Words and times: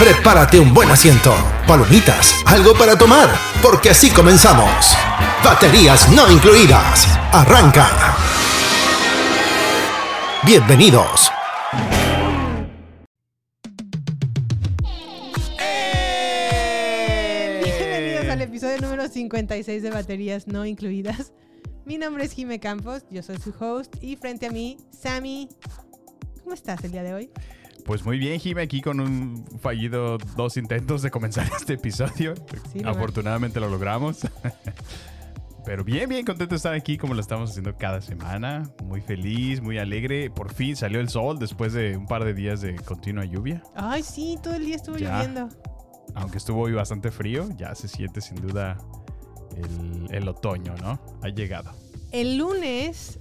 Prepárate 0.00 0.58
un 0.58 0.72
buen 0.72 0.90
asiento, 0.90 1.30
palomitas, 1.66 2.34
algo 2.46 2.72
para 2.72 2.96
tomar, 2.96 3.28
porque 3.62 3.90
así 3.90 4.08
comenzamos. 4.08 4.96
Baterías 5.44 6.10
no 6.12 6.32
incluidas. 6.32 7.06
Arranca. 7.30 7.86
Bienvenidos. 10.42 11.30
Bienvenidos 17.62 18.24
al 18.24 18.40
episodio 18.40 18.80
número 18.80 19.06
56 19.06 19.82
de 19.82 19.90
Baterías 19.90 20.46
No 20.46 20.64
Incluidas. 20.64 21.34
Mi 21.84 21.98
nombre 21.98 22.24
es 22.24 22.32
Jime 22.32 22.58
Campos, 22.58 23.04
yo 23.10 23.22
soy 23.22 23.36
su 23.36 23.52
host 23.60 23.94
y 24.00 24.16
frente 24.16 24.46
a 24.46 24.50
mí, 24.50 24.78
Sammy. 24.98 25.50
¿Cómo 26.42 26.54
estás 26.54 26.82
el 26.84 26.92
día 26.92 27.02
de 27.02 27.12
hoy? 27.12 27.30
Pues 27.84 28.04
muy 28.04 28.18
bien, 28.18 28.38
Jime, 28.38 28.62
aquí 28.62 28.80
con 28.80 29.00
un 29.00 29.44
fallido 29.60 30.18
dos 30.36 30.56
intentos 30.56 31.02
de 31.02 31.10
comenzar 31.10 31.46
este 31.56 31.74
episodio. 31.74 32.34
Sí, 32.72 32.82
Afortunadamente 32.84 33.60
lo 33.60 33.68
logramos. 33.68 34.20
Pero 35.64 35.84
bien, 35.84 36.08
bien 36.08 36.24
contento 36.24 36.54
de 36.54 36.56
estar 36.56 36.72
aquí 36.74 36.96
como 36.96 37.12
lo 37.14 37.20
estamos 37.20 37.50
haciendo 37.50 37.76
cada 37.76 38.00
semana. 38.00 38.70
Muy 38.82 39.02
feliz, 39.02 39.60
muy 39.60 39.78
alegre. 39.78 40.30
Por 40.30 40.52
fin 40.52 40.74
salió 40.74 41.00
el 41.00 41.08
sol 41.10 41.38
después 41.38 41.72
de 41.74 41.96
un 41.96 42.06
par 42.06 42.24
de 42.24 42.32
días 42.34 42.60
de 42.62 42.76
continua 42.76 43.24
lluvia. 43.24 43.62
Ay, 43.74 44.02
sí, 44.02 44.38
todo 44.42 44.54
el 44.54 44.64
día 44.64 44.76
estuvo 44.76 44.96
Ya. 44.96 45.18
lloviendo. 45.22 45.48
Aunque 46.14 46.38
estuvo 46.38 46.62
hoy 46.62 46.72
bastante 46.72 47.10
frío, 47.10 47.48
ya 47.56 47.74
se 47.74 47.86
siente 47.88 48.20
sin 48.20 48.36
duda 48.40 48.78
el, 49.56 50.08
el 50.12 50.28
otoño, 50.28 50.74
¿no? 50.82 50.98
Ha 51.22 51.28
llegado. 51.28 51.70
El 52.10 52.38
lunes, 52.38 53.19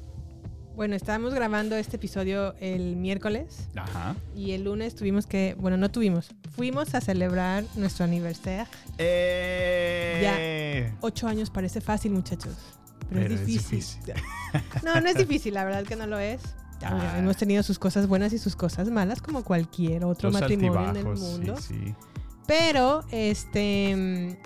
bueno, 0.80 0.96
estábamos 0.96 1.34
grabando 1.34 1.76
este 1.76 1.98
episodio 1.98 2.56
el 2.62 2.96
miércoles 2.96 3.68
Ajá. 3.76 4.16
y 4.34 4.52
el 4.52 4.64
lunes 4.64 4.96
tuvimos 4.96 5.28
que, 5.28 5.54
bueno, 5.60 5.76
no 5.76 5.92
tuvimos, 5.92 6.34
fuimos 6.56 6.96
a 6.96 7.02
celebrar 7.02 7.66
nuestro 7.76 8.06
aniversario. 8.06 8.66
¡Eh! 8.98 10.94
Ocho 11.02 11.28
años 11.28 11.50
parece 11.50 11.82
fácil, 11.82 12.14
muchachos, 12.14 12.56
pero, 13.10 13.24
Pero 13.24 13.34
es 13.36 13.42
es 13.42 13.46
difícil. 13.46 14.00
No, 14.82 15.02
no 15.02 15.10
es 15.10 15.18
difícil, 15.18 15.54
la 15.54 15.66
verdad 15.66 15.84
que 15.84 15.98
no 15.98 16.08
lo 16.08 16.18
es. 16.18 16.40
Ah. 16.82 17.18
Hemos 17.20 17.36
tenido 17.36 17.62
sus 17.62 17.78
cosas 17.78 18.08
buenas 18.08 18.32
y 18.32 18.38
sus 18.38 18.56
cosas 18.56 18.90
malas, 18.90 19.22
como 19.22 19.44
cualquier 19.44 20.06
otro 20.06 20.32
Los 20.32 20.40
matrimonio 20.40 20.92
en 20.92 20.96
el 20.96 21.04
mundo. 21.04 21.58
Sí, 21.58 21.74
sí. 21.74 21.96
Pero, 22.48 23.04
este. 23.12 24.40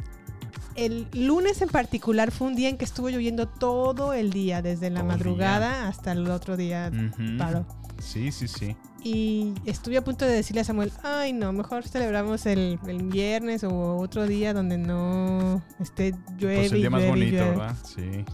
El 0.76 1.08
lunes 1.14 1.62
en 1.62 1.70
particular 1.70 2.32
fue 2.32 2.48
un 2.48 2.56
día 2.56 2.70
en 2.70 2.78
que 2.78 2.86
estuvo 2.86 3.10
lloviendo 3.10 3.48
todo 3.48 4.14
el 4.14 4.32
día, 4.32 4.62
desde 4.62 4.90
la 4.90 5.02
Todo 5.02 5.10
madrugada 5.10 5.88
hasta 5.88 6.12
el 6.14 6.30
otro 6.30 6.58
día 6.58 6.92
Ujú. 6.94 7.38
paró. 7.38 7.66
Sí, 8.00 8.32
sí, 8.32 8.48
sí. 8.48 8.76
Y 9.04 9.54
estuve 9.66 9.98
a 9.98 10.04
punto 10.04 10.26
de 10.26 10.32
decirle 10.34 10.62
a 10.62 10.64
Samuel, 10.64 10.92
ay 11.04 11.34
no, 11.34 11.52
mejor 11.54 11.88
celebramos 11.88 12.46
el, 12.46 12.80
el 12.88 13.04
viernes 13.04 13.64
o 13.64 13.98
otro 13.98 14.26
día 14.28 14.54
donde 14.54 14.78
no 14.78 15.62
esté 15.80 16.16
llueve. 16.38 16.62
Pues 16.62 16.72
el 16.72 16.80
día 16.80 16.90
más 16.90 17.02
llueve 17.02 17.18
y 17.18 17.22
bonito, 17.22 17.38
llueve". 17.44 17.50
¿verdad? 17.58 17.76
Sí. 17.86 18.26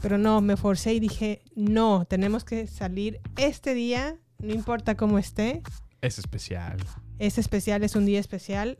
Pero 0.00 0.18
no, 0.18 0.40
me 0.40 0.56
forcé 0.56 0.94
y 0.94 1.00
dije, 1.00 1.42
no, 1.56 2.04
tenemos 2.04 2.44
que 2.44 2.66
salir 2.66 3.20
este 3.36 3.74
día, 3.74 4.16
no 4.38 4.52
importa 4.54 4.96
cómo 4.96 5.18
esté, 5.18 5.62
Es 6.00 6.18
especial. 6.18 6.76
es 7.18 7.38
especial, 7.38 7.82
es 7.84 7.96
un 7.96 8.04
día 8.06 8.20
especial. 8.20 8.78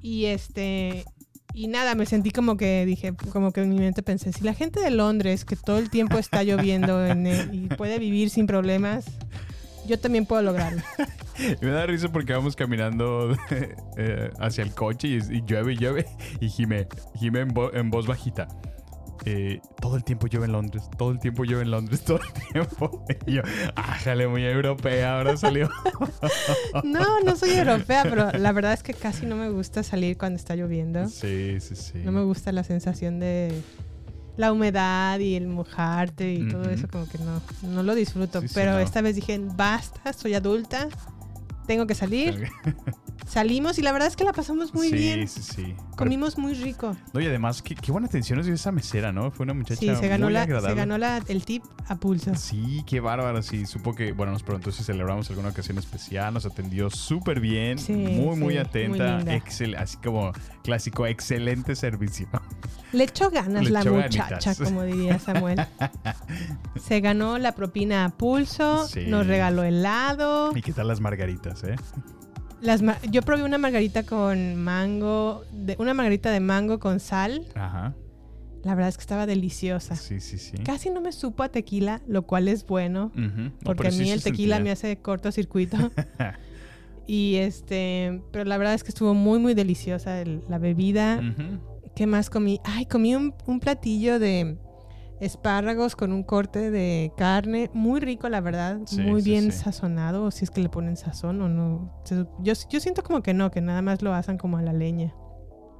Y 0.00 0.26
este. 0.26 1.04
Y 1.54 1.68
nada, 1.68 1.94
me 1.94 2.06
sentí 2.06 2.30
como 2.30 2.56
que 2.56 2.86
dije, 2.86 3.12
como 3.32 3.52
que 3.52 3.60
en 3.62 3.68
mi 3.70 3.76
mente 3.78 4.02
pensé, 4.02 4.32
si 4.32 4.42
la 4.42 4.54
gente 4.54 4.80
de 4.80 4.90
Londres, 4.90 5.44
que 5.44 5.54
todo 5.56 5.78
el 5.78 5.90
tiempo 5.90 6.16
está 6.18 6.42
lloviendo 6.42 6.98
y 7.52 7.68
puede 7.76 7.98
vivir 7.98 8.30
sin 8.30 8.46
problemas, 8.46 9.04
yo 9.86 9.98
también 9.98 10.26
puedo 10.26 10.42
lograrlo. 10.42 10.82
Y 11.38 11.64
me 11.64 11.70
da 11.72 11.86
risa 11.86 12.12
porque 12.12 12.34
vamos 12.34 12.54
caminando 12.54 13.34
eh, 13.96 14.30
hacia 14.38 14.62
el 14.62 14.74
coche 14.74 15.08
y, 15.08 15.18
llueve 15.46 15.72
y 15.72 15.76
llueve. 15.76 16.06
Y 16.40 16.48
Jime, 16.50 16.86
Jime 17.18 17.40
en, 17.40 17.48
vo- 17.54 17.70
en 17.74 17.90
voz 17.90 18.06
bajita. 18.06 18.48
Eh, 19.24 19.60
todo 19.80 19.96
el 19.96 20.04
tiempo 20.04 20.26
llueve 20.26 20.46
en 20.46 20.52
Londres, 20.52 20.88
todo 20.96 21.10
el 21.10 21.18
tiempo 21.18 21.44
llueve 21.44 21.62
en 21.62 21.70
Londres, 21.70 22.02
todo 22.04 22.20
el 22.20 22.52
tiempo. 22.52 23.04
Y 23.26 23.34
yo, 23.34 23.42
ájale, 23.76 24.26
muy 24.28 24.44
europea, 24.44 25.18
ahora 25.18 25.36
salió. 25.36 25.70
No, 26.84 27.20
no 27.20 27.36
soy 27.36 27.50
europea, 27.50 28.04
pero 28.04 28.30
la 28.32 28.52
verdad 28.52 28.72
es 28.72 28.82
que 28.82 28.94
casi 28.94 29.26
no 29.26 29.36
me 29.36 29.50
gusta 29.50 29.82
salir 29.82 30.16
cuando 30.16 30.36
está 30.36 30.54
lloviendo. 30.56 31.08
Sí, 31.08 31.58
sí, 31.60 31.76
sí. 31.76 31.98
No 32.04 32.12
me 32.12 32.22
gusta 32.22 32.52
la 32.52 32.64
sensación 32.64 33.20
de 33.20 33.62
la 34.36 34.52
humedad 34.52 35.18
y 35.18 35.34
el 35.34 35.46
mojarte 35.46 36.32
y 36.32 36.48
todo 36.48 36.62
Ujú. 36.62 36.70
eso, 36.70 36.88
como 36.88 37.08
que 37.08 37.18
no, 37.18 37.40
no 37.62 37.82
lo 37.82 37.94
disfruto. 37.94 38.40
Sí, 38.40 38.48
sí, 38.48 38.54
pero 38.54 38.72
no. 38.72 38.78
esta 38.78 39.00
vez 39.02 39.16
dije, 39.16 39.38
basta, 39.38 40.12
soy 40.12 40.34
adulta, 40.34 40.88
tengo 41.72 41.86
que 41.86 41.94
salir. 41.94 42.48
Salimos 43.26 43.78
y 43.78 43.82
la 43.82 43.92
verdad 43.92 44.08
es 44.08 44.16
que 44.16 44.24
la 44.24 44.32
pasamos 44.32 44.74
muy 44.74 44.88
sí, 44.88 44.94
bien. 44.94 45.26
Sí, 45.28 45.40
sí, 45.42 45.62
Pero- 45.74 45.96
Comimos 45.96 46.36
muy 46.36 46.52
rico. 46.54 46.94
No, 47.14 47.20
y 47.20 47.26
además, 47.26 47.62
qué, 47.62 47.74
qué 47.74 47.90
buena 47.90 48.06
atención 48.06 48.38
es 48.40 48.46
de 48.46 48.52
esa 48.52 48.72
mesera, 48.72 49.10
¿no? 49.10 49.30
Fue 49.30 49.44
una 49.44 49.54
muchacha 49.54 49.80
Sí, 49.80 49.86
se 49.94 50.08
ganó, 50.08 50.26
muy 50.26 50.34
la, 50.34 50.40
se 50.40 50.44
agradable. 50.44 50.74
ganó 50.76 50.98
la, 50.98 51.22
el 51.28 51.44
tip 51.46 51.62
a 51.88 51.96
pulso. 51.96 52.34
Sí, 52.34 52.82
qué 52.86 53.00
bárbaro. 53.00 53.40
Sí, 53.42 53.64
supo 53.64 53.94
que, 53.94 54.12
bueno, 54.12 54.32
nos 54.32 54.42
preguntó 54.42 54.70
si 54.70 54.82
celebramos 54.84 55.30
alguna 55.30 55.48
ocasión 55.48 55.78
especial. 55.78 56.34
Nos 56.34 56.44
atendió 56.44 56.90
súper 56.90 57.40
bien. 57.40 57.78
Sí, 57.78 57.92
muy, 57.94 58.36
muy 58.36 58.52
sí, 58.54 58.58
atenta. 58.58 59.06
muy 59.16 59.16
linda. 59.24 59.34
excel- 59.34 59.76
así 59.78 59.96
como 59.98 60.32
clásico, 60.62 61.06
excelente 61.06 61.74
servicio. 61.74 62.28
Le 62.92 63.04
echó 63.04 63.30
ganas 63.30 63.64
Le 63.64 63.70
la 63.70 63.80
echó 63.80 63.92
muchacha, 63.94 64.28
ganitas. 64.28 64.58
como 64.60 64.82
diría 64.84 65.18
Samuel. 65.18 65.60
se 66.80 67.00
ganó 67.00 67.38
la 67.38 67.52
propina 67.54 68.04
a 68.04 68.10
pulso, 68.10 68.86
Sí. 68.86 69.06
nos 69.06 69.26
regaló 69.26 69.62
helado. 69.64 70.52
¿Y 70.56 70.62
qué 70.62 70.72
tal 70.72 70.88
las 70.88 71.00
margaritas, 71.00 71.64
eh? 71.64 71.76
Las 72.60 72.82
yo 73.10 73.22
probé 73.22 73.42
una 73.44 73.58
margarita 73.58 74.04
con 74.04 74.56
mango, 74.56 75.42
de, 75.52 75.74
una 75.78 75.94
margarita 75.94 76.30
de 76.30 76.40
mango 76.40 76.78
con 76.78 77.00
sal. 77.00 77.46
Ajá. 77.54 77.94
La 78.62 78.76
verdad 78.76 78.90
es 78.90 78.96
que 78.96 79.00
estaba 79.00 79.26
deliciosa. 79.26 79.96
Sí, 79.96 80.20
sí, 80.20 80.38
sí. 80.38 80.56
Casi 80.58 80.88
no 80.90 81.00
me 81.00 81.10
supo 81.10 81.42
a 81.42 81.48
tequila, 81.48 82.00
lo 82.06 82.22
cual 82.22 82.46
es 82.46 82.64
bueno. 82.64 83.10
No, 83.16 83.50
Porque 83.64 83.88
a 83.88 83.90
mí 83.90 84.08
el 84.10 84.22
tequila 84.22 84.56
sentía. 84.56 84.64
me 84.64 84.70
hace 84.70 84.98
cortocircuito. 84.98 85.76
y 87.08 87.34
este, 87.36 88.22
pero 88.30 88.44
la 88.44 88.56
verdad 88.58 88.74
es 88.74 88.84
que 88.84 88.90
estuvo 88.90 89.14
muy, 89.14 89.40
muy 89.40 89.54
deliciosa 89.54 90.20
el- 90.20 90.44
la 90.48 90.58
bebida. 90.58 91.20
¿Qué 91.94 92.06
más 92.06 92.30
comí? 92.30 92.60
Ay, 92.64 92.86
comí 92.86 93.14
un, 93.14 93.34
un 93.46 93.60
platillo 93.60 94.18
de 94.18 94.58
espárragos 95.20 95.94
con 95.94 96.12
un 96.12 96.24
corte 96.24 96.70
de 96.70 97.12
carne. 97.16 97.70
Muy 97.72 98.00
rico, 98.00 98.28
la 98.28 98.40
verdad. 98.40 98.80
Sí, 98.86 99.00
muy 99.00 99.22
sí, 99.22 99.30
bien 99.30 99.52
sí. 99.52 99.58
sazonado. 99.58 100.30
Si 100.30 100.44
es 100.44 100.50
que 100.50 100.60
le 100.60 100.68
ponen 100.68 100.96
sazón 100.96 101.40
o 101.42 101.48
no. 101.48 102.02
Yo, 102.40 102.54
yo 102.68 102.80
siento 102.80 103.02
como 103.02 103.22
que 103.22 103.34
no, 103.34 103.50
que 103.50 103.60
nada 103.60 103.82
más 103.82 104.02
lo 104.02 104.12
hacen 104.14 104.36
como 104.36 104.58
a 104.58 104.62
la 104.62 104.72
leña. 104.72 105.14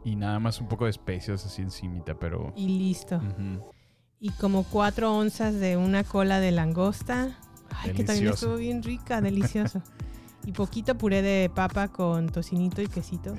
Y 0.04 0.16
nada 0.16 0.38
más 0.38 0.60
un 0.60 0.68
poco 0.68 0.84
de 0.84 0.90
especias 0.90 1.44
así 1.46 1.62
encimita, 1.62 2.18
pero... 2.18 2.52
Y 2.56 2.66
listo. 2.78 3.20
Y 4.18 4.30
como 4.30 4.64
cuatro 4.64 5.16
onzas 5.16 5.54
de 5.54 5.76
una 5.76 6.04
cola 6.04 6.40
de 6.40 6.52
langosta. 6.52 7.38
Ay, 7.70 7.92
que 7.92 8.04
también 8.04 8.32
estuvo 8.32 8.56
bien 8.56 8.82
rica, 8.82 9.20
delicioso. 9.20 9.82
y 10.44 10.52
poquito 10.52 10.96
puré 10.96 11.22
de 11.22 11.50
papa 11.54 11.88
con 11.88 12.28
tocinito 12.28 12.82
y 12.82 12.86
quesito. 12.86 13.34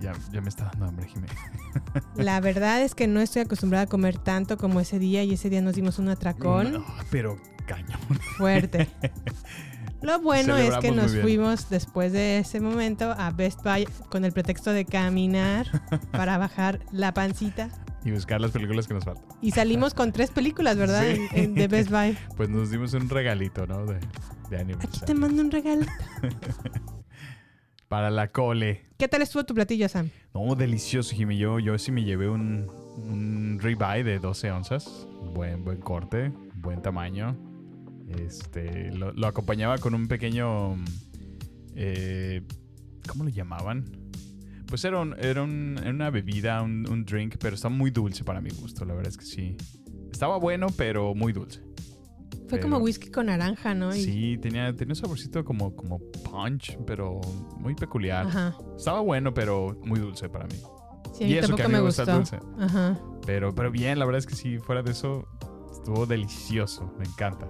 Ya, 0.00 0.12
ya 0.32 0.40
me 0.40 0.48
está 0.48 0.64
dando 0.66 0.86
hambre, 0.86 1.06
Jimé. 1.08 1.26
La 2.16 2.40
verdad 2.40 2.82
es 2.82 2.94
que 2.94 3.06
no 3.08 3.20
estoy 3.20 3.42
acostumbrada 3.42 3.84
a 3.84 3.86
comer 3.88 4.16
tanto 4.18 4.56
como 4.56 4.78
ese 4.80 4.98
día 4.98 5.24
y 5.24 5.32
ese 5.34 5.50
día 5.50 5.60
nos 5.60 5.74
dimos 5.74 5.98
un 5.98 6.08
atracón 6.08 6.72
No, 6.72 6.84
pero 7.10 7.36
cañón. 7.66 7.98
fuerte. 8.36 8.88
Lo 10.00 10.20
bueno 10.20 10.56
es 10.56 10.76
que 10.78 10.92
nos 10.92 11.16
fuimos 11.16 11.68
después 11.70 12.12
de 12.12 12.38
ese 12.38 12.60
momento 12.60 13.10
a 13.18 13.30
Best 13.32 13.64
Buy 13.64 13.84
con 14.10 14.24
el 14.24 14.30
pretexto 14.32 14.72
de 14.72 14.84
caminar 14.84 15.66
para 16.12 16.38
bajar 16.38 16.78
la 16.92 17.12
pancita. 17.12 17.68
Y 18.04 18.12
buscar 18.12 18.40
las 18.40 18.52
películas 18.52 18.86
que 18.86 18.94
nos 18.94 19.04
faltan. 19.04 19.24
Y 19.42 19.50
salimos 19.50 19.94
con 19.94 20.12
tres 20.12 20.30
películas, 20.30 20.76
¿verdad? 20.76 21.02
Sí. 21.04 21.26
En- 21.32 21.44
en- 21.46 21.54
de 21.56 21.66
Best 21.66 21.90
Buy. 21.90 22.16
Pues 22.36 22.48
nos 22.48 22.70
dimos 22.70 22.92
un 22.94 23.08
regalito, 23.08 23.66
¿no? 23.66 23.84
De, 23.86 23.98
de 24.50 24.74
Aquí 24.80 25.00
te 25.04 25.14
mando 25.14 25.42
un 25.42 25.50
regalo. 25.50 25.84
Para 27.88 28.10
la 28.10 28.30
cole. 28.32 28.82
¿Qué 28.98 29.08
tal 29.08 29.22
estuvo 29.22 29.44
tu 29.44 29.54
platillo, 29.54 29.88
Sam? 29.88 30.10
No, 30.34 30.54
delicioso, 30.54 31.14
Jimmy. 31.16 31.38
Yo, 31.38 31.58
yo 31.58 31.78
sí 31.78 31.90
me 31.90 32.04
llevé 32.04 32.28
un, 32.28 32.66
un 32.96 33.58
ribeye 33.60 34.04
de 34.04 34.18
12 34.18 34.50
onzas. 34.50 35.06
Buen, 35.34 35.64
buen 35.64 35.78
corte, 35.80 36.30
buen 36.56 36.82
tamaño. 36.82 37.36
Este, 38.08 38.92
lo, 38.92 39.12
lo 39.12 39.26
acompañaba 39.26 39.78
con 39.78 39.94
un 39.94 40.06
pequeño... 40.08 40.76
eh, 41.74 42.42
¿Cómo 43.08 43.24
le 43.24 43.32
llamaban? 43.32 43.84
Pues 44.66 44.84
era, 44.84 45.00
un- 45.00 45.14
era, 45.18 45.42
un- 45.42 45.78
era 45.80 45.90
una 45.90 46.10
bebida, 46.10 46.60
un, 46.60 46.86
un 46.90 47.04
drink, 47.06 47.36
pero 47.40 47.54
está 47.54 47.70
muy 47.70 47.90
dulce 47.90 48.22
para 48.22 48.40
mi 48.42 48.50
gusto. 48.50 48.84
La 48.84 48.92
verdad 48.92 49.10
es 49.12 49.16
que 49.16 49.24
sí. 49.24 49.56
Estaba 50.12 50.36
bueno, 50.38 50.66
pero 50.76 51.14
muy 51.14 51.32
dulce. 51.32 51.62
Fue 52.48 52.58
Pero- 52.58 52.62
como 52.70 52.78
whisky 52.78 53.10
con 53.10 53.26
naranja, 53.26 53.74
¿no? 53.74 53.94
Y- 53.94 54.02
Sí, 54.02 54.38
tenía, 54.40 54.74
tenía 54.74 54.92
un 54.92 54.96
saborcito 54.96 55.44
como, 55.44 55.74
como 55.76 55.98
punch, 56.30 56.78
pero 56.86 57.20
muy 57.58 57.74
peculiar. 57.74 58.26
Ajá. 58.26 58.56
Estaba 58.76 59.00
bueno, 59.00 59.34
pero 59.34 59.76
muy 59.84 60.00
dulce 60.00 60.28
para 60.28 60.46
mí. 60.46 60.54
Sí, 61.12 61.24
a 61.24 61.26
Y 61.26 61.30
mí 61.32 61.38
eso 61.38 61.56
que 61.56 61.62
a 61.62 61.68
mí 61.68 61.74
me 61.74 61.80
gusta 61.80 62.02
el 62.02 62.08
dulce. 62.12 62.38
Ajá. 62.58 62.98
Pero, 63.26 63.54
pero 63.54 63.70
bien, 63.70 63.98
la 63.98 64.04
verdad 64.06 64.18
es 64.20 64.26
que 64.26 64.34
sí, 64.34 64.58
fuera 64.58 64.82
de 64.82 64.92
eso, 64.92 65.26
estuvo 65.72 66.06
delicioso. 66.06 66.90
Me 66.98 67.04
encanta. 67.04 67.46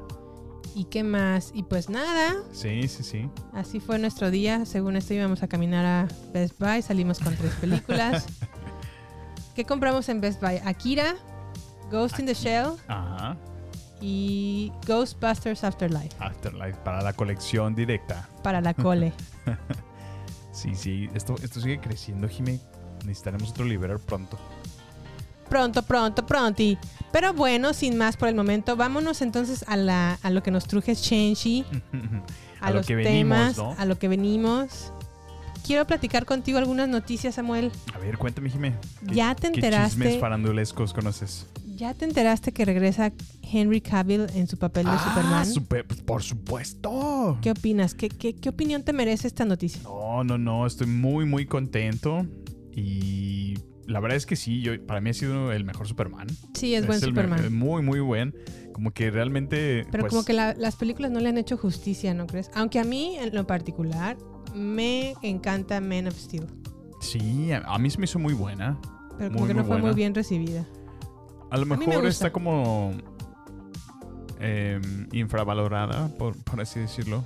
¿Y 0.75 0.85
qué 0.87 1.03
más? 1.05 1.51
Y 1.55 1.63
pues 1.65 1.89
nada, 1.89 2.37
Sí, 2.53 2.87
sí, 2.89 3.03
sí. 3.03 3.29
así 3.53 3.81
fue 3.81 3.99
nuestro 3.99 4.31
día. 4.31 4.65
Según 4.65 4.97
esto 4.97 5.15
íbamos 5.15 5.43
a 5.43 5.49
caminar 5.49 5.85
a 5.87 6.09
Best 6.33 6.59
Buy, 6.61 6.83
salimos 6.83 7.19
con 7.21 7.35
tres 7.37 7.53
películas. 7.55 8.27
¿Qué 9.55 9.65
compramos 9.65 10.09
en 10.09 10.21
Best 10.21 10.41
Buy? 10.41 10.57
Akira, 10.65 11.15
Ghost 11.91 12.19
in 12.21 12.27
the 12.27 12.35
Shell 12.35 12.73
Ajá. 12.87 13.37
Y 14.01 14.73
Ghostbusters 14.87 15.65
Afterlife 15.65 16.15
Afterlife 16.21 16.79
para 16.85 17.03
la 17.03 17.13
colección 17.13 17.75
directa. 17.75 18.29
para 18.43 18.61
la 18.61 18.75
cole. 18.75 19.13
Sí, 20.53 20.75
sí. 20.75 21.09
Esto, 21.15 21.37
esto 21.43 21.61
sigue 21.61 21.79
creciendo, 21.79 22.29
Jimé. 22.29 22.59
Necesitaremos 23.05 23.51
otro 23.51 23.65
liberar 23.65 24.01
pronto. 24.01 24.37
pronto, 25.49 25.83
pronto, 25.85 26.27
pronti. 26.27 26.77
Pero 27.13 27.33
bueno, 27.33 27.73
sin 27.73 27.97
más 27.97 28.17
por 28.17 28.29
el 28.29 28.35
momento, 28.35 28.75
vámonos 28.77 29.23
entonces 29.23 29.65
a, 29.69 29.77
la, 29.77 30.19
a 30.21 30.31
lo 30.31 30.43
que 30.43 30.51
nos 30.51 30.67
truje 30.67 30.95
Shenshi, 30.97 31.65
a, 32.61 32.67
A 32.67 32.71
lo 32.71 32.79
los 32.79 32.87
que 32.87 32.97
venimos, 32.97 33.55
temas, 33.55 33.57
¿no? 33.57 33.75
a 33.79 33.85
lo 33.85 33.99
que 34.01 34.09
venimos. 34.09 34.93
Quiero 35.65 35.87
platicar 35.87 36.25
contigo 36.27 36.59
algunas 36.59 36.89
noticias, 36.89 37.37
Samuel. 37.37 37.71
A 37.95 37.99
ver, 37.99 38.19
cuéntame, 38.19 38.51
Jimé. 38.51 38.75
¿qué- 39.07 39.15
¿Ya 39.15 39.35
te 39.37 39.43
¿Qué 39.53 39.61
enteraste? 39.61 39.91
chismes 39.95 40.19
farandulescos 40.21 40.93
conoces? 40.93 41.47
¿Ya 41.79 41.95
te 41.95 42.05
enteraste 42.05 42.51
que 42.51 42.65
regresa 42.65 43.13
Henry 43.41 43.81
Cavill 43.81 44.27
en 44.35 44.49
su 44.49 44.59
papel 44.59 44.87
de 44.87 44.99
Superman? 44.99 45.33
Ah, 45.33 45.45
super- 45.45 45.87
por 45.87 46.25
supuesto. 46.25 47.39
¿Qué 47.41 47.53
opinas? 47.53 47.95
¿Qué, 47.95 48.09
qué, 48.09 48.35
qué 48.35 48.49
opinión 48.49 48.83
te 48.83 48.93
merece 48.93 49.29
esta 49.29 49.45
noticia? 49.45 49.81
No, 49.85 50.25
no, 50.25 50.39
no, 50.39 50.67
estoy 50.67 50.89
muy, 50.89 51.25
muy 51.25 51.47
contento. 51.47 52.27
Y 52.75 53.55
la 53.87 54.01
verdad 54.01 54.17
es 54.17 54.27
que 54.27 54.35
sí, 54.35 54.61
yo, 54.61 54.85
para 54.87 55.01
mí 55.01 55.11
ha 55.11 55.15
sido 55.15 55.53
el 55.53 55.63
mejor 55.63 55.87
Superman. 55.87 56.27
Sí, 56.55 56.75
es, 56.75 56.85
buen 56.85 56.99
Superman. 56.99 57.55
muy, 57.57 57.81
muy 57.83 58.01
buen. 58.01 58.35
Como 58.73 58.91
que 58.91 59.13
realmente. 59.13 59.87
Pero 59.93 60.03
pues, 60.03 60.11
como 60.11 60.25
que 60.25 60.33
la- 60.33 60.55
las 60.55 60.75
películas 60.75 61.13
no 61.13 61.21
le 61.21 61.29
han 61.29 61.39
hecho 61.39 61.57
justicia, 61.57 62.13
¿no 62.13 62.27
crees? 62.27 62.51
Aunque 62.57 62.81
a 62.81 62.85
mí, 62.85 63.17
en 63.21 63.33
lo 63.33 63.47
particular, 63.47 64.19
me 64.53 65.15
encanta 65.23 65.81
Man 65.81 66.09
of 66.09 66.19
Steel. 66.19 66.49
Sí, 67.01 67.53
a, 67.53 67.79
mí 67.79 67.89
se 67.89 67.99
me 67.99 68.07
hizo 68.07 68.19
muy 68.19 68.35
buena. 68.35 68.81
Pero 69.17 69.31
como 69.33 69.47
que 69.47 69.55
no 69.55 69.65
fue 69.65 69.79
muy 69.79 69.95
bien 69.95 70.13
recibida. 70.13 70.67
A 71.51 71.57
lo 71.57 71.67
me 71.67 71.77
mejor 71.77 72.07
está 72.07 72.31
como. 72.33 72.93
em, 74.41 75.09
infravalorada, 75.13 76.09
por, 76.19 76.37
por 76.45 76.61
así 76.61 76.81
decirlo. 76.81 77.25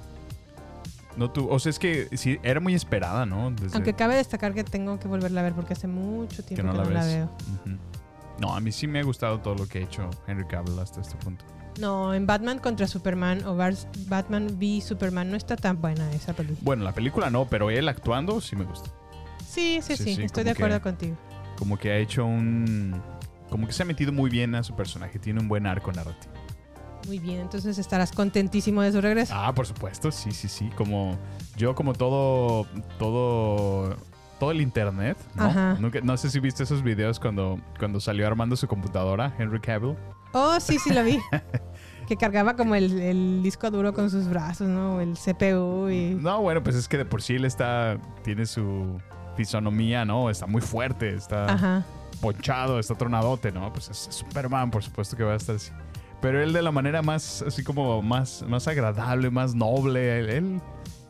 No 1.17 1.31
tú, 1.31 1.47
o 1.51 1.59
sea, 1.59 1.69
es 1.71 1.79
que 1.79 2.09
sí, 2.17 2.39
era 2.43 2.59
muy 2.59 2.75
esperada, 2.75 3.27
¿no? 3.27 3.51
Desde 3.51 3.75
Aunque 3.75 3.93
cabe 3.93 4.17
destacar 4.17 4.55
que 4.55 4.65
tengo 4.65 4.99
que 4.99 5.09
volverla 5.09 5.41
a 5.41 5.45
ver 5.45 5.53
porque 5.53 5.75
hace 5.75 5.87
mucho 5.87 6.39
que 6.43 6.55
tiempo 6.55 6.63
no 6.67 6.73
que 6.73 6.79
la 6.79 6.85
no 6.85 6.91
la 6.91 7.05
veo. 7.05 7.31
No, 8.41 8.55
a 8.57 8.61
mí 8.61 8.73
sí 8.73 8.87
me 8.87 9.01
ha 9.01 9.03
gustado 9.03 9.39
todo 9.41 9.55
lo 9.55 9.67
que 9.67 9.79
ha 9.79 9.83
hecho 9.83 10.09
Henry 10.27 10.47
Cavill 10.47 10.79
hasta 10.79 11.03
este 11.03 11.17
punto. 11.17 11.45
No, 11.79 12.15
en 12.15 12.27
Batman 12.27 12.59
contra 12.59 12.87
Superman 12.87 13.45
o 13.45 13.57
Batman 13.57 14.57
v 14.59 14.81
Superman 14.81 15.31
no 15.31 15.37
está 15.37 15.57
tan 15.57 15.81
buena 15.81 16.11
esa 16.13 16.33
película. 16.33 16.61
Bueno, 16.63 16.85
la 16.85 16.93
película 16.93 17.29
no, 17.31 17.47
pero 17.47 17.71
él 17.71 17.89
actuando 17.89 18.41
sí 18.41 18.57
me 18.57 18.65
gusta. 18.65 18.91
Sí, 19.47 19.81
sí, 19.83 19.97
Sí, 19.97 20.05
sí, 20.05 20.15
sí, 20.17 20.23
estoy 20.23 20.45
de 20.45 20.51
acuerdo 20.53 20.77
que- 20.79 20.83
contigo. 20.83 21.17
Como 21.59 21.79
que 21.79 21.91
ha 21.93 21.99
hecho 21.99 22.25
un. 22.25 23.01
Como 23.53 23.67
que 23.67 23.75
se 23.75 23.83
ha 23.83 23.87
metido 23.87 24.13
muy 24.15 24.31
bien 24.31 24.55
a 24.55 24.63
su 24.63 24.75
personaje. 24.75 25.19
Tiene 25.19 25.39
un 25.39 25.47
buen 25.47 25.67
arco 25.67 25.93
narrativo. 25.93 26.33
Muy 27.07 27.19
bien, 27.19 27.41
entonces 27.41 27.77
estarás 27.77 28.11
contentísimo 28.11 28.81
de 28.81 28.91
su 28.93 29.01
regreso. 29.03 29.35
Ah, 29.37 29.53
por 29.55 29.67
supuesto, 29.67 30.11
sí, 30.11 30.31
sí, 30.33 30.49
sí. 30.49 30.71
Como 30.75 31.19
yo, 31.59 31.75
como 31.75 31.93
todo, 31.93 32.67
todo, 32.99 33.95
todo 34.41 34.53
el 34.53 34.63
internet, 34.63 35.19
¿no? 35.35 35.45
Ajá. 35.45 35.77
Nunca- 35.79 36.01
no 36.01 36.17
sé 36.17 36.31
si 36.31 36.41
viste 36.41 36.63
esos 36.63 36.83
videos 36.83 37.21
cuando, 37.21 37.61
cuando 37.79 38.01
salió 38.01 38.27
armando 38.27 38.57
su 38.57 38.67
computadora, 38.67 39.35
Henry 39.39 39.61
Cavill. 39.61 39.97
Oh, 40.33 40.59
sí, 40.59 40.79
sí 40.79 40.95
lo 40.95 41.05
vi. 41.05 41.19
que 42.09 42.17
cargaba 42.17 42.57
como 42.57 42.75
el, 42.75 42.99
el 43.01 43.43
disco 43.43 43.71
duro 43.71 43.93
con 43.93 44.09
sus 44.09 44.29
brazos, 44.29 44.67
¿no? 44.67 44.99
El 45.03 45.13
CPU 45.19 45.91
y... 45.91 46.15
No, 46.15 46.41
bueno, 46.41 46.63
pues 46.63 46.75
es 46.75 46.89
que 46.89 46.97
de 46.97 47.05
por 47.05 47.21
sí 47.21 47.35
él 47.35 47.45
está, 47.45 47.99
tiene 48.25 48.47
su 48.47 48.99
fisonomía, 49.37 50.07
¿no? 50.07 50.31
Está 50.31 50.47
muy 50.47 50.63
fuerte, 50.63 51.15
está 51.15 51.53
Ajá. 51.53 51.85
Ponchado, 52.23 52.79
está 52.79 52.95
tronadote, 52.95 53.53
¿no? 53.53 53.71
Pues 53.73 53.91
es 53.91 54.07
Superman, 54.11 54.71
por 54.71 54.83
supuesto 54.83 55.15
que 55.17 55.25
va 55.25 55.35
a 55.35 55.37
estar 55.37 55.57
así. 55.57 55.71
Pero 56.23 56.41
él 56.43 56.53
de 56.53 56.63
la 56.63 56.71
manera 56.71 57.03
más, 57.03 57.43
así 57.43 57.63
como 57.65 58.01
más, 58.01 58.45
más 58.49 58.67
agradable, 58.69 59.29
más 59.29 59.55
noble, 59.57 60.21
él, 60.21 60.31
él, 60.31 60.61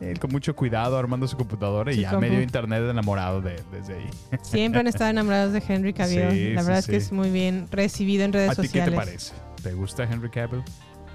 él 0.01 0.19
con 0.19 0.33
mucho 0.33 0.57
cuidado 0.57 0.97
armando 0.99 1.29
su 1.29 1.37
computadora 1.37 1.93
y 1.93 1.97
Sí, 1.97 2.01
ya 2.01 2.09
como- 2.11 2.23
medio 2.23 2.41
internet 2.43 2.83
enamorado 2.91 3.43
de, 3.43 3.63
desde 3.71 3.95
ahí. 3.99 4.09
Siempre 4.43 4.81
han 4.81 4.87
estado 4.87 5.11
enamorados 5.11 5.53
de 5.53 5.63
Henry 5.69 5.93
Cavill. 5.95 6.31
Sí, 6.31 6.53
La 6.55 6.63
sí, 6.63 6.67
verdad 6.67 6.79
es 6.79 6.87
que 6.87 7.01
sí. 7.01 7.07
es 7.07 7.13
muy 7.13 7.31
bien 7.31 7.69
recibido 7.71 8.25
en 8.25 8.33
redes 8.33 8.51
¿A 8.51 8.55
ti 8.55 8.63
qué 8.63 8.69
sociales. 8.81 8.91
te 8.91 8.97
parece? 8.97 9.35
¿Te 9.63 9.75
gusta 9.75 10.05
Henry 10.05 10.31
Cavill? 10.31 10.63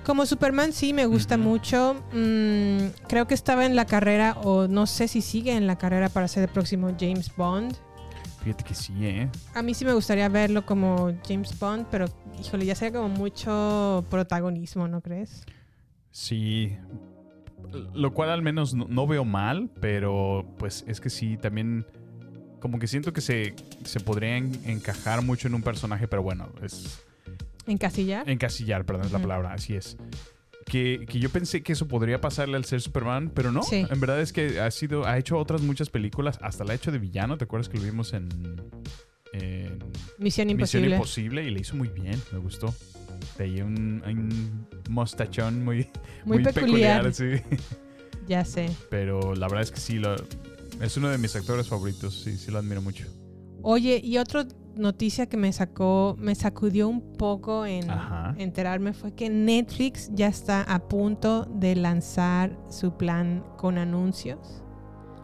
Como 0.05 0.25
Superman 0.27 0.71
sí 0.71 0.93
me 0.93 1.05
gusta 1.07 1.35
Ujú. 1.35 1.43
mucho. 1.43 1.95
Mm, 2.13 2.89
creo 3.09 3.27
que 3.27 3.33
estaba 3.33 3.65
en 3.65 3.75
la 3.75 3.85
carrera 3.85 4.37
o 4.43 4.67
no 4.67 4.85
sé 4.85 5.07
si 5.09 5.21
sigue 5.21 5.53
en 5.57 5.65
la 5.67 5.77
carrera 5.77 6.07
para 6.09 6.27
ser 6.27 6.43
el 6.43 6.49
próximo 6.49 6.91
James 6.99 7.35
Bond. 7.35 7.75
Fíjate 8.47 8.63
que 8.63 8.73
sí, 8.75 8.93
¿eh? 9.05 9.29
A 9.55 9.61
mí 9.61 9.73
sí 9.73 9.83
me 9.83 9.91
gustaría 9.91 10.29
verlo 10.29 10.65
como 10.65 11.11
James 11.27 11.59
Bond, 11.59 11.85
pero 11.91 12.05
híjole, 12.39 12.65
ya 12.65 12.75
sería 12.75 12.97
como 12.97 13.09
mucho 13.13 14.05
protagonismo, 14.09 14.87
¿no 14.87 15.01
crees? 15.01 15.43
Sí. 16.11 16.77
Lo 17.93 18.13
cual 18.13 18.29
al 18.29 18.41
menos 18.41 18.73
no, 18.73 18.85
no 18.87 19.05
veo 19.05 19.25
mal, 19.25 19.69
pero 19.81 20.45
pues 20.57 20.85
es 20.87 21.01
que 21.01 21.09
sí, 21.09 21.35
también 21.35 21.85
como 22.61 22.79
que 22.79 22.87
siento 22.87 23.11
que 23.11 23.19
se, 23.19 23.53
se 23.83 23.99
podría 23.99 24.37
en- 24.37 24.57
encajar 24.65 25.21
mucho 25.23 25.49
en 25.49 25.53
un 25.53 25.61
personaje, 25.61 26.07
pero 26.07 26.23
bueno, 26.23 26.47
es 26.63 27.01
¿Encasillar? 27.65 28.29
encasillar, 28.29 28.85
perdón, 28.85 29.07
es 29.07 29.11
la 29.11 29.19
palabra, 29.19 29.51
así 29.51 29.75
es. 29.75 29.97
Que, 30.67 31.05
que 31.07 31.19
yo 31.19 31.29
pensé 31.29 31.63
que 31.63 31.73
eso 31.73 31.87
podría 31.87 32.19
pasarle 32.19 32.57
al 32.57 32.65
ser 32.65 32.81
Superman, 32.81 33.31
pero 33.33 33.51
no. 33.51 33.63
Sí. 33.63 33.85
En 33.89 33.99
verdad 33.99 34.19
es 34.21 34.33
que 34.33 34.59
ha 34.59 34.69
sido, 34.69 35.05
ha 35.07 35.17
hecho 35.17 35.37
otras 35.37 35.61
muchas 35.61 35.89
películas, 35.89 36.37
hasta 36.41 36.63
la 36.65 36.73
ha 36.73 36.75
hecho 36.75 36.91
de 36.91 36.99
villano, 36.99 37.37
¿te 37.37 37.45
acuerdas 37.45 37.69
que 37.69 37.77
lo 37.77 37.85
vimos 37.85 38.13
en, 38.13 38.27
en 39.31 39.79
Misión 40.17 40.47
Misión 40.47 40.49
Imposible. 40.49 40.95
Imposible 40.95 41.43
y 41.45 41.51
le 41.51 41.61
hizo 41.61 41.75
muy 41.75 41.87
bien, 41.87 42.21
me 42.31 42.39
gustó. 42.39 42.73
De 43.37 43.45
ahí 43.45 43.61
un, 43.61 44.03
un 44.05 44.67
mostachón 44.89 45.63
muy, 45.63 45.87
Muy 46.25 46.43
peculiar. 46.43 47.13
sí. 47.13 47.31
Ya 48.27 48.43
sé. 48.43 48.69
Pero 48.89 49.35
la 49.35 49.47
verdad 49.47 49.61
es 49.61 49.71
que 49.71 49.79
sí, 49.79 49.99
lo, 49.99 50.13
es 50.81 50.97
uno 50.97 51.07
de 51.07 51.17
mis 51.17 51.33
actores 51.37 51.67
favoritos, 51.69 52.23
sí, 52.23 52.37
sí 52.37 52.51
lo 52.51 52.57
admiro 52.57 52.81
mucho. 52.81 53.05
Oye, 53.61 54.01
y 54.03 54.17
otra 54.17 54.45
noticia 54.77 55.27
que 55.27 55.37
me 55.37 55.51
sacó, 55.53 56.15
me 56.19 56.35
sacudió 56.35 56.87
un 56.87 57.13
poco 57.13 57.65
en 57.65 57.89
Ajá. 57.89 58.35
enterarme 58.37 58.93
fue 58.93 59.13
que 59.13 59.29
Netflix 59.29 60.09
ya 60.13 60.27
está 60.27 60.61
a 60.61 60.79
punto 60.79 61.45
de 61.45 61.75
lanzar 61.75 62.57
su 62.69 62.97
plan 62.97 63.43
con 63.57 63.77
anuncios. 63.77 64.61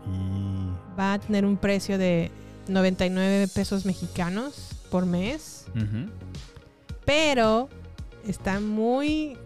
Y... 0.05 0.99
Va 0.99 1.13
a 1.13 1.19
tener 1.19 1.45
un 1.45 1.57
precio 1.57 1.97
de 1.97 2.31
99 2.67 3.47
pesos 3.47 3.85
mexicanos 3.85 4.69
por 4.89 5.05
mes, 5.05 5.65
pero 7.05 7.69
está 8.27 8.59
muy 8.59 9.37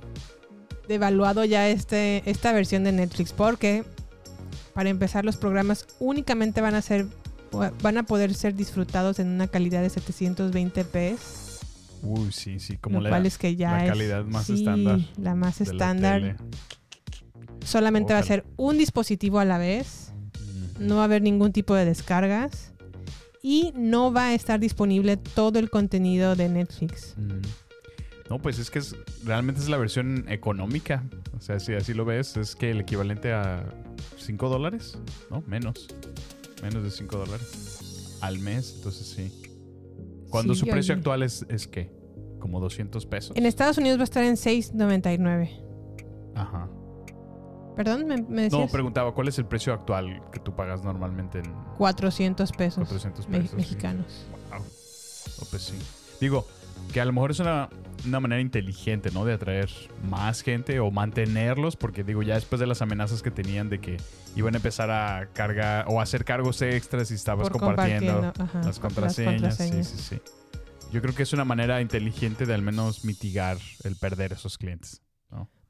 devaluado 0.88 1.44
ya 1.46 1.68
este, 1.70 2.30
esta 2.30 2.52
versión 2.52 2.84
de 2.84 2.92
Netflix 2.92 3.34
porque 3.34 3.84
para 4.74 4.90
empezar 4.90 5.26
los 5.26 5.38
programas 5.38 5.88
únicamente 6.00 6.62
van 6.62 6.76
a 6.76 6.82
ser 6.82 7.08
van 7.82 7.98
a 7.98 8.04
poder 8.04 8.34
ser 8.34 8.56
disfrutados 8.56 9.20
en 9.20 9.28
una 9.28 9.48
calidad 9.48 9.82
de 9.82 9.90
720p, 9.90 11.18
Uy, 12.04 12.32
sí, 12.32 12.60
sí, 12.60 12.78
como 12.78 12.98
lo 12.98 13.04
la, 13.04 13.10
cual 13.10 13.26
es 13.26 13.38
que 13.38 13.56
ya 13.56 13.72
la 13.72 13.86
es 13.86 13.92
calidad 13.92 14.26
más 14.26 14.46
sí, 14.46 14.54
estándar 14.54 15.00
la 15.18 15.36
más 15.36 15.60
la 15.60 15.66
estándar. 15.66 16.38
Solamente 17.66 18.14
va 18.14 18.20
a 18.20 18.24
ser 18.24 18.46
un 18.56 18.78
dispositivo 18.78 19.40
a 19.40 19.46
la 19.46 19.58
vez. 19.58 20.14
No 20.80 20.98
va 20.98 21.02
a 21.02 21.06
haber 21.06 21.22
ningún 21.22 21.52
tipo 21.52 21.74
de 21.76 21.86
descargas. 21.86 22.72
y 23.42 23.72
no 23.76 24.12
va 24.12 24.28
a 24.28 24.34
estar 24.34 24.60
disponible 24.60 25.16
todo 25.18 25.60
el 25.60 25.70
contenido 25.70 26.36
de 26.36 26.50
Netflix. 26.50 27.16
Mm. 27.18 27.42
No, 28.30 28.40
pues 28.40 28.60
es 28.60 28.70
que 28.70 28.80
es, 28.80 28.96
realmente 29.24 29.62
es 29.62 29.70
la 29.70 29.78
versión 29.78 30.26
económica. 30.28 31.04
O 31.38 31.42
sea, 31.42 31.60
si 31.60 31.74
así 31.74 31.94
lo 31.94 32.04
ves, 32.04 32.36
es 32.36 32.56
que 32.56 32.72
el 32.72 32.82
equivalente 32.82 33.32
a 33.32 33.64
5 34.18 34.50
dólares, 34.50 34.98
¿no? 35.30 35.44
Menos. 35.48 35.88
Menos 36.62 36.84
de 36.84 36.92
5 36.92 37.18
dólares 37.18 38.18
al 38.22 38.40
mes. 38.40 38.74
Entonces 38.78 39.08
sí. 39.08 39.32
Cuando 40.30 40.54
Sí, 40.54 40.62
su 40.62 40.66
precio 40.68 40.94
oye. 40.94 41.00
actual 41.00 41.24
es, 41.24 41.46
es 41.50 41.68
¿qué? 41.68 41.92
Como 42.40 42.60
200 42.60 43.06
pesos. 43.06 43.36
En 43.38 43.46
Estados 43.46 43.78
Unidos 43.78 43.98
va 44.00 44.02
a 44.02 44.04
estar 44.06 44.24
en 44.24 44.36
6.99. 44.36 45.50
Ajá. 46.36 46.70
Perdón, 47.76 48.06
¿me, 48.08 48.18
me 48.18 48.24
No, 48.24 48.42
decías? 48.42 48.72
preguntaba, 48.72 49.14
¿cuál 49.14 49.28
es 49.28 49.38
el 49.38 49.46
precio 49.46 49.72
actual 49.74 50.22
que 50.32 50.40
tú 50.40 50.56
pagas 50.56 50.84
normalmente 50.84 51.40
en 51.40 51.54
400 51.78 52.52
pesos, 52.54 52.76
400 52.88 53.28
me- 53.30 53.38
pesos? 53.38 53.52
sí? 53.52 53.56
mexicanos. 53.58 54.26
Wow. 54.52 54.62
Oh, 55.42 55.46
pues 55.52 55.62
sí. 55.62 55.76
Digo, 56.20 56.46
que 56.94 57.02
a 57.02 57.06
lo 57.06 57.14
mejor 57.14 57.32
es 57.32 57.40
una, 57.40 57.70
una 58.06 58.20
manera 58.20 58.42
inteligente, 58.42 59.10
¿no? 59.12 59.26
De 59.26 59.34
atraer 59.34 59.70
más 60.10 60.42
gente 60.42 60.80
o 60.80 60.92
mantenerlos, 60.92 61.76
porque 61.76 62.04
digo, 62.04 62.24
ya 62.24 62.36
después 62.36 62.60
de 62.60 62.68
las 62.68 62.82
amenazas 62.82 63.22
que 63.22 63.32
tenían 63.32 63.70
de 63.70 63.80
que 63.80 63.98
iban 64.36 64.54
a 64.54 64.58
empezar 64.58 64.90
a 64.92 65.30
cargar 65.34 65.86
o 65.90 66.00
a 66.00 66.04
hacer 66.04 66.24
cargos 66.26 66.62
extras 66.62 67.12
y 67.12 67.16
estabas 67.16 67.50
Por 67.50 67.60
compartiendo 67.60 68.14
compartiendo, 68.14 68.44
ajá, 68.44 68.58
las 68.60 68.66
las 68.68 68.80
contraseñas. 68.80 69.34
contraseñas. 69.42 69.88
Sí, 69.88 69.98
sí, 69.98 70.16
sí. 70.18 70.22
Yo 70.92 71.02
creo 71.02 71.14
que 71.14 71.24
es 71.24 71.34
una 71.34 71.44
manera 71.44 71.82
inteligente 71.82 72.46
de 72.46 72.54
al 72.54 72.62
menos 72.62 73.04
mitigar 73.04 73.58
el 73.84 73.96
perder 73.98 74.34
esos 74.34 74.58
clientes. 74.58 75.02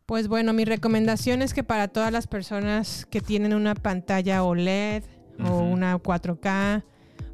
Pues 0.06 0.30
bueno, 0.30 0.54
mi 0.54 0.64
recomendación 0.64 1.42
es 1.42 1.54
que 1.54 1.66
para 1.66 1.90
todas 1.90 2.14
las 2.14 2.28
personas 2.28 3.06
que 3.10 3.20
tienen 3.20 3.54
una 3.54 3.76
pantalla 3.76 4.42
OLED 4.44 5.04
o 5.44 5.44
Ujú. 5.50 5.64
una 5.64 5.98
4K 5.98 6.86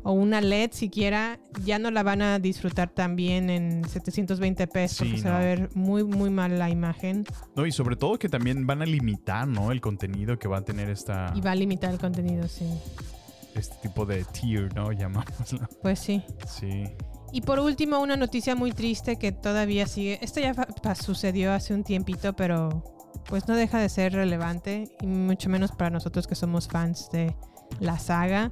o 0.03 0.12
una 0.12 0.41
LED 0.41 0.72
siquiera, 0.72 1.39
ya 1.63 1.79
no 1.79 1.91
la 1.91 2.03
van 2.03 2.22
a 2.22 2.39
disfrutar 2.39 2.89
tan 2.89 3.15
bien 3.15 3.50
en 3.50 3.83
720p 3.83 4.67
porque 4.67 4.88
Sí, 4.88 5.17
se 5.17 5.29
va 5.29 5.38
a 5.38 5.43
ver 5.43 5.69
muy, 5.75 6.03
muy 6.03 6.29
mal 6.29 6.60
la 6.60 6.69
imagen 6.69 7.25
No, 7.55 7.65
y 7.65 7.72
sobre 7.72 7.95
todo 7.95 8.19
que 8.19 8.29
también 8.29 8.67
van 8.67 8.81
a 8.81 8.86
limitar, 8.86 9.48
¿no? 9.48 9.72
El 9.72 9.81
contenido 9.81 10.38
que 10.38 10.48
va 10.48 10.57
a 10.57 10.65
tener 10.65 10.89
esta, 10.89 11.33
y 11.36 11.41
va 11.41 11.51
a 11.51 11.55
limitar 11.55 11.91
el 11.91 12.00
contenido, 12.00 12.48
sí. 12.48 12.65
este 13.55 13.75
tipo 13.81 14.05
de 14.05 14.24
tier, 14.25 14.74
¿no? 14.75 14.91
Llamámoslo. 14.93 15.67
Pues 15.81 16.00
sí. 16.00 16.24
Sí. 16.48 16.86
Y 17.31 17.41
por 17.41 17.60
último, 17.60 18.00
una 18.00 18.15
noticia 18.15 18.55
muy 18.55 18.74
triste 18.74 19.17
que 19.17 19.31
todavía 19.31 19.88
sigue. 19.88 20.19
Esto 20.22 20.39
ya 20.39 20.53
sucedió 20.93 21.51
hace 21.51 21.74
un 21.74 21.83
tiempito, 21.83 22.33
pero 22.33 22.83
pues 23.27 23.48
no 23.48 23.55
deja 23.55 23.79
de 23.79 23.89
ser 23.89 24.13
relevante 24.13 24.89
y 25.01 25.07
mucho 25.07 25.50
menos 25.50 25.72
para 25.72 25.89
nosotros 25.89 26.27
que 26.27 26.36
somos 26.36 26.67
fans 26.67 27.10
de 27.12 27.36
la 27.79 27.98
saga. 27.98 28.51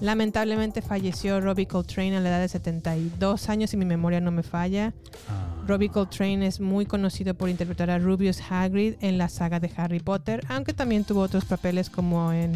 Lamentablemente 0.00 0.82
falleció 0.82 1.40
Robbie 1.40 1.66
Coltrane 1.66 2.16
a 2.16 2.20
la 2.20 2.28
edad 2.30 2.40
de 2.40 2.48
72 2.48 3.48
años, 3.48 3.70
si 3.70 3.76
mi 3.76 3.84
memoria 3.84 4.20
no 4.20 4.30
me 4.32 4.42
falla. 4.42 4.92
Ah, 5.28 5.54
Robbie 5.66 5.90
Coltrane 5.90 6.46
es 6.46 6.60
muy 6.60 6.86
conocido 6.86 7.34
por 7.34 7.48
interpretar 7.48 7.90
a 7.90 7.98
Rubius 7.98 8.40
Hagrid 8.50 8.94
en 9.00 9.16
la 9.18 9.28
saga 9.28 9.60
de 9.60 9.70
Harry 9.76 10.00
Potter, 10.00 10.44
aunque 10.48 10.72
también 10.74 11.04
tuvo 11.04 11.20
otros 11.20 11.44
papeles 11.44 11.88
como 11.88 12.32
en, 12.32 12.54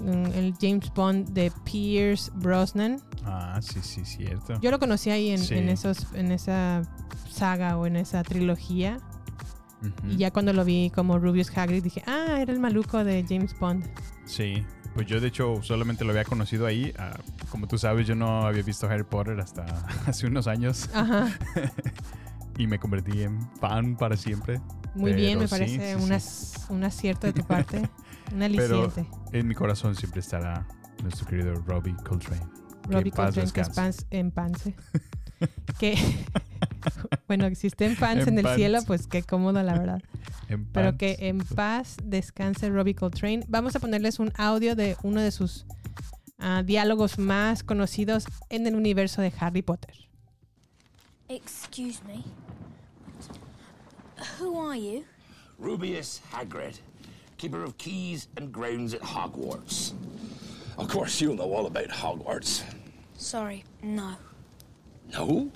en 0.00 0.26
el 0.34 0.54
James 0.60 0.92
Bond 0.94 1.28
de 1.30 1.52
Pierce 1.64 2.30
Brosnan. 2.34 3.00
ah, 3.24 3.60
sí, 3.62 3.78
sí, 3.82 4.04
cierto. 4.04 4.58
Yo 4.60 4.70
lo 4.72 4.78
conocí 4.80 5.10
ahí 5.10 5.30
en, 5.30 5.38
Sí. 5.38 5.54
en 5.54 5.68
esos, 5.68 6.06
en 6.14 6.32
esa 6.32 6.82
saga 7.30 7.76
o 7.76 7.86
en 7.86 7.96
esa 7.96 8.22
trilogía. 8.24 8.98
Y 10.08 10.16
ya 10.16 10.32
cuando 10.32 10.52
lo 10.52 10.64
vi 10.64 10.90
como 10.92 11.20
Rubius 11.20 11.56
Hagrid 11.56 11.84
dije, 11.84 12.02
ah, 12.08 12.38
era 12.40 12.52
el 12.52 12.58
maluco 12.58 13.04
de 13.04 13.24
James 13.28 13.56
Bond. 13.60 13.84
Sí, 14.26 14.64
pues 14.98 15.06
yo 15.06 15.20
de 15.20 15.28
hecho 15.28 15.62
solamente 15.62 16.02
lo 16.04 16.10
había 16.10 16.24
conocido 16.24 16.66
ahí. 16.66 16.92
ah, 16.98 17.16
como 17.52 17.68
tú 17.68 17.78
sabes, 17.78 18.04
yo 18.04 18.16
no 18.16 18.44
había 18.48 18.64
visto 18.64 18.88
Harry 18.88 19.04
Potter 19.04 19.38
hasta 19.38 19.64
hace 20.06 20.26
unos 20.26 20.48
años 20.48 20.90
Ajá, 20.92 21.28
y 22.58 22.66
me 22.66 22.80
convertí 22.80 23.22
en 23.22 23.40
fan 23.60 23.96
para 23.96 24.16
siempre. 24.16 24.60
muy 24.96 25.12
bien, 25.12 25.38
Pero 25.38 25.42
me 25.42 25.46
sí, 25.46 25.50
parece 25.78 25.96
sí, 25.96 26.02
un, 26.12 26.20
sí. 26.20 26.56
un 26.70 26.82
acierto 26.82 27.28
de 27.28 27.32
tu 27.32 27.44
parte. 27.46 27.78
Un 28.32 28.40
Pero 28.56 28.82
aliciente. 28.82 29.06
en 29.32 29.46
mi 29.46 29.54
corazón 29.54 29.94
siempre 29.94 30.18
estará 30.18 30.66
nuestro 31.04 31.28
querido 31.28 31.54
Robbie 31.64 31.94
Coltrane. 32.04 32.42
Que 32.88 32.94
Robbie 32.94 33.10
en 33.10 33.14
paz 33.14 33.26
Coltrane, 33.26 33.52
que 33.52 33.60
es 33.60 33.68
descanse. 33.68 34.02
pans, 34.02 34.06
en 34.10 34.30
pance. 34.32 34.74
que, 35.78 35.94
bueno, 37.28 37.54
si 37.54 37.66
está 37.66 37.84
en 37.86 37.96
pants 37.96 38.26
En 38.26 38.38
el 38.38 38.44
pants. 38.44 38.56
cielo, 38.56 38.78
pues 38.86 39.06
qué 39.06 39.22
cómodo, 39.22 39.62
la 39.62 39.78
verdad. 39.78 40.02
En 40.48 40.64
Pero 40.66 40.90
paz. 40.92 40.98
que 40.98 41.16
en 41.20 41.38
paz 41.38 41.96
descanse 42.02 42.68
Robbie 42.70 42.94
Coltrane. 42.94 43.44
Vamos 43.48 43.76
a 43.76 43.80
ponerles 43.80 44.18
un 44.18 44.32
audio 44.36 44.74
de 44.76 44.96
uno 45.02 45.20
de 45.20 45.30
sus 45.30 45.66
ah, 46.38 46.62
diálogos 46.64 47.18
más 47.18 47.62
conocidos 47.62 48.24
en 48.48 48.66
el 48.66 48.74
universo 48.74 49.20
de 49.22 49.32
Harry 49.38 49.62
Potter. 49.62 49.94
Excuse 51.28 52.00
me. 52.06 52.24
Who 54.40 54.58
are 54.60 54.76
you? 54.80 55.04
Rubius 55.58 56.20
Hagrid, 56.32 56.78
keeper 57.36 57.62
of 57.62 57.76
keys 57.78 58.28
and 58.36 58.50
grounds 58.52 58.94
at 58.94 59.02
Hogwarts. 59.02 59.92
Of 60.78 60.88
course, 60.88 61.20
you'll 61.20 61.34
know 61.36 61.52
all 61.52 61.66
about 61.66 61.88
Hogwarts. 61.90 62.62
Sorry, 63.16 63.64
no. 63.82 64.16
No? 65.12 65.50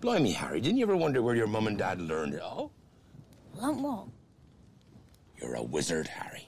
Blimey, 0.00 0.32
Harry, 0.32 0.60
didn't 0.60 0.78
you 0.78 0.84
ever 0.84 0.96
wonder 0.96 1.22
where 1.22 1.34
your 1.34 1.48
mum 1.48 1.66
and 1.66 1.76
dad 1.76 2.00
learned 2.00 2.34
it 2.34 2.40
all? 2.40 2.70
Learnt 3.60 3.80
what? 3.80 4.06
You're 5.40 5.56
a 5.56 5.62
wizard, 5.62 6.06
Harry. 6.06 6.46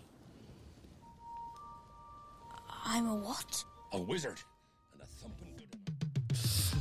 I'm 2.85 3.09
a 3.09 3.15
what? 3.15 3.65
A 3.93 3.99
wizard. 3.99 4.41
And 4.93 5.03
a 5.03 5.07
thumping 5.07 5.57
good. 5.57 5.77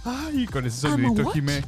Ay, 0.06 0.46
con 0.46 0.66
ese 0.66 0.82
sonidito, 0.82 1.26
what? 1.26 1.34
Jime, 1.34 1.64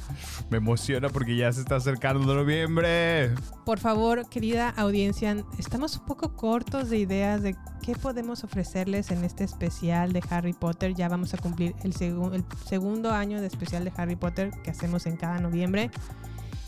me 0.52 0.58
emociona 0.58 1.10
porque 1.10 1.36
ya 1.36 1.52
se 1.52 1.62
está 1.62 1.78
acercando 1.78 2.36
noviembre. 2.36 3.34
Por 3.66 3.80
favor, 3.80 4.30
querida 4.30 4.70
audiencia, 4.70 5.44
estamos 5.58 5.98
un 5.98 6.06
poco 6.06 6.36
cortos 6.36 6.92
de 6.92 6.98
ideas 7.00 7.42
de 7.42 7.56
qué 7.82 7.96
podemos 7.96 8.44
ofrecerles 8.44 9.12
en 9.12 9.24
este 9.24 9.44
especial 9.44 10.14
de 10.14 10.24
Harry 10.30 10.54
Potter. 10.54 10.94
Ya 10.94 11.10
vamos 11.10 11.34
a 11.34 11.38
cumplir 11.38 11.76
el, 11.84 11.94
segu- 11.94 12.34
el 12.34 12.44
segundo 12.66 13.12
año 13.12 13.42
de 13.42 13.48
especial 13.48 13.84
de 13.84 13.92
Harry 13.98 14.16
Potter 14.16 14.52
que 14.64 14.72
hacemos 14.72 15.06
en 15.06 15.18
cada 15.18 15.40
noviembre. 15.40 15.90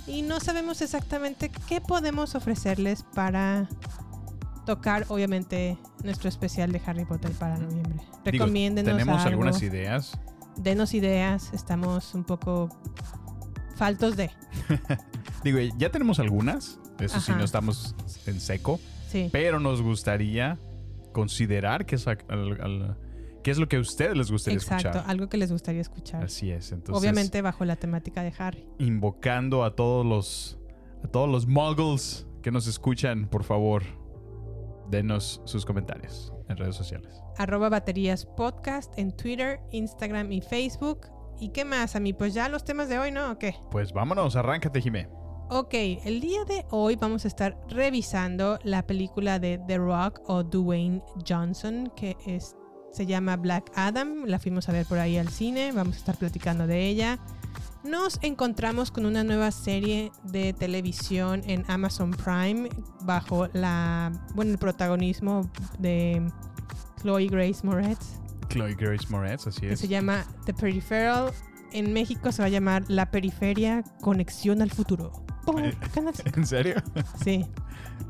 Y 0.08 0.22
no 0.24 0.40
sabemos 0.40 0.82
exactamente 0.82 1.50
qué 1.68 1.80
podemos 1.82 2.36
ofrecerles 2.36 3.04
para 3.16 3.70
tocar, 4.66 5.06
obviamente, 5.10 5.78
nuestro 6.04 6.30
especial 6.30 6.72
de 6.72 6.82
Harry 6.86 7.06
Potter 7.06 7.32
para 7.32 7.58
noviembre. 7.58 7.94
Digo, 8.26 8.46
Recomiéndenos 8.46 8.92
tenemos 8.92 9.20
algo, 9.22 9.30
algunas 9.30 9.62
ideas. 9.62 10.18
denos 10.58 10.94
ideas. 10.94 11.52
Estamos 11.54 12.14
un 12.16 12.24
poco 12.24 12.70
faltos 13.76 14.16
de. 14.18 14.32
Digo, 15.44 15.60
ya 15.78 15.90
tenemos 15.92 16.20
algunas. 16.20 16.80
Eso 17.00 17.20
sí, 17.20 17.32
Ajá. 17.32 17.40
no 17.40 17.46
estamos 17.46 17.96
en 18.26 18.40
seco. 18.40 18.80
Sí. 19.12 19.30
Pero 19.32 19.60
nos 19.60 19.82
gustaría 19.82 20.58
considerar 21.14 21.86
qué 21.86 21.96
es, 21.96 22.08
al- 22.08 22.18
al- 22.30 22.98
qué 23.44 23.52
es 23.52 23.58
lo 23.58 23.68
que 23.70 23.78
a 23.78 23.80
ustedes 23.80 24.18
les 24.18 24.30
gustaría 24.32 24.58
Exacto, 24.58 24.90
escuchar. 24.90 25.10
algo 25.10 25.30
que 25.30 25.38
les 25.38 25.52
gustaría 25.52 25.80
escuchar. 25.82 26.24
Así 26.24 26.52
es. 26.52 26.72
Entonces, 26.74 27.02
Obviamente 27.02 27.42
bajo 27.42 27.64
la 27.66 27.76
temática 27.78 28.22
de 28.24 28.34
Harry. 28.38 28.68
invocando 28.80 29.64
a 29.64 29.76
todos 29.76 30.06
los 30.06 30.60
a 31.04 31.08
todos 31.08 31.30
los 31.30 31.46
muggles 31.48 32.28
que 32.42 32.52
nos 32.52 32.68
escuchan, 32.68 33.28
por 33.30 33.44
favor, 33.44 33.84
denos 34.90 35.42
sus 35.46 35.66
comentarios 35.66 36.34
en 36.50 36.58
redes 36.58 36.76
sociales. 36.76 37.22
Arroba 37.38 37.70
baterías 37.70 38.26
podcast 38.26 38.98
en 38.98 39.12
Twitter, 39.16 39.60
Instagram 39.72 40.32
y 40.32 40.42
Facebook. 40.42 41.08
¿Y 41.40 41.50
qué 41.50 41.66
más, 41.66 41.96
a 41.96 42.00
mí? 42.00 42.14
Pues 42.14 42.34
ya 42.34 42.48
los 42.48 42.64
temas 42.64 42.88
de 42.90 43.00
hoy, 43.00 43.12
¿no? 43.12 43.32
¿O 43.32 43.38
qué? 43.40 43.56
Pues 43.72 43.92
vámonos, 43.92 44.36
arráncate, 44.36 44.80
Jimé. 44.82 45.10
Ok, 45.56 45.76
el 45.76 46.20
día 46.20 46.46
de 46.46 46.66
hoy 46.72 46.96
vamos 46.96 47.26
a 47.26 47.28
estar 47.28 47.56
revisando 47.70 48.58
la 48.64 48.88
película 48.88 49.38
de 49.38 49.62
The 49.68 49.78
Rock 49.78 50.22
o 50.26 50.42
Dwayne 50.42 51.04
Johnson, 51.30 51.94
que 51.96 52.18
es, 52.26 52.56
se 52.92 53.06
llama 53.06 53.38
Black 53.38 53.72
Adam. 53.76 54.26
La 54.26 54.40
fuimos 54.40 54.68
a 54.68 54.72
ver 54.72 54.88
por 54.88 54.98
ahí 54.98 55.16
al 55.16 55.30
cine, 55.30 55.72
vamos 55.72 55.94
a 55.94 56.00
estar 56.00 56.18
platicando 56.18 56.66
de 56.66 56.88
ella. 56.88 57.20
Nos 57.84 58.18
encontramos 58.24 58.90
con 58.90 59.06
una 59.06 59.24
nueva 59.24 59.52
serie 59.52 60.12
de 60.24 60.54
televisión 60.54 61.44
en 61.46 61.66
Amazon 61.68 62.10
Prime 62.10 62.68
bajo 63.04 63.46
la, 63.54 64.12
bueno, 64.34 64.54
el 64.54 64.58
protagonismo 64.58 65.52
de 65.78 66.32
Chloe 67.00 67.28
Grace 67.28 67.60
Moretz, 67.62 68.20
Chloe 68.50 68.74
Grace 68.74 69.06
Moretz, 69.08 69.46
así 69.46 69.62
que 69.62 69.74
es. 69.74 69.82
se 69.82 69.88
llama 69.88 70.26
The 70.48 70.56
Peripheral. 70.56 71.32
En 71.74 71.94
México 71.94 72.32
se 72.32 72.42
va 72.42 72.48
a 72.48 72.50
llamar 72.50 72.86
La 72.88 73.12
Periferia 73.12 73.84
Conexión 74.02 74.64
al 74.64 74.72
Futuro. 74.72 75.24
¡Pum! 75.46 75.60
Eh. 75.60 75.74
¿En 76.36 76.46
serio? 76.46 76.76
Sí, 77.24 77.46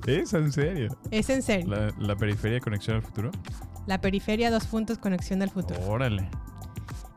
¿Es 0.07 0.33
en 0.33 0.51
serio? 0.51 0.97
es 1.11 1.29
en 1.29 1.41
serio. 1.41 1.67
La, 1.67 1.77
¿La, 1.87 1.93
la 1.97 2.15
periferia 2.15 2.55
de 2.55 2.61
conexión 2.61 2.97
al 2.97 3.03
futuro? 3.03 3.31
periferia, 4.01 4.51
dos 4.51 4.65
puntos, 4.65 4.97
conexión 4.97 5.41
al 5.41 5.49
futuro. 5.49 5.79
Órale. 5.87 6.29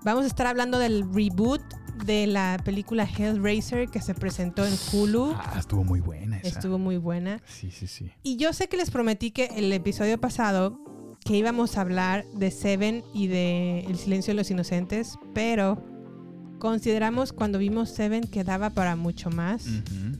Vamos 0.04 0.24
a 0.24 0.26
estar 0.26 0.46
hablando 0.46 0.78
del 0.78 1.02
reboot 1.12 1.62
de 2.04 2.26
la 2.26 2.60
película 2.64 3.04
Hellraiser 3.04 3.88
que 3.88 4.00
se 4.00 4.14
presentó 4.14 4.64
en 4.66 4.74
Hulu. 4.92 5.32
Ah, 5.34 5.56
estuvo 5.58 5.82
muy 5.82 6.00
buena 6.00 6.38
esa. 6.38 6.48
Estuvo 6.48 6.78
muy 6.78 6.98
buena. 6.98 7.40
Sí, 7.46 7.70
sí, 7.70 7.86
sí. 7.86 8.10
Y 8.22 8.36
yo 8.36 8.52
sé 8.52 8.68
que 8.68 8.76
les 8.76 8.90
prometí 8.90 9.30
que 9.30 9.46
el 9.56 9.72
episodio 9.72 10.20
pasado 10.20 10.78
que 11.24 11.36
íbamos 11.36 11.76
a 11.76 11.80
hablar 11.80 12.24
de 12.34 12.52
Seven 12.52 13.02
y 13.12 13.26
de 13.26 13.80
El 13.80 13.96
silencio 13.96 14.30
de 14.32 14.36
los 14.36 14.50
inocentes, 14.50 15.18
pero 15.34 15.82
consideramos 16.66 17.32
cuando 17.32 17.60
vimos 17.60 17.90
Seven 17.90 18.24
que 18.24 18.42
daba 18.42 18.70
para 18.70 18.96
mucho 18.96 19.30
más 19.30 19.68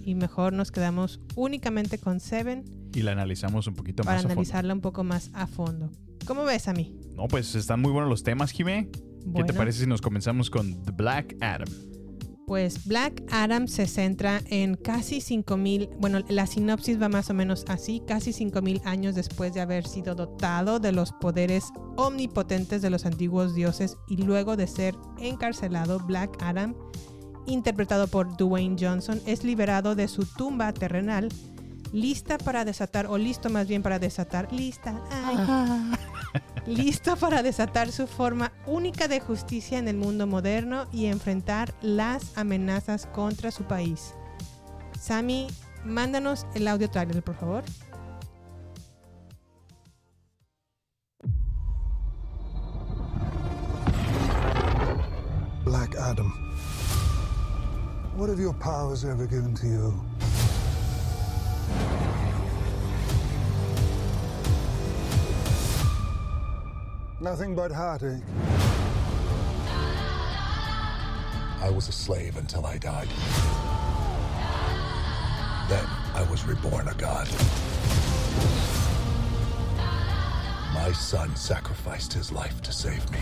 y 0.05 0.15
mejor 0.15 0.53
nos 0.53 0.71
quedamos 0.71 1.19
únicamente 1.35 1.99
con 1.99 2.21
Seven 2.21 2.63
Y 2.95 3.03
la 3.03 3.13
analizamos 3.13 3.67
un 3.67 3.75
poquito 3.75 4.05
para 4.05 4.19
más 4.19 4.21
a 4.21 4.29
fondo. 4.29 4.33
analizarla 4.35 4.73
un 4.75 4.81
poco 4.81 5.03
más 5.03 5.31
a 5.35 5.49
fondo. 5.49 5.91
¿Cómo 6.25 6.45
ves 6.45 6.69
a 6.69 6.73
mí? 6.73 6.95
No, 7.17 7.27
pues 7.27 7.57
están 7.57 7.81
muy 7.81 7.91
buenos 7.91 8.09
los 8.09 8.23
temas, 8.23 8.53
Jimé. 8.53 8.89
¿Qué 9.35 9.43
te 9.43 9.55
parece 9.55 9.81
si 9.81 9.87
nos 9.89 10.01
comenzamos 10.01 10.49
con 10.49 10.85
The 10.85 10.93
Black 10.93 11.35
Adam? 11.41 11.69
Pues 12.47 12.87
Black 12.87 13.25
Adam 13.33 13.67
se 13.67 13.89
centra 13.89 14.41
en 14.47 14.77
casi 14.77 15.21
5000, 15.21 15.91
bueno, 15.99 16.21
la 16.29 16.47
sinopsis 16.47 17.03
va 17.03 17.09
más 17.09 17.29
o 17.29 17.35
menos 17.35 17.65
así, 17.67 18.01
casi 18.07 18.33
5000 18.33 18.83
años 18.85 19.17
después 19.17 19.53
de 19.53 19.61
haber 19.61 19.85
sido 19.85 20.15
dotado 20.15 20.79
de 20.79 20.93
los 20.93 21.11
poderes 21.11 21.65
omnipotentes 21.97 22.83
de 22.83 22.91
los 22.91 23.05
antiguos 23.05 23.57
dioses 23.57 23.97
y 24.07 24.19
luego 24.19 24.57
de 24.57 24.69
ser 24.69 24.95
encarcelado, 25.19 25.99
Black 25.99 26.37
Adam, 26.41 26.77
interpretado 27.47 28.07
por 28.07 28.37
Dwayne 28.37 28.77
Johnson, 28.79 29.21
es 29.27 29.43
liberado 29.43 29.97
de 29.97 30.07
su 30.07 30.25
tumba 30.25 30.73
terrenal, 30.73 31.29
lista 31.93 32.39
para 32.39 32.65
desatar, 32.65 33.07
o 33.07 33.19
listo 33.19 33.51
más 33.51 33.67
bien 33.67 33.83
para 33.83 33.99
desatar, 33.99 34.53
lista, 34.53 35.01
ay, 35.11 35.37
listo 36.67 37.17
para 37.17 37.43
desatar 37.43 37.93
su 37.93 38.07
forma 38.07 38.53
única 38.67 39.09
de 39.09 39.21
justicia 39.21 39.79
en 39.79 39.89
el 39.89 39.97
mundo 39.97 40.27
moderno 40.27 40.87
y 40.93 41.07
enfrentar 41.07 41.75
las 41.83 42.37
amenazas 42.37 43.07
contra 43.07 43.51
su 43.51 43.65
país. 43.65 44.15
Sammy, 45.01 45.47
mándanos 45.85 46.47
el 46.55 46.69
audio 46.69 46.91
trailer, 46.91 47.23
por 47.23 47.37
favor. 47.37 47.65
Black 55.65 55.97
Adam. 55.97 56.33
What 58.17 58.31
have 58.31 58.41
your 58.41 58.55
powers 58.55 59.05
ever 59.05 59.27
given 59.27 59.55
to 59.57 59.67
you? 59.67 60.36
Nothing 67.21 67.57
but 67.57 67.73
heartache. 67.73 68.23
I 71.61 71.71
was 71.71 71.89
a 71.89 71.93
slave 71.93 72.37
until 72.37 72.65
I 72.65 72.79
died. 72.79 73.09
Then 75.69 75.85
I 76.15 76.25
was 76.31 76.47
reborn 76.47 76.87
a 76.87 76.95
god. 76.95 77.29
My 80.73 80.93
son 80.93 81.35
sacrificed 81.35 82.13
his 82.13 82.31
life 82.31 82.63
to 82.63 82.73
save 82.73 83.11
me. 83.11 83.19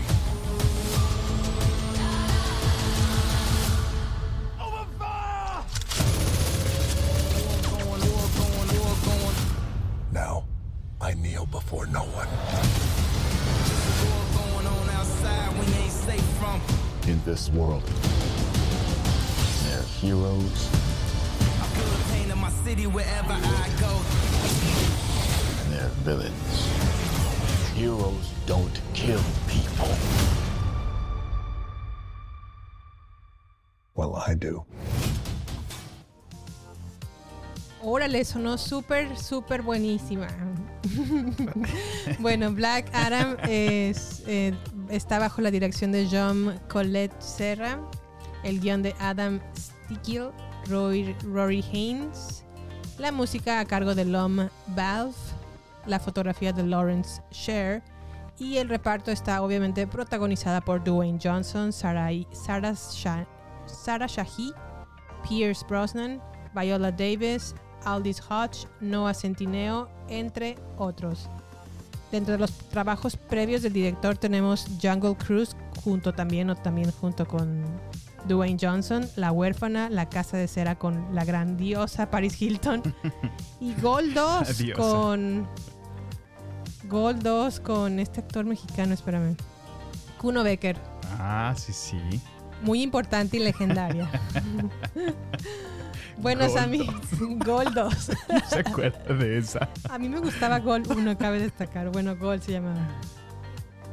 And 25.63 25.73
there 25.73 25.85
are 25.85 25.95
villains. 26.03 26.67
Heroes 27.73 28.31
don't 28.45 28.81
kill 28.93 29.21
people. 29.47 29.87
Well, 33.95 34.15
I 34.15 34.35
do. 34.35 34.65
Órale, 37.81 38.25
sonó 38.25 38.57
súper, 38.57 39.17
súper 39.17 39.61
buenísima. 39.61 40.27
bueno, 42.19 42.51
Black 42.51 42.89
Adam 42.93 43.37
es, 43.47 44.23
eh, 44.27 44.53
está 44.89 45.19
bajo 45.19 45.41
la 45.41 45.51
dirección 45.51 45.91
de 45.91 46.07
John 46.11 46.59
Colette 46.67 47.15
Serra, 47.21 47.79
el 48.43 48.59
guion 48.59 48.81
de 48.81 48.95
Adam 48.99 49.39
Stickel, 49.55 50.31
Roy, 50.67 51.15
Rory 51.23 51.63
Haynes, 51.71 52.44
la 52.97 53.11
música 53.11 53.59
a 53.59 53.65
cargo 53.65 53.93
de 53.93 54.05
Lom 54.05 54.47
Valve, 54.67 55.15
la 55.85 55.99
fotografía 55.99 56.53
de 56.53 56.63
Lawrence 56.63 57.21
Sher 57.31 57.83
y 58.37 58.57
el 58.57 58.69
reparto 58.69 59.11
está 59.11 59.41
obviamente 59.41 59.85
protagonizada 59.87 60.61
por 60.61 60.83
Dwayne 60.83 61.19
Johnson, 61.21 61.73
Sarah, 61.73 62.11
Sarah, 62.31 62.75
Sarah 62.75 64.07
Shahi, 64.07 64.53
Pierce 65.27 65.65
Brosnan, 65.67 66.21
Viola 66.53 66.91
Davis, 66.91 67.53
Aldis 67.83 68.21
Hodge, 68.29 68.67
Noah 68.79 69.13
Centineo, 69.13 69.89
entre 70.09 70.57
otros. 70.77 71.29
Dentro 72.11 72.33
de 72.33 72.39
los 72.39 72.51
trabajos 72.69 73.17
previos 73.17 73.61
del 73.61 73.73
director 73.73 74.17
tenemos 74.17 74.65
Jungle 74.81 75.15
Cruise, 75.15 75.55
junto 75.83 76.13
también 76.13 76.49
o 76.49 76.55
también 76.55 76.91
junto 76.91 77.25
con 77.27 77.63
Dwayne 78.27 78.57
Johnson, 78.59 79.07
La 79.15 79.31
huérfana, 79.31 79.89
La 79.89 80.09
casa 80.09 80.37
de 80.37 80.47
cera 80.47 80.75
con 80.75 81.13
la 81.13 81.25
grandiosa 81.25 82.09
Paris 82.09 82.41
Hilton 82.41 82.81
y 83.59 83.73
Gold 83.81 84.13
2 84.13 84.57
Diosa. 84.57 84.81
con 84.81 85.47
Gold 86.85 87.21
2 87.23 87.59
con 87.59 87.99
este 87.99 88.19
actor 88.21 88.45
mexicano, 88.45 88.93
espérame. 88.93 89.35
Kuno 90.19 90.43
Becker, 90.43 90.77
Ah, 91.19 91.53
sí, 91.57 91.71
sí. 91.73 91.99
muy 92.63 92.81
importante 92.81 93.37
y 93.37 93.41
legendaria. 93.41 94.09
bueno, 96.17 96.41
Gold 96.47 96.53
Sammy, 96.57 96.89
Gold 97.45 97.73
2. 97.75 98.09
No 98.29 98.49
se 98.49 98.59
acuerda 98.59 99.13
de 99.13 99.37
esa. 99.37 99.69
A 99.89 99.97
mí 99.99 100.09
me 100.09 100.19
gustaba 100.19 100.59
Gold 100.59 100.89
1, 100.91 101.17
cabe 101.17 101.39
destacar. 101.39 101.89
Bueno, 101.91 102.15
Gold 102.15 102.41
se 102.41 102.53
llamaba. 102.53 102.87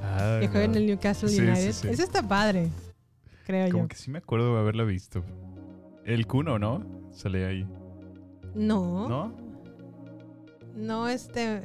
Ah, 0.03 0.39
Que 0.41 0.49
juega 0.49 0.65
en 0.65 0.75
el 0.77 0.87
Newcastle 0.87 1.29
Sí, 1.29 1.37
sí, 1.37 1.43
United. 1.43 1.73
sí. 1.73 1.89
Está 1.89 2.23
padre, 2.23 2.71
creo 3.43 3.71
Como 3.71 3.85
yo. 3.85 3.89
que 3.89 3.97
sí 3.97 4.11
me 4.11 4.19
acuerdo 4.19 4.55
de 4.55 4.61
haberla 4.61 4.85
visto. 4.85 5.25
El 6.05 6.27
Kuno, 6.27 6.59
¿no? 6.59 6.85
Sale 7.13 7.45
ahí. 7.47 7.67
No, 8.55 9.09
no, 9.09 9.35
¿No? 10.77 11.09
este. 11.09 11.61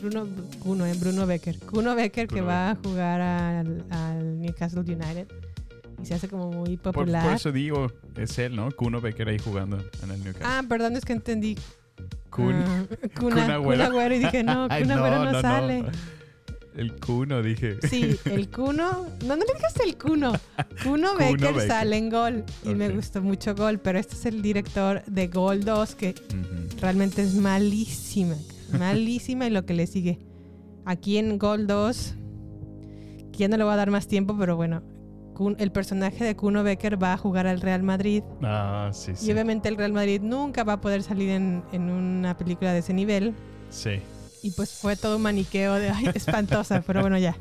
Bruno, 0.00 0.26
Kuno, 0.60 0.86
eh, 0.86 0.94
Bruno 0.98 1.26
Becker. 1.26 1.58
Kuno 1.60 1.94
Becker 1.94 2.26
que 2.28 2.34
Bruno 2.36 2.48
va 2.48 2.70
a 2.70 2.76
jugar 2.76 3.20
al, 3.20 3.84
al 3.90 4.38
Newcastle 4.40 4.80
United 4.82 5.26
y 6.02 6.06
se 6.06 6.14
hace 6.14 6.28
como 6.28 6.50
muy 6.50 6.76
Por, 6.76 6.92
popular. 6.94 7.24
por 7.24 7.34
eso 7.34 7.52
digo, 7.52 7.86
es 8.16 8.38
él, 8.38 8.54
¿no? 8.54 8.70
Kuno 8.72 9.00
Becker 9.00 9.28
ahí 9.28 9.38
jugando 9.38 9.78
en 10.02 10.10
el 10.10 10.18
Newcastle. 10.22 10.42
Ah, 10.46 10.62
perdón, 10.68 10.96
es 10.96 11.04
que 11.04 11.14
entendí. 11.14 11.56
Kun. 12.30 12.52
Ah, 12.54 12.84
Kun 13.18 13.32
Agüero, 13.38 14.14
y 14.14 14.18
dije, 14.18 14.42
no, 14.42 14.68
Kun 14.68 14.90
Agüero 14.90 15.32
no, 15.32 15.40
sale. 15.40 15.84
El 16.76 16.96
Kuno, 16.98 17.40
dije. 17.42 17.78
Sí, 17.88 18.16
el 18.24 18.50
Kuno. 18.50 19.06
No, 19.26 19.36
no 19.36 19.36
le 19.36 19.54
digas 19.54 19.74
el. 19.84 19.96
Kuno 19.96 20.32
Kuno 20.82 21.14
Becker, 21.18 21.52
Becker. 21.54 21.68
sale 21.68 21.96
en 21.96 22.10
Gol. 22.10 22.44
Y 22.64 22.74
me 22.74 22.88
gustó 22.88 23.22
mucho 23.22 23.54
Gol. 23.54 23.78
Pero 23.78 23.98
este 23.98 24.14
es 24.14 24.26
el 24.26 24.42
director 24.42 25.04
de 25.04 25.28
Gol 25.28 25.64
2, 25.64 25.94
que 25.94 26.14
realmente 26.80 27.22
es 27.22 27.34
malísima. 27.34 28.34
Malísima 28.78 29.46
y 29.46 29.50
lo 29.50 29.64
que 29.64 29.74
le 29.74 29.86
sigue. 29.86 30.18
Aquí 30.84 31.16
en 31.18 31.38
Gol 31.38 31.66
2, 31.66 32.14
que 33.32 33.38
ya 33.38 33.48
no 33.48 33.56
le 33.56 33.64
voy 33.64 33.72
a 33.72 33.76
dar 33.76 33.90
más 33.90 34.08
tiempo, 34.08 34.36
pero 34.38 34.56
bueno. 34.56 34.82
El 35.58 35.72
personaje 35.72 36.22
de 36.22 36.36
Kuno 36.36 36.62
Becker 36.62 37.00
va 37.02 37.12
a 37.12 37.16
jugar 37.16 37.46
al 37.48 37.60
Real 37.60 37.82
Madrid. 37.82 38.22
Ah, 38.42 38.90
sí, 38.92 39.12
sí. 39.16 39.26
Y 39.28 39.32
obviamente 39.32 39.68
el 39.68 39.76
Real 39.76 39.92
Madrid 39.92 40.20
nunca 40.22 40.62
va 40.62 40.74
a 40.74 40.80
poder 40.80 41.02
salir 41.02 41.30
en, 41.30 41.64
en 41.72 41.90
una 41.90 42.36
película 42.36 42.72
de 42.72 42.78
ese 42.80 42.94
nivel. 42.94 43.34
Sí. 43.68 44.00
Y 44.44 44.50
pues 44.50 44.72
fue 44.72 44.94
todo 44.94 45.16
un 45.16 45.22
maniqueo 45.22 45.76
de 45.76 45.88
ay, 45.88 46.10
espantosa, 46.14 46.82
pero 46.86 47.00
bueno, 47.00 47.16
ya. 47.16 47.34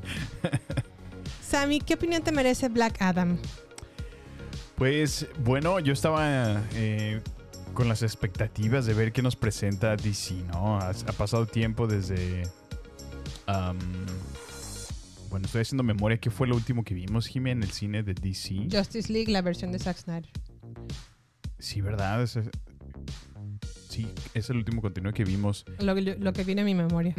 Sammy, 1.45 1.81
¿qué 1.81 1.95
opinión 1.95 2.23
te 2.23 2.31
merece 2.31 2.69
Black 2.69 3.01
Adam? 3.01 3.37
Pues 4.75 5.27
bueno, 5.43 5.81
yo 5.81 5.91
estaba 5.91 6.63
eh, 6.75 7.19
con 7.73 7.89
las 7.89 8.03
expectativas 8.03 8.85
de 8.85 8.93
ver 8.93 9.11
qué 9.11 9.21
nos 9.21 9.35
presenta 9.35 9.97
DC, 9.97 10.33
¿no? 10.53 10.79
Ha, 10.79 10.91
ha 10.91 11.11
pasado 11.11 11.45
tiempo 11.45 11.87
desde... 11.87 12.43
bueno, 15.29 15.45
estoy 15.45 15.63
haciendo 15.63 15.83
memoria. 15.83 16.17
¿Qué 16.17 16.31
fue 16.31 16.47
lo 16.47 16.55
último 16.55 16.85
que 16.85 16.93
vimos, 16.93 17.27
Jimmy, 17.27 17.51
en 17.51 17.63
el 17.63 17.71
cine 17.71 18.03
de 18.03 18.13
DC? 18.13 18.69
Justice 18.71 19.11
League, 19.11 19.29
la 19.29 19.41
versión 19.41 19.73
de 19.73 19.79
Zack 19.79 19.97
Snyder. 19.97 20.31
Sí, 21.59 21.81
¿verdad? 21.81 22.25
Sí, 23.93 24.07
es 24.33 24.49
el 24.49 24.57
último 24.57 24.81
contenido 24.81 25.13
que 25.13 25.23
vimos. 25.23 25.65
Lo, 25.79 25.93
que- 25.95 26.01
lo 26.19 26.33
que 26.33 26.43
viene 26.43 26.61
a 26.61 26.65
mi 26.65 26.73
memoria. 26.75 27.13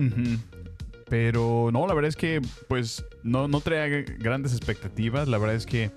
Pero 1.08 1.70
no, 1.72 1.87
la 1.87 1.94
verdad 1.94 2.08
es 2.08 2.16
que 2.16 2.40
pues 2.68 3.04
no, 3.22 3.46
no 3.46 3.60
traía 3.60 4.02
grandes 4.18 4.52
expectativas. 4.52 5.28
La 5.28 5.38
verdad 5.38 5.54
es 5.56 5.66
que 5.66 5.90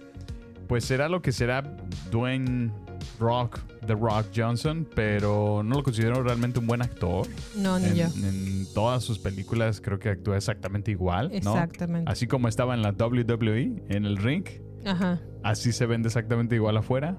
pues 0.67 0.83
será 0.85 1.07
lo 1.09 1.21
que 1.21 1.31
será. 1.31 1.63
Dwayne 2.11 2.71
Rock, 3.19 3.59
The 3.85 3.93
Rock 3.95 4.27
Johnson, 4.35 4.87
pero 4.95 5.61
no 5.63 5.75
lo 5.77 5.83
considero 5.83 6.21
realmente 6.23 6.59
un 6.59 6.67
buen 6.67 6.81
actor. 6.81 7.25
No, 7.55 7.79
ni 7.79 7.87
en, 7.87 7.95
yo. 7.95 8.05
en 8.17 8.67
todas 8.73 9.03
sus 9.03 9.17
películas 9.17 9.79
creo 9.81 9.97
que 9.97 10.09
actúa 10.09 10.35
exactamente 10.37 10.91
igual, 10.91 11.29
¿no? 11.43 11.53
Exactamente. 11.53 12.11
Así 12.11 12.27
como 12.27 12.47
estaba 12.49 12.73
en 12.75 12.81
la 12.81 12.91
WWE, 12.91 13.83
en 13.89 14.05
el 14.05 14.17
ring, 14.17 14.43
Ajá. 14.85 15.21
así 15.43 15.71
se 15.71 15.85
vende 15.85 16.07
exactamente 16.09 16.55
igual 16.55 16.75
afuera. 16.77 17.17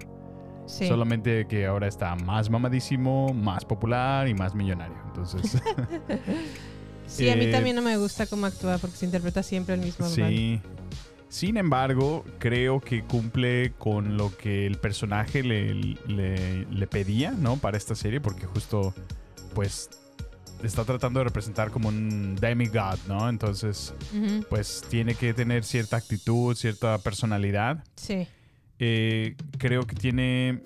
Sí. 0.69 0.87
Solamente 0.87 1.47
que 1.49 1.67
ahora 1.67 1.89
está 1.89 2.15
más 2.15 2.49
mamadísimo, 2.51 3.33
más 3.35 3.65
popular 3.65 4.29
y 4.29 4.35
más 4.35 4.55
millonario. 4.55 4.97
Entonces, 5.07 5.61
Sí, 7.07 7.31
a 7.31 7.37
mí 7.37 7.47
Eh, 7.47 7.51
también 7.53 7.75
no 7.75 7.81
me 7.83 7.97
gusta 7.97 8.27
cómo 8.27 8.45
actúa 8.47 8.77
porque 8.79 8.97
se 8.97 9.07
interpreta 9.07 9.43
siempre 9.43 9.75
el 9.75 9.81
mismo 9.81 10.07
sí. 10.07 10.61
Sin 11.31 11.57
embargo, 11.59 12.25
creo 12.39 12.81
que 12.81 13.03
cumple 13.05 13.73
con 13.79 14.17
lo 14.17 14.35
que 14.37 14.67
el 14.67 14.77
personaje 14.77 15.43
le, 15.43 15.75
le- 15.75 16.65
le 16.67 16.87
pedía, 16.87 17.33
¿no? 17.33 17.57
Para 17.57 17.77
esta 17.77 17.95
serie, 17.95 18.19
porque 18.21 18.47
justo, 18.47 18.95
pues, 19.55 19.91
está 20.63 20.85
tratando 20.85 21.21
de 21.21 21.25
representar 21.25 21.71
como 21.71 21.89
un 21.91 22.35
demigod, 22.37 22.99
¿no? 23.09 23.29
Entonces, 23.29 23.93
pues, 24.49 24.83
tiene 24.89 25.15
que 25.15 25.35
tener 25.35 25.65
cierta 25.65 25.97
actitud, 25.99 26.55
cierta 26.57 26.97
personalidad. 26.99 27.85
Sí. 27.97 28.27
Eh, 28.79 29.35
creo 29.59 29.83
que 29.87 29.97
tiene, 29.97 30.63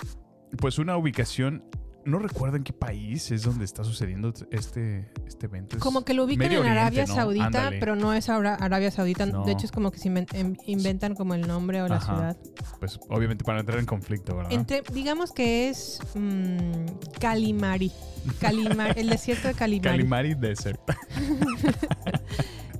pues, 0.58 0.78
una 0.78 0.96
ubicación. 0.96 1.64
No 2.04 2.18
recuerdo 2.18 2.56
en 2.56 2.64
qué 2.64 2.72
país 2.72 3.30
es 3.30 3.44
donde 3.44 3.64
está 3.64 3.84
sucediendo 3.84 4.34
este, 4.50 5.08
este 5.24 5.46
evento. 5.46 5.76
Es 5.76 5.82
Como 5.82 6.04
que 6.04 6.14
lo 6.14 6.24
ubican 6.24 6.50
en 6.50 6.66
Arabia. 6.66 7.06
Saudita, 7.06 7.46
Ándale. 7.46 7.78
pero 7.78 7.94
no 7.94 8.12
es 8.12 8.28
Ara- 8.28 8.56
Arabia 8.56 8.90
Saudita. 8.90 9.24
No. 9.24 9.44
De 9.44 9.52
hecho, 9.52 9.66
es 9.66 9.70
como 9.72 9.92
que 9.92 9.98
se 10.00 10.08
em- 10.08 10.56
inventan 10.66 11.14
como 11.14 11.34
el 11.34 11.46
nombre 11.46 11.80
o 11.80 11.86
la 11.86 11.96
Ajá. 11.98 12.06
ciudad. 12.06 12.36
Pues, 12.80 12.98
obviamente, 13.08 13.44
para 13.44 13.60
entrar 13.60 13.78
en 13.78 13.86
conflicto, 13.86 14.34
¿verdad? 14.36 14.52
Entre, 14.52 14.82
digamos 14.92 15.30
que 15.32 15.68
es 15.68 16.00
mm, 16.16 16.86
Calimari. 17.20 17.92
Calimari. 18.40 19.00
el 19.00 19.08
desierto 19.08 19.46
de 19.46 19.54
Calimari. 19.54 19.90
Calimari 19.98 20.34
Desert. 20.34 20.80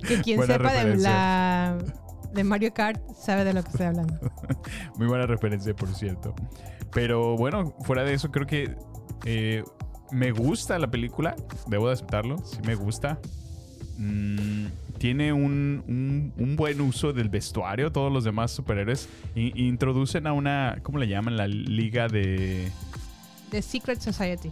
Que 0.05 0.21
quien 0.21 0.35
Buena 0.37 0.55
sepa 0.55 0.69
de 0.73 0.77
referencia. 0.79 1.09
la 1.09 1.77
de 2.33 2.43
Mario 2.43 2.73
Kart 2.73 3.01
sabe 3.15 3.43
de 3.43 3.53
lo 3.53 3.63
que 3.63 3.69
estoy 3.69 3.85
hablando. 3.87 4.15
Muy 4.97 5.07
buena 5.07 5.25
referencia, 5.25 5.75
por 5.75 5.93
cierto. 5.93 6.33
Pero 6.91 7.35
bueno, 7.37 7.73
fuera 7.81 8.03
de 8.03 8.13
eso, 8.13 8.31
creo 8.31 8.45
que 8.47 8.75
eh, 9.25 9.63
me 10.11 10.31
gusta 10.31 10.77
la 10.79 10.89
película. 10.91 11.35
Debo 11.67 11.87
de 11.87 11.93
aceptarlo. 11.93 12.37
Sí 12.45 12.57
me 12.65 12.75
gusta. 12.75 13.19
Mm, 13.97 14.65
tiene 14.97 15.33
un, 15.33 15.83
un- 15.87 16.33
un 16.37 16.55
buen 16.55 16.81
uso 16.81 17.13
del 17.13 17.29
vestuario. 17.29 17.91
Todos 17.91 18.11
los 18.11 18.23
demás 18.23 18.51
superhéroes 18.51 19.09
I- 19.35 19.53
introducen 19.67 20.27
a 20.27 20.33
una, 20.33 20.77
¿cómo 20.83 20.97
le 20.99 21.07
llaman? 21.07 21.37
La 21.37 21.47
liga 21.47 22.07
de... 22.07 22.71
The 23.51 23.61
Secret 23.61 23.99
Society. 24.01 24.49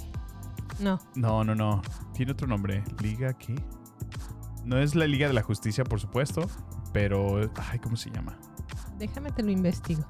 No. 0.80 1.00
No, 1.16 1.44
no, 1.44 1.56
no. 1.56 1.82
Tiene 2.14 2.32
otro 2.34 2.48
nombre. 2.48 2.84
¿Liga 3.02 3.34
qué? 3.34 3.56
No 4.64 4.78
es 4.78 4.94
la 4.96 5.08
Liga 5.08 5.28
de 5.28 5.34
la 5.34 5.42
Justicia, 5.42 5.84
por 5.84 6.00
supuesto. 6.00 6.48
Pero... 6.94 7.50
Ay, 7.72 7.80
¿cómo 7.80 7.96
se 7.96 8.10
llama? 8.12 8.38
Déjame 8.98 9.32
te 9.32 9.44
lo 9.44 9.52
investigo. 9.52 10.06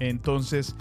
Entonces, 0.00 0.76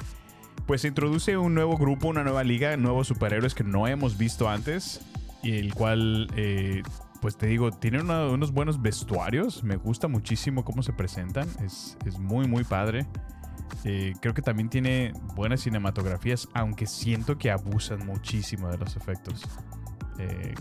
pues 0.65 0.81
se 0.81 0.87
introduce 0.89 1.37
un 1.37 1.53
nuevo 1.53 1.77
grupo, 1.77 2.07
una 2.07 2.23
nueva 2.23 2.43
liga, 2.43 2.75
nuevos 2.77 3.07
superhéroes 3.07 3.53
que 3.55 3.63
no 3.63 3.87
hemos 3.87 4.17
visto 4.17 4.49
antes. 4.49 5.01
Y 5.43 5.53
el 5.57 5.73
cual, 5.73 6.27
eh, 6.35 6.83
pues 7.21 7.37
te 7.37 7.47
digo, 7.47 7.71
tiene 7.71 8.01
una- 8.01 8.27
unos 8.27 8.51
buenos 8.51 8.81
vestuarios. 8.81 9.63
Me 9.63 9.75
gusta 9.77 10.07
muchísimo 10.07 10.63
cómo 10.65 10.83
se 10.83 10.93
presentan. 10.93 11.47
Es, 11.63 11.97
es 12.05 12.19
muy, 12.19 12.47
muy 12.47 12.63
padre. 12.63 13.07
Eh, 13.83 14.13
creo 14.21 14.33
que 14.33 14.41
también 14.41 14.69
tiene 14.69 15.13
buenas 15.35 15.61
cinematografías, 15.61 16.47
aunque 16.53 16.85
siento 16.85 17.37
que 17.37 17.51
abusan 17.51 18.05
muchísimo 18.05 18.69
de 18.69 18.77
los 18.77 18.95
efectos. 18.95 19.43
Eh, 20.19 20.53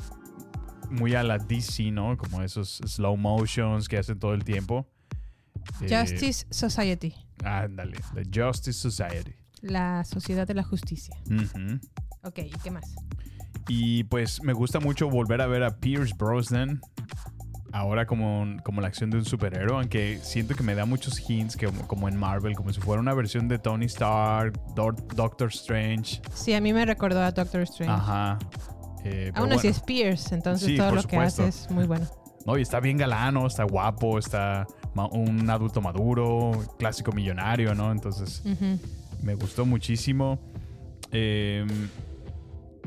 muy 0.90 1.14
a 1.14 1.22
la 1.22 1.38
DC, 1.38 1.90
¿no? 1.90 2.16
Como 2.16 2.42
esos 2.42 2.80
slow 2.86 3.16
motions 3.16 3.88
que 3.88 3.98
hacen 3.98 4.18
todo 4.18 4.34
el 4.34 4.44
tiempo. 4.44 4.86
Eh, 5.82 5.88
Justice 5.88 6.46
Society. 6.50 7.14
Ándale, 7.44 7.98
The 8.14 8.22
Justice 8.32 8.78
Society. 8.78 9.34
La 9.62 10.04
Sociedad 10.04 10.46
de 10.46 10.54
la 10.54 10.62
Justicia. 10.62 11.16
Ujú. 11.26 11.80
Ok, 12.22 12.38
¿y 12.38 12.50
qué 12.62 12.70
más? 12.70 12.94
Y 13.68 14.04
pues 14.04 14.42
me 14.42 14.52
gusta 14.52 14.80
mucho 14.80 15.08
volver 15.08 15.40
a 15.40 15.46
ver 15.46 15.62
a 15.64 15.78
Pierce 15.78 16.14
Brosnan. 16.16 16.80
Ahora 17.72 18.06
como, 18.06 18.56
como 18.62 18.80
la 18.80 18.88
acción 18.88 19.10
de 19.10 19.18
un 19.18 19.24
superhéroe, 19.24 19.76
aunque 19.76 20.18
siento 20.22 20.54
que 20.54 20.62
me 20.62 20.74
da 20.74 20.86
muchos 20.86 21.28
hints 21.28 21.56
que, 21.56 21.66
como 21.66 22.08
en 22.08 22.16
Marvel, 22.16 22.54
como 22.54 22.72
si 22.72 22.80
fuera 22.80 23.00
una 23.02 23.12
versión 23.12 23.48
de 23.48 23.58
Tony 23.58 23.84
Stark, 23.86 24.58
Doctor 24.74 25.48
Strange. 25.48 26.22
Sí, 26.32 26.54
a 26.54 26.60
mí 26.60 26.72
me 26.72 26.86
recordó 26.86 27.20
a 27.20 27.32
Doctor 27.32 27.62
Strange. 27.62 27.92
Ajá. 27.92 28.38
Eh, 29.08 29.32
Aún 29.34 29.48
así 29.52 29.56
bueno. 29.68 29.70
es 29.70 29.80
Pierce, 29.80 30.34
entonces 30.34 30.66
Sí, 30.68 30.76
todo 30.76 30.92
lo 30.94 31.02
supuesto. 31.02 31.42
que 31.42 31.48
hace 31.48 31.64
es 31.64 31.70
muy 31.70 31.86
bueno. 31.86 32.06
No, 32.46 32.56
y 32.56 32.62
está 32.62 32.78
bien 32.78 32.96
galano, 32.96 33.44
está 33.48 33.64
guapo, 33.64 34.20
está 34.20 34.68
un 35.10 35.50
adulto 35.50 35.80
maduro, 35.80 36.52
clásico 36.78 37.10
millonario, 37.10 37.74
¿no? 37.74 37.90
Entonces 37.90 38.40
me 39.20 39.34
gustó 39.34 39.66
muchísimo. 39.66 40.38
Eh, 41.10 41.66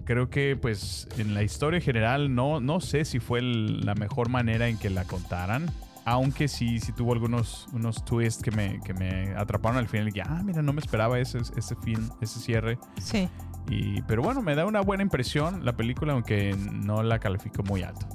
creo 0.05 0.29
que 0.29 0.55
pues 0.55 1.09
en 1.17 1.33
la 1.33 1.43
historia 1.43 1.77
en 1.79 1.83
general 1.83 2.33
no, 2.33 2.61
no 2.61 2.79
sé 2.79 3.03
si 3.03 3.19
fue 3.19 3.39
el- 3.39 3.81
la 3.85 3.95
mejor 3.95 4.29
manera 4.29 4.69
en 4.69 4.77
que 4.77 4.89
la 4.89 5.03
contaran. 5.03 5.69
Aunque 6.05 6.47
sí, 6.47 6.79
sí 6.79 6.93
tuvo 6.93 7.11
algunos 7.11 7.67
unos 7.73 8.05
twists 8.05 8.41
que 8.41 8.51
me, 8.51 8.79
que 8.79 8.93
me 8.93 9.35
atraparon 9.35 9.77
al 9.77 9.89
final 9.89 10.07
y 10.07 10.13
que, 10.13 10.21
ah, 10.21 10.41
mira, 10.43 10.61
no 10.61 10.71
me 10.71 10.79
esperaba 10.79 11.19
ese, 11.19 11.39
ese 11.57 11.75
fin, 11.83 12.09
ese 12.21 12.39
cierre. 12.39 12.79
Sí. 13.01 13.27
Y, 13.69 14.01
pero 14.03 14.21
bueno, 14.23 14.41
me 14.41 14.55
da 14.55 14.65
una 14.65 14.81
buena 14.81 15.03
impresión 15.03 15.63
la 15.63 15.73
película, 15.73 16.13
aunque 16.13 16.55
no 16.57 17.03
la 17.03 17.19
califico 17.19 17.61
muy 17.63 17.83
alto. 17.83 18.07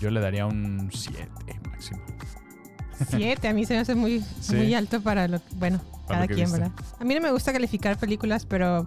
Yo 0.00 0.10
le 0.10 0.20
daría 0.20 0.46
un 0.46 0.88
7 0.92 1.28
máximo. 1.70 2.00
Siete, 3.08 3.48
a 3.48 3.52
mí 3.54 3.64
se 3.66 3.74
me 3.74 3.80
hace 3.80 3.94
muy, 3.94 4.24
Sí. 4.40 4.56
muy 4.56 4.74
alto 4.74 5.00
para 5.02 5.26
lo 5.28 5.40
bueno, 5.56 5.78
Para 6.06 6.06
cada 6.06 6.20
lo 6.22 6.26
quien, 6.34 6.46
viste. 6.46 6.60
¿verdad? 6.60 6.72
A 6.98 7.04
mí 7.04 7.14
no 7.14 7.20
me 7.20 7.30
gusta 7.30 7.52
calificar 7.52 7.96
películas, 7.98 8.44
pero 8.46 8.86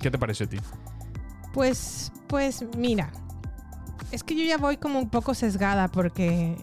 ¿Qué 0.00 0.10
te 0.10 0.18
pareció 0.18 0.46
a 0.46 0.48
ti? 0.50 0.58
pues, 1.52 2.12
pues 2.28 2.64
mira, 2.76 3.10
es 4.12 4.22
que 4.22 4.34
yo 4.36 4.44
ya 4.44 4.58
voy 4.58 4.76
como 4.76 4.98
un 4.98 5.08
poco 5.10 5.34
sesgada 5.34 5.88
porque 5.88 6.56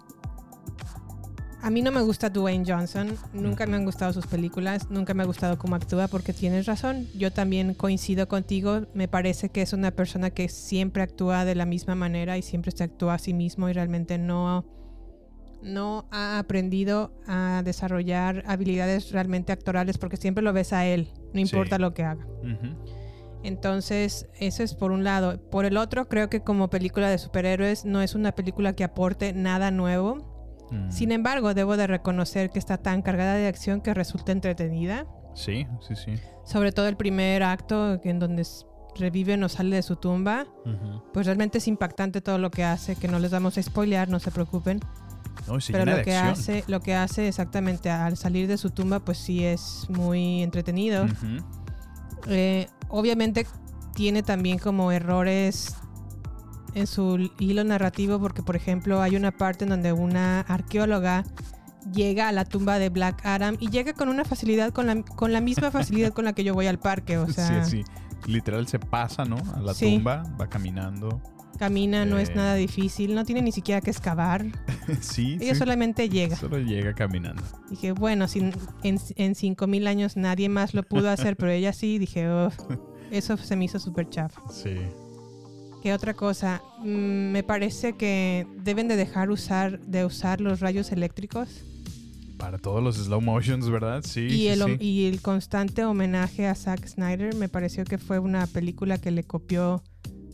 a 1.64 1.70
mí 1.70 1.82
no 1.82 1.92
me 1.92 2.02
gusta 2.02 2.30
Dwayne 2.30 2.66
Johnson, 2.68 3.16
nunca 3.34 3.66
me 3.66 3.78
han 3.78 3.86
gustado 3.86 4.12
sus 4.12 4.28
películas, 4.28 4.90
nunca 4.90 5.14
me 5.14 5.24
ha 5.24 5.26
gustado 5.26 5.58
cómo 5.58 5.76
actúa 5.76 6.08
porque 6.10 6.34
tienes 6.34 6.66
razón, 6.66 7.08
yo 7.16 7.32
también 7.32 7.74
coincido 7.74 8.28
contigo, 8.28 8.82
me 8.94 9.08
parece 9.08 9.50
que 9.50 9.62
es 9.62 9.72
una 9.72 9.92
persona 9.92 10.30
que 10.30 10.50
siempre 10.50 11.04
actúa 11.04 11.46
de 11.46 11.56
la 11.56 11.66
misma 11.66 11.96
manera 11.96 12.38
y 12.38 12.42
siempre 12.42 12.72
se 12.72 12.84
actúa 12.84 13.14
a 13.16 13.18
sí 13.18 13.34
mismo 13.34 13.70
y 13.70 13.74
realmente 13.74 14.18
no 14.18 14.66
no 15.62 16.06
ha 16.12 16.40
aprendido 16.40 17.14
a 17.26 17.62
desarrollar 17.64 18.44
habilidades 18.46 19.12
realmente 19.12 19.54
actorales 19.54 19.98
porque 19.98 20.18
siempre 20.18 20.44
lo 20.44 20.52
ves 20.52 20.74
a 20.74 20.86
él, 20.86 21.14
no 21.34 21.40
importa 21.40 21.78
Sí. 21.78 21.82
lo 21.82 21.94
que 21.94 22.04
haga. 22.04 22.28
Entonces, 23.44 24.28
eso 24.40 24.64
es 24.64 24.74
por 24.74 24.92
un 24.92 25.04
lado. 25.06 25.40
Por 25.50 25.64
el 25.66 25.78
otro, 25.78 26.08
creo 26.08 26.30
que 26.30 26.42
como 26.42 26.70
película 26.70 27.10
de 27.10 27.18
superhéroes 27.18 27.86
no 27.86 28.02
es 28.02 28.14
una 28.16 28.34
película 28.34 28.74
que 28.74 28.84
aporte 28.84 29.32
nada 29.34 29.72
nuevo. 29.72 30.33
Mm. 30.74 30.92
Sin 30.92 31.12
embargo, 31.12 31.54
debo 31.54 31.78
de 31.78 31.88
reconocer 31.88 32.50
que 32.50 32.60
está 32.60 32.78
tan 32.78 33.02
cargada 33.02 33.36
de 33.36 33.48
acción 33.48 33.80
que 33.82 33.94
resulta 33.94 34.32
entretenida. 34.32 35.06
Sí, 35.36 35.66
sí, 35.88 35.96
sí. 35.96 36.14
Sobre 36.46 36.72
todo 36.72 36.88
el 36.88 36.98
primer 36.98 37.44
acto 37.44 38.00
en 38.04 38.20
donde 38.20 38.42
s- 38.44 38.66
revive 38.96 39.42
o 39.44 39.50
sale 39.50 39.76
de 39.78 39.82
su 39.84 39.96
tumba. 39.96 40.46
Pues 41.14 41.26
realmente 41.26 41.58
es 41.60 41.68
impactante 41.68 42.22
todo 42.22 42.38
lo 42.38 42.52
que 42.52 42.64
hace, 42.64 42.96
que 42.96 43.08
no 43.08 43.18
les 43.20 43.32
vamos 43.32 43.58
a 43.58 43.64
spoilear, 43.64 44.10
no 44.10 44.20
se 44.20 44.30
preocupen. 44.32 44.80
No, 45.48 45.58
y 45.58 45.62
se 45.62 45.74
Pero 45.74 45.86
lo 45.86 46.04
que 46.04 46.16
acción. 46.16 46.28
hace, 46.34 46.64
lo 46.68 46.80
que 46.80 46.94
hace 46.96 47.28
exactamente 47.28 47.90
al 47.90 48.18
salir 48.18 48.48
de 48.48 48.58
su 48.58 48.70
tumba, 48.70 49.00
pues 49.00 49.18
sí 49.18 49.44
es 49.44 49.88
muy 49.90 50.44
entretenido. 50.44 51.06
Eh, 52.28 52.68
obviamente 52.90 53.46
tiene 53.96 54.24
también 54.24 54.60
como 54.60 54.92
errores 54.92 55.76
en 56.76 56.88
su 56.88 57.30
hilo 57.40 57.64
narrativo 57.64 58.20
porque 58.20 58.42
por 58.44 58.56
ejemplo 58.56 59.02
hay 59.02 59.16
una 59.16 59.32
parte 59.32 59.64
en 59.66 59.70
donde 59.70 59.94
una 59.94 60.42
arqueóloga 60.42 61.24
llega 61.94 62.30
a 62.30 62.32
la 62.32 62.46
tumba 62.46 62.80
de 62.80 62.90
Black 62.90 63.26
Adam 63.26 63.58
y 63.60 63.70
llega 63.70 63.94
con 63.94 64.08
una 64.10 64.24
facilidad 64.26 64.72
con 64.72 64.88
la, 64.88 65.02
con 65.04 65.34
la 65.34 65.42
misma 65.42 65.70
facilidad 65.72 66.14
con 66.14 66.26
la 66.26 66.34
que 66.34 66.44
yo 66.44 66.54
voy 66.54 66.68
al 66.68 66.80
parque 66.80 67.18
o 67.18 67.28
sea 67.28 67.64
sí, 67.66 67.84
sí. 67.84 67.92
Literal 68.26 68.66
se 68.70 68.80
pasa, 68.80 69.26
¿no? 69.26 69.36
A 69.54 69.60
la 69.60 69.74
Sí. 69.74 69.96
tumba, 69.96 70.24
va 70.40 70.48
caminando. 70.48 71.22
camina 71.60 72.06
no 72.06 72.18
es 72.18 72.30
Eh. 72.30 72.36
nada 72.36 72.56
difícil 72.56 73.14
no 73.14 73.26
tiene 73.26 73.42
ni 73.42 73.52
siquiera 73.52 73.80
que 73.82 73.92
excavar 73.92 74.46
sí, 75.02 75.38
ella 75.42 75.54
sí. 75.54 75.60
solamente 75.60 76.10
llega 76.10 76.36
Solo 76.38 76.58
llega 76.58 76.94
caminando. 76.94 77.44
dije 77.70 77.92
bueno 77.92 78.28
si 78.28 78.40
en, 78.84 78.98
en 79.16 79.36
5000 79.36 79.88
años 79.88 80.16
nadie 80.18 80.50
más 80.50 80.74
lo 80.74 80.84
pudo 80.84 81.10
hacer 81.10 81.36
pero 81.38 81.52
ella 81.52 81.72
sí 81.74 82.00
dije 82.00 82.28
"Uf, 82.48 82.56
eso 83.12 83.38
se 83.38 83.56
me 83.56 83.66
hizo 83.66 83.78
súper 83.80 84.10
chafa 84.10 84.42
Sí. 84.52 84.78
¿Qué 85.84 85.92
otra 85.94 86.14
cosa? 86.14 86.62
Mm, 86.80 87.32
me 87.34 87.44
parece 87.44 87.94
que 87.98 88.48
deben 88.64 88.88
de 88.88 88.96
dejar 88.96 89.30
usar, 89.30 89.82
de 89.82 90.06
usar 90.06 90.40
los 90.40 90.62
rayos 90.62 90.94
eléctricos. 90.94 91.50
Para 92.38 92.58
todos 92.58 92.82
los 92.82 92.96
slow 92.96 93.20
motions, 93.20 93.70
¿verdad? 93.70 94.02
Sí. 94.06 94.22
y, 94.22 94.30
sí, 94.30 94.48
el, 94.48 94.64
sí. 94.64 94.78
y 94.80 95.06
el 95.08 95.22
constante 95.22 95.84
homenaje 95.84 96.48
a 96.48 96.56
Zack 96.56 96.88
Snyder 96.88 97.36
me 97.36 97.50
pareció 97.50 97.84
que 97.84 97.98
fue 97.98 98.18
una 98.20 98.48
película 98.48 98.98
que 98.98 99.12
le 99.12 99.26
copió 99.26 99.84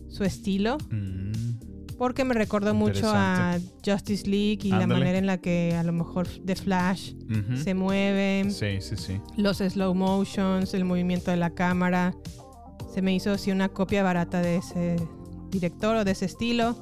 su 0.07 0.23
estilo. 0.23 0.77
Mm, 0.91 1.97
Porque 1.97 2.25
me 2.25 2.35
recordó 2.35 2.75
mucho 2.75 3.11
a 3.11 3.57
Justice 3.83 4.27
League 4.29 4.59
y 4.63 4.69
la 4.69 4.85
manera 4.85 5.17
en 5.17 5.25
la 5.25 5.39
que 5.39 5.75
a 5.75 5.81
lo 5.83 5.93
mejor 5.93 6.27
The 6.45 6.55
Flash 6.55 7.13
se 7.63 7.73
mueve, 7.73 8.51
Sí, 8.51 8.81
sí, 8.81 8.95
sí. 8.97 9.19
los 9.35 9.57
slow 9.57 9.95
motions, 9.95 10.75
el 10.75 10.85
movimiento 10.85 11.31
de 11.31 11.37
la 11.37 11.49
cámara. 11.49 12.13
Se 12.93 13.01
me 13.01 13.15
hizo 13.15 13.31
así 13.31 13.49
una 13.51 13.69
copia 13.69 14.03
barata 14.03 14.41
de 14.41 14.57
ese 14.57 14.95
director 15.49 15.95
o 15.95 16.03
de 16.05 16.11
ese 16.11 16.25
estilo. 16.25 16.75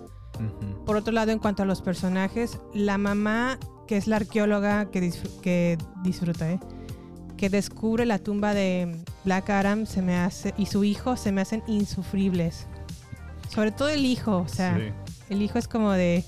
Por 0.86 0.95
otro 0.97 1.13
lado, 1.13 1.32
en 1.32 1.39
cuanto 1.39 1.63
a 1.63 1.65
los 1.65 1.82
personajes, 1.82 2.60
la 2.73 2.97
mamá, 2.99 3.58
que 3.88 3.97
es 3.97 4.06
la 4.08 4.17
arqueóloga 4.17 4.91
que, 4.91 5.01
disfr- 5.01 5.39
que 5.41 5.77
disfruta, 6.03 6.51
¿eh? 6.51 6.60
que 7.38 7.49
descubre 7.49 8.06
la 8.06 8.19
tumba 8.19 8.53
de 8.53 9.03
Black 9.25 9.49
Adam, 9.49 9.86
se 9.86 10.01
me 10.01 10.15
hace, 10.17 10.53
y 10.58 10.67
su 10.67 10.84
hijo 10.84 11.17
se 11.17 11.32
me 11.32 11.41
hacen 11.41 11.63
insufribles. 11.67 12.67
Sobre 13.49 13.71
todo 13.71 13.89
el 13.89 14.06
hijo, 14.06 14.38
o 14.38 14.47
sea, 14.47 14.75
Sí. 14.77 14.93
el 15.34 15.41
hijo 15.41 15.58
es 15.58 15.67
como 15.67 15.91
de. 15.91 16.23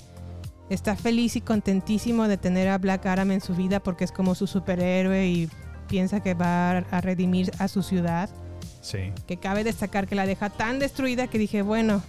Está 0.70 0.94
feliz 0.96 1.34
y 1.36 1.40
contentísimo 1.40 2.28
de 2.28 2.36
tener 2.36 2.68
a 2.68 2.78
Black 2.78 3.04
Adam 3.06 3.32
en 3.32 3.40
su 3.40 3.54
vida 3.54 3.80
porque 3.80 4.04
es 4.04 4.12
como 4.12 4.34
su 4.36 4.46
superhéroe 4.46 5.26
y 5.28 5.50
piensa 5.88 6.20
que 6.20 6.34
va 6.34 6.70
a 6.78 7.00
redimir 7.00 7.50
a 7.58 7.66
su 7.66 7.82
ciudad. 7.82 8.30
Sí. 8.80 9.12
Que 9.26 9.36
cabe 9.36 9.64
destacar 9.64 10.06
que 10.06 10.14
la 10.14 10.26
deja 10.26 10.48
tan 10.48 10.78
destruida 10.78 11.26
que 11.26 11.38
dije, 11.38 11.62
bueno, 11.62 12.02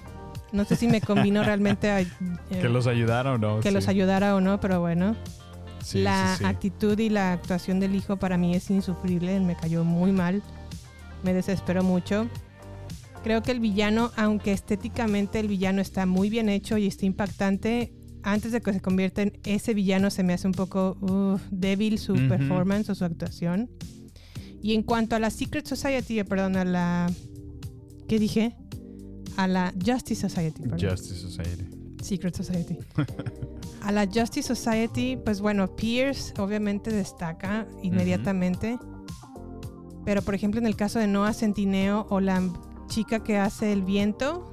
no 0.52 0.66
sé 0.66 0.76
si 0.76 0.88
me 0.88 1.02
convino 1.02 1.44
realmente 1.44 1.90
a, 1.90 2.02
eh, 2.02 2.08
Que 2.50 2.70
los 2.70 2.88
ayudaron, 2.88 3.42
¿no? 3.42 3.60
que 3.60 3.70
Sí. 3.70 3.74
los 3.74 3.88
ayudara 3.88 4.36
o 4.36 4.42
no, 4.42 4.60
pero 4.60 4.80
bueno. 4.80 5.16
Sí, 5.84 6.00
la 6.02 6.36
sí, 6.38 6.46
actitud 6.46 6.98
y 7.00 7.10
la 7.10 7.34
actuación 7.34 7.80
del 7.80 7.96
hijo 7.96 8.18
para 8.18 8.38
mí 8.38 8.54
es 8.56 8.70
insufrible, 8.70 9.40
me 9.40 9.56
cayó 9.56 9.84
muy 9.84 10.12
mal, 10.12 10.44
me 11.24 11.34
desesperó 11.34 11.84
mucho. 11.84 12.28
Creo 13.24 13.42
que 13.44 13.52
el 13.52 13.60
villano, 13.60 14.12
aunque 14.16 14.52
estéticamente 14.52 15.40
el 15.40 15.48
villano 15.48 15.82
está 15.82 16.06
muy 16.06 16.30
bien 16.30 16.50
hecho 16.50 16.78
y 16.78 16.88
está 16.88 17.06
impactante, 17.06 17.94
antes 18.24 18.52
de 18.52 18.62
que 18.62 18.74
se 18.74 18.82
convierta 18.82 19.24
en 19.24 19.34
ese 19.44 19.74
villano 19.74 20.12
se 20.12 20.22
me 20.24 20.34
hace 20.34 20.46
un 20.48 20.54
poco 20.54 21.40
débil 21.50 21.98
su 21.98 22.14
performance 22.14 22.90
o 22.90 22.96
su 22.96 23.04
actuación. 23.06 23.70
Y 24.62 24.76
en 24.76 24.84
cuanto 24.84 25.16
a 25.16 25.20
la 25.20 25.32
Secret 25.32 25.66
Society, 25.66 26.20
eh, 26.20 26.26
perdón, 26.26 26.56
a 26.56 26.64
la... 26.64 27.12
¿Qué 28.08 28.20
dije? 28.20 28.56
A 29.42 29.48
la 29.48 29.74
Justice 29.84 30.30
Society. 30.30 30.62
perdón. 30.62 30.80
Justice 30.80 31.16
Society. 31.20 31.66
Secret 32.02 32.36
Society. 32.36 32.78
A 33.82 33.92
la 33.92 34.06
Justice 34.06 34.54
Society, 34.56 35.18
pues 35.18 35.42
bueno, 35.42 35.76
Pierce 35.76 36.34
obviamente 36.38 36.92
destaca 36.92 37.68
inmediatamente. 37.82 38.78
Pero 40.06 40.22
por 40.22 40.36
ejemplo, 40.36 40.60
en 40.60 40.68
el 40.68 40.76
caso 40.76 41.00
de 41.00 41.08
Noah 41.08 41.34
Centineo 41.34 42.06
o 42.12 42.20
la 42.20 42.42
chica 42.88 43.24
que 43.24 43.40
hace 43.40 43.74
el 43.74 43.82
viento. 43.82 44.52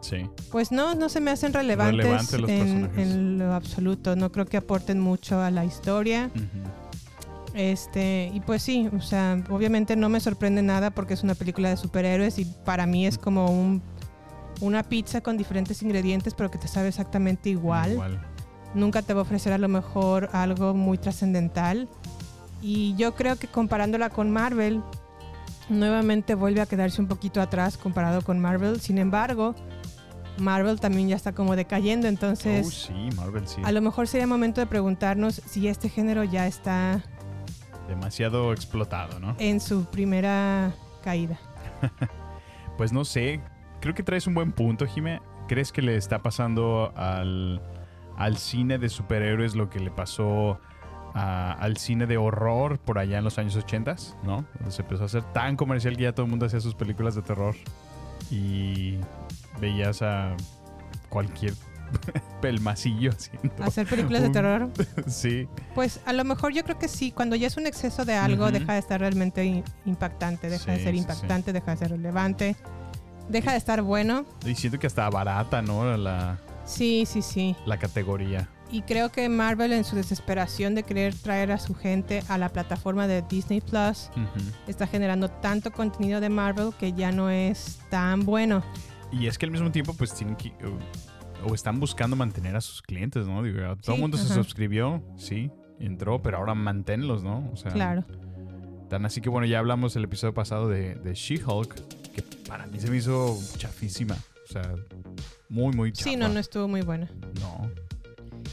Sí. 0.00 0.18
pues 0.52 0.70
no, 0.70 0.94
no 0.94 1.08
se 1.08 1.20
me 1.20 1.32
hacen 1.32 1.52
relevantes 1.52 2.32
los 2.38 2.48
en, 2.48 2.90
en 2.96 3.38
lo 3.38 3.52
absoluto. 3.52 4.16
No 4.16 4.32
creo 4.32 4.46
que 4.46 4.56
aporten 4.56 5.00
mucho 5.00 5.40
a 5.40 5.50
la 5.50 5.66
historia. 5.66 6.30
Este, 7.52 8.30
y 8.32 8.40
pues 8.40 8.62
sí, 8.62 8.88
o 8.96 9.00
sea, 9.00 9.42
obviamente 9.50 9.96
no 9.96 10.08
me 10.08 10.20
sorprende 10.20 10.62
nada 10.62 10.90
porque 10.90 11.14
es 11.14 11.22
una 11.22 11.34
película 11.34 11.70
de 11.70 11.76
superhéroes 11.76 12.38
y 12.38 12.44
para 12.44 12.86
mí 12.86 13.06
es 13.06 13.18
como 13.18 13.50
un, 13.50 13.82
una 14.60 14.82
pizza 14.82 15.20
con 15.20 15.36
diferentes 15.36 15.82
ingredientes, 15.82 16.34
pero 16.34 16.50
que 16.50 16.58
te 16.58 16.68
sabe 16.68 16.88
exactamente 16.88 17.50
igual. 17.50 17.92
Igual. 17.92 18.20
Nunca 18.74 19.02
te 19.02 19.14
va 19.14 19.20
a 19.20 19.22
ofrecer 19.22 19.52
a 19.52 19.58
lo 19.58 19.68
mejor 19.68 20.30
algo 20.32 20.74
muy 20.74 20.98
trascendental. 20.98 21.88
Y 22.62 22.94
yo 22.96 23.14
creo 23.14 23.36
que 23.36 23.48
comparándola 23.48 24.10
con 24.10 24.30
Marvel, 24.30 24.82
nuevamente 25.68 26.34
vuelve 26.34 26.60
a 26.60 26.66
quedarse 26.66 27.00
un 27.00 27.08
poquito 27.08 27.40
atrás 27.40 27.76
comparado 27.76 28.22
con 28.22 28.38
Marvel. 28.38 28.80
Sin 28.80 28.98
embargo, 28.98 29.54
Marvel 30.38 30.80
también 30.80 31.08
ya 31.08 31.16
está 31.16 31.32
como 31.32 31.56
decayendo, 31.56 32.08
entonces 32.08 32.66
oh, 32.66 32.70
sí, 32.70 33.16
Marvel 33.16 33.46
sí. 33.48 33.60
a 33.64 33.72
lo 33.72 33.80
mejor 33.80 34.06
sería 34.06 34.26
momento 34.26 34.60
de 34.60 34.66
preguntarnos 34.66 35.40
si 35.46 35.68
este 35.68 35.88
género 35.88 36.24
ya 36.24 36.46
está 36.46 37.02
Demasiado 37.88 38.52
explotado, 38.52 39.18
¿no? 39.18 39.36
en 39.38 39.60
su 39.60 39.84
primera 39.86 40.74
caída. 41.02 41.38
Pues 42.76 42.92
no 42.92 43.06
sé. 43.06 43.40
Creo 43.86 43.94
que 43.94 44.02
traes 44.02 44.26
un 44.26 44.34
buen 44.34 44.50
punto, 44.50 44.84
Jime. 44.84 45.22
¿Crees 45.46 45.70
que 45.70 45.80
le 45.80 45.94
está 45.94 46.20
pasando 46.20 46.92
al, 46.96 47.62
al 48.16 48.36
cine 48.36 48.78
de 48.78 48.88
superhéroes 48.88 49.54
lo 49.54 49.70
que 49.70 49.78
le 49.78 49.92
pasó 49.92 50.58
a- 51.14 51.52
al 51.52 51.76
cine 51.76 52.08
de 52.08 52.16
horror 52.16 52.80
por 52.80 52.98
allá 52.98 53.18
en 53.18 53.22
los 53.22 53.38
años 53.38 53.54
80? 53.54 53.94
¿No? 54.24 54.44
Donde 54.58 54.72
se 54.72 54.82
empezó 54.82 55.04
a 55.04 55.06
hacer 55.06 55.22
tan 55.32 55.54
comercial 55.54 55.96
que 55.96 56.02
ya 56.02 56.12
todo 56.12 56.26
el 56.26 56.30
mundo 56.30 56.46
hacía 56.46 56.58
sus 56.58 56.74
películas 56.74 57.14
de 57.14 57.22
terror. 57.22 57.54
Y 58.28 58.96
veías 59.60 60.02
a 60.02 60.34
cualquier 61.08 61.54
pelmacillo 62.42 63.12
haciendo. 63.12 63.62
Hacer 63.62 63.86
películas 63.86 64.22
de 64.22 64.30
terror. 64.30 64.68
sí. 65.06 65.46
Pues 65.76 66.00
a 66.06 66.12
lo 66.12 66.24
mejor 66.24 66.52
yo 66.52 66.64
creo 66.64 66.76
que 66.76 66.88
sí, 66.88 67.12
cuando 67.12 67.36
ya 67.36 67.46
es 67.46 67.56
un 67.56 67.68
exceso 67.68 68.04
de 68.04 68.14
algo, 68.16 68.50
deja 68.50 68.72
de 68.72 68.80
estar 68.80 68.98
realmente 68.98 69.62
impactante, 69.84 70.50
deja 70.50 70.72
de 70.72 70.78
ser 70.78 70.92
sí, 70.94 70.98
sí. 70.98 71.02
impactante, 71.02 71.52
deja 71.52 71.70
de 71.70 71.76
ser 71.76 71.90
relevante, 71.92 72.56
deja 73.28 73.52
de 73.52 73.58
estar 73.58 73.82
bueno. 73.82 74.24
Y 74.44 74.54
siento 74.54 74.78
que 74.78 74.86
hasta 74.86 75.08
barata, 75.10 75.62
¿no? 75.62 75.96
La, 75.96 76.38
Sí, 76.64 77.04
sí, 77.06 77.22
sí. 77.22 77.54
la 77.66 77.78
categoría. 77.78 78.48
Y 78.72 78.82
creo 78.82 79.12
que 79.12 79.28
Marvel 79.28 79.72
en 79.72 79.84
su 79.84 79.94
desesperación 79.94 80.74
de 80.74 80.82
querer 80.82 81.14
traer 81.14 81.52
a 81.52 81.58
su 81.58 81.74
gente 81.74 82.24
a 82.28 82.36
la 82.36 82.48
plataforma 82.48 83.06
de 83.06 83.22
Disney 83.22 83.60
Plus 83.60 84.10
está 84.66 84.88
generando 84.88 85.28
tanto 85.28 85.70
contenido 85.70 86.20
de 86.20 86.28
Marvel 86.28 86.70
que 86.76 86.92
ya 86.92 87.12
no 87.12 87.30
es 87.30 87.78
tan 87.90 88.24
bueno. 88.26 88.64
Y 89.12 89.28
es 89.28 89.38
que 89.38 89.46
al 89.46 89.52
mismo 89.52 89.70
tiempo, 89.70 89.94
pues 89.94 90.12
tienen 90.14 90.34
que. 90.34 90.48
O, 91.44 91.50
o 91.50 91.54
están 91.54 91.78
buscando 91.78 92.16
mantener 92.16 92.56
a 92.56 92.60
sus 92.60 92.82
clientes, 92.82 93.28
¿no? 93.28 93.40
Digo, 93.44 93.60
todo 93.76 93.76
Sí, 93.82 93.92
el 93.92 94.00
mundo 94.00 94.16
se 94.18 94.34
suscribió, 94.34 95.00
sí, 95.16 95.52
entró, 95.78 96.20
pero 96.20 96.38
ahora 96.38 96.54
manténlos, 96.56 97.22
¿no? 97.22 97.48
O 97.52 97.56
sea, 97.56 97.70
Claro. 97.70 98.04
Tan 98.90 99.06
así 99.06 99.20
que 99.20 99.28
bueno, 99.28 99.46
ya 99.46 99.60
hablamos 99.60 99.94
el 99.94 100.04
episodio 100.04 100.34
pasado 100.34 100.68
de, 100.68 100.96
de 100.96 101.14
She-Hulk, 101.14 101.74
que 102.16 102.22
para 102.48 102.66
mí 102.66 102.80
se 102.80 102.90
me 102.90 102.96
hizo 102.96 103.38
chafísima. 103.58 104.16
O 104.48 104.52
sea, 104.52 104.74
muy, 105.48 105.74
muy 105.74 105.92
chafa. 105.92 106.10
Sí, 106.10 106.16
no, 106.16 106.28
no 106.28 106.38
estuvo 106.40 106.66
muy 106.68 106.82
buena. 106.82 107.08
No. 107.40 107.70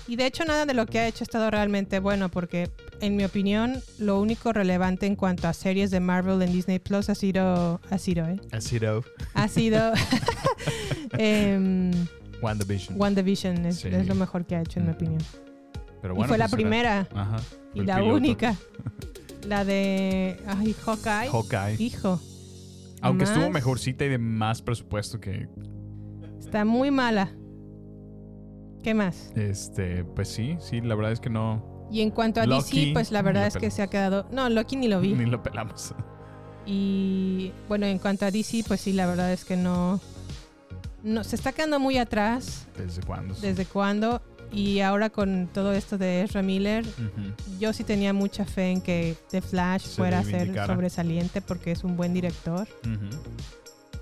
Y 0.08 0.16
de 0.16 0.26
hecho 0.26 0.44
nada 0.44 0.66
de 0.66 0.74
lo 0.74 0.86
que 0.88 1.00
ha 1.00 1.08
hecho 1.08 1.24
ha 1.24 1.26
estado 1.26 1.50
realmente 1.52 2.00
bueno 2.00 2.30
porque 2.30 2.70
en 3.00 3.16
mi 3.16 3.24
opinión 3.24 3.82
lo 4.00 4.20
único 4.20 4.52
relevante 4.52 5.06
en 5.06 5.16
cuanto 5.16 5.48
a 5.48 5.54
series 5.54 5.92
de 5.92 6.00
Marvel 6.00 6.42
en 6.42 6.52
Disney 6.52 6.80
Plus 6.80 7.10
ha 7.10 7.16
sido, 7.16 7.80
ha 7.90 7.98
sido, 8.00 8.26
¿eh? 8.28 8.40
Ha 8.52 8.60
sido 8.60 9.04
Ha 9.36 9.48
sido 9.48 9.94
em, 11.18 11.92
WandaVision. 12.42 13.00
WandaVision 13.00 13.66
es, 13.66 13.78
Sí. 13.78 13.88
es 13.90 14.08
lo 14.08 14.16
mejor 14.16 14.46
que 14.46 14.56
ha 14.56 14.62
hecho 14.62 14.80
en 14.80 14.88
mi 14.88 14.92
opinión. 14.94 15.22
Pero 16.02 16.16
y 16.16 16.28
fue 16.28 16.38
la 16.38 16.46
pues 16.48 16.54
era- 16.54 16.56
primera 16.58 17.08
Ajá. 17.16 17.38
y 17.74 17.82
la 17.84 17.96
piloto. 17.98 18.16
única. 18.16 18.56
La 19.48 19.66
de 19.66 20.40
ay, 20.48 20.74
Hawkeye. 20.86 21.30
Hawkeye. 21.30 21.76
Hijo. 21.78 22.18
Aunque 23.04 23.26
estuvo 23.26 23.50
mejorcita 23.50 24.06
y 24.06 24.10
de 24.10 24.18
más 24.18 24.62
presupuesto 24.62 25.20
que 25.20 25.48
Está 26.40 26.66
muy 26.66 26.92
mala. 26.92 27.32
¿Qué 28.84 28.94
más? 28.94 29.32
este, 29.36 30.04
pues 30.04 30.28
sí, 30.28 30.58
sí, 30.60 30.82
la 30.82 30.96
verdad 30.96 31.14
es 31.14 31.20
que 31.20 31.30
no. 31.30 31.88
Y 31.92 32.02
en 32.02 32.12
cuanto 32.12 32.42
a 32.42 32.46
Loki, 32.46 32.80
DC, 32.80 32.94
pues 32.94 33.12
la 33.12 33.22
verdad 33.22 33.48
es 33.48 33.56
que 33.56 33.72
se 33.72 33.82
ha 33.82 33.88
quedado... 33.88 34.28
No, 34.32 34.50
Loki 34.50 34.76
ni 34.76 34.88
lo 34.88 35.00
vi. 35.00 35.14
Ni 35.14 35.26
lo 35.26 35.42
pelamos. 35.42 35.94
Y 36.66 37.52
bueno, 37.68 37.86
en 37.86 38.00
cuanto 38.00 38.26
a 38.26 38.32
DC, 38.32 38.64
pues 38.68 38.82
sí, 38.82 38.94
la 38.94 39.06
verdad 39.06 39.32
es 39.32 39.46
que 39.46 39.56
no... 39.56 40.00
no 41.04 41.24
se 41.24 41.36
está 41.36 41.52
quedando 41.52 41.80
muy 41.80 41.98
atrás. 41.98 42.68
¿Desde 42.78 43.02
cuándo? 43.04 43.36
¿Desde 43.36 43.66
cuándo? 43.66 44.22
Y 44.54 44.82
ahora 44.82 45.10
con 45.10 45.50
todo 45.52 45.74
esto 45.74 45.98
de 45.98 46.22
Ezra 46.22 46.44
Miller, 46.44 46.86
yo 47.60 47.74
sí 47.74 47.84
tenía 47.84 48.14
mucha 48.14 48.46
fe 48.46 48.70
en 48.70 48.82
que 48.82 49.16
The 49.32 49.42
Flash 49.42 49.82
Se 49.82 49.96
fuera 49.98 50.20
a 50.20 50.24
ser 50.24 50.54
sobresaliente 50.68 51.42
porque 51.42 51.72
es 51.72 51.84
un 51.84 51.98
buen 51.98 52.14
director. 52.14 52.68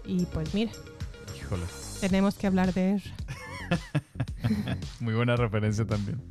Y 0.06 0.26
pues 0.26 0.54
mira, 0.54 0.72
Híjole. 1.38 1.64
tenemos 2.02 2.36
que 2.36 2.48
hablar 2.48 2.74
de 2.74 2.96
Ezra. 2.96 3.14
Muy 5.00 5.14
buena 5.14 5.38
referencia 5.38 5.86
también. 5.86 6.22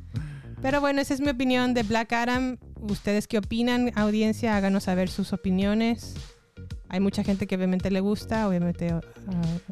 Pero 0.61 0.79
bueno, 0.79 1.01
esa 1.01 1.15
es 1.15 1.21
mi 1.21 1.29
opinión 1.29 1.73
de 1.73 1.81
Black 1.81 2.13
Adam. 2.13 2.57
¿Ustedes 2.79 3.27
qué 3.27 3.39
opinan, 3.39 3.91
audiencia? 3.95 4.55
Háganos 4.55 4.83
saber 4.83 5.09
sus 5.09 5.33
opiniones. 5.33 6.15
Hay 6.89 6.99
mucha 6.99 7.23
gente 7.23 7.47
que 7.47 7.55
obviamente 7.55 7.89
le 7.89 8.01
gusta, 8.01 8.47
obviamente 8.47 8.91
ah, 8.91 9.01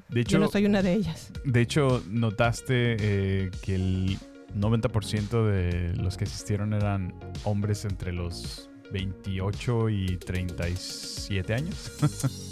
De 0.07 0.21
hecho, 0.21 0.31
yo 0.31 0.39
no 0.39 0.47
soy 0.47 0.65
una 0.65 0.81
de 0.81 0.93
ellas. 0.93 1.31
de 1.43 1.61
hecho 1.61 2.01
notaste 2.09 2.95
eh, 2.97 3.51
que 3.61 3.75
el 3.75 4.17
90% 4.55 5.45
de 5.45 5.93
los 5.95 6.17
que 6.17 6.23
asistieron 6.25 6.73
eran 6.73 7.13
hombres 7.43 7.85
entre 7.85 8.11
los 8.13 8.69
28 8.91 9.89
y 9.89 10.17
37 10.17 11.53
años. 11.53 11.91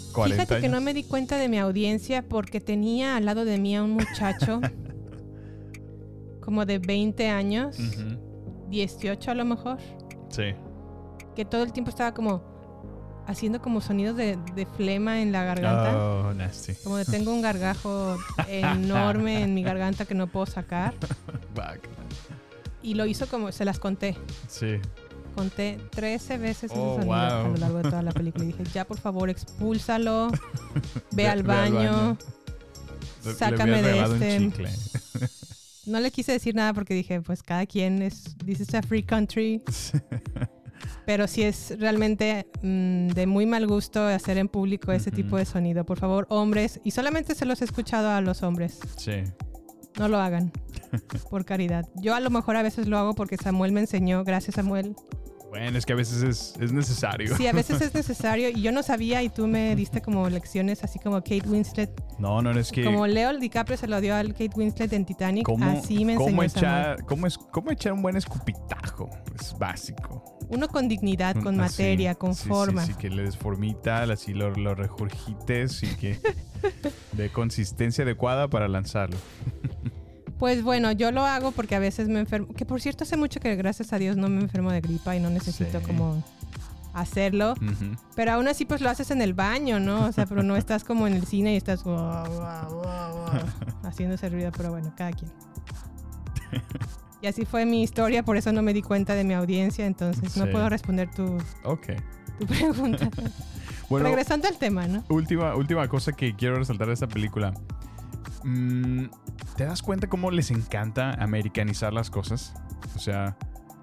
40 0.13 0.43
Fíjate 0.45 0.62
que 0.62 0.69
no 0.69 0.81
me 0.81 0.93
di 0.93 1.03
cuenta 1.03 1.38
de 1.38 1.47
mi 1.49 1.60
audiencia 1.60 2.27
porque 2.27 2.60
tenía 2.60 3.15
al 3.17 3.25
lado 3.25 3.45
de 3.45 3.57
mí 3.60 3.75
a 3.75 3.83
un 3.83 3.91
muchacho 3.91 4.62
como 6.41 6.65
de 6.65 6.79
20 6.79 7.27
años, 7.29 7.77
Ujú. 7.79 8.67
18 8.69 9.31
a 9.31 9.33
lo 9.36 9.45
mejor. 9.45 9.77
Sí. 10.29 10.53
que 11.36 11.45
todo 11.45 11.63
el 11.63 11.71
tiempo 11.71 11.89
estaba 11.89 12.13
como 12.13 12.57
haciendo 13.28 13.62
como 13.62 13.82
sonidos 13.82 14.16
de, 14.18 14.38
de 14.56 14.66
flema 14.66 15.22
en 15.22 15.32
la 15.32 15.44
garganta. 15.44 15.96
Oh, 15.98 16.34
nasty. 16.34 16.74
Como 16.84 16.98
de 16.98 17.06
tengo 17.06 17.32
un 17.34 17.42
gargajo 17.42 18.18
enorme 18.48 19.44
en 19.44 19.54
mi 19.54 19.62
garganta 19.63 20.06
que 20.06 20.16
no 20.16 20.28
puedo 20.28 20.46
sacar. 20.46 20.94
Back. 21.56 21.82
Y 22.82 22.94
lo 22.94 23.06
hizo 23.06 23.28
como, 23.28 23.52
se 23.52 23.66
las 23.66 23.80
conté. 23.80 24.18
Sí. 24.48 24.78
Conté 25.36 25.78
13 25.92 26.38
veces 26.40 26.72
ese 26.72 26.80
Oh, 26.80 26.96
sonido 26.96 27.13
a 27.13 27.44
wow. 27.44 27.52
lo 27.52 27.58
largo 27.58 27.78
de 27.78 27.84
toda 27.90 28.02
la 28.02 28.12
película. 28.12 28.44
Y 28.46 28.48
dije, 28.48 28.63
ya 28.74 28.86
por 28.86 28.98
favor, 28.98 29.30
expúlsalo. 29.30 30.30
Ve, 31.12 31.24
Ve- 31.24 31.28
al 31.28 31.44
ve 31.44 31.54
al 31.54 31.72
baño. 31.72 31.76
baño. 31.76 32.18
Le- 33.24 33.30
le 33.32 33.38
Sácame 33.38 33.82
de 33.84 34.00
este. 34.02 34.52
No 35.86 36.02
le 36.02 36.12
quise 36.12 36.34
decir 36.34 36.54
nada 36.54 36.74
porque 36.74 36.94
dije, 36.94 37.22
pues 37.22 37.42
cada 37.42 37.66
quien 37.66 38.02
es, 38.02 38.36
this 38.46 38.60
is 38.60 38.74
a 38.74 38.82
free 38.82 39.04
country. 39.04 39.62
Pero 41.06 41.28
sí 41.28 41.44
es 41.44 41.76
realmente 41.80 42.48
mm, 42.62 43.08
de 43.10 43.28
muy 43.28 43.46
mal 43.46 43.68
gusto 43.68 44.02
hacer 44.04 44.38
en 44.38 44.48
público 44.48 44.92
ese 44.92 45.12
tipo 45.12 45.38
de 45.38 45.46
sonido. 45.46 45.86
Por 45.86 46.00
favor, 46.00 46.26
hombres, 46.30 46.80
y 46.84 46.92
solamente 46.92 47.36
se 47.36 47.46
los 47.46 47.62
he 47.62 47.66
escuchado 47.66 48.10
a 48.10 48.22
los 48.22 48.44
hombres. 48.44 48.80
Sí. 48.98 49.24
No 49.98 50.08
lo 50.08 50.20
hagan, 50.20 50.52
por 51.30 51.46
caridad. 51.46 51.88
Yo 51.96 52.13
a 52.13 52.20
lo 52.20 52.30
mejor 52.30 52.56
a 52.56 52.62
veces 52.62 52.88
lo 52.88 52.98
hago 52.98 53.16
porque 53.16 53.38
Samuel 53.38 53.72
me 53.72 53.80
enseñó, 53.80 54.24
gracias 54.24 54.56
Samuel. 54.56 54.96
Bueno, 55.50 55.78
es 55.78 55.86
que 55.86 55.94
a 55.94 55.96
veces 55.96 56.22
es, 56.24 56.54
es 56.60 56.72
necesario. 56.74 57.36
Sí, 57.36 57.48
a 57.48 57.54
veces 57.54 57.82
es 57.82 57.94
necesario 57.96 58.50
y 58.50 58.62
yo 58.62 58.72
no 58.72 58.84
sabía 58.84 59.24
y 59.24 59.30
tú 59.30 59.48
me 59.48 59.76
diste 59.76 60.02
como 60.02 60.30
lecciones 60.30 60.84
así 60.84 61.00
como 61.00 61.18
Kate 61.18 61.48
Winslet. 61.48 61.90
No, 62.20 62.42
no, 62.42 62.52
es 62.52 62.72
que. 62.72 62.84
Como 62.84 63.08
Leo 63.08 63.36
DiCaprio 63.38 63.78
se 63.78 63.88
lo 63.88 64.02
dio 64.02 64.16
al 64.16 64.34
Kate 64.34 64.52
Winslet 64.56 64.92
en 64.94 65.06
Titanic, 65.06 65.46
¿Cómo, 65.46 65.66
así 65.66 66.04
me 66.06 66.13
enseñó 66.13 66.18
cómo 66.18 66.30
Samuel. 66.30 66.50
echar, 66.50 67.06
cómo, 67.06 67.28
es, 67.28 67.38
¿Cómo 67.38 67.72
echar 67.72 67.94
un 67.94 68.02
buen 68.02 68.18
escupitajo? 68.18 69.10
Es 69.40 69.58
básico. 69.58 70.37
Uno 70.49 70.67
con 70.67 70.88
dignidad, 70.88 71.36
con 71.41 71.57
materia, 71.57 72.15
con 72.15 72.33
Sí, 72.36 72.47
forma. 72.47 72.86
Sí, 72.86 72.93
que 72.93 73.10
le 73.10 73.23
des 73.23 73.38
formita, 73.38 74.03
así 74.03 74.33
lo, 74.33 74.51
lo 74.51 74.75
regurgites 74.75 75.83
y 75.83 75.88
que 75.95 76.19
de 77.13 77.29
consistencia 77.31 78.03
adecuada 78.03 78.47
para 78.49 78.67
lanzarlo. 78.67 79.17
Pues 80.38 80.62
bueno, 80.62 80.91
yo 80.91 81.12
lo 81.12 81.21
hago 81.25 81.49
porque 81.51 81.73
a 81.73 81.79
veces 81.79 82.10
me 82.10 82.19
enfermo. 82.19 82.53
Que 82.53 82.63
por 82.63 82.79
cierto, 82.79 83.05
hace 83.05 83.17
mucho 83.17 83.39
que 83.39 83.55
gracias 83.55 83.91
a 83.91 83.97
Dios 83.97 84.17
no 84.17 84.29
me 84.29 84.39
enfermo 84.41 84.71
de 84.71 84.81
gripa 84.81 85.15
y 85.15 85.19
no 85.19 85.31
necesito 85.31 85.79
Sí. 85.79 85.86
como 85.88 86.23
hacerlo. 86.93 87.55
Pero 88.15 88.33
aún 88.33 88.47
así, 88.47 88.63
pues 88.65 88.81
lo 88.81 88.89
haces 88.91 89.10
en 89.10 89.23
el 89.23 89.33
baño, 89.33 89.79
¿no? 89.79 90.05
O 90.05 90.12
sea, 90.12 90.27
pero 90.27 90.43
no 90.43 90.55
estás 90.55 90.83
como 90.83 91.07
en 91.07 91.13
el 91.13 91.25
cine 91.25 91.55
y 91.55 91.57
estás 91.57 91.83
guau, 91.83 92.31
guau, 92.31 93.25
haciendo 93.81 94.13
ese 94.13 94.29
ruido. 94.29 94.51
Pero 94.55 94.69
bueno, 94.69 94.93
cada 94.95 95.12
quien. 95.12 95.31
Y 97.21 97.27
así 97.27 97.45
fue 97.45 97.65
mi 97.65 97.84
historia, 97.84 98.23
por 98.23 98.38
eso 98.38 98.51
no 98.51 98.62
me 98.62 98.73
di 98.73 98.82
cuenta 98.82 99.15
de 99.15 99.23
mi 99.23 99.34
audiencia, 99.34 99.86
entonces 99.86 100.38
no 100.38 100.45
puedo 100.51 100.69
responder 100.69 101.10
tu, 101.10 101.38
tu 102.39 102.45
pregunta. 102.45 103.10
Bueno, 103.89 104.08
Regresando 104.08 104.49
al 104.49 104.58
tema, 104.58 104.86
¿no? 104.86 105.06
última, 105.08 105.56
última 105.56 105.88
cosa 105.88 106.12
que 106.12 106.36
quiero 106.36 106.58
resaltar 106.58 106.88
de 106.88 106.93
esta 106.93 107.08
película. 107.08 107.53
Mm, 108.43 109.06
¿Te 109.56 109.63
das 109.63 109.82
cuenta 109.82 110.08
cómo 110.08 110.30
les 110.30 110.51
encanta 110.51 111.13
americanizar 111.13 111.93
las 111.93 112.10
cosas? 112.10 112.53
O 112.97 112.99
sea, 112.99 113.38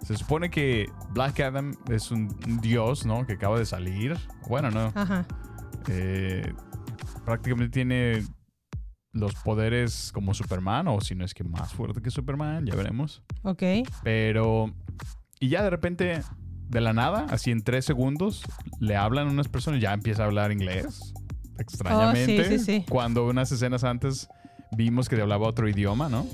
se 0.05 0.15
supone 0.17 0.51
que 0.51 0.91
Black 1.13 1.41
Adam 1.41 1.75
es 1.89 2.11
un 2.11 2.37
un 2.47 2.61
dios, 2.61 3.07
¿no? 3.07 3.27
Que 3.27 3.33
acaba 3.33 3.59
de 3.59 3.65
salir. 3.65 4.19
Bueno, 4.47 4.71
no. 4.71 4.93
Ajá. 4.95 5.25
Eh, 5.89 6.53
prácticamente 7.25 7.73
tiene 7.73 8.23
los 9.15 9.35
poderes 9.37 10.11
como 10.13 10.35
Superman, 10.35 10.89
o 10.89 11.01
si 11.01 11.15
no 11.15 11.25
es 11.25 11.33
que 11.33 11.45
más 11.45 11.73
fuerte 11.73 12.03
que 12.03 12.11
Superman, 12.11 12.67
ya 12.67 12.75
veremos. 12.75 13.23
Ok. 13.43 13.63
Pero. 14.03 14.75
Y 15.41 15.49
ya 15.49 15.63
de 15.63 15.71
repente, 15.71 16.21
de 16.69 16.81
la 16.81 16.93
nada, 16.93 17.27
así 17.31 17.51
en 17.51 17.63
tres 17.63 17.85
segundos, 17.85 18.43
le 18.81 18.97
hablan 18.97 19.29
unas 19.29 19.49
personas, 19.49 19.81
ya 19.81 19.93
empieza 19.93 20.25
a 20.25 20.27
hablar 20.27 20.53
inglés. 20.53 21.15
Extrañamente. 21.59 22.41
Oh, 22.41 22.45
sí, 22.45 22.59
sí, 22.59 22.65
sí. 22.65 22.85
Cuando 22.89 23.27
unas 23.27 23.51
escenas 23.53 23.85
antes 23.85 24.29
vimos 24.77 25.09
que 25.09 25.21
hablaba 25.21 25.47
otro 25.47 25.69
idioma, 25.69 26.09
¿no? 26.09 26.27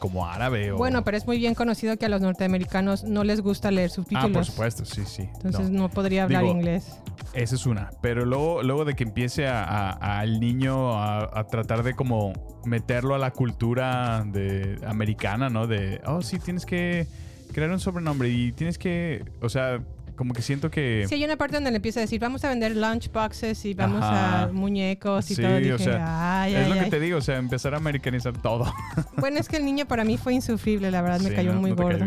Como 0.00 0.26
árabe 0.26 0.72
o. 0.72 0.76
Bueno, 0.78 1.04
pero 1.04 1.16
es 1.16 1.26
muy 1.26 1.38
bien 1.38 1.54
conocido 1.54 1.96
que 1.96 2.06
a 2.06 2.08
los 2.08 2.20
norteamericanos 2.22 3.04
no 3.04 3.22
les 3.22 3.40
gusta 3.42 3.70
leer 3.70 3.90
Ah, 3.92 3.94
subtítulos. 3.94 4.32
por 4.32 4.44
supuesto, 4.46 4.84
sí, 4.84 5.02
sí. 5.06 5.28
Entonces 5.34 5.70
No. 5.70 5.82
no, 5.82 5.88
podría 5.90 6.24
hablar 6.24 6.42
Digo, 6.42 6.54
inglés. 6.54 6.98
Esa 7.34 7.54
es 7.54 7.66
una. 7.66 7.90
Pero 8.00 8.24
luego, 8.24 8.62
luego 8.62 8.84
de 8.84 8.94
que 8.94 9.04
empiece 9.04 9.46
a- 9.46 9.62
a- 9.62 10.18
al 10.20 10.40
niño 10.40 10.98
a, 10.98 11.38
a 11.38 11.44
tratar 11.46 11.82
de 11.82 11.94
como 11.94 12.32
meterlo 12.64 13.14
a 13.14 13.18
la 13.18 13.30
cultura 13.30 14.24
de, 14.26 14.78
americana, 14.86 15.50
¿no? 15.50 15.66
De, 15.66 16.00
oh, 16.06 16.22
sí, 16.22 16.38
tienes 16.38 16.64
que 16.66 17.06
crear 17.52 17.70
un 17.70 17.78
sobrenombre 17.80 18.30
y 18.30 18.52
tienes 18.52 18.78
que, 18.78 19.22
o 19.42 19.48
sea, 19.50 19.80
como 20.20 20.34
que 20.34 20.42
siento 20.42 20.70
que... 20.70 21.06
Sí, 21.08 21.14
hay 21.14 21.24
una 21.24 21.36
parte 21.36 21.56
donde 21.56 21.70
le 21.70 21.76
empieza 21.76 21.98
a 22.00 22.02
decir, 22.02 22.20
vamos 22.20 22.44
a 22.44 22.50
vender 22.50 22.76
lunchboxes 22.76 23.64
y 23.64 23.72
vamos 23.72 24.02
Ajá. 24.02 24.42
a 24.42 24.46
muñecos 24.48 25.30
y 25.30 25.34
Sí, 25.34 25.40
todo. 25.40 25.56
Dije, 25.56 25.72
o 25.72 25.78
sea, 25.78 26.42
ay, 26.42 26.54
es 26.54 26.66
ay, 26.66 26.74
lo 26.74 26.84
que 26.84 26.90
te 26.90 27.00
digo, 27.00 27.16
o 27.16 27.20
sea, 27.22 27.38
empezar 27.38 27.72
a 27.72 27.78
americanizar 27.78 28.36
todo. 28.36 28.70
Bueno, 29.16 29.38
es 29.40 29.48
que 29.48 29.56
el 29.56 29.64
niño 29.64 29.86
para 29.86 30.04
mí 30.04 30.18
fue 30.18 30.34
insufrible, 30.34 30.90
la 30.90 31.00
verdad, 31.00 31.20
me 31.20 31.32
cayó 31.32 31.54
no- 31.54 31.60
muy 31.62 31.70
no 31.70 31.76
cayó 31.76 31.88
gordo. 31.98 32.04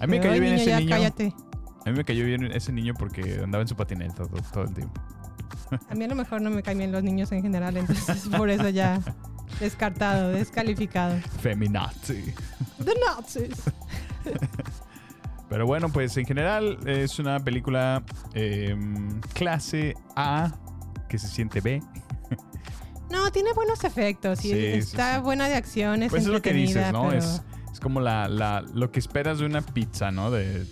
A 0.00 0.06
mí 0.06 0.12
me 0.12 0.20
cayó 0.20 0.32
"Ay, 0.34 0.38
bien 0.40 0.52
niño, 0.52 0.62
ese 0.62 0.70
ya 0.70 0.78
niño. 0.78 0.90
cállate. 0.90 1.34
A 1.84 1.90
mí 1.90 1.96
me 1.96 2.04
cayó 2.04 2.24
bien 2.24 2.44
ese 2.52 2.70
niño 2.72 2.94
porque 2.96 3.40
andaba 3.42 3.62
en 3.62 3.68
su 3.68 3.74
patineta 3.74 4.14
todo, 4.26 4.40
todo 4.52 4.62
el 4.62 4.72
tiempo. 4.72 5.00
A 5.90 5.94
mí 5.96 6.04
a 6.04 6.08
lo 6.08 6.14
mejor 6.14 6.40
no 6.40 6.50
me 6.50 6.62
caen 6.62 6.78
bien 6.78 6.92
los 6.92 7.02
niños 7.02 7.32
en 7.32 7.42
general, 7.42 7.76
entonces 7.76 8.28
por 8.36 8.48
eso 8.48 8.68
ya 8.68 9.00
descartado, 9.58 10.28
descalificado. 10.30 11.16
Feminazi. 11.42 12.32
The 12.84 12.92
Nazis. 13.04 13.50
Pero 15.56 15.64
bueno, 15.66 15.88
pues 15.88 16.14
en 16.18 16.26
general 16.26 16.76
es 16.86 17.18
una 17.18 17.40
película 17.40 18.02
eh, 18.34 18.76
clase 19.32 19.94
A 20.14 20.52
que 21.08 21.16
se 21.18 21.28
siente 21.28 21.62
B. 21.62 21.80
No, 23.10 23.30
tiene 23.32 23.54
buenos 23.54 23.82
efectos 23.82 24.44
y 24.44 24.50
Sí, 24.50 24.58
está 24.66 25.14
sí. 25.16 25.22
buena 25.22 25.48
de 25.48 25.54
acción, 25.54 26.02
es 26.02 26.10
Pues 26.10 26.24
es 26.24 26.28
lo 26.28 26.42
que 26.42 26.52
dices, 26.52 26.92
¿no? 26.92 27.06
pero- 27.08 27.16
Es, 27.18 27.42
es 27.72 27.80
como 27.80 28.00
la, 28.00 28.28
la- 28.28 28.66
lo 28.74 28.92
que 28.92 28.98
esperas 28.98 29.38
de 29.38 29.46
una 29.46 29.62
pizza, 29.62 30.10
¿no? 30.10 30.30
De, 30.30 30.66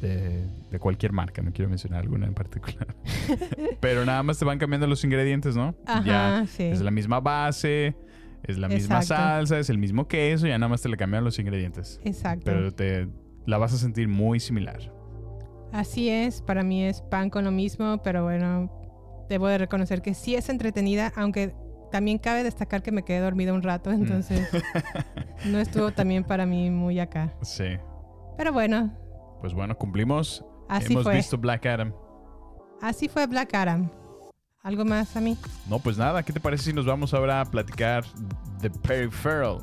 de, 0.00 0.46
de 0.70 0.78
cualquier 0.78 1.12
marca, 1.12 1.42
no 1.42 1.52
quiero 1.52 1.68
mencionar 1.68 2.00
alguna 2.00 2.24
en 2.24 2.32
particular. 2.32 2.96
Pero 3.80 4.06
nada 4.06 4.22
más 4.22 4.38
te 4.38 4.46
van 4.46 4.58
cambiando 4.58 4.86
los 4.86 5.04
ingredientes, 5.04 5.54
¿no? 5.54 5.74
Ajá, 5.84 6.02
ya 6.02 6.46
sí. 6.46 6.62
es 6.62 6.80
la 6.80 6.90
misma 6.90 7.20
base, 7.20 7.94
es 8.42 8.56
la 8.56 8.68
misma 8.68 9.00
Exacto. 9.00 9.22
salsa, 9.22 9.58
es 9.58 9.68
el 9.68 9.76
mismo 9.76 10.08
queso, 10.08 10.46
ya 10.46 10.56
nada 10.56 10.70
más 10.70 10.80
te 10.80 10.88
le 10.88 10.96
cambian 10.96 11.24
los 11.24 11.38
ingredientes. 11.38 12.00
Exacto. 12.04 12.44
Pero 12.46 12.72
te 12.72 13.06
la 13.46 13.58
vas 13.58 13.72
a 13.72 13.78
sentir 13.78 14.08
muy 14.08 14.40
similar. 14.40 14.92
Así 15.72 16.08
es, 16.08 16.42
para 16.42 16.62
mí 16.62 16.84
es 16.84 17.02
pan 17.02 17.30
con 17.30 17.44
lo 17.44 17.50
mismo, 17.50 18.02
pero 18.02 18.22
bueno, 18.24 18.70
debo 19.28 19.48
de 19.48 19.58
reconocer 19.58 20.02
que 20.02 20.14
sí 20.14 20.34
es 20.34 20.48
entretenida, 20.48 21.12
aunque 21.16 21.54
también 21.92 22.18
cabe 22.18 22.42
destacar 22.44 22.82
que 22.82 22.92
me 22.92 23.04
quedé 23.04 23.20
dormida 23.20 23.52
un 23.52 23.62
rato, 23.62 23.90
Mm. 23.90 23.94
entonces 23.94 24.48
no 25.46 25.58
estuvo 25.58 25.90
también 25.92 26.24
para 26.24 26.46
mí 26.46 26.70
muy 26.70 26.98
acá. 27.00 27.34
Sí. 27.42 27.76
Pero 28.36 28.52
bueno, 28.52 28.92
Pues 29.40 29.52
bueno, 29.54 29.76
cumplimos. 29.76 30.44
Así 30.68 30.92
Hemos 30.92 31.04
fue. 31.04 31.14
visto 31.16 31.36
Black 31.38 31.64
Adam. 31.66 31.92
así 32.82 33.08
fue 33.08 33.26
Black 33.26 33.54
Adam. 33.54 33.90
¿Algo 34.62 34.84
más 34.84 35.16
a 35.16 35.20
mí? 35.20 35.36
No, 35.68 35.78
pues 35.78 35.96
nada, 35.96 36.22
¿qué 36.24 36.32
te 36.32 36.40
parece 36.40 36.64
si 36.64 36.72
nos 36.72 36.86
vamos 36.86 37.14
ahora 37.14 37.40
a 37.40 37.44
platicar 37.44 38.04
de 38.60 38.68
Peripheral? 38.70 39.58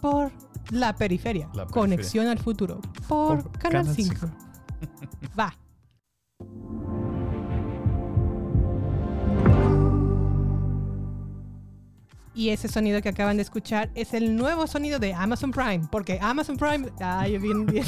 Por 0.00 0.32
la 0.70 0.94
periferia. 0.94 1.46
La 1.46 1.52
periferia. 1.52 1.66
Conexión 1.72 2.26
al 2.26 2.38
futuro. 2.38 2.80
Por, 3.08 3.42
Por 3.42 3.52
Canal 3.58 3.84
Canal 3.84 3.94
5. 3.94 4.14
cinco. 4.14 4.30
Va. 5.38 5.54
Y 12.34 12.50
ese 12.50 12.68
sonido 12.68 13.02
que 13.02 13.08
acaban 13.08 13.36
de 13.36 13.42
escuchar 13.42 13.90
es 13.96 14.14
el 14.14 14.36
nuevo 14.36 14.68
sonido 14.68 15.00
de 15.00 15.12
Amazon 15.12 15.50
Prime. 15.50 15.88
Porque 15.90 16.20
Amazon 16.22 16.56
Prime. 16.56 16.88
Ay, 17.00 17.36
bien, 17.38 17.66
bien, 17.66 17.84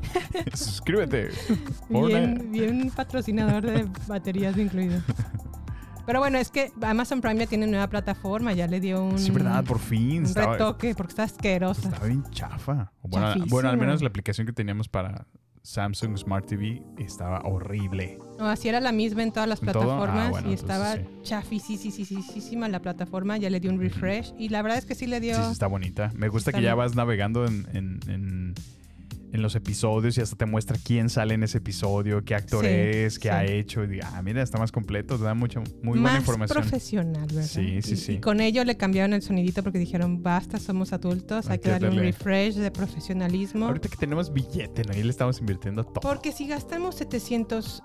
Suscríbete. 0.52 1.30
bien, 1.88 2.50
bien 2.50 2.90
patrocinador 2.90 3.64
de 3.64 3.88
baterías 4.08 4.58
incluido. 4.58 5.00
Pero 6.06 6.18
bueno, 6.20 6.38
es 6.38 6.50
que 6.50 6.70
Amazon 6.82 7.20
Prime 7.20 7.38
ya 7.40 7.46
tiene 7.46 7.66
nueva 7.66 7.88
plataforma. 7.88 8.52
Ya 8.52 8.66
le 8.66 8.80
dio 8.80 9.02
un, 9.04 9.18
Sí, 9.18 9.30
verdad, 9.30 9.64
por 9.64 9.78
fin. 9.78 10.18
un 10.18 10.24
Estaba, 10.24 10.52
retoque 10.52 10.94
porque 10.94 11.12
está 11.12 11.22
asquerosa. 11.24 11.88
estaba 11.88 12.06
bien 12.06 12.22
chafa. 12.30 12.92
Bueno, 13.02 13.34
bueno, 13.48 13.68
al 13.70 13.78
menos 13.78 14.02
la 14.02 14.08
aplicación 14.08 14.46
que 14.46 14.52
teníamos 14.52 14.88
para 14.88 15.26
Samsung 15.62 16.18
Smart 16.18 16.46
TV 16.46 16.82
estaba 16.98 17.40
horrible. 17.40 18.18
No, 18.38 18.46
así 18.46 18.68
era 18.68 18.80
la 18.80 18.92
misma 18.92 19.22
en 19.22 19.32
todas 19.32 19.48
las. 19.48 19.60
Ah, 19.60 19.62
plataformas 19.62 20.30
bueno, 20.30 20.50
y 20.50 20.52
estaba 20.52 20.94
sí. 20.96 21.00
chafisísima 21.22 22.68
la 22.68 22.80
plataforma. 22.80 23.38
Ya 23.38 23.48
le 23.50 23.60
dio 23.60 23.70
un 23.70 23.80
refresh 23.80 24.34
y 24.38 24.50
la 24.50 24.60
verdad 24.60 24.78
es 24.78 24.84
que 24.84 24.94
sí 24.94 25.06
le 25.06 25.20
dio. 25.20 25.36
Sí, 25.36 25.42
sí, 25.42 25.52
está 25.52 25.66
bonita. 25.66 26.10
Me 26.14 26.28
gusta 26.28 26.50
Está 26.50 26.58
que 26.58 26.64
ya 26.64 26.74
vas 26.74 26.94
navegando 26.94 27.46
en, 27.46 27.66
en, 27.72 28.00
en, 28.08 28.54
en 29.34 29.42
los 29.42 29.56
episodios 29.56 30.16
y 30.16 30.20
hasta 30.20 30.36
te 30.36 30.46
muestra 30.46 30.78
quién 30.82 31.10
sale 31.10 31.34
en 31.34 31.42
ese 31.42 31.58
episodio, 31.58 32.24
qué 32.24 32.36
actor 32.36 32.64
Sí, 32.64 32.70
es, 32.70 33.18
qué 33.18 33.28
sí. 33.30 33.34
ha 33.34 33.44
hecho. 33.44 33.82
Y 33.82 33.88
diga, 33.88 34.08
ah, 34.14 34.22
mira, 34.22 34.40
está 34.42 34.58
más 34.58 34.70
completo, 34.70 35.18
te 35.18 35.24
da 35.24 35.34
mucha, 35.34 35.60
muy 35.82 35.98
buena 35.98 36.18
información. 36.18 36.56
profesional, 36.62 37.26
¿verdad? 37.26 37.42
Sí, 37.42 37.82
sí, 37.82 37.94
Y- 37.94 37.96
sí. 37.96 38.12
Y 38.12 38.18
con 38.20 38.40
ello 38.40 38.62
le 38.64 38.76
cambiaron 38.76 39.12
el 39.12 39.22
sonidito 39.22 39.64
porque 39.64 39.80
dijeron, 39.80 40.22
basta, 40.22 40.60
somos 40.60 40.92
adultos, 40.92 41.46
hay, 41.46 41.54
Hay 41.54 41.58
que 41.58 41.70
darle 41.70 41.88
un 41.90 41.96
refresh 41.98 42.54
de 42.54 42.70
profesionalismo. 42.70 43.66
Ahorita 43.66 43.88
que 43.88 43.96
tenemos 43.96 44.32
billete. 44.32 44.82
Y 44.96 45.02
le 45.02 45.10
estamos 45.10 45.40
invirtiendo 45.40 45.82
todo. 45.82 46.00
Porque 46.00 46.30
si 46.30 46.46
gastamos 46.46 46.94
700 46.94 47.82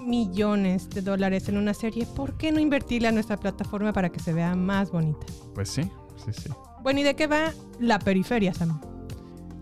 millones 0.00 0.88
de 0.88 1.02
dólares 1.02 1.48
en 1.50 1.58
una 1.58 1.74
serie, 1.74 2.06
¿por 2.06 2.38
qué 2.38 2.52
no 2.52 2.58
invertirla 2.60 3.08
en 3.10 3.14
nuestra 3.16 3.36
plataforma 3.36 3.92
para 3.92 4.08
que 4.10 4.20
se 4.20 4.32
vea 4.32 4.54
más 4.54 4.90
bonita? 4.90 5.26
Pues 5.54 5.68
sí, 5.68 5.82
sí, 6.24 6.32
sí. 6.32 6.50
Bueno, 6.82 7.00
¿y 7.00 7.02
de 7.02 7.14
qué 7.14 7.26
va 7.26 7.52
la 7.80 7.98
periferia, 7.98 8.54
Sam? 8.54 8.80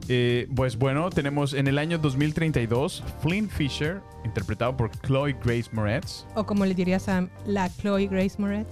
Eh, 0.09 0.49
pues 0.55 0.77
bueno, 0.77 1.09
tenemos 1.11 1.55
en 1.55 1.67
el 1.67 1.79
año 1.79 1.97
2032 1.99 3.03
Flynn 3.23 3.49
Fisher, 3.49 4.03
interpretado 4.25 4.77
por 4.77 4.91
Chloe 5.01 5.33
Grace 5.43 5.71
Moretz, 5.73 6.27
O 6.35 6.45
como 6.45 6.67
le 6.67 6.75
diría 6.75 6.99
Sam, 6.99 7.31
la 7.47 7.71
Chloe 7.71 8.07
Grace 8.07 8.35
Moretz. 8.39 8.69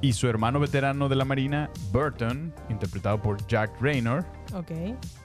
y 0.00 0.12
su 0.12 0.28
hermano 0.28 0.60
veterano 0.60 1.08
de 1.08 1.16
la 1.16 1.24
Marina, 1.24 1.70
Burton, 1.92 2.54
interpretado 2.68 3.20
por 3.20 3.44
Jack 3.48 3.72
Raynor, 3.80 4.24
Ok. 4.54 4.70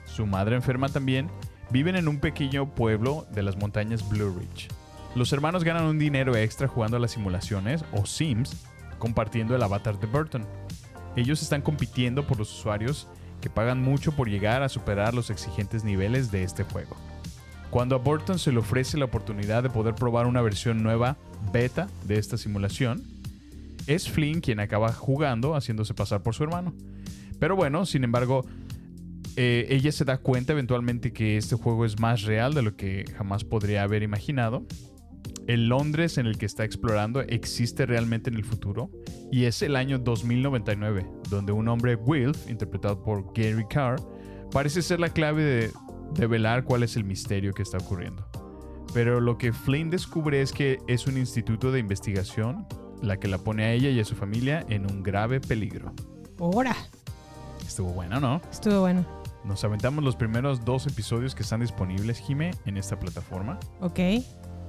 su 0.04 0.26
madre 0.26 0.56
enferma 0.56 0.88
también, 0.88 1.28
viven 1.70 1.94
en 1.94 2.08
un 2.08 2.18
pequeño 2.18 2.74
pueblo 2.74 3.26
de 3.32 3.42
las 3.44 3.56
montañas 3.56 4.08
Blue 4.08 4.34
Ridge. 4.36 4.68
Los 5.14 5.32
hermanos 5.32 5.62
ganan 5.62 5.84
un 5.84 5.98
dinero 5.98 6.34
extra 6.34 6.66
jugando 6.66 6.96
a 6.96 7.00
las 7.00 7.12
simulaciones 7.12 7.84
o 7.92 8.04
Sims, 8.06 8.64
compartiendo 8.98 9.54
el 9.54 9.62
avatar 9.62 10.00
de 10.00 10.06
Burton. 10.06 10.44
Ellos 11.16 11.40
están 11.42 11.60
compitiendo 11.62 12.26
por 12.26 12.38
los 12.38 12.50
usuarios 12.58 13.08
que 13.42 13.50
pagan 13.50 13.82
mucho 13.82 14.12
por 14.12 14.30
llegar 14.30 14.62
a 14.62 14.70
superar 14.70 15.12
los 15.12 15.28
exigentes 15.28 15.84
niveles 15.84 16.30
de 16.30 16.44
este 16.44 16.64
juego. 16.64 16.96
Cuando 17.68 17.96
a 17.96 17.98
Burton 17.98 18.38
se 18.38 18.52
le 18.52 18.58
ofrece 18.58 18.96
la 18.96 19.04
oportunidad 19.04 19.62
de 19.62 19.70
poder 19.70 19.94
probar 19.94 20.26
una 20.26 20.40
versión 20.40 20.82
nueva 20.82 21.18
beta 21.52 21.88
de 22.06 22.18
esta 22.18 22.38
simulación, 22.38 23.02
es 23.86 24.08
Flynn 24.08 24.40
quien 24.40 24.60
acaba 24.60 24.92
jugando 24.92 25.54
haciéndose 25.54 25.92
pasar 25.92 26.22
por 26.22 26.34
su 26.34 26.44
hermano. 26.44 26.72
Pero 27.38 27.56
bueno, 27.56 27.84
sin 27.84 28.04
embargo, 28.04 28.46
eh, 29.36 29.66
ella 29.70 29.90
se 29.92 30.04
da 30.04 30.18
cuenta 30.18 30.52
eventualmente 30.52 31.12
que 31.12 31.36
este 31.36 31.56
juego 31.56 31.84
es 31.84 31.98
más 31.98 32.22
real 32.22 32.54
de 32.54 32.62
lo 32.62 32.76
que 32.76 33.04
jamás 33.16 33.44
podría 33.44 33.82
haber 33.82 34.02
imaginado. 34.02 34.66
El 35.46 35.68
Londres 35.68 36.18
en 36.18 36.26
el 36.26 36.38
que 36.38 36.46
está 36.46 36.64
explorando 36.64 37.20
existe 37.20 37.86
realmente 37.86 38.30
en 38.30 38.36
el 38.36 38.44
futuro 38.44 38.90
y 39.30 39.44
es 39.44 39.62
el 39.62 39.76
año 39.76 39.98
2099, 39.98 41.06
donde 41.36 41.52
un 41.52 41.68
hombre 41.68 41.96
Wilf, 41.96 42.48
interpretado 42.48 43.02
por 43.02 43.32
Gary 43.34 43.66
Carr, 43.68 43.96
parece 44.50 44.82
ser 44.82 45.00
la 45.00 45.08
clave 45.08 45.42
de 45.42 45.72
develar 46.14 46.64
cuál 46.64 46.82
es 46.82 46.96
el 46.96 47.04
misterio 47.04 47.52
que 47.52 47.62
está 47.62 47.78
ocurriendo. 47.78 48.26
Pero 48.94 49.20
lo 49.20 49.38
que 49.38 49.52
Flynn 49.52 49.90
descubre 49.90 50.42
es 50.42 50.52
que 50.52 50.78
es 50.86 51.06
un 51.06 51.16
instituto 51.16 51.72
de 51.72 51.80
investigación 51.80 52.66
la 53.00 53.18
que 53.18 53.26
la 53.26 53.38
pone 53.38 53.64
a 53.64 53.72
ella 53.72 53.90
y 53.90 53.98
a 53.98 54.04
su 54.04 54.14
familia 54.14 54.64
en 54.68 54.90
un 54.90 55.02
grave 55.02 55.40
peligro. 55.40 55.92
Ahora. 56.38 56.76
Estuvo 57.66 57.90
bueno, 57.92 58.20
¿no? 58.20 58.40
Estuvo 58.50 58.80
bueno. 58.80 59.04
Nos 59.44 59.64
aventamos 59.64 60.04
los 60.04 60.14
primeros 60.14 60.64
dos 60.64 60.86
episodios 60.86 61.34
que 61.34 61.42
están 61.42 61.60
disponibles, 61.60 62.20
Jime, 62.20 62.52
en 62.64 62.76
esta 62.76 62.98
plataforma. 63.00 63.58
Ok. 63.80 63.98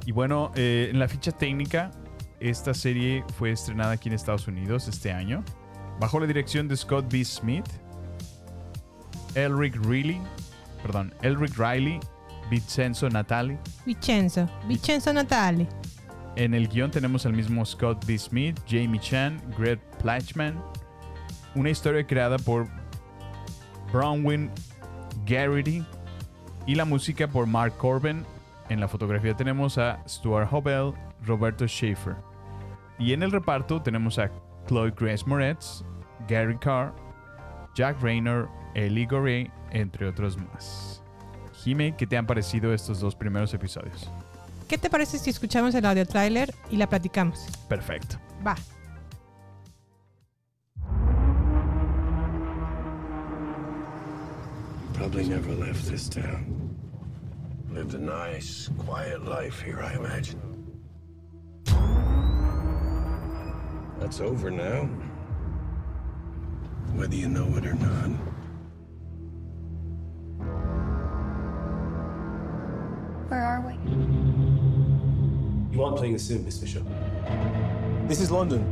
Y 0.06 0.12
bueno, 0.12 0.52
eh, 0.56 0.90
en 0.92 1.00
la 1.00 1.08
ficha 1.08 1.32
técnica, 1.32 1.92
esta 2.40 2.74
serie 2.74 3.24
fue 3.38 3.52
estrenada 3.52 3.92
aquí 3.92 4.10
en 4.10 4.16
Estados 4.16 4.48
Unidos 4.48 4.88
este 4.88 5.12
año, 5.12 5.44
bajo 6.04 6.20
la 6.20 6.28
dirección 6.28 6.68
de 6.68 6.76
Scott 6.76 7.10
B. 7.10 7.24
Smith, 7.24 7.66
Elric 9.36 9.74
Riley, 9.86 10.20
perdón, 10.82 11.14
Elric 11.22 11.58
Riley, 11.58 11.98
Vincenzo 12.50 13.10
Natali. 13.10 13.58
Vincenzo. 13.86 14.50
Vincenzo 14.68 15.14
Natali. 15.14 15.66
En 16.36 16.54
el 16.54 16.68
guion 16.68 16.92
tenemos 16.92 17.26
al 17.26 17.32
mismo 17.32 17.66
Scott 17.66 18.06
B. 18.06 18.18
Smith, 18.18 18.60
Jamie 18.68 19.00
Chan, 19.00 19.42
Greg 19.58 19.80
Platchman. 20.02 20.62
Una 21.56 21.70
historia 21.70 22.06
creada 22.06 22.38
por 22.38 22.68
Bronwyn 23.94 24.52
Garrity 25.26 25.86
y 26.68 26.76
la 26.76 26.84
música 26.84 27.30
por 27.30 27.48
Mark 27.48 27.78
Corbin. 27.78 28.26
En 28.68 28.82
la 28.82 28.90
fotografía 28.90 29.38
tenemos 29.38 29.78
a 29.78 30.04
Stuart 30.06 30.52
Hobel, 30.52 30.92
Roberto 31.26 31.66
Schaefer. 31.66 32.18
Y 33.00 33.14
en 33.14 33.24
el 33.24 33.32
reparto 33.32 33.82
tenemos 33.82 34.20
a 34.20 34.30
Chloe 34.68 34.92
Grace 34.92 35.24
Moretz, 35.26 35.86
Gary 36.28 36.58
Carr, 36.58 36.94
Jack 37.76 38.02
Raynor, 38.02 38.50
Ellie 38.76 39.06
Gorey, 39.06 39.52
entre 39.72 40.08
otros 40.08 40.38
más. 40.38 41.02
Jime, 41.54 41.96
¿qué 41.96 42.06
te 42.06 42.18
han 42.18 42.26
parecido 42.26 42.74
estos 42.74 43.00
dos 43.00 43.16
primeros 43.16 43.54
episodios? 43.54 44.10
¿Qué 44.68 44.78
te 44.78 44.90
parece 44.90 45.20
si 45.20 45.30
escuchamos 45.30 45.76
el 45.76 45.86
audio 45.86 46.06
trailer 46.06 46.54
y 46.72 46.78
la 46.78 46.88
platicamos? 46.88 47.46
Perfecto. 47.68 48.18
Va. 48.46 48.56
Probably 54.94 55.28
never 55.28 55.54
left 55.54 55.90
this 55.90 56.08
town. 56.08 56.78
Lived 57.70 57.94
a 57.96 58.00
nice, 58.00 58.70
quiet 58.78 59.26
life 59.26 59.62
here, 59.62 59.82
I 59.82 59.96
imagine. 59.96 60.40
That's 64.00 64.22
over 64.22 64.52
now. 64.52 64.88
Whether 66.96 67.16
you 67.16 67.28
know 67.28 67.48
it 67.58 67.66
or 67.66 67.74
not. 67.74 68.10
Where 73.30 73.44
are 73.44 73.62
we? 73.62 73.74
You 75.74 75.84
aren't 75.84 75.98
playing 75.98 76.14
a 76.14 76.20
sim, 76.20 76.46
Miss 76.46 76.60
Fisher. 76.60 76.84
This 78.08 78.22
is 78.22 78.30
London. 78.30 78.64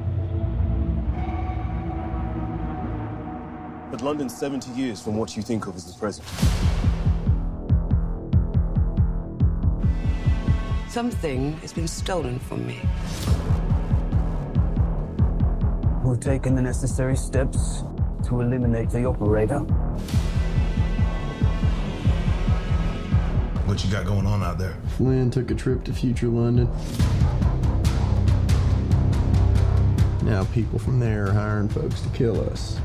But 3.90 4.02
London's 4.02 4.38
70 4.38 4.72
years 4.72 5.02
from 5.02 5.18
what 5.18 5.36
you 5.36 5.42
think 5.42 5.66
of 5.66 5.76
as 5.76 5.86
the 5.86 6.00
present. 6.00 6.28
Something 10.90 11.54
has 11.58 11.74
been 11.74 11.88
stolen 11.88 12.38
from 12.38 12.68
me. 12.68 12.80
We've 16.04 16.20
taken 16.20 16.56
the 16.56 16.62
necessary 16.62 17.16
steps 17.16 17.84
to 18.32 18.40
eliminate 18.40 18.90
the 18.92 19.04
operator. 19.04 19.60
What 23.68 23.84
you 23.84 23.92
got 23.92 24.06
going 24.06 24.26
on 24.26 24.42
out 24.42 24.58
there? 24.58 24.78
Flynn 24.96 25.30
took 25.30 25.52
a 25.52 25.56
trip 25.56 25.84
to 25.84 25.94
future 25.94 26.28
London. 26.28 26.70
Now 30.24 30.46
people 30.54 30.80
from 30.80 31.00
there 31.02 31.28
are 31.28 31.34
hiring 31.34 31.68
folks 31.68 32.00
to 32.02 32.10
kill 32.10 32.40
us. 32.50 32.80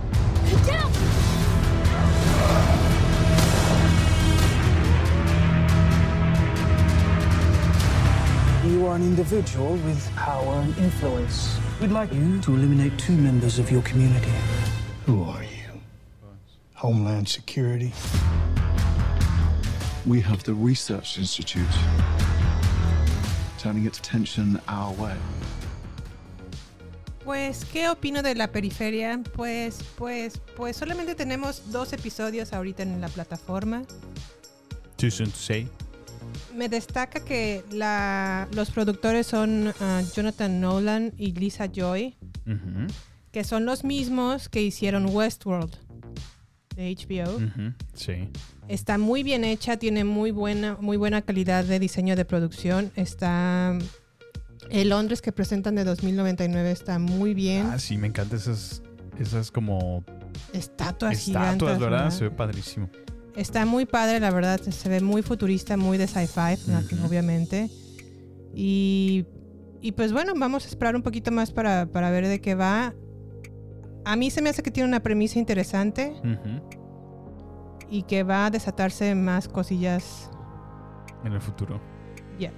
You 8.64 8.86
are 8.86 8.97
an 8.97 9.03
individual 9.03 9.76
with 9.76 10.11
power 10.16 10.57
and 10.57 10.76
influence. 10.78 11.57
We'd 11.80 11.92
like 11.92 12.12
you 12.12 12.40
to 12.40 12.55
eliminate 12.55 12.99
two 12.99 13.16
members 13.16 13.61
of 13.61 13.70
your 13.70 13.82
community. 13.82 14.32
Who 15.07 15.22
are 15.22 15.44
you? 15.44 15.80
Homeland 16.74 17.28
Security? 17.28 17.92
We 20.04 20.20
have 20.20 20.42
the 20.42 20.52
Research 20.52 21.16
Institute, 21.16 21.64
turning 23.59 23.86
its 23.86 23.98
attention 24.00 24.61
our 24.68 24.92
way. 24.94 25.14
Pues, 27.24 27.64
¿qué 27.72 27.88
opino 27.88 28.22
de 28.22 28.34
la 28.34 28.48
periferia? 28.48 29.20
Pues, 29.34 29.78
pues, 29.96 30.40
pues 30.57 30.76
solamente 30.76 31.14
tenemos 31.14 31.70
dos 31.70 31.92
episodios 31.92 32.52
ahorita 32.52 32.82
en 32.82 33.00
la 33.00 33.09
plataforma. 33.09 33.84
Too 34.96 35.11
soon 35.11 35.30
to 35.30 35.36
say. 35.36 35.68
Me 36.52 36.68
destaca 36.68 37.20
que 37.20 37.62
la, 37.70 38.48
los 38.52 38.70
productores 38.70 39.28
son 39.28 39.72
ah, 39.80 40.02
Jonathan 40.14 40.61
Nolan 40.61 41.12
y 41.16 41.32
Lisa 41.32 41.66
Joy, 41.66 42.16
Ujú, 42.46 42.88
que 43.37 43.45
son 43.45 43.66
los 43.66 43.84
mismos 43.84 44.49
que 44.49 44.62
hicieron 44.62 45.14
Westworld 45.14 45.70
de 46.74 46.97
HBO. 46.97 47.39
Sí. 47.93 48.30
Está 48.66 48.97
muy 48.97 49.22
bien 49.22 49.45
hecha, 49.45 49.76
tiene 49.76 50.05
muy 50.05 50.30
buena, 50.30 50.78
muy 50.80 50.97
buena 50.97 51.20
calidad 51.20 51.62
de 51.62 51.78
diseño 51.78 52.16
de 52.16 52.24
producción. 52.24 52.91
Está 52.97 53.76
el 54.70 54.89
Londres 54.89 55.20
que 55.20 55.32
presentan 55.32 55.74
de 55.74 55.84
2099 55.84 56.70
está 56.70 56.99
muy 56.99 57.34
bien. 57.34 57.66
Ah, 57.66 57.78
sí, 57.78 57.99
me 57.99 58.07
encantan 58.07 58.39
esas, 58.39 58.82
esas 59.18 59.51
como 59.51 60.03
Estatuas, 60.55 60.55
estatuas, 60.55 61.18
gigantes, 61.18 61.68
¿verdad? 61.78 61.80
¿verdad? 61.80 62.11
Se 62.12 62.24
ve 62.24 62.30
padrísimo. 62.30 62.89
Está 63.34 63.66
muy 63.66 63.84
padre, 63.84 64.18
la 64.18 64.30
verdad. 64.30 64.62
Se 64.62 64.89
ve 64.89 65.03
muy 65.03 65.20
futurista, 65.20 65.76
muy 65.76 65.99
de 65.99 66.07
sci-fi, 66.07 66.57
obviamente. 67.05 67.68
Y, 68.55 69.26
y 69.82 69.93
pues 69.93 70.14
bueno, 70.14 70.32
vamos 70.34 70.64
a 70.64 70.68
esperar 70.68 70.97
un 70.97 71.03
poquito 71.03 71.32
más 71.32 71.53
para, 71.53 71.84
para 71.84 72.11
ver 72.11 72.28
de 72.28 72.41
qué 72.41 72.55
va. 72.55 72.95
A 74.07 74.14
mí 74.14 74.30
se 74.30 74.40
me 74.40 74.50
hace 74.50 74.62
que 74.62 74.70
tiene 74.70 74.88
una 74.88 75.00
premisa 75.00 75.38
interesante 75.40 76.14
y 77.90 78.02
que 78.04 78.22
va 78.22 78.46
a 78.46 78.50
desatarse 78.50 79.14
más 79.16 79.48
cosillas 79.48 80.30
en 81.24 81.32
el 81.32 81.40
futuro. 81.40 81.80
Ya. 82.38 82.52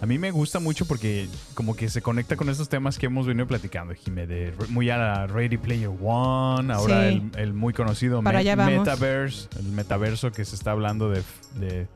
A 0.00 0.06
mí 0.06 0.18
me 0.18 0.30
gusta 0.30 0.60
mucho 0.60 0.86
porque 0.86 1.28
como 1.54 1.76
que 1.76 1.90
se 1.90 2.00
conecta 2.00 2.36
con 2.36 2.48
estos 2.48 2.70
temas 2.70 2.98
que 2.98 3.04
hemos 3.06 3.26
venido 3.26 3.46
platicando, 3.46 3.94
Jimé, 3.94 4.26
de 4.26 4.54
muy 4.70 4.88
a 4.88 4.96
la 4.96 5.26
Ready 5.26 5.58
Player 5.58 5.88
One, 5.88 6.72
ahora 6.72 7.10
Sí. 7.10 7.30
el, 7.34 7.38
el 7.38 7.52
muy 7.52 7.74
conocido 7.74 8.22
Para 8.22 8.42
me-. 8.42 8.78
Metaverse, 8.78 9.48
el 9.58 9.66
metaverso 9.72 10.32
que 10.32 10.44
se 10.46 10.54
está 10.56 10.70
hablando 10.70 11.10
de, 11.10 11.22
de 11.60 11.86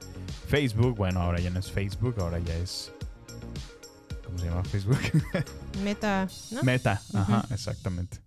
Facebook. 0.49 0.97
Bueno, 0.97 1.21
ahora 1.23 1.41
ya 1.41 1.49
no 1.49 1.61
es 1.61 1.71
Facebook, 1.73 2.17
ahora 2.19 2.39
ya 2.41 2.55
es... 2.57 2.93
¿Cómo 4.25 4.39
se 4.39 4.47
llama 4.51 4.65
Facebook? 4.65 4.99
Meta, 5.83 6.29
¿no? 6.51 6.63
Meta, 6.63 7.01
ajá, 7.15 7.47
exactamente. 7.51 8.19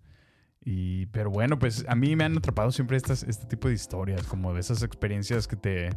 Y, 0.64 1.06
pero 1.06 1.30
bueno, 1.30 1.58
pues 1.58 1.84
a 1.88 1.94
mí 1.94 2.14
me 2.14 2.24
han 2.24 2.36
atrapado 2.36 2.70
siempre 2.70 2.96
estas, 2.96 3.24
este 3.24 3.46
tipo 3.46 3.68
de 3.68 3.74
historias, 3.74 4.22
como 4.24 4.54
de 4.54 4.60
esas 4.60 4.82
experiencias 4.82 5.48
que 5.48 5.56
te 5.56 5.90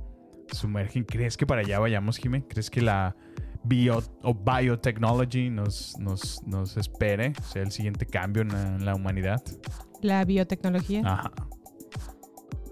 sumergen. 0.52 1.04
¿Crees 1.04 1.38
que 1.38 1.46
para 1.46 1.62
allá 1.62 1.80
vayamos, 1.80 2.18
Jimé? 2.18 2.44
¿Crees 2.48 2.70
que 2.70 2.82
la 2.82 3.16
bio 3.64 4.02
o 4.24 4.34
biotechnology 4.34 5.50
nos, 5.50 5.98
nos, 6.00 6.42
nos 6.48 6.78
espere? 6.78 7.34
Sea 7.52 7.62
el 7.62 7.72
siguiente 7.72 8.06
cambio 8.06 8.42
en 8.42 8.50
la, 8.50 8.62
en 8.62 8.86
la 8.86 8.96
humanidad. 8.96 9.42
La 10.02 10.24
biotecnología. 10.26 11.02
Ajá. 11.06 11.32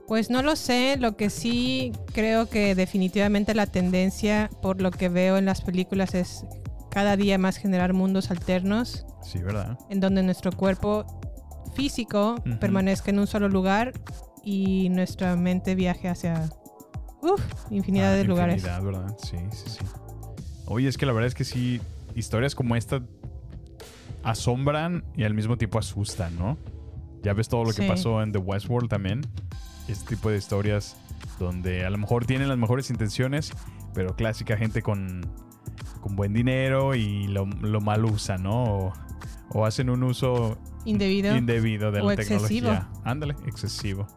Pues 0.08 0.30
no 0.30 0.42
lo 0.44 0.56
sé, 0.56 0.98
lo 0.98 1.16
que 1.16 1.30
sí 1.30 1.94
creo 2.14 2.50
que 2.50 2.76
definitivamente 2.76 3.56
la 3.56 3.68
tendencia, 3.68 4.50
por 4.62 4.82
lo 4.82 4.92
que 4.92 5.10
veo 5.10 5.38
en 5.38 5.46
las 5.46 5.62
películas, 5.62 6.14
es 6.14 6.46
cada 6.92 7.16
día 7.16 7.38
más 7.38 7.58
generar 7.58 7.94
mundos 7.94 8.30
alternos 8.30 9.06
Sí, 9.24 9.40
¿verdad? 9.40 9.80
en 9.90 10.00
donde 10.00 10.22
nuestro 10.22 10.52
cuerpo 10.52 11.06
físico 11.74 12.36
permanezca 12.60 13.12
en 13.12 13.20
un 13.20 13.28
solo 13.28 13.50
lugar 13.50 13.94
y 14.44 14.90
nuestra 14.90 15.36
mente 15.36 15.76
viaje 15.76 16.08
hacia 16.10 16.50
uf, 17.22 17.42
infinidad 17.72 18.14
Ah, 18.14 18.16
de 18.18 18.24
lugares. 18.26 18.56
infinidad, 18.56 18.82
¿verdad? 18.84 19.18
Sí, 19.24 19.38
sí, 19.52 19.70
sí. 19.70 19.80
Oye, 20.66 20.88
es 20.88 20.98
que 20.98 21.06
la 21.06 21.14
verdad 21.14 21.28
es 21.28 21.36
que 21.36 21.44
sí, 21.44 21.82
historias 22.16 22.56
como 22.56 22.76
esta 22.76 23.02
asombran 24.24 25.04
y 25.16 25.24
al 25.24 25.34
mismo 25.34 25.58
tiempo 25.58 25.80
asustan, 25.80 26.38
¿no? 26.38 26.58
Ya 27.24 27.34
ves 27.34 27.48
todo 27.50 27.64
lo 27.64 27.70
que 27.72 27.82
Sí. 27.84 27.88
pasó 27.88 28.22
en 28.22 28.32
The 28.32 28.40
Westworld 28.40 28.90
también. 28.90 29.22
Este 29.88 30.16
tipo 30.16 30.30
de 30.30 30.38
historias 30.38 30.96
donde 31.40 31.86
a 31.86 31.90
lo 31.90 31.98
mejor 31.98 32.26
tienen 32.26 32.48
las 32.50 32.58
mejores 32.58 32.90
intenciones, 32.90 33.52
pero 33.94 34.16
clásica 34.16 34.58
gente 34.58 34.82
con, 34.82 35.22
con 36.02 36.16
buen 36.16 36.34
dinero 36.34 36.96
y 36.96 37.28
lo, 37.28 37.46
lo 37.46 37.82
mal 37.82 38.06
usa, 38.06 38.38
¿no? 38.38 38.64
O, 38.64 38.94
o 39.54 39.66
hacen 39.66 39.90
un 39.90 40.04
uso 40.04 40.58
Indebido. 40.86 41.36
indebido 41.36 41.92
de 41.92 42.02
O 42.02 42.08
la 42.08 42.14
excesivo. 42.16 42.48
tecnología. 42.70 42.90
Ándale, 43.04 43.36
excesivo. 43.46 44.08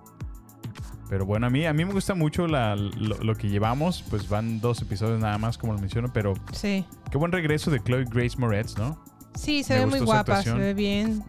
Pero 1.08 1.24
bueno, 1.24 1.46
a 1.46 1.50
mí, 1.50 1.64
a 1.66 1.72
mí 1.72 1.84
me 1.84 1.92
gusta 1.92 2.14
mucho 2.16 2.48
la- 2.48 2.74
lo, 2.74 3.16
lo 3.22 3.34
que 3.36 3.48
llevamos. 3.48 4.02
Pues 4.10 4.28
van 4.28 4.60
dos 4.60 4.82
episodios 4.82 5.20
nada 5.20 5.38
más, 5.38 5.56
como 5.56 5.72
lo 5.72 5.78
menciono. 5.78 6.12
Pero 6.12 6.34
Sí. 6.52 6.84
qué 7.12 7.18
buen 7.18 7.30
regreso 7.30 7.70
de 7.70 7.80
Chloe 7.80 8.04
Grace 8.10 8.36
Moretz, 8.38 8.76
¿no? 8.76 9.02
Sí, 9.34 9.62
se 9.62 9.74
Me 9.74 9.80
ve 9.80 9.86
muy 9.86 10.00
guapa, 10.00 10.42
se 10.42 10.52
ve 10.54 10.72
bien, 10.74 11.22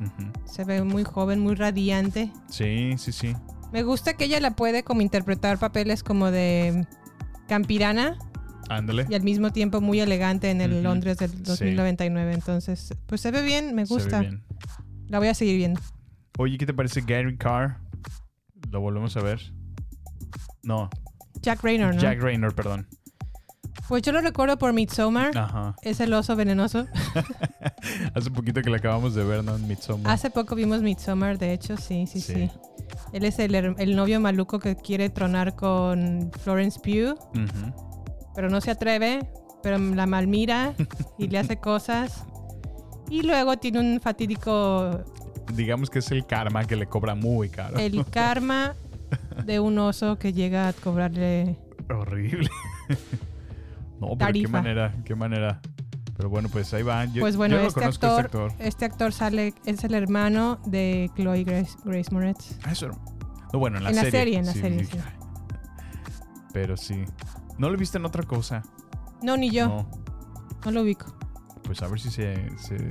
se 0.46 0.64
ve 0.64 0.82
muy 0.82 1.04
joven, 1.04 1.42
muy 1.42 1.56
radiante. 1.56 2.32
Sí, 2.50 2.94
sí, 2.98 3.12
sí. 3.12 3.36
Me 3.74 3.84
gusta 3.84 4.14
que 4.16 4.26
ella 4.26 4.40
la 4.40 4.52
puede 4.56 4.84
como 4.84 5.02
interpretar 5.02 5.60
papeles 5.60 6.02
como 6.04 6.32
de 6.32 6.88
campirana 7.50 8.18
Ándale. 8.70 9.06
y 9.10 9.16
al 9.16 9.22
mismo 9.24 9.52
tiempo 9.52 9.82
muy 9.82 10.00
elegante 10.00 10.50
en 10.52 10.62
el. 10.62 10.84
Londres 10.84 11.18
del 11.18 11.32
Sí. 11.32 11.38
2099. 11.44 12.34
Entonces, 12.34 12.94
pues 13.06 13.22
se 13.22 13.32
ve 13.32 13.42
bien, 13.42 13.74
me 13.76 13.86
Se 13.86 13.94
ve 13.96 14.02
gusta. 14.02 14.20
bien. 14.22 14.44
La 15.08 15.20
voy 15.20 15.28
a 15.30 15.34
seguir 15.34 15.58
viendo. 15.58 15.80
Oye, 16.38 16.58
¿qué 16.58 16.66
te 16.66 16.74
parece 16.74 17.02
Gary 17.02 17.38
Carr? 17.38 17.78
Lo 18.72 18.82
volvemos 18.82 19.16
a 19.18 19.22
ver. 19.22 19.42
No, 20.64 20.90
Jack 21.42 21.64
Raynor, 21.64 21.96
¿no? 21.96 22.02
Jack 22.02 22.22
Raynor, 22.22 22.54
perdón. 22.54 22.88
Pues 23.88 24.02
yo 24.04 24.12
lo 24.12 24.20
recuerdo 24.20 24.58
por 24.58 24.74
Midsommar. 24.74 25.38
Ajá. 25.38 25.76
Es 25.82 26.02
el 26.02 26.12
oso 26.14 26.36
venenoso. 26.36 26.86
Hace 28.14 28.32
poquito 28.32 28.62
que 28.62 28.70
lo 28.70 28.76
acabamos 28.76 29.16
de 29.16 29.24
ver, 29.24 29.44
¿no? 29.46 29.58
Midsommar. 29.60 30.12
Hace 30.12 30.30
poco 30.30 30.56
vimos 30.56 30.82
Midsommar, 30.82 31.38
de 31.38 31.54
hecho, 31.54 31.78
sí, 31.78 32.06
sí, 32.06 32.20
sí. 32.20 32.34
Sí. 32.34 32.52
Él 33.14 33.24
es 33.24 33.40
el, 33.40 33.56
el 33.56 33.96
novio 33.96 34.20
maluco 34.20 34.60
que 34.60 34.76
quiere 34.76 35.10
tronar 35.10 35.56
con 35.56 36.32
Florence 36.42 36.80
Pugh, 36.82 37.18
Ujú. 37.32 37.87
Pero 38.38 38.52
no 38.52 38.62
se 38.62 38.70
atreve, 38.70 39.28
pero 39.64 39.80
la 39.80 40.06
malmira 40.06 40.76
y 41.18 41.28
le 41.28 41.40
hace 41.40 41.58
cosas. 41.58 42.24
Y 43.10 43.24
luego 43.24 43.58
tiene 43.58 43.80
un 43.80 44.00
fatídico 44.00 45.04
Digamos 45.56 45.90
que 45.90 46.00
es 46.00 46.12
el 46.12 46.26
karma 46.28 46.66
que 46.66 46.76
le 46.76 46.86
cobra 46.86 47.16
muy 47.16 47.50
caro. 47.50 47.78
el 47.80 48.06
karma 48.06 48.76
de 49.44 49.60
un 49.60 49.80
oso 49.80 50.20
que 50.20 50.34
llega 50.34 50.68
a 50.68 50.74
cobrarle 50.74 51.58
Horrible. 51.90 52.48
no, 54.00 54.10
pero 54.10 54.10
qué 54.10 54.18
Tarifa. 54.18 54.52
manera, 54.52 54.94
qué 55.04 55.16
manera. 55.16 55.60
Pero 56.16 56.30
bueno, 56.30 56.48
pues 56.50 56.72
ahí 56.76 56.84
va. 56.84 57.06
Yo, 57.06 57.22
Pues 57.22 57.38
bueno, 57.38 57.56
yo 57.56 57.64
este, 57.68 57.80
conozco 57.80 58.06
actor, 58.06 58.26
este 58.26 58.38
actor. 58.38 58.66
este 58.68 58.86
actor 58.86 59.14
sale, 59.14 59.54
es 59.66 59.84
el 59.84 59.96
hermano 59.96 60.60
de 60.66 61.10
Chloe 61.16 61.44
Grace, 61.44 61.76
Grace 61.86 62.12
Moretz. 62.14 62.58
Ah, 62.64 62.72
eso. 62.74 62.90
No, 63.52 63.58
bueno, 63.60 63.78
en 63.78 63.84
la 63.86 63.90
En 63.92 63.96
la 63.96 64.02
serie. 64.04 64.20
serie, 64.20 64.38
en 64.40 64.46
la 64.46 64.54
serie, 64.54 64.84
sí. 64.86 64.98
Pero 66.54 66.76
sí. 66.78 67.04
¿No 67.58 67.70
lo 67.70 67.76
he 67.76 67.78
visto 67.78 67.98
en 67.98 68.06
otra 68.06 68.24
cosa? 68.24 68.64
No, 69.22 69.36
ni 69.38 69.50
yo, 69.50 69.68
No. 69.68 69.90
no 70.66 70.72
lo 70.72 70.82
ubico. 70.84 71.08
Pues 71.64 71.82
a 71.82 71.88
ver 71.88 72.00
si 72.00 72.12
se, 72.12 72.36
se- 72.58 72.90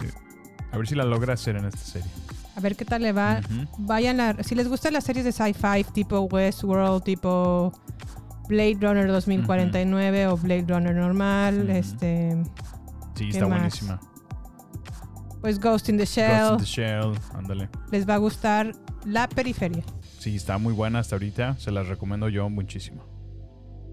A 0.72 0.76
ver 0.76 0.86
si 0.88 0.94
la 0.94 1.04
logra 1.04 1.34
hacer 1.34 1.56
en 1.56 1.64
esta 1.66 1.78
serie. 1.78 2.10
A 2.56 2.60
ver 2.60 2.74
qué 2.76 2.84
tal 2.84 3.02
le 3.02 3.12
va. 3.12 3.40
Vayan 3.78 4.20
a, 4.20 4.42
si 4.42 4.54
les 4.54 4.68
gustan 4.68 4.92
las 4.94 5.04
series 5.04 5.24
de 5.24 5.32
sci-fi 5.32 5.84
tipo 5.92 6.20
Westworld, 6.22 7.02
tipo 7.04 7.72
Blade 8.48 8.76
Runner 8.80 9.06
2049 9.08 10.26
o 10.28 10.36
Blade 10.36 10.64
Runner 10.68 10.94
normal, 10.94 11.62
Ujú. 11.64 11.72
este, 11.72 12.42
Sí, 13.14 13.24
¿Qué 13.24 13.28
está 13.30 13.46
más? 13.46 13.58
buenísima. 13.58 14.00
pues 15.40 15.60
Ghost 15.60 15.88
in 15.88 15.96
the 15.96 16.02
Ghost 16.04 16.14
Shell, 16.16 16.52
in 16.52 16.58
the 16.58 16.64
Shell, 16.64 17.12
ándale. 17.34 17.68
les 17.92 18.08
va 18.08 18.14
a 18.14 18.18
gustar 18.18 18.72
La 19.04 19.28
Periferia. 19.28 19.84
Sí, 20.18 20.34
está 20.36 20.58
muy 20.58 20.72
buena 20.72 20.98
hasta 20.98 21.14
ahorita. 21.14 21.56
Se 21.58 21.70
las 21.70 21.86
recomiendo 21.88 22.28
yo 22.28 22.48
muchísimo. 22.50 23.04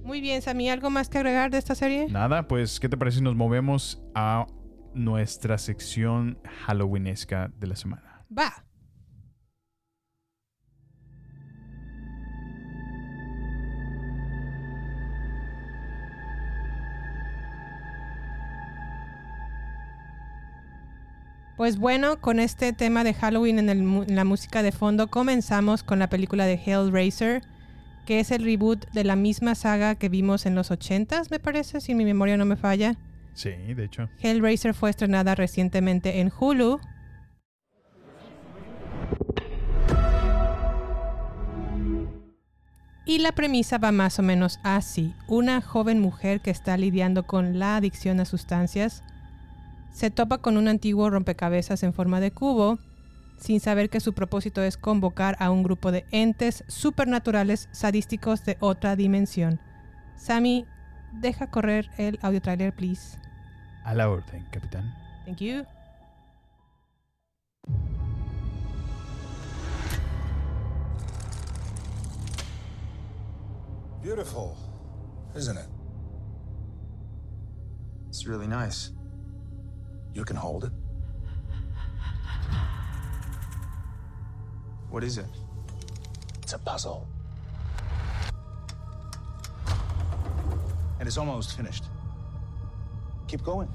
Muy 0.03 0.19
bien, 0.19 0.41
Sammy, 0.41 0.69
¿algo 0.69 0.89
más 0.89 1.07
que 1.07 1.17
agregar 1.17 1.49
de 1.49 1.57
esta 1.57 1.75
serie? 1.75 2.07
Nada, 2.09 2.47
pues, 2.47 2.79
¿qué 2.79 2.89
te 2.89 2.97
parece 2.97 3.19
si 3.19 3.23
nos 3.23 3.35
movemos 3.35 4.03
a 4.13 4.45
nuestra 4.93 5.57
sección 5.57 6.37
halloweenesca 6.67 7.51
de 7.57 7.67
la 7.67 7.75
semana? 7.77 8.25
Va. 8.37 8.65
Pues 21.55 21.77
bueno, 21.77 22.19
con 22.19 22.39
este 22.39 22.73
tema 22.73 23.05
de 23.05 23.13
Halloween 23.13 23.59
en, 23.59 23.69
el 23.69 23.79
en 23.79 24.15
la 24.15 24.25
música 24.25 24.63
de 24.63 24.73
fondo, 24.73 25.07
comenzamos 25.07 25.81
con 25.83 25.97
la 25.99 26.09
película 26.09 26.45
de 26.45 26.55
Hellraiser, 26.55 27.43
que 28.05 28.19
es 28.19 28.31
el 28.31 28.43
reboot 28.43 28.89
de 28.91 29.03
la 29.03 29.15
misma 29.15 29.55
saga 29.55 29.95
que 29.95 30.09
vimos 30.09 30.45
en 30.45 30.55
los 30.55 30.71
80s, 30.71 31.29
me 31.31 31.39
parece, 31.39 31.81
si 31.81 31.95
mi 31.95 32.05
memoria 32.05 32.37
no 32.37 32.45
me 32.45 32.55
falla. 32.55 32.95
Sí, 33.33 33.51
de 33.51 33.85
hecho. 33.85 34.09
Hellraiser 34.21 34.73
fue 34.73 34.89
estrenada 34.89 35.35
recientemente 35.35 36.19
en 36.19 36.31
Hulu. 36.37 36.79
Y 43.05 43.19
la 43.19 43.33
premisa 43.33 43.77
va 43.79 43.91
más 43.91 44.17
o 44.19 44.23
menos 44.23 44.59
así. 44.63 45.13
Una 45.27 45.61
joven 45.61 45.99
mujer 45.99 46.39
que 46.39 46.51
está 46.51 46.77
lidiando 46.77 47.23
con 47.23 47.59
la 47.59 47.75
adicción 47.75 48.19
a 48.19 48.25
sustancias 48.25 49.03
se 49.91 50.09
topa 50.09 50.39
con 50.39 50.57
un 50.57 50.67
antiguo 50.67 51.09
rompecabezas 51.09 51.83
en 51.83 51.93
forma 51.93 52.19
de 52.19 52.31
cubo 52.31 52.79
sin 53.43 53.59
saber 53.59 53.89
que 53.89 53.99
su 53.99 54.13
propósito 54.13 54.63
es 54.63 54.77
convocar 54.77 55.35
a 55.37 55.51
un 55.51 55.63
grupo 55.63 55.91
de 55.91 56.05
entes 56.11 56.63
supernaturales 56.69 57.67
sadísticos 57.73 58.45
de 58.45 58.55
otra 58.61 58.95
dimensión. 58.95 59.59
Sammy, 60.15 60.65
deja 61.11 61.47
correr 61.47 61.89
el 61.97 62.17
audio 62.21 62.41
trailer, 62.41 62.73
please. 62.73 63.19
A 63.83 63.93
la 63.93 64.09
orden, 64.09 64.45
capitán. 64.49 64.95
Thank 65.25 65.39
you. 65.39 65.65
Beautiful, 74.01 74.55
isn't 75.35 75.57
it? 75.57 75.67
It's 78.07 78.25
really 78.25 78.47
nice. 78.47 78.93
You 80.13 80.23
can 80.23 80.37
hold 80.37 80.63
it. 80.63 80.82
What 84.93 85.03
is 85.03 85.17
it? 85.17 85.25
It's 86.43 86.53
a 86.53 86.59
puzzle. 86.59 87.07
And 90.99 91.07
it's 91.07 91.17
almost 91.17 91.57
finished. 91.57 91.85
Keep 93.27 93.43
going. 93.43 93.73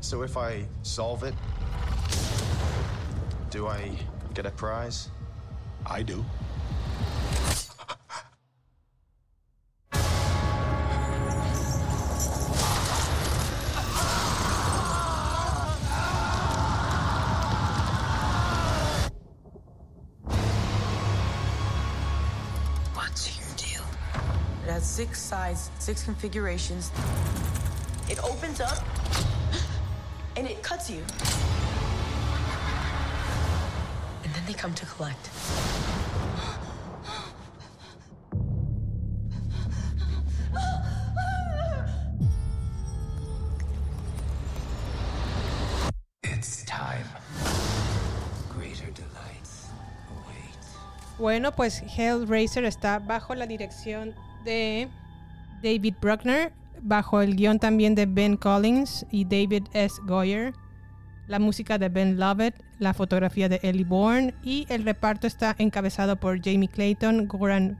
So 0.00 0.22
if 0.22 0.36
I 0.36 0.66
solve 0.82 1.22
it, 1.22 1.34
do 3.50 3.68
I 3.68 3.88
get 4.34 4.46
a 4.46 4.50
prize? 4.50 5.10
I 5.86 6.02
do. 6.02 6.24
Six 25.30 25.70
six 25.78 26.02
configurations. 26.02 26.90
It 28.08 28.18
opens 28.24 28.60
up 28.60 28.82
and 30.36 30.48
it 30.48 30.60
cuts 30.62 30.90
you. 30.90 31.02
And 34.24 34.34
then 34.34 34.44
they 34.46 34.54
come 34.54 34.74
to 34.74 34.86
collect. 34.86 35.30
It's 46.24 46.64
time. 46.64 47.06
Greater 48.52 48.90
delights 48.90 49.68
await. 50.10 51.18
Bueno, 51.18 51.52
pues 51.52 51.82
Hellraiser 51.82 52.64
está 52.64 52.98
bajo 52.98 53.36
la 53.36 53.46
dirección 53.46 54.14
de 54.44 54.88
David 55.62 55.94
Bruckner, 56.00 56.52
bajo 56.82 57.20
el 57.20 57.36
guion 57.36 57.58
también 57.58 57.94
de 57.94 58.06
Ben 58.06 58.36
Collins 58.36 59.06
y 59.10 59.24
David 59.24 59.64
S. 59.72 60.00
Goyer, 60.04 60.54
la 61.26 61.38
música 61.38 61.78
de 61.78 61.88
Ben 61.88 62.18
Lovett, 62.18 62.54
la 62.78 62.94
fotografía 62.94 63.48
de 63.48 63.60
Ellie 63.62 63.84
Bourne 63.84 64.34
y 64.42 64.66
el 64.68 64.84
reparto 64.84 65.26
está 65.26 65.54
encabezado 65.58 66.16
por 66.16 66.42
Jamie 66.42 66.68
Clayton, 66.68 67.28
Goran 67.28 67.78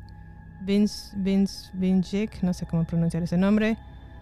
Vince, 0.63 1.17
Vince, 1.17 2.29
no 2.43 2.53
sé 2.53 2.67
cómo 2.67 2.85
pronunciar 2.85 3.23
ese 3.23 3.39
nombre, 3.39 3.77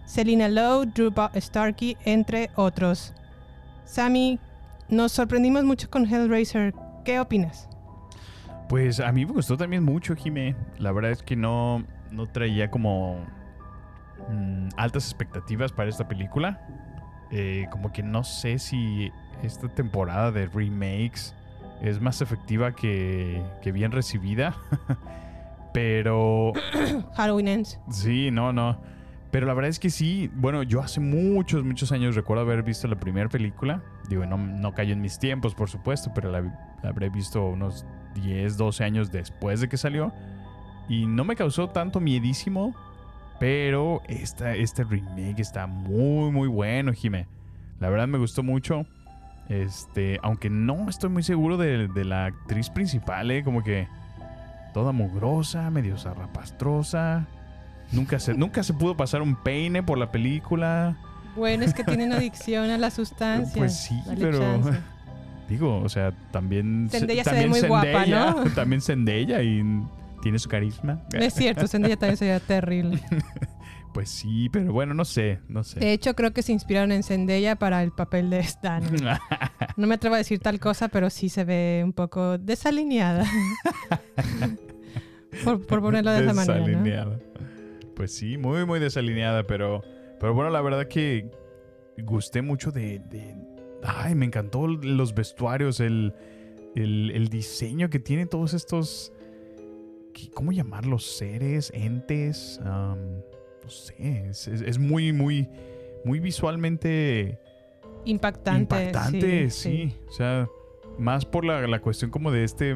Selina 0.05 0.47
Lowe, 0.47 0.85
Drew 0.87 1.13
Starkey, 1.35 1.97
entre 2.05 2.49
otros. 2.55 3.13
Sammy, 3.85 4.39
nos 4.87 5.11
sorprendimos 5.11 5.63
mucho 5.63 5.89
con 5.89 6.05
Hellraiser. 6.05 6.73
¿Qué 7.05 7.19
opinas? 7.19 7.67
Pues 8.67 8.99
a 8.99 9.11
mí 9.11 9.25
me 9.25 9.33
gustó 9.33 9.57
también 9.57 9.83
mucho, 9.83 10.15
Jime. 10.15 10.55
La 10.77 10.91
verdad 10.91 11.11
es 11.11 11.23
que 11.23 11.35
no, 11.35 11.83
no 12.11 12.27
traía 12.27 12.71
como 12.71 13.17
mm, 14.29 14.69
altas 14.77 15.05
expectativas 15.05 15.71
para 15.71 15.89
esta 15.89 16.07
película. 16.07 16.61
Eh, 17.31 17.67
como 17.71 17.91
que 17.91 18.01
no 18.01 18.23
sé 18.23 18.57
si 18.57 19.11
esta 19.43 19.67
temporada 19.69 20.31
de 20.31 20.47
remakes 20.47 21.35
es 21.81 22.01
más 22.01 22.21
efectiva 22.21 22.73
que, 22.73 23.43
que 23.61 23.71
bien 23.71 23.91
recibida. 23.91 24.55
Pero 25.73 26.53
Halloween 27.15 27.47
Ends. 27.47 27.79
Sí, 27.89 28.31
no, 28.31 28.51
no. 28.51 28.79
Pero 29.31 29.45
la 29.45 29.53
verdad 29.53 29.69
es 29.69 29.79
que 29.79 29.89
sí. 29.89 30.29
Bueno, 30.33 30.63
yo 30.63 30.81
hace 30.81 30.99
muchos, 30.99 31.63
muchos 31.63 31.91
años 31.91 32.15
recuerdo 32.15 32.43
haber 32.43 32.63
visto 32.63 32.87
la 32.87 32.99
primera 32.99 33.29
película. 33.29 33.83
Digo, 34.09 34.25
no, 34.25 34.37
no 34.37 34.73
cayó 34.73 34.93
en 34.93 35.01
mis 35.01 35.19
tiempos, 35.19 35.53
por 35.53 35.69
supuesto, 35.69 36.11
pero 36.15 36.31
la, 36.31 36.41
la 36.41 36.89
habré 36.89 37.09
visto 37.09 37.45
unos 37.45 37.85
10, 38.15 38.57
12 38.57 38.83
años 38.83 39.11
después 39.11 39.61
de 39.61 39.69
que 39.69 39.77
salió. 39.77 40.11
Y 40.87 41.05
no 41.05 41.23
me 41.23 41.35
causó 41.35 41.69
tanto 41.69 41.99
miedísimo. 41.99 42.73
Pero 43.39 44.01
esta, 44.07 44.53
este 44.55 44.83
remake 44.83 45.39
está 45.39 45.65
muy, 45.67 46.31
muy 46.31 46.47
bueno, 46.47 46.91
Jime. 46.93 47.27
La 47.79 47.89
verdad 47.89 48.07
me 48.07 48.17
gustó 48.17 48.43
mucho. 48.43 48.85
Este, 49.47 50.19
aunque 50.21 50.49
no 50.49 50.89
estoy 50.89 51.09
muy 51.09 51.23
seguro 51.23 51.57
de, 51.57 51.87
de 51.87 52.05
la 52.05 52.25
actriz 52.25 52.69
principal, 52.69 53.31
¿eh? 53.31 53.43
Como 53.43 53.63
que 53.63 53.87
toda 54.73 54.91
mugrosa, 54.91 55.69
medio 55.71 55.97
zarrapastrosa. 55.97 57.25
Nunca 57.91 58.19
se, 58.19 58.33
nunca 58.37 58.61
se 58.63 58.73
pudo 58.73 58.95
pasar 58.97 59.21
un 59.21 59.35
peine 59.35 59.81
por 59.81 59.97
la 59.97 60.11
película. 60.11 60.97
Bueno, 61.35 61.63
es 61.63 61.73
que 61.73 61.83
tienen 61.85 62.11
adicción 62.13 62.69
a 62.69 62.77
la 62.77 62.91
sustancia. 62.91 63.57
Pues 63.57 63.75
sí, 63.75 63.99
Dale 64.05 64.21
pero. 64.21 64.39
chance. 64.39 64.79
Digo, 65.49 65.77
o 65.79 65.89
sea, 65.89 66.11
también. 66.31 66.89
Zendaya 66.91 67.23
se 67.23 67.31
ve 67.31 67.35
también 67.41 67.49
muy 67.49 67.61
guapa, 67.67 67.87
Zendaya- 68.05 68.35
¿no? 68.35 68.43
También 68.51 68.81
Zendaya 68.81 69.41
y 69.41 69.63
tiene 70.21 70.39
su 70.39 70.49
carisma. 70.49 71.03
No 71.13 71.19
es 71.19 71.33
cierto, 71.33 71.67
Zendaya 71.67 71.97
también 71.97 72.17
sería 72.17 72.39
terrible. 72.45 73.01
Pues 73.93 74.09
sí, 74.09 74.49
pero 74.49 74.71
bueno, 74.71 74.93
no 74.93 75.03
sé, 75.03 75.39
no 75.47 75.63
sé. 75.63 75.79
De 75.79 75.93
hecho, 75.93 76.15
creo 76.15 76.31
que 76.31 76.43
se 76.43 76.51
inspiraron 76.51 76.91
en 76.91 77.01
Zendaya 77.03 77.55
para 77.57 77.81
el 77.83 77.91
papel 77.91 78.29
de 78.29 78.39
Stan. 78.39 78.83
No 79.77 79.87
me 79.87 79.95
atrevo 79.95 80.15
a 80.15 80.17
decir 80.17 80.39
tal 80.39 80.59
cosa, 80.59 80.89
pero 80.89 81.09
sí 81.09 81.29
se 81.29 81.45
ve 81.45 81.81
un 81.85 81.93
poco 81.93 82.37
desalineada. 82.37 83.23
por, 85.43 85.65
por 85.65 85.81
ponerlo 85.81 86.11
de 86.11 86.23
esa 86.23 86.33
manera, 86.33 86.59
¿no? 86.59 86.65
Desalineada. 86.65 87.19
Pues 87.95 88.13
sí, 88.13 88.37
muy, 88.37 88.65
muy 88.65 88.79
desalineada, 88.79 89.43
pero, 89.47 89.81
pero 90.19 90.33
bueno, 90.33 90.49
la 90.49 90.61
verdad 90.61 90.87
que 90.87 91.29
gusté 92.03 92.41
mucho 92.41 92.71
de, 92.71 92.99
de- 93.09 93.35
Ay, 93.83 94.15
me 94.15 94.25
encantó 94.25 94.67
los 94.67 95.13
vestuarios, 95.13 95.79
el, 95.79 96.13
el, 96.75 97.11
el 97.11 97.29
diseño 97.29 97.89
que 97.89 97.99
tienen 97.99 98.27
todos 98.27 98.53
estos... 98.53 99.13
¿qué- 100.25 100.31
¿Cómo 100.31 100.51
llamarlos? 100.51 101.05
Seres, 101.17 101.71
entes, 101.73 102.59
no 102.63 103.69
sé, 103.69 104.27
es, 104.29 104.47
es- 104.47 104.61
es 104.61 104.77
muy, 104.79 105.13
muy, 105.13 105.47
muy 106.05 106.19
visualmente 106.19 107.39
Impactante. 108.05 108.61
impactante, 108.61 109.49
sí, 109.49 109.89
sí, 109.89 109.95
O 110.07 110.11
sea, 110.11 110.47
más 110.97 111.25
por 111.25 111.45
la, 111.45 111.65
la 111.67 111.81
cuestión 111.81 112.09
como 112.11 112.31
de 112.31 112.43
este 112.43 112.75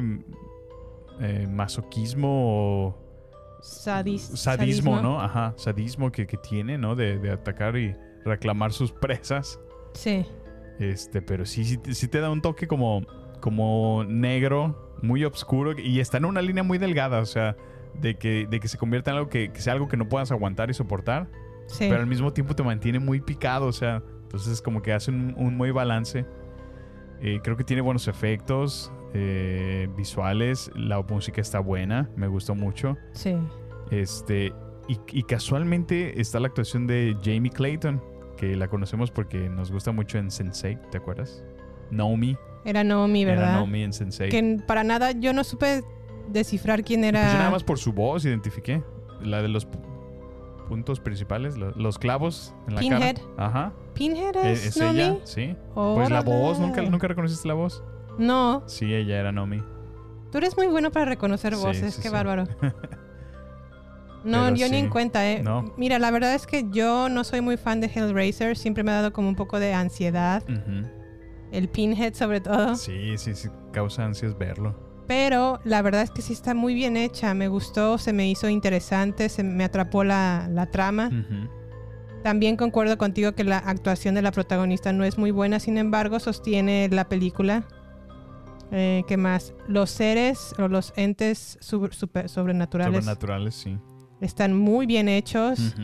eh, 1.20 1.46
masoquismo 1.50 2.28
o 2.88 2.98
Sadis- 3.62 4.36
sadismo, 4.36 5.00
¿no? 5.00 5.20
Ajá, 5.20 5.54
sadismo 5.56 6.12
que, 6.12 6.26
que 6.26 6.36
tiene, 6.36 6.76
¿no? 6.76 6.94
De, 6.96 7.18
de 7.18 7.30
atacar 7.30 7.76
y 7.76 7.94
reclamar 8.24 8.72
sus 8.72 8.92
presas. 9.00 9.58
Sí. 9.94 10.26
Este, 10.78 11.22
pero 11.22 11.46
sí, 11.46 11.64
sí, 11.64 11.78
sí 11.92 12.08
te 12.08 12.20
da 12.20 12.30
un 12.30 12.42
toque 12.42 12.66
como, 12.68 13.02
como 13.40 14.04
negro, 14.06 14.83
muy 15.04 15.24
oscuro 15.24 15.78
y 15.78 16.00
está 16.00 16.16
en 16.18 16.24
una 16.24 16.42
línea 16.42 16.62
muy 16.62 16.78
delgada, 16.78 17.20
o 17.20 17.26
sea, 17.26 17.56
de 18.00 18.16
que, 18.16 18.46
de 18.50 18.58
que 18.60 18.68
se 18.68 18.76
convierta 18.78 19.10
en 19.12 19.18
algo 19.18 19.28
que, 19.30 19.52
que 19.52 19.60
sea 19.60 19.72
algo 19.74 19.86
que 19.88 19.96
no 19.96 20.08
puedas 20.08 20.30
aguantar 20.32 20.70
y 20.70 20.74
soportar, 20.74 21.28
Sí. 21.66 21.86
pero 21.88 22.00
al 22.00 22.06
mismo 22.06 22.32
tiempo 22.32 22.54
te 22.54 22.62
mantiene 22.62 22.98
muy 22.98 23.20
picado, 23.20 23.66
o 23.66 23.72
sea, 23.72 24.02
entonces 24.22 24.52
es 24.52 24.60
como 24.62 24.82
que 24.82 24.92
hace 24.92 25.10
un, 25.10 25.34
un 25.36 25.56
muy 25.56 25.70
balance. 25.70 26.26
Eh, 27.20 27.40
creo 27.42 27.56
que 27.56 27.64
tiene 27.64 27.80
buenos 27.80 28.06
efectos 28.08 28.92
eh, 29.14 29.88
visuales, 29.96 30.70
la 30.74 31.00
música 31.02 31.40
está 31.40 31.60
buena, 31.60 32.10
me 32.16 32.26
gustó 32.26 32.54
mucho. 32.54 32.96
Sí. 33.12 33.36
Este, 33.90 34.52
y, 34.88 34.98
y 35.12 35.22
casualmente 35.22 36.20
está 36.20 36.40
la 36.40 36.48
actuación 36.48 36.86
de 36.86 37.16
Jamie 37.24 37.50
Clayton, 37.50 38.02
que 38.36 38.56
la 38.56 38.68
conocemos 38.68 39.10
porque 39.10 39.48
nos 39.48 39.70
gusta 39.70 39.92
mucho 39.92 40.18
en 40.18 40.30
Sensei, 40.30 40.76
¿te 40.90 40.98
acuerdas? 40.98 41.42
Naomi. 41.94 42.36
Era 42.64 42.82
Naomi, 42.84 43.24
¿verdad? 43.24 43.44
Era 43.44 43.52
Naomi 43.56 43.82
en 43.82 43.92
Sensei. 43.92 44.30
Que 44.30 44.58
para 44.66 44.84
nada 44.84 45.12
yo 45.12 45.32
no 45.32 45.44
supe 45.44 45.82
descifrar 46.28 46.82
quién 46.84 47.04
era. 47.04 47.20
Pues 47.20 47.32
yo 47.32 47.38
nada 47.38 47.50
más 47.50 47.64
por 47.64 47.78
su 47.78 47.92
voz 47.92 48.24
identifiqué. 48.24 48.82
La 49.22 49.40
de 49.42 49.48
los 49.48 49.68
pu- 49.68 49.80
puntos 50.68 50.98
principales, 51.00 51.56
lo- 51.56 51.70
los, 51.72 51.98
clavos 51.98 52.54
en 52.68 52.74
la 52.74 52.80
Pinhead. 52.80 53.16
cara. 53.16 53.28
Ajá. 53.46 53.72
¿Pinhead 53.94 54.34
Eh, 54.36 54.52
es, 54.52 54.66
es 54.66 54.76
Naomi? 54.78 55.00
ella, 55.00 55.16
sí. 55.24 55.54
Pues 55.74 56.10
la 56.10 56.22
voz, 56.22 56.58
¿nunca, 56.58 56.74
Órale. 56.74 56.90
¿nunca 56.90 57.08
reconociste 57.08 57.46
la 57.48 57.54
voz? 57.54 57.82
No, 58.18 58.62
Sí, 58.66 58.92
ella 58.94 59.18
era 59.20 59.30
Naomi. 59.32 59.62
tú 60.32 60.38
eres 60.38 60.56
muy 60.56 60.66
bueno 60.68 60.90
para 60.90 61.04
reconocer 61.04 61.54
voces, 61.56 61.94
sí, 61.94 62.02
qué 62.02 62.08
sí. 62.08 62.14
bárbaro. 62.14 62.44
No, 64.24 64.44
Pero 64.44 64.56
yo 64.56 64.68
ni 64.70 64.78
en 64.78 64.88
cuenta, 64.88 65.30
¿eh? 65.30 65.42
No. 65.42 65.74
Mira, 65.76 65.98
la 65.98 66.10
verdad 66.10 66.34
es 66.34 66.46
que 66.46 66.64
yo 66.70 67.10
no 67.10 67.24
soy 67.24 67.42
muy 67.42 67.58
fan 67.58 67.82
de 67.82 67.88
Hellraiser, 67.94 68.56
siempre 68.56 68.82
me 68.82 68.90
ha 68.90 68.94
dado 68.94 69.12
como 69.12 69.28
un 69.28 69.36
poco 69.36 69.60
de 69.60 69.74
ansiedad, 69.74 70.42
Ujú. 70.44 70.88
El 71.56 71.68
Pinhead 71.68 72.14
sobre 72.14 72.40
todo. 72.40 72.74
Sí, 72.76 73.16
sí, 73.18 73.34
sí, 73.34 73.48
causa 73.72 74.04
ansias 74.04 74.36
verlo. 74.36 74.74
Pero 75.06 75.60
la 75.64 75.82
verdad 75.82 76.02
es 76.02 76.10
que 76.10 76.22
sí 76.22 76.32
está 76.32 76.54
muy 76.54 76.74
bien 76.74 76.96
hecha, 76.96 77.34
me 77.34 77.48
gustó, 77.48 77.98
se 77.98 78.12
me 78.14 78.26
hizo 78.28 78.48
interesante, 78.48 79.28
se 79.28 79.42
me 79.42 79.64
atrapó 79.64 80.02
la, 80.02 80.48
la 80.50 80.70
trama. 80.70 81.10
También 82.22 82.56
concuerdo 82.56 82.96
contigo 82.96 83.32
que 83.32 83.44
la 83.44 83.58
actuación 83.58 84.14
de 84.14 84.22
la 84.22 84.32
protagonista 84.32 84.92
no 84.94 85.04
es 85.04 85.18
muy 85.18 85.30
buena, 85.30 85.60
sin 85.60 85.76
embargo, 85.76 86.18
sostiene 86.20 86.88
la 86.90 87.06
película. 87.08 87.64
Eh, 88.72 89.02
¿Qué 89.06 89.18
más? 89.18 89.52
Los 89.68 89.90
seres 89.90 90.54
o 90.58 90.68
los 90.68 90.94
entes 90.96 91.58
super- 91.60 91.92
sobrenaturales 91.94 92.94
Sobrenaturales, 93.04 93.54
sí. 93.54 93.78
están 94.22 94.56
muy 94.56 94.86
bien 94.86 95.08
hechos. 95.10 95.74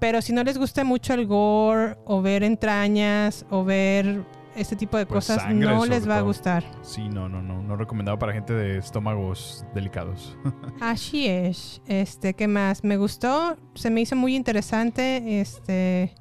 Pero 0.00 0.20
si 0.20 0.34
no 0.34 0.44
les 0.44 0.58
gusta 0.58 0.84
mucho 0.84 1.14
el 1.14 1.26
gore 1.26 1.96
o 2.04 2.20
ver 2.20 2.42
entrañas 2.44 3.46
o 3.48 3.64
ver 3.64 4.22
este 4.56 4.76
tipo 4.76 4.96
de 4.96 5.06
Pues 5.06 5.26
cosas, 5.26 5.42
sangre, 5.42 5.66
no 5.68 5.84
les 5.86 6.08
va 6.08 6.18
a 6.18 6.20
gustar. 6.20 6.64
Sí, 6.82 7.08
no, 7.08 7.28
no, 7.28 7.42
no. 7.42 7.62
No 7.62 7.76
recomendado 7.76 8.18
para 8.18 8.32
gente 8.32 8.52
de 8.52 8.78
estómagos 8.78 9.64
delicados. 9.74 10.36
Así 10.80 11.26
es. 11.26 11.80
Este, 11.86 12.34
¿qué 12.34 12.46
más? 12.48 12.84
Me 12.84 12.96
gustó, 12.96 13.56
se 13.74 13.90
me 13.90 14.00
hizo 14.00 14.16
muy 14.16 14.34
interesante, 14.36 15.40
este 15.40 16.14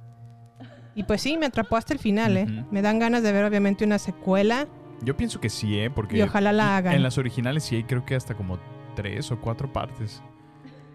y 0.95 1.03
pues 1.03 1.21
sí, 1.21 1.37
me 1.37 1.47
atrapó 1.47 1.75
hasta 1.75 1.93
el 1.93 1.99
final, 1.99 2.37
¿eh? 2.37 2.65
Me 2.69 2.83
dan 2.83 2.99
ganas 2.99 3.23
de 3.23 3.31
ver 3.31 3.45
obviamente 3.45 3.83
una 3.83 3.97
secuela. 3.97 4.67
Yo 5.01 5.17
pienso 5.17 5.41
que 5.41 5.49
sí, 5.49 5.79
¿eh? 5.79 5.89
Porque 5.89 6.17
Y 6.17 6.21
ojalá 6.21 6.51
la 6.53 6.77
hagan. 6.77 6.93
En 6.93 7.01
las 7.01 7.17
originales 7.17 7.63
sí 7.63 7.77
hay 7.77 7.83
creo 7.83 8.05
que 8.05 8.15
hasta 8.15 8.35
como 8.35 8.59
tres 8.95 9.31
o 9.31 9.41
cuatro 9.41 9.73
partes. 9.73 10.21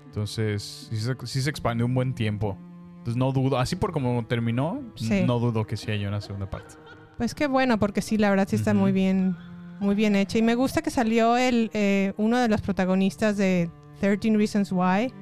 Entonces, 0.06 0.88
sí 0.90 0.96
se, 0.98 1.16
sí 1.24 1.42
se 1.42 1.50
expandió 1.50 1.84
un 1.84 1.94
buen 1.94 2.14
tiempo. 2.14 2.56
Entonces 2.98 3.16
no 3.16 3.32
dudo, 3.32 3.58
así 3.58 3.76
por 3.76 3.92
como 3.92 4.24
terminó, 4.26 4.82
Sí. 4.94 5.22
no 5.26 5.38
dudo 5.38 5.66
que 5.66 5.76
sí 5.76 5.90
haya 5.90 6.08
una 6.08 6.20
segunda 6.20 6.48
parte. 6.48 6.74
Pues 7.18 7.34
qué 7.34 7.46
bueno, 7.48 7.78
porque 7.78 8.00
sí, 8.00 8.16
la 8.16 8.30
verdad 8.30 8.46
sí 8.48 8.56
está 8.56 8.72
muy 8.74 8.92
bien, 8.92 9.36
muy 9.80 9.94
bien 9.94 10.14
hecha. 10.16 10.38
Y 10.38 10.42
me 10.42 10.54
gusta 10.54 10.80
que 10.82 10.90
salió 10.90 11.36
el 11.36 11.70
eh, 11.74 12.14
uno 12.16 12.38
de 12.38 12.48
los 12.48 12.60
protagonistas 12.62 13.36
de 13.36 13.70
13 14.00 14.36
Reasons 14.36 14.72
Why. 14.72 15.12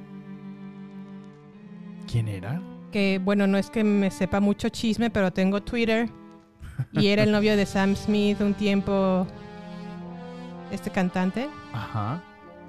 ¿Quién 2.09 2.27
era? 2.27 2.61
Que 2.91 3.19
bueno, 3.23 3.47
no 3.47 3.57
es 3.57 3.69
que 3.69 3.83
me 3.83 4.11
sepa 4.11 4.39
mucho 4.39 4.69
chisme, 4.69 5.09
pero 5.09 5.31
tengo 5.33 5.61
Twitter. 5.61 6.09
Y 6.93 7.07
era 7.07 7.23
el 7.23 7.31
novio 7.31 7.57
de 7.57 7.65
Sam 7.65 7.95
Smith 7.95 8.39
un 8.41 8.53
tiempo. 8.53 9.27
Este 10.71 10.89
cantante. 10.91 11.47
Ajá. 11.73 12.21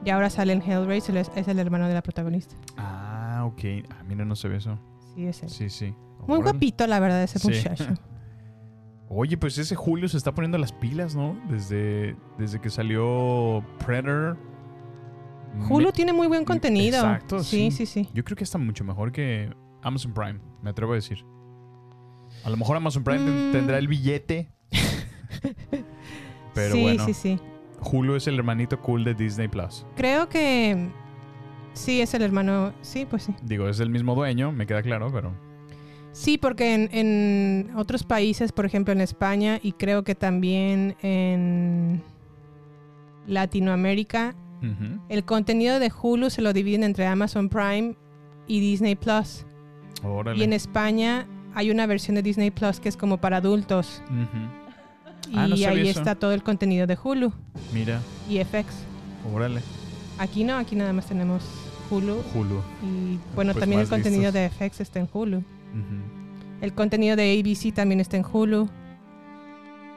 Y 0.05 0.11
ahora 0.11 0.31
sale 0.31 0.53
en 0.53 0.63
Hellraiser, 0.63 1.17
es, 1.17 1.31
es 1.35 1.49
el 1.49 1.59
hermano 1.59 1.89
de 1.89 1.95
la 1.95 2.03
protagonista. 2.03 2.55
Ah, 2.77 3.43
ok. 3.45 3.85
Ah, 3.91 4.03
mira, 4.09 4.25
no 4.25 4.37
se 4.37 4.49
ve 4.49 4.57
eso. 4.57 4.79
Sí, 5.15 5.27
es 5.27 5.43
él. 5.43 5.51
Sí, 5.51 5.69
sí. 5.69 5.95
Muy 6.27 6.39
Órale. 6.39 6.53
guapito, 6.53 6.87
la 6.87 7.01
verdad, 7.01 7.23
ese 7.23 7.39
Sí. 7.39 7.49
muchacho. 7.49 7.85
Oye, 9.11 9.37
pues 9.39 9.57
ese 9.59 9.75
Julio 9.75 10.09
se 10.09 10.17
está 10.19 10.33
poniendo 10.35 10.59
las 10.59 10.73
pilas, 10.73 11.15
¿no? 11.17 11.37
Desde, 11.49 12.15
desde 12.39 12.61
que 12.61 12.69
salió 12.71 13.65
Predator. 13.85 14.37
Me- 15.57 15.93
tiene 15.93 16.13
muy 16.13 16.27
buen 16.27 16.45
contenido. 16.45 16.99
Exacto, 16.99 17.43
Sí, 17.43 17.71
sí. 17.71 17.87
sí, 17.87 18.05
sí. 18.05 18.09
Yo 18.13 18.23
creo 18.23 18.37
que 18.37 18.45
está 18.45 18.59
mucho 18.59 18.85
mejor 18.85 19.11
que 19.13 19.51
Amazon 19.83 20.13
Prime, 20.13 20.41
me 20.63 20.71
atrevo 20.71 20.93
a 20.93 20.97
decir. 20.97 21.25
A 22.45 22.51
lo 22.51 22.57
mejor 22.59 22.77
Amazon 22.77 23.03
Prime 23.03 23.49
Mm. 23.49 23.53
tendrá 23.53 23.79
el 23.79 23.89
billete. 23.89 24.53
Pero 26.55 26.75
sí, 26.75 26.83
bueno, 26.83 27.05
sí, 27.07 27.15
sí. 27.15 27.41
Hulu 27.91 28.17
es 28.17 28.27
el 28.27 28.35
hermanito 28.35 28.81
cool 28.83 29.05
de 29.05 29.15
Disney 29.15 29.49
Plus. 29.49 29.87
Creo 29.97 30.29
que 30.29 30.91
sí 31.73 32.01
es 32.01 32.13
el 32.15 32.23
hermano. 32.23 32.73
Sí, 32.83 33.07
pues 33.09 33.23
sí. 33.23 33.35
Digo, 33.43 33.69
es 33.69 33.81
el 33.81 33.89
mismo 33.91 34.15
dueño, 34.15 34.53
me 34.53 34.67
queda 34.67 34.83
claro, 34.83 35.11
pero. 35.13 35.33
Sí, 36.13 36.37
porque 36.39 36.75
en, 36.75 36.89
en 36.93 37.71
otros 37.77 38.03
países, 38.03 38.51
por 38.53 38.67
ejemplo 38.67 38.93
en 38.93 39.01
España 39.01 39.61
y 39.63 39.73
creo 39.73 40.03
que 40.05 40.15
también 40.15 40.97
en 41.03 42.03
Latinoamérica, 43.27 44.35
el 45.09 45.25
contenido 45.25 45.79
de 45.79 45.93
Hulu 46.03 46.31
se 46.31 46.43
lo 46.43 46.53
dividen 46.53 46.83
entre 46.83 47.07
Amazon 47.07 47.49
Prime 47.49 47.95
y 48.49 48.59
Disney 48.61 48.97
Plus. 48.97 49.45
Órale. 50.03 50.39
Y 50.39 50.43
en 50.43 50.53
España 50.53 51.27
hay 51.55 51.71
una 51.71 51.87
versión 51.87 52.17
de 52.17 52.23
Disney 52.23 52.51
Plus 52.51 52.81
que 52.81 52.89
es 52.89 52.97
como 52.97 53.19
para 53.19 53.37
adultos. 53.37 54.03
Ujú. 54.07 55.31
Y 55.33 55.37
Ah, 55.39 55.47
no 55.47 55.55
ahí 55.55 55.89
eso. 55.89 56.01
está 56.01 56.15
todo 56.17 56.33
el 56.33 56.43
contenido 56.43 56.87
de 56.87 56.97
Hulu 57.03 57.33
Mira, 57.73 58.01
y 58.29 58.39
FX. 58.39 58.67
órale. 59.33 59.61
Aquí 60.19 60.43
no, 60.43 60.57
aquí 60.57 60.75
nada 60.75 60.93
más 60.93 61.07
tenemos 61.07 61.45
Hulu. 61.91 62.17
Hulu. 62.35 62.57
Y 62.83 63.19
bueno, 63.37 63.53
Pues 63.53 63.61
también 63.61 63.83
el 63.83 63.89
contenido 63.89 64.33
listos. 64.33 64.35
de 64.35 64.49
FX 64.69 64.81
está 64.81 64.99
en 65.01 65.09
Hulu. 65.13 65.45
El 66.61 66.75
contenido 66.75 67.17
de 67.17 67.39
ABC 67.39 67.75
también 67.75 68.01
está 68.01 68.17
en 68.17 68.25
Hulu. 68.25 68.69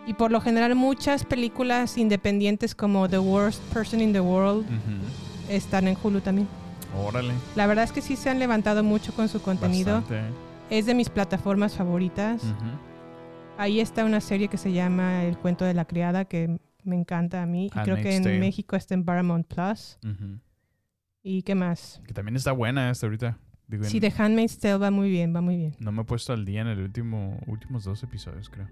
Y 0.08 0.14
por 0.14 0.32
lo 0.32 0.42
general 0.42 0.76
muchas 0.76 1.24
películas 1.24 1.98
independientes 1.98 2.74
como 2.74 3.08
The 3.08 3.20
Worst 3.20 3.62
Person 3.74 4.02
in 4.02 4.14
the 4.14 4.20
World 4.20 4.66
están 5.50 5.88
en 5.88 5.98
Hulu 6.02 6.22
también. 6.22 6.48
Órale. 6.96 7.34
La 7.56 7.68
verdad 7.68 7.84
es 7.86 7.92
que 7.92 8.02
sí 8.02 8.16
se 8.16 8.30
han 8.30 8.40
levantado 8.40 8.84
mucho 8.84 9.14
con 9.14 9.30
su 9.30 9.42
contenido. 9.42 10.02
Bastante. 10.02 10.34
Es 10.70 10.86
de 10.86 10.94
mis 10.94 11.10
plataformas 11.10 11.76
favoritas. 11.76 12.42
Ahí 13.58 13.80
está 13.80 14.06
una 14.06 14.22
serie 14.22 14.48
que 14.48 14.58
se 14.58 14.72
llama 14.72 15.24
El 15.24 15.38
cuento 15.38 15.66
de 15.66 15.74
la 15.74 15.86
criada 15.86 16.26
que 16.26 16.60
me 16.84 16.96
encanta 16.96 17.44
a 17.44 17.46
mí. 17.46 17.68
Y 17.68 17.70
creo 17.70 17.96
que 17.98 18.16
en. 18.16 18.40
México 18.40 18.76
está 18.76 18.94
en 18.94 19.06
Paramount 19.06 19.48
Plus. 19.48 20.00
¿Y 21.22 21.44
qué 21.44 21.54
más? 21.54 22.02
Que 22.08 22.14
también 22.14 22.36
está 22.36 22.52
buena 22.52 22.90
esta 22.90 23.06
ahorita. 23.06 23.38
Digo, 23.72 23.86
Sí, 23.86 24.00
The 24.00 24.14
Handmaid's 24.16 24.60
Tale 24.60 24.78
va 24.78 24.92
muy 24.92 25.10
bien, 25.10 25.34
va 25.36 25.42
muy 25.42 25.56
bien. 25.56 25.76
No 25.80 25.92
me 25.92 26.02
he 26.02 26.06
puesto 26.06 26.34
al 26.34 26.46
día 26.46 26.62
en 26.62 26.68
el 26.68 26.80
último 26.80 27.40
últimos 27.48 27.84
dos 27.86 28.04
episodios, 28.04 28.50
creo. 28.50 28.68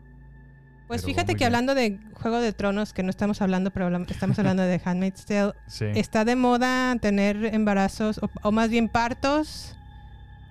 Pues 0.87 1.01
Pero 1.03 1.13
fíjate 1.13 1.33
que 1.33 1.37
bien. 1.39 1.47
hablando 1.47 1.73
de 1.75 1.99
Juego 2.13 2.39
de 2.41 2.51
Tronos, 2.51 2.93
que 2.93 3.01
no 3.03 3.09
estamos 3.09 3.41
hablando, 3.41 3.71
pero 3.71 3.95
estamos 4.07 4.37
hablando 4.39 4.63
de 4.63 4.77
The 4.77 4.89
Handmaid's 4.89 5.25
Tale, 5.25 5.53
Sí. 5.67 5.85
está 5.95 6.25
de 6.25 6.35
moda 6.35 6.95
tener 6.97 7.45
embarazos, 7.53 8.17
o, 8.21 8.29
o 8.43 8.51
más 8.51 8.69
bien 8.69 8.89
partos, 8.89 9.75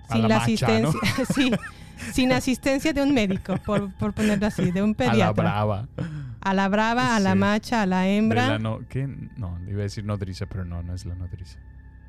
A 0.07 0.13
sin 0.13 0.21
la 0.23 0.27
la, 0.29 0.35
macha, 0.39 0.43
asistencia, 0.45 0.99
¿no? 1.17 1.25
sí, 1.35 1.51
sin 2.13 2.31
asistencia 2.31 2.93
de 2.93 3.03
un 3.03 3.13
médico, 3.13 3.57
por, 3.65 3.93
por 3.95 4.13
ponerlo 4.13 4.47
así, 4.47 4.71
de 4.71 4.81
un 4.81 4.91
A 4.91 4.93
pediatra. 4.95 5.25
la 5.25 5.31
brava. 5.33 5.87
A 6.41 6.53
la 6.53 6.69
brava, 6.69 7.15
a 7.17 7.19
la 7.19 7.35
macha, 7.35 7.81
a 7.81 7.85
la 7.85 8.01
De 8.03 8.15
hembra. 8.17 8.47
la 8.47 8.59
no, 8.59 8.79
¿qué? 8.87 9.07
No, 9.37 9.59
le 9.65 9.71
iba 9.71 9.81
a 9.81 9.83
decir 9.83 10.05
nodriza, 10.05 10.45
pero 10.45 10.63
no, 10.63 10.81
no 10.81 10.93
es 10.93 11.05
la 11.05 11.15
nodriza. 11.15 11.59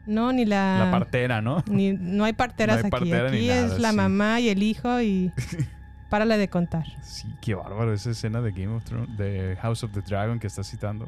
No, 0.06 0.32
ni 0.32 0.44
la... 0.44 0.86
La 0.86 0.90
partera, 0.90 1.40
¿no? 1.42 1.62
Ni, 1.70 1.92
no 1.92 2.24
hay 2.24 2.32
parteras 2.32 2.76
No 2.76 2.80
hay 2.84 2.86
aquí. 2.88 2.90
partera 3.10 3.28
aquí 3.28 3.46
nada, 3.48 3.66
es 3.66 3.78
la 3.78 3.90
sí. 3.90 3.96
mamá 3.96 4.40
y 4.40 4.48
el 4.48 4.62
hijo 4.62 5.00
y... 5.00 5.30
Párale 6.10 6.36
de 6.38 6.48
contar. 6.48 6.84
Sí, 7.04 7.28
qué 7.40 7.54
bárbaro 7.54 7.92
esa 7.92 8.10
escena 8.10 8.40
de 8.40 8.50
Game 8.50 8.74
of 8.74 8.82
Thrones, 8.84 9.16
de 9.16 9.56
House 9.62 9.84
of 9.84 9.92
the 9.92 10.00
Dragon 10.00 10.40
que 10.40 10.48
está 10.48 10.64
citando. 10.64 11.06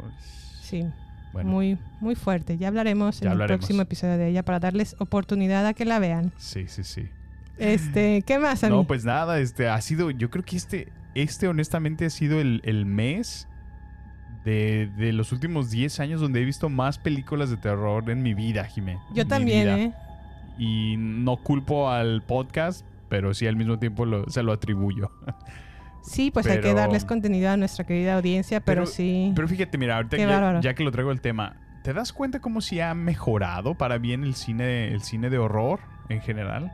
Sí. 0.61 0.85
Bueno. 1.33 1.51
Muy, 1.51 1.77
muy 1.99 2.15
fuerte. 2.15 2.57
Ya 2.57 2.69
hablaremos 2.69 3.19
Ya 3.19 3.27
en 3.27 3.33
hablaremos. 3.33 3.55
el 3.55 3.59
próximo 3.59 3.83
episodio 3.83 4.17
de 4.17 4.29
ella 4.29 4.45
para 4.45 4.61
darles 4.61 4.95
oportunidad 5.01 5.67
a 5.67 5.75
que 5.75 5.85
la 5.85 5.99
vean. 5.99 6.31
Sí, 6.37 6.67
sí, 6.69 6.85
sí. 6.85 7.09
Este, 7.59 8.23
¿qué 8.23 8.39
más, 8.39 8.63
Ami? 8.63 8.77
No, 8.77 8.85
pues 8.85 9.05
nada, 9.05 9.41
este 9.41 9.69
ha 9.69 9.81
sido, 9.81 10.11
yo 10.13 10.31
creo 10.31 10.45
que 10.45 10.57
este, 10.57 10.89
este 11.15 11.49
honestamente 11.49 12.05
ha 12.07 12.11
sido 12.11 12.41
el, 12.41 12.61
el 12.65 12.87
mes 12.87 13.49
de, 14.45 14.91
de 14.97 15.13
los 15.13 15.33
últimos 15.33 15.71
10 15.71 16.01
años 16.01 16.21
donde 16.21 16.43
he 16.43 16.45
visto 16.45 16.69
más 16.69 16.99
películas 16.99 17.51
de 17.51 17.57
terror 17.57 18.09
en 18.11 18.23
mi 18.23 18.35
vida, 18.35 18.65
Jimé. 18.65 18.99
Yo 19.15 19.27
también, 19.27 19.65
vida. 19.65 19.79
¿eh? 19.79 19.93
Y 20.59 20.97
no 20.99 21.37
culpo 21.37 21.91
al 21.91 22.23
podcast, 22.23 22.85
pero 23.09 23.35
sí 23.35 23.47
al 23.47 23.57
mismo 23.57 23.79
tiempo 23.79 24.05
lo- 24.05 24.29
se 24.31 24.43
lo 24.43 24.53
atribuyo. 24.53 25.11
Sí, 26.03 26.31
pues 26.33 26.47
hay 26.49 26.61
que 26.61 26.75
darles 26.75 27.05
contenido 27.05 27.49
a 27.51 27.57
nuestra 27.57 27.85
querida 27.87 28.17
audiencia, 28.17 28.59
pero, 28.61 28.87
sí. 28.87 29.33
Pero 29.37 29.47
fíjate, 29.47 29.79
mira, 29.79 29.97
ahorita 29.97 30.17
ya, 30.17 30.61
ya 30.61 30.75
que 30.75 30.83
lo 30.83 30.91
traigo 30.91 31.13
el 31.13 31.21
tema, 31.21 31.55
¿te 31.85 31.93
das 31.93 32.13
cuenta 32.13 32.41
cómo 32.41 32.61
si 32.61 32.81
ha 32.81 32.93
mejorado 32.95 33.75
para 33.75 33.99
bien 33.99 34.25
el 34.25 34.35
cine, 34.35 34.89
el 34.89 35.03
cine 35.03 35.31
de 35.31 35.39
horror 35.39 35.79
en 36.09 36.21
general? 36.21 36.73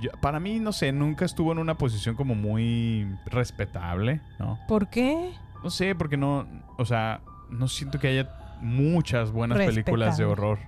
Yo- 0.00 0.10
para 0.20 0.38
mí, 0.38 0.60
no 0.60 0.70
sé, 0.72 0.92
nunca 0.92 1.24
estuvo 1.24 1.50
en 1.50 1.58
una 1.58 1.76
posición 1.76 2.14
como 2.14 2.36
muy 2.36 3.08
respetable, 3.26 4.20
¿no? 4.38 4.58
¿Por 4.68 4.86
qué? 4.88 5.32
No 5.62 5.70
sé, 5.70 5.94
porque 5.94 6.16
no, 6.16 6.46
o 6.78 6.84
sea, 6.84 7.20
no 7.50 7.68
siento 7.68 7.98
que 7.98 8.08
haya 8.08 8.28
muchas 8.60 9.30
buenas 9.32 9.58
películas 9.58 10.16
de 10.16 10.24
horror 10.24 10.58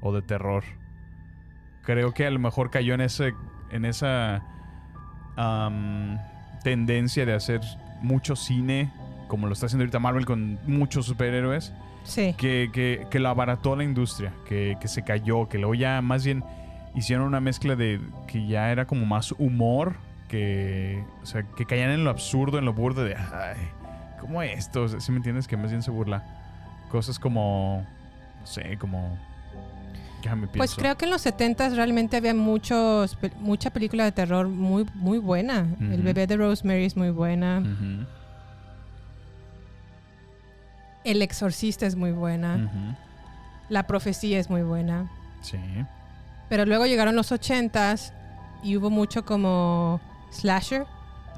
o 0.00 0.12
de 0.12 0.22
terror. 0.22 0.64
Creo 1.82 2.12
que 2.12 2.26
a 2.26 2.30
lo 2.30 2.38
mejor 2.38 2.70
cayó 2.70 2.94
en 2.94 3.00
ese, 3.00 3.34
en 3.70 3.84
esa 3.84 4.42
am, 5.36 6.18
tendencia 6.64 7.24
de 7.26 7.34
hacer 7.34 7.60
mucho 8.02 8.36
cine, 8.36 8.92
como 9.28 9.46
lo 9.46 9.52
está 9.52 9.66
haciendo 9.66 9.82
ahorita 9.84 9.98
Marvel 9.98 10.26
con 10.26 10.58
muchos 10.66 11.06
superhéroes, 11.06 11.72
Sí. 12.04 12.34
que, 12.38 12.70
que, 12.72 13.06
que 13.10 13.18
lo 13.18 13.28
abarató 13.28 13.74
la 13.74 13.82
industria, 13.84 14.32
que, 14.48 14.76
que 14.80 14.86
se 14.88 15.02
cayó, 15.02 15.48
que 15.48 15.58
luego 15.58 15.74
ya 15.74 16.00
más 16.02 16.24
bien 16.24 16.44
hicieron 16.94 17.26
una 17.26 17.40
mezcla 17.40 17.74
de 17.76 18.00
que 18.28 18.46
ya 18.46 18.70
era 18.70 18.86
como 18.86 19.04
más 19.06 19.32
humor, 19.38 19.96
que, 20.28 21.04
o 21.22 21.26
sea, 21.26 21.42
que 21.42 21.66
caían 21.66 21.90
en 21.90 22.04
lo 22.04 22.10
absurdo, 22.10 22.58
en 22.58 22.64
lo 22.64 22.72
burdo 22.72 23.04
de, 23.04 23.16
ay, 23.16 23.56
¿cómo 24.26 24.42
esto? 24.42 25.00
Si 25.00 25.12
me 25.12 25.18
entiendes? 25.18 25.46
Que 25.46 25.56
más 25.56 25.70
bien 25.70 25.82
se 25.82 25.90
burla. 25.90 26.22
Cosas 26.90 27.18
como, 27.18 27.84
no 28.40 28.46
sé, 28.46 28.76
como... 28.78 29.16
Déjame 30.22 30.48
Pues 30.48 30.74
creo 30.74 30.96
que 30.96 31.04
en 31.04 31.12
los 31.12 31.22
70 31.22 31.68
realmente 31.70 32.16
había 32.16 32.34
muchos, 32.34 33.16
mucha 33.38 33.70
película 33.70 34.04
de 34.04 34.10
terror 34.10 34.48
muy, 34.48 34.84
muy 34.94 35.18
buena. 35.18 35.66
El 35.78 36.02
bebé 36.02 36.26
de 36.26 36.36
Rosemary 36.36 36.84
es 36.84 36.96
muy 36.96 37.10
buena. 37.10 37.62
El 41.04 41.22
exorcista 41.22 41.86
es 41.86 41.94
muy 41.94 42.10
buena. 42.10 42.96
La 43.68 43.86
profecía 43.86 44.40
es 44.40 44.50
muy 44.50 44.62
buena. 44.62 45.08
Sí. 45.42 45.58
Pero 46.48 46.66
luego 46.66 46.86
llegaron 46.86 47.14
los 47.14 47.30
80s 47.30 48.12
y 48.64 48.76
hubo 48.76 48.90
mucho 48.90 49.24
como 49.24 50.00
slasher. 50.32 50.86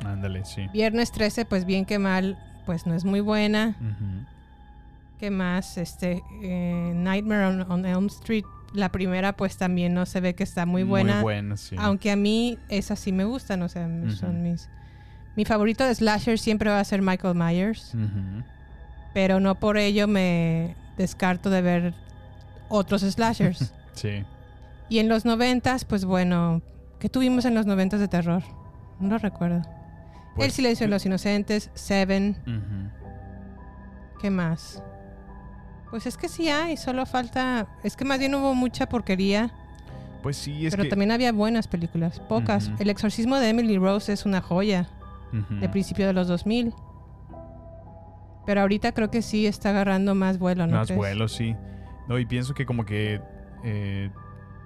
Ándale, 0.05 0.47
sí. 0.47 0.69
Viernes 0.73 1.13
13, 1.13 1.45
pues 1.45 1.67
bien 1.67 1.85
que 1.85 1.99
mal, 1.99 2.39
pues 2.69 2.85
no 2.85 2.93
es 2.93 3.07
muy 3.07 3.21
buena. 3.21 3.75
¿Qué 5.19 5.31
más? 5.31 5.79
Este, 5.79 6.23
eh, 6.43 6.93
Nightmare 6.95 7.47
on, 7.47 7.73
on 7.73 7.87
Elm 7.87 8.07
Street, 8.09 8.45
la 8.75 8.91
primera, 8.91 9.33
pues 9.33 9.57
también 9.57 9.95
no 9.95 10.05
se 10.05 10.21
ve 10.21 10.35
que 10.35 10.43
está 10.43 10.67
muy 10.67 10.83
buena. 10.83 11.15
Muy 11.15 11.23
buena, 11.23 11.57
sí. 11.57 11.77
Aunque 11.79 12.11
a 12.11 12.17
mí 12.17 12.59
esas 12.69 13.01
sí 13.01 13.11
me 13.11 13.25
gustan, 13.25 13.63
o 13.63 13.71
sea, 13.71 13.89
son 14.11 14.43
mis... 14.43 14.69
Mi 15.35 15.47
favorito 15.47 15.83
de 15.83 15.95
slasher 15.95 16.39
siempre 16.39 16.69
va 16.69 16.79
a 16.79 16.85
ser 16.85 17.01
Michael 17.01 17.35
Myers, 17.37 17.95
pero 19.15 19.41
no 19.41 19.55
por 19.55 19.79
ello 19.79 20.07
me 20.07 20.77
descarto 20.99 21.49
de 21.49 21.63
ver 21.63 21.95
otros 22.69 23.01
slashers. 23.01 23.73
Sí. 23.95 24.23
y 24.89 25.01
en 25.01 25.09
los 25.09 25.25
noventas, 25.25 25.85
pues 25.85 26.05
bueno, 26.05 26.63
¿qué 27.01 27.09
tuvimos 27.09 27.47
en 27.47 27.55
los 27.57 27.67
noventas 27.67 27.99
de 27.99 28.07
terror? 28.07 28.45
No 29.01 29.09
lo 29.09 29.19
recuerdo. 29.19 29.63
Pues, 30.39 30.47
El 30.49 30.53
silencio 30.53 30.87
de 30.87 30.91
los 30.91 31.05
inocentes, 31.07 31.71
Seven. 31.75 32.37
¿qué 34.21 34.31
más? 34.31 34.83
Pues 35.91 36.07
es 36.07 36.17
que 36.17 36.29
sí 36.29 36.49
hay, 36.49 36.77
solo 36.77 37.07
falta... 37.07 37.67
Es 37.83 37.97
que 37.97 38.05
más 38.05 38.19
bien 38.19 38.35
hubo 38.35 38.55
mucha 38.55 38.89
porquería, 38.89 39.51
Pues 40.23 40.37
sí, 40.37 40.67
es 40.67 40.73
pero 40.73 40.83
que... 40.85 40.89
también 40.91 41.11
había 41.13 41.33
buenas 41.33 41.67
películas, 41.69 42.21
pocas. 42.21 42.71
El 42.79 42.91
exorcismo 42.91 43.37
de 43.37 43.49
Emily 43.51 43.79
Rose 43.79 44.13
es 44.13 44.27
una 44.27 44.41
joya. 44.41 44.89
Ujú. 45.33 45.57
de 45.61 45.69
principio 45.69 46.07
de 46.07 46.15
los 46.15 46.27
2000. 46.27 46.73
Pero 48.47 48.63
ahorita 48.63 48.93
creo 48.93 49.11
que 49.11 49.21
sí 49.21 49.47
está 49.47 49.71
agarrando 49.71 50.15
más 50.15 50.39
vuelo, 50.39 50.67
¿no? 50.67 50.77
Más 50.77 50.87
crees? 50.89 50.97
vuelo, 50.97 51.29
sí. 51.29 51.55
No, 52.09 52.19
y 52.19 52.25
pienso 52.25 52.55
que 52.55 52.65
como 52.65 52.87
que 52.87 53.21
eh, 53.63 54.11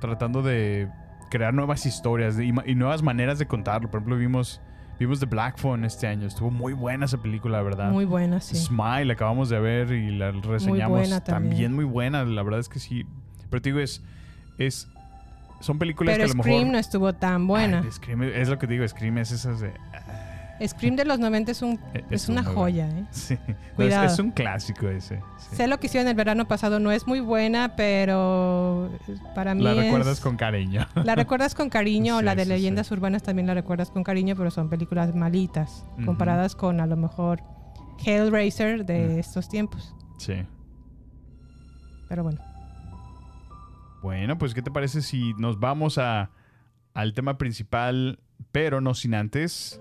tratando 0.01 0.41
de 0.43 0.89
crear 1.31 1.53
nuevas 1.53 1.85
historias 1.85 2.39
y, 2.39 2.53
y 2.67 2.75
nuevas 2.77 3.03
maneras 3.03 3.41
de 3.41 3.47
contarlo. 3.47 3.91
Por 3.91 3.99
ejemplo, 3.99 4.17
vimos, 4.17 4.61
vimos 4.99 5.21
The 5.21 5.27
Black 5.27 5.59
Phone 5.59 5.85
este 5.85 6.07
año. 6.07 6.27
Estuvo 6.27 6.51
muy 6.51 6.73
buena 6.73 7.07
esa 7.07 7.19
película, 7.19 7.59
la 7.59 7.65
verdad. 7.65 7.91
Muy 7.91 8.05
buena, 8.05 8.41
sí. 8.41 8.57
Smile, 8.57 9.13
acabamos 9.13 9.49
de 9.49 9.61
ver 9.61 9.93
y 9.93 10.17
la 10.17 10.31
reseñamos. 10.33 10.99
buena 10.99 11.23
también. 11.23 11.51
también. 11.51 11.75
muy 11.75 11.85
buena, 11.85 12.25
la 12.25 12.43
verdad 12.43 12.61
es 12.61 12.69
que 12.69 12.79
sí. 12.79 13.05
Pero 13.51 13.63
te 13.63 13.71
digo, 13.71 13.81
es. 13.81 14.03
es 14.59 14.89
son 15.61 15.79
películas 15.79 16.17
Pero 16.17 16.27
que 16.27 16.33
a 16.33 16.35
lo 16.35 16.43
Scream 16.43 16.59
mejor. 16.59 16.73
no 16.73 16.79
estuvo 16.79 17.13
tan 17.13 17.47
buena. 17.47 17.83
Ay, 17.85 17.93
Scream 17.93 18.23
es 18.25 18.49
lo 18.49 18.59
que 18.59 18.67
te 18.67 18.73
digo, 18.73 18.89
Scream 18.89 19.19
es 19.19 19.31
esas 19.31 19.61
de. 19.61 19.73
Scream 20.67 20.97
de 20.97 21.05
los 21.05 21.19
90 21.19 21.51
es, 21.53 21.63
un, 21.63 21.79
Eh, 21.95 22.05
es, 22.11 22.23
es 22.25 22.29
una 22.29 22.43
joya. 22.45 22.89
¿eh? 22.89 23.05
Sí. 23.11 23.39
No, 23.79 23.85
es, 23.85 24.13
es 24.13 24.19
un 24.19 24.31
clásico 24.31 24.89
ese. 24.89 25.21
sí. 25.39 25.57
Sé 25.57 25.67
lo 25.69 25.79
que 25.81 25.87
hicieron 25.87 26.09
el 26.09 26.15
verano 26.15 26.47
pasado, 26.47 26.79
no 26.81 26.91
es 26.93 27.07
muy 27.07 27.21
buena, 27.21 27.75
pero 27.77 28.91
para 29.35 29.55
mí 29.55 29.63
La 29.63 29.73
es- 29.73 29.79
recuerdas 29.79 30.21
con 30.21 30.37
cariño. 30.37 30.87
La 31.05 31.15
recuerdas 31.15 31.55
con 31.55 31.69
cariño, 31.71 32.19
Sí, 32.21 32.25
la 32.25 32.35
de 32.35 32.45
sí, 32.45 32.49
leyendas 32.49 32.91
urbanas 32.91 33.23
también 33.23 33.47
la 33.47 33.55
recuerdas 33.55 33.91
con 33.91 34.03
cariño, 34.05 34.35
pero 34.37 34.51
son 34.51 34.69
películas 34.69 35.15
malitas, 35.15 35.85
comparadas 36.05 36.55
con 36.57 36.81
a 36.81 36.87
lo 36.87 36.97
mejor 36.97 37.43
Hellraiser 38.05 38.85
de 38.87 39.19
estos 39.21 39.49
tiempos. 39.49 39.95
Sí. 40.19 40.35
Pero 42.09 42.23
bueno, 42.25 42.41
Bueno, 44.03 44.37
pues, 44.39 44.53
¿qué 44.55 44.63
te 44.63 44.71
parece 44.71 45.01
si 45.03 45.33
nos 45.35 45.59
vamos 45.61 45.97
a, 45.99 46.31
al 46.95 47.15
tema 47.15 47.39
principal, 47.39 48.19
pero 48.51 48.81
no 48.81 48.95
sin 48.95 49.15
antes? 49.15 49.81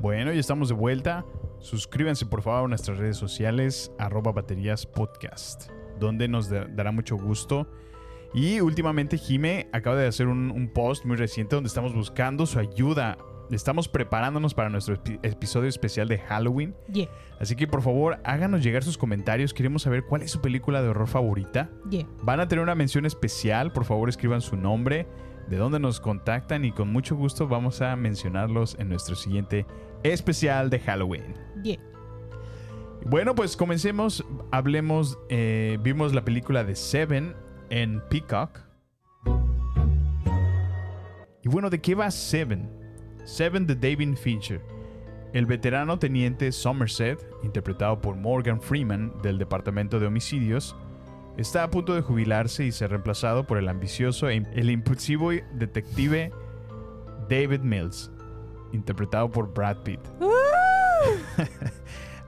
Bueno, 0.00 0.32
ya 0.32 0.40
estamos 0.40 0.68
de 0.68 0.74
vuelta. 0.74 1.24
Suscríbanse 1.58 2.26
por 2.26 2.42
favor 2.42 2.64
a 2.66 2.68
nuestras 2.68 2.98
redes 2.98 3.16
sociales, 3.16 3.90
arroba 3.98 4.32
baterías 4.32 4.86
podcast, 4.86 5.70
donde 5.98 6.28
nos 6.28 6.48
da- 6.48 6.66
dará 6.66 6.92
mucho 6.92 7.16
gusto. 7.16 7.68
Y 8.34 8.60
últimamente 8.60 9.16
Jime 9.18 9.68
acaba 9.72 9.96
de 9.96 10.06
hacer 10.06 10.28
un, 10.28 10.50
un 10.50 10.68
post 10.72 11.04
muy 11.04 11.16
reciente 11.16 11.56
donde 11.56 11.68
estamos 11.68 11.94
buscando 11.94 12.46
su 12.46 12.58
ayuda. 12.58 13.18
Estamos 13.50 13.88
preparándonos 13.88 14.52
para 14.54 14.68
nuestro 14.68 14.94
epi- 15.02 15.18
episodio 15.22 15.68
especial 15.70 16.06
de 16.06 16.18
Halloween. 16.18 16.76
Yeah, 16.92 17.08
Así 17.40 17.56
que 17.56 17.66
por 17.66 17.80
favor 17.82 18.18
háganos 18.24 18.62
llegar 18.62 18.84
sus 18.84 18.98
comentarios. 18.98 19.54
Queremos 19.54 19.82
saber 19.82 20.04
cuál 20.04 20.22
es 20.22 20.30
su 20.30 20.40
película 20.42 20.82
de 20.82 20.88
horror 20.90 21.08
favorita. 21.08 21.70
yeah. 21.90 22.06
Van 22.22 22.38
a 22.40 22.46
tener 22.46 22.62
una 22.62 22.74
mención 22.74 23.06
especial. 23.06 23.72
Por 23.72 23.84
favor 23.86 24.10
escriban 24.10 24.42
su 24.42 24.56
nombre, 24.58 25.06
de 25.48 25.56
dónde 25.56 25.80
nos 25.80 25.98
contactan 25.98 26.66
y 26.66 26.72
con 26.72 26.92
mucho 26.92 27.16
gusto 27.16 27.48
vamos 27.48 27.80
a 27.80 27.96
mencionarlos 27.96 28.76
en 28.78 28.90
nuestro 28.90 29.16
siguiente 29.16 29.64
especial 30.02 30.70
de 30.70 30.80
Halloween. 30.80 31.34
Yeah. 31.62 31.78
Bueno, 33.06 33.34
pues 33.34 33.56
comencemos. 33.56 34.24
Hablemos. 34.50 35.18
eh, 35.28 35.78
vimos 35.82 36.14
la 36.14 36.24
película 36.24 36.64
de 36.64 36.76
Seven 36.76 37.34
en 37.70 38.02
Peacock. 38.08 38.60
Y 41.42 41.48
bueno, 41.48 41.70
¿de 41.70 41.80
qué 41.80 41.94
va 41.94 42.10
Seven? 42.10 42.68
Seven 43.24 43.66
de 43.66 43.74
David 43.76 44.16
Fincher. 44.16 44.60
El 45.32 45.46
veterano 45.46 45.98
teniente 45.98 46.50
Somerset, 46.52 47.24
interpretado 47.42 48.00
por 48.00 48.16
Morgan 48.16 48.60
Freeman 48.60 49.12
del 49.22 49.38
Departamento 49.38 50.00
de 50.00 50.06
Homicidios, 50.06 50.74
está 51.36 51.62
a 51.62 51.70
punto 51.70 51.94
de 51.94 52.00
jubilarse 52.00 52.64
y 52.64 52.72
ser 52.72 52.90
reemplazado 52.90 53.46
por 53.46 53.58
el 53.58 53.68
ambicioso 53.68 54.30
e 54.30 54.42
el 54.54 54.70
impulsivo 54.70 55.30
detective 55.52 56.32
David 57.28 57.60
Mills, 57.60 58.10
interpretado 58.72 59.30
por 59.30 59.52
Brad 59.52 59.78
Pitt. 59.78 60.00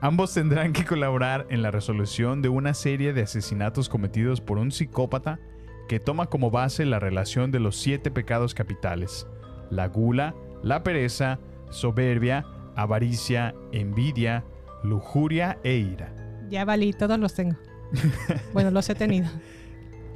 Ambos 0.01 0.33
tendrán 0.33 0.73
que 0.73 0.83
colaborar 0.85 1.45
en 1.49 1.61
la 1.61 1.69
resolución 1.69 2.41
de 2.41 2.49
una 2.49 2.73
serie 2.73 3.13
de 3.13 3.21
asesinatos 3.21 3.87
cometidos 3.89 4.41
por 4.41 4.57
un 4.57 4.71
psicópata 4.71 5.39
que 5.87 5.99
toma 5.99 6.25
como 6.27 6.49
base 6.49 6.85
la 6.85 6.99
relación 6.99 7.51
de 7.51 7.59
los 7.59 7.75
siete 7.75 8.09
pecados 8.09 8.53
capitales, 8.55 9.27
la 9.69 9.87
gula, 9.87 10.33
la 10.63 10.81
pereza, 10.83 11.39
soberbia, 11.69 12.45
avaricia, 12.75 13.53
envidia, 13.71 14.43
lujuria 14.83 15.59
e 15.63 15.75
ira. 15.75 16.15
Ya 16.49 16.65
valí, 16.65 16.93
todos 16.93 17.19
los 17.19 17.33
tengo. 17.35 17.55
bueno, 18.53 18.71
los 18.71 18.89
he 18.89 18.95
tenido. 18.95 19.29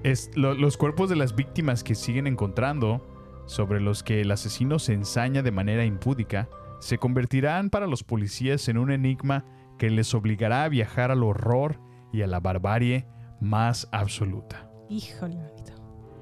Es 0.03 0.32
lo- 0.36 0.53
los 0.55 0.78
cuerpos 0.78 1.09
de 1.09 1.15
las 1.15 1.36
víctimas 1.36 1.84
que 1.84 1.93
siguen 1.93 2.26
encontrando, 2.26 3.05
sobre 3.46 3.82
los 3.82 4.04
que 4.04 4.22
el 4.22 4.32
asesino 4.32 4.80
se 4.80 4.93
ensaña 4.93 5.41
de 5.41 5.52
manera 5.52 5.86
impúdica, 5.86 6.50
se 6.80 6.98
convertirán 6.98 7.70
para 7.70 7.88
los 7.88 8.04
policías 8.04 8.68
en 8.68 8.78
un 8.78 8.91
enigma 8.91 9.46
que 9.78 9.89
les 9.89 10.14
obligará 10.14 10.64
a 10.64 10.70
viajar 10.70 11.12
al 11.12 11.24
horror 11.24 11.80
y 12.12 12.22
a 12.22 12.28
la 12.28 12.39
barbarie 12.39 13.08
más 13.41 13.88
absoluta. 13.91 14.70
Híjole, 14.89 15.36
manito. 15.36 15.74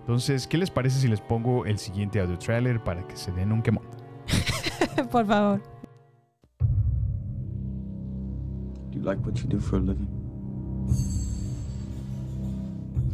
Entonces, 0.02 0.48
¿qué 0.48 0.58
les 0.58 0.70
parece 0.70 1.00
si 1.00 1.08
les 1.08 1.22
pongo 1.22 1.66
el 1.66 1.78
siguiente 1.78 2.20
audio 2.20 2.38
trailer 2.38 2.84
para 2.84 3.08
que 3.08 3.16
se 3.16 3.32
den 3.32 3.52
un 3.52 3.62
quemón? 3.62 3.86
Por 5.12 5.26
favor. 5.26 5.62
Do 8.92 9.00
you 9.00 9.02
like 9.02 9.22
what 9.26 9.36
you 9.36 9.48
do 9.48 9.60
for 9.60 9.78
a 9.78 9.82
living? 9.82 10.08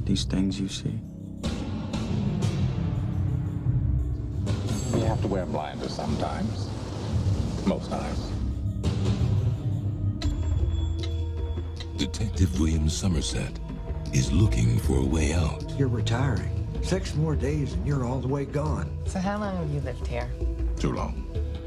These 0.06 0.26
things 0.26 0.60
you 0.60 0.68
see? 0.68 1.00
You 5.00 5.06
have 5.06 5.22
to 5.22 5.28
wear 5.28 5.46
blinders 5.46 5.94
sometimes. 5.94 6.70
Most 7.66 7.90
times. 7.90 8.20
Detective 11.96 12.60
William 12.60 12.90
Somerset 12.90 13.58
is 14.12 14.30
looking 14.34 14.78
for 14.78 14.98
a 14.98 15.06
way 15.06 15.32
out. 15.32 15.64
You're 15.80 15.88
retiring. 15.88 16.68
Six 16.82 17.16
more 17.16 17.38
days 17.38 17.72
and 17.72 17.88
you're 17.88 18.04
all 18.04 18.20
the 18.20 18.28
way 18.28 18.44
gone. 18.44 18.92
So 19.06 19.20
how 19.20 19.40
long 19.40 19.56
have 19.56 19.70
you 19.74 19.80
lived 19.80 20.06
here? 20.06 20.30
Too 20.78 20.92
long. 20.92 21.26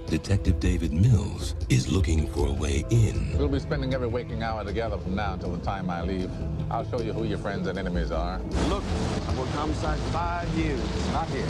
Detective 0.09 0.61
David 0.61 0.93
Mills 0.93 1.55
is 1.71 1.91
looking 1.91 2.27
for 2.33 2.49
a 2.49 2.53
way 2.53 2.85
in. 2.91 3.35
We'll 3.39 3.49
be 3.49 3.61
spending 3.61 3.95
every 3.95 4.09
waking 4.09 4.43
hour 4.43 4.63
together 4.63 4.99
from 4.99 5.15
now 5.15 5.33
until 5.33 5.53
the 5.53 5.65
time 5.65 5.89
I 5.89 6.03
leave. 6.03 6.31
I'll 6.71 6.85
show 6.91 7.01
you 7.01 7.15
who 7.15 7.25
your 7.25 7.39
friends 7.39 7.67
and 7.67 7.79
enemies 7.79 8.13
are. 8.13 8.39
Look, 8.69 8.85
I've 9.27 9.39
worked 9.39 9.53
homicide 9.53 9.99
five 10.13 10.47
years. 10.51 10.83
Not 11.13 11.31
here. 11.31 11.49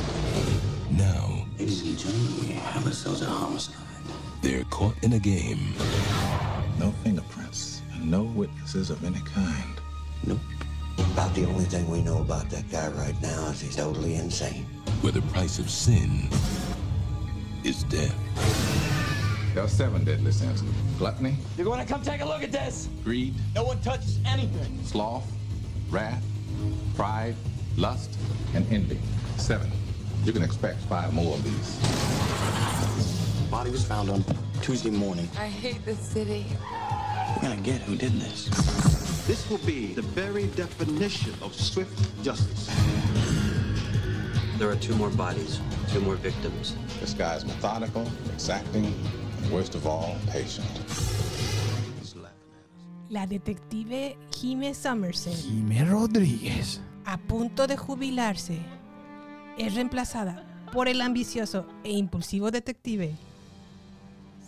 Now, 1.63 1.69
Ladies 1.69 1.83
and 1.87 1.97
gentlemen, 1.99 2.41
we 2.49 2.55
have 2.55 2.85
ourselves 2.87 3.23
a 3.23 3.27
homicide. 3.27 3.77
they're 4.41 4.65
caught 4.65 4.97
in 5.05 5.13
a 5.13 5.19
game 5.21 5.75
No 6.77 6.91
fingerprints 7.05 7.83
and 7.93 8.11
no 8.11 8.25
witnesses 8.25 8.91
of 8.91 9.05
any 9.05 9.21
kind. 9.21 9.81
Nope. 10.27 10.41
About 11.13 11.33
the 11.37 11.45
only 11.45 11.65
thing 11.67 11.89
we 11.89 12.03
know 12.03 12.19
about 12.19 12.51
that 12.51 12.69
guy 12.69 12.89
right 12.89 13.15
now 13.23 13.47
is 13.51 13.61
he's 13.61 13.77
totally 13.77 14.17
insane. 14.17 14.65
where 15.03 15.13
the 15.13 15.23
price 15.31 15.61
of 15.61 15.71
sin 15.71 16.29
is 17.63 17.85
death. 17.85 18.17
There 19.55 19.63
are 19.63 19.69
seven 19.69 20.03
deadly 20.03 20.33
sins. 20.33 20.65
Gluttony, 20.99 21.37
You're 21.57 21.67
going 21.67 21.79
to 21.79 21.87
come 21.87 22.03
take 22.03 22.23
a 22.23 22.27
look 22.27 22.43
at 22.43 22.51
this. 22.51 22.89
greed, 23.05 23.35
No 23.55 23.63
one 23.63 23.81
touches 23.83 24.19
anything. 24.27 24.81
sloth, 24.85 25.31
wrath, 25.91 26.25
pride, 26.97 27.37
lust, 27.77 28.11
and 28.53 28.67
envy. 28.73 28.99
Seven. 29.37 29.71
You 30.25 30.33
can 30.33 30.43
expect 30.43 30.79
five 30.83 31.13
more 31.13 31.35
of 31.35 31.43
these. 31.43 31.79
Body 33.51 33.71
was 33.71 33.85
found 33.85 34.09
on 34.09 34.25
Tuesday 34.63 34.91
morning. 34.91 35.29
I 35.39 35.47
hate 35.47 35.85
this 35.85 35.99
city. 35.99 36.47
We're 37.37 37.49
gonna 37.49 37.61
get 37.61 37.81
who 37.83 37.97
did 37.97 38.13
this. 38.21 38.47
This 39.27 39.49
will 39.51 39.59
be 39.67 39.95
the 39.95 40.03
very 40.03 40.47
definition 40.49 41.35
of 41.43 41.55
swift 41.55 41.99
justice. 42.23 42.69
There 44.59 44.71
are 44.71 44.77
two 44.77 44.95
more 44.95 45.11
bodies, 45.11 45.61
two 45.89 46.01
more 46.01 46.15
victims. 46.15 46.77
This 47.01 47.15
guy's 47.15 47.45
methodical, 47.45 48.07
exacting, 48.33 48.85
and 48.87 49.51
worst 49.53 49.75
of 49.75 49.87
all, 49.87 50.17
patient. 50.31 50.67
La 53.11 53.27
detective 53.27 54.17
Jime 54.31 54.73
Somerset, 54.73 55.35
Jimé 55.35 55.85
Rodríguez. 55.85 56.79
a 57.05 57.19
punto 57.19 57.67
de 57.67 57.77
jubilarse, 57.77 58.59
es 59.59 59.75
reemplazada 59.75 60.45
por 60.73 60.89
el 60.89 61.01
ambicioso 61.01 61.67
e 61.85 61.93
impulsivo 61.93 62.51
detective 62.51 63.15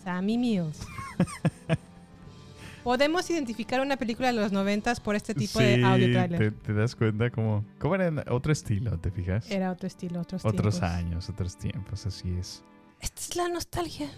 Sammy 0.02 0.38
Mills. 0.38 0.80
Podemos 2.84 3.28
identificar 3.30 3.80
una 3.80 3.96
película 3.96 4.28
de 4.28 4.34
los 4.34 4.52
noventas 4.52 5.00
por 5.00 5.16
este 5.16 5.34
tipo 5.34 5.59
Sí, 5.59 5.64
de 5.64 5.84
audio 5.84 6.12
trailer. 6.12 6.38
Te, 6.38 6.50
te 6.50 6.74
das 6.74 6.94
cuenta 6.94 7.30
como... 7.30 7.64
¿Cómo 7.78 7.94
era 7.94 8.12
otro 8.30 8.52
estilo, 8.52 8.98
te 8.98 9.11
fijas? 9.11 9.50
Era 9.50 9.70
otro 9.72 9.86
estilo, 9.86 10.20
otros 10.20 10.44
Otros 10.44 10.78
tiempos. 10.80 10.90
años, 10.98 11.28
otros 11.30 11.57
tiempos, 11.57 12.05
así 12.05 12.28
es. 12.38 12.62
Esta 13.00 13.20
es 13.20 13.36
la 13.36 13.48
nostalgia. 13.48 14.11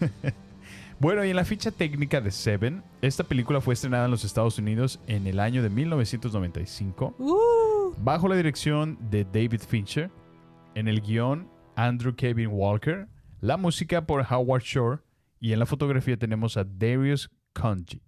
Bueno, 1.00 1.24
y 1.24 1.30
en 1.30 1.36
la 1.36 1.44
ficha 1.44 1.70
técnica 1.70 2.20
de 2.20 2.32
Seven, 2.32 2.82
esta 3.02 3.22
película 3.22 3.60
fue 3.60 3.72
estrenada 3.74 4.06
en 4.06 4.10
los 4.10 4.24
Estados 4.24 4.58
Unidos 4.58 4.98
en 5.06 5.28
el 5.28 5.38
año 5.38 5.62
de 5.62 5.70
1995, 5.70 7.14
Uh, 7.20 7.94
bajo 8.02 8.26
la 8.26 8.34
dirección 8.34 8.98
de 9.08 9.22
David 9.24 9.60
Fincher, 9.60 10.10
en 10.78 10.86
el 10.86 11.00
guion 11.00 11.50
Andrew 11.74 12.14
Kevin 12.14 12.50
Walker, 12.52 13.08
la 13.40 13.56
música 13.56 14.06
por 14.06 14.24
Howard 14.32 14.62
Shore 14.62 15.00
y 15.40 15.52
en 15.52 15.58
la 15.58 15.66
fotografía 15.66 16.16
tenemos 16.16 16.56
a 16.56 16.62
Darius 16.62 17.28
Conji. 17.52 18.00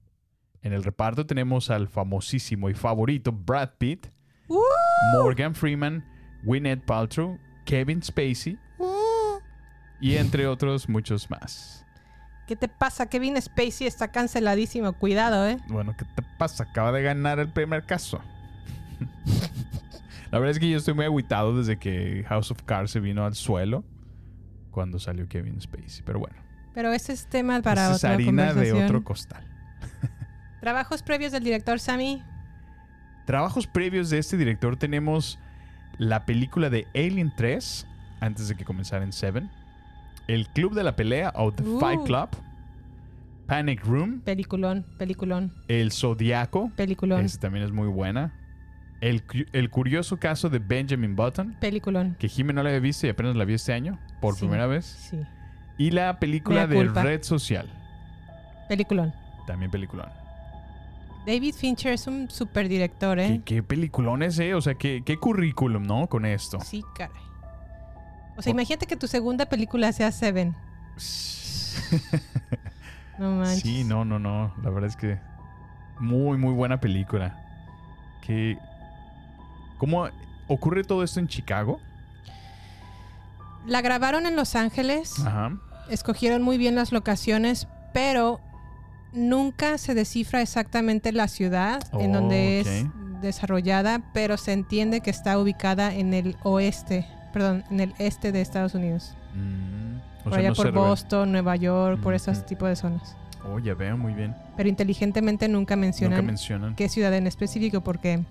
En 0.62 0.72
el 0.72 0.84
reparto 0.84 1.26
tenemos 1.26 1.68
al 1.68 1.88
famosísimo 1.88 2.70
y 2.70 2.74
favorito 2.74 3.32
Brad 3.32 3.70
Pitt, 3.78 4.06
Morgan 5.14 5.56
Freeman, 5.56 6.04
Gwyneth 6.44 6.84
Paltrow, 6.84 7.38
Kevin 7.64 8.04
Spacey 8.04 8.56
y 10.00 10.14
entre 10.14 10.46
otros 10.46 10.88
muchos 10.88 11.28
más. 11.28 11.84
¿Qué 12.46 12.54
te 12.54 12.68
pasa? 12.68 13.06
Kevin 13.06 13.40
Spacey 13.42 13.88
está 13.88 14.12
canceladísimo. 14.12 14.92
Cuidado, 14.92 15.48
¿eh? 15.48 15.56
Bueno, 15.66 15.96
¿qué 15.96 16.04
te 16.04 16.22
pasa? 16.38 16.64
Acaba 16.64 16.92
de 16.92 17.02
ganar 17.02 17.40
el 17.40 17.48
primer 17.48 17.84
caso. 17.84 18.20
La 20.30 20.38
verdad 20.38 20.52
es 20.52 20.58
que 20.58 20.70
yo 20.70 20.76
estoy 20.78 20.94
muy 20.94 21.04
agüitado 21.04 21.56
desde 21.56 21.78
que 21.78 22.24
House 22.28 22.50
of 22.50 22.62
Cards 22.62 22.92
se 22.92 23.00
vino 23.00 23.24
al 23.24 23.34
suelo 23.34 23.84
cuando 24.70 24.98
salió 24.98 25.28
Kevin 25.28 25.60
Spacey. 25.60 26.02
Pero 26.04 26.20
bueno, 26.20 26.36
Pero 26.74 26.92
ese 26.92 27.12
es 27.12 27.26
tema 27.26 27.60
para 27.62 27.82
esa 27.86 27.90
es 27.92 27.96
otra 27.98 28.14
harina 28.14 28.54
de 28.54 28.72
otro 28.72 29.02
costal. 29.02 29.44
Trabajos 30.60 31.02
previos 31.02 31.32
del 31.32 31.42
director 31.42 31.80
Sammy. 31.80 32.22
Trabajos 33.26 33.66
previos 33.66 34.10
de 34.10 34.18
este 34.18 34.36
director. 34.36 34.76
Tenemos 34.76 35.38
la 35.98 36.24
película 36.26 36.70
de 36.70 36.86
Alien 36.94 37.32
3, 37.36 37.86
antes 38.20 38.48
de 38.48 38.54
que 38.54 38.64
comenzara 38.64 39.04
en 39.04 39.12
Seven, 39.12 39.50
El 40.28 40.46
Club 40.48 40.74
de 40.74 40.84
la 40.84 40.94
Pelea 40.96 41.32
o 41.34 41.52
The 41.52 41.62
Uh. 41.62 41.80
Fight 41.80 42.02
Club, 42.04 42.28
Panic 43.46 43.84
Room, 43.84 44.20
Peliculón, 44.20 44.86
peliculón, 44.96 45.52
El 45.66 45.90
Zodiaco, 45.92 46.70
peliculón, 46.76 47.24
esa 47.24 47.40
también 47.40 47.64
es 47.64 47.72
muy 47.72 47.88
buena, 47.88 48.32
el, 49.00 49.22
el 49.52 49.70
curioso 49.70 50.18
caso 50.18 50.48
de 50.50 50.58
Benjamin 50.58 51.16
Button, 51.16 51.56
peliculón. 51.60 52.16
que 52.18 52.28
Jimmy 52.28 52.52
no 52.52 52.62
la 52.62 52.68
había 52.70 52.80
visto 52.80 53.06
y 53.06 53.10
apenas 53.10 53.34
la 53.36 53.44
vi 53.44 53.54
este 53.54 53.72
año, 53.72 53.98
por 54.20 54.34
Sí, 54.34 54.40
primera 54.40 54.66
vez, 54.66 54.84
Sí, 54.84 55.18
y 55.78 55.90
la 55.90 56.18
película 56.18 56.66
de. 56.66 56.84
Red 56.84 57.22
Social, 57.22 57.68
peliculón. 58.68 59.12
también 59.46 59.70
peliculón. 59.70 60.08
David 61.26 61.54
Fincher 61.54 61.92
es 61.92 62.06
un 62.06 62.30
super 62.30 62.68
director, 62.68 63.18
¿Qué, 63.18 63.26
¿eh? 63.26 63.42
qué 63.44 63.62
peliculones, 63.62 64.38
eh? 64.38 64.54
O 64.54 64.60
sea, 64.62 64.74
qué, 64.74 65.02
qué 65.04 65.18
currículum, 65.18 65.82
¿no? 65.82 66.06
Con 66.06 66.24
esto. 66.24 66.58
Sí, 66.60 66.82
caray. 66.94 67.14
O 68.36 68.42
sea, 68.42 68.50
imagínate 68.52 68.86
que 68.86 68.96
tu 68.96 69.06
segunda 69.06 69.44
película 69.46 69.92
sea 69.92 70.12
Seven. 70.12 70.54
No 73.18 73.32
manches. 73.36 73.60
Sí, 73.60 73.84
no, 73.84 74.04
no, 74.06 74.18
no. 74.18 74.54
La 74.62 74.70
verdad 74.70 74.88
es 74.88 74.96
que 74.96 75.18
muy, 75.98 76.38
muy 76.38 76.54
buena 76.54 76.80
película. 76.80 77.38
Que 78.22 78.56
¿Cómo 79.80 80.06
ocurre 80.46 80.84
todo 80.84 81.02
esto 81.02 81.18
en 81.18 81.26
Chicago? 81.26 81.80
La 83.66 83.80
grabaron 83.82 84.26
en 84.26 84.36
Los 84.36 84.54
Ángeles. 84.54 85.18
Ajá. 85.26 85.56
Escogieron 85.90 86.42
muy 86.42 86.56
bien 86.58 86.74
las 86.76 86.92
locaciones, 86.92 87.66
pero 87.92 88.40
nunca 89.12 89.76
se 89.78 89.94
descifra 89.94 90.40
exactamente 90.40 91.12
la 91.12 91.26
ciudad 91.28 91.82
en 91.94 92.10
Oh, 92.12 92.20
donde 92.20 92.60
ok. 92.60 92.66
es 92.68 93.22
desarrollada, 93.22 94.00
pero 94.14 94.36
se 94.36 94.52
entiende 94.52 95.00
que 95.00 95.10
está 95.10 95.38
ubicada 95.38 95.92
en 95.94 96.14
el 96.14 96.36
oeste, 96.42 97.06
perdón, 97.32 97.64
en 97.70 97.80
el 97.80 97.94
este 97.98 98.32
de 98.32 98.40
Estados 98.40 98.74
Unidos. 98.74 99.14
Mm, 99.34 99.96
o 100.20 100.24
por 100.24 100.32
sea, 100.34 100.40
allá 100.40 100.48
no 100.50 100.54
por. 100.54 100.72
Boston, 100.72 101.32
Nueva 101.32 101.56
York, 101.56 102.00
por 102.02 102.14
esos 102.14 102.46
tipos 102.46 102.68
de 102.68 102.76
zonas. 102.76 103.16
Oh, 103.44 103.58
ya 103.58 103.74
veo, 103.74 103.96
muy 103.96 104.12
bien. 104.12 104.34
Pero 104.56 104.68
inteligentemente 104.68 105.48
nunca 105.48 105.74
mencionan, 105.74 106.18
Nunca 106.18 106.26
mencionan. 106.26 106.74
qué 106.76 106.88
ciudad 106.88 107.12
en 107.14 107.26
específico 107.26 107.80
porque 107.80 108.22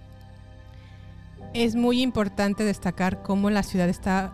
es 1.53 1.75
muy 1.75 2.01
importante 2.01 2.63
destacar 2.63 3.21
cómo 3.21 3.49
la 3.49 3.63
ciudad 3.63 3.89
está 3.89 4.31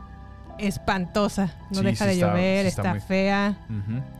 espantosa. 0.57 1.53
No 1.72 1.80
Sí, 1.80 1.86
deja 1.86 2.05
sí 2.05 2.09
de 2.09 2.13
está- 2.16 2.28
llover, 2.28 2.61
sí 2.63 2.68
está, 2.70 2.82
está 2.82 2.91
muy- 2.93 2.99
fea, 3.01 3.57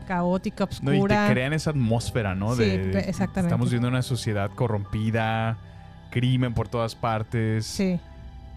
caótica, 0.06 0.64
No, 0.82 0.90
y 0.92 0.96
te 0.96 0.98
oscura. 0.98 1.28
crean 1.30 1.52
esa 1.52 1.70
atmósfera, 1.70 2.34
¿no? 2.34 2.54
Sí, 2.54 2.64
de, 2.64 2.78
pe- 2.92 3.08
exactamente. 3.08 3.48
Estamos 3.48 3.70
viendo 3.70 3.88
una 3.88 4.02
sociedad 4.02 4.50
corrompida, 4.54 5.56
crimen 6.10 6.54
por 6.54 6.68
todas 6.68 6.94
partes. 6.94 7.66
Sí. 7.66 7.98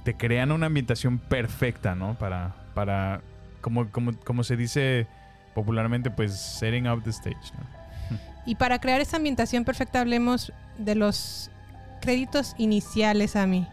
Te 0.04 0.14
crean 0.16 0.52
una 0.52 0.68
ambientación 0.68 1.18
perfecta, 1.20 1.96
¿no? 1.96 2.16
Para, 2.16 2.56
para 2.74 3.22
como, 3.62 3.90
como, 3.90 4.14
como 4.26 4.44
se 4.44 4.56
dice 4.58 5.08
popularmente, 5.54 6.10
pues 6.12 6.34
setting 6.40 6.88
up 6.88 7.04
the 7.04 7.10
stage, 7.10 7.36
¿no? 7.58 8.18
Y 8.46 8.56
para 8.56 8.80
crear 8.80 9.02
esa 9.02 9.18
ambientación 9.18 9.64
perfecta 9.66 10.00
hablemos 10.02 10.52
de 10.78 10.96
los 10.96 11.52
créditos 12.02 12.56
iniciales 12.58 13.36
a 13.36 13.46
mí. 13.46 13.68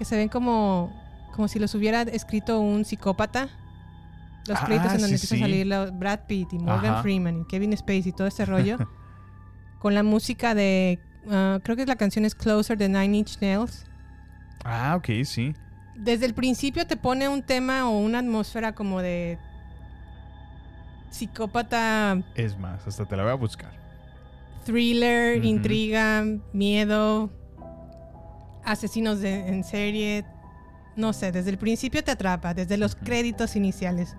Que 0.00 0.06
se 0.06 0.16
ven 0.16 0.30
como, 0.30 0.90
como 1.36 1.46
si 1.46 1.58
los 1.58 1.74
hubiera 1.74 2.00
escrito 2.00 2.58
un 2.58 2.86
psicópata. 2.86 3.50
Los 4.48 4.58
Ah, 4.58 4.64
créditos 4.64 4.94
en 4.94 5.00
donde 5.02 5.18
sí, 5.18 5.26
empieza 5.26 5.34
sí. 5.36 5.42
a 5.42 5.44
salir 5.44 5.92
Brad 5.98 6.20
Pitt 6.26 6.54
y 6.54 6.58
Morgan 6.58 6.94
Ajá. 6.94 7.02
Freeman 7.02 7.42
y 7.42 7.44
Kevin 7.44 7.76
Spacey 7.76 8.08
y 8.08 8.12
todo 8.12 8.26
ese 8.26 8.46
rollo. 8.46 8.78
con 9.78 9.92
la 9.94 10.02
música 10.02 10.54
de... 10.54 10.98
ah, 11.30 11.58
creo 11.62 11.76
que 11.76 11.84
la 11.84 11.96
canción 11.96 12.24
es 12.24 12.34
Closer 12.34 12.78
de 12.78 12.88
Nine 12.88 13.18
Inch 13.18 13.38
Nails. 13.42 13.84
Ah, 14.64 14.94
ok, 14.96 15.22
sí. 15.24 15.52
Desde 15.96 16.24
el 16.24 16.32
principio 16.32 16.86
te 16.86 16.96
pone 16.96 17.28
un 17.28 17.42
tema 17.42 17.86
o 17.90 17.98
una 17.98 18.20
atmósfera 18.20 18.74
como 18.74 19.02
de 19.02 19.38
psicópata 21.10 22.22
Es 22.34 22.58
más, 22.58 22.86
hasta 22.86 23.04
te 23.04 23.16
la 23.16 23.24
voy 23.24 23.32
a 23.32 23.36
buscar. 23.36 23.72
thriller, 24.64 25.44
intriga, 25.44 26.24
miedo, 26.54 27.30
asesinos 28.64 29.20
de- 29.20 29.48
en 29.48 29.64
serie. 29.64 30.24
No 30.96 31.12
sé, 31.12 31.32
desde 31.32 31.50
el 31.50 31.58
principio 31.58 32.02
te 32.04 32.10
atrapa, 32.10 32.52
desde 32.54 32.76
los 32.76 32.94
créditos 32.96 33.56
iniciales. 33.56 34.16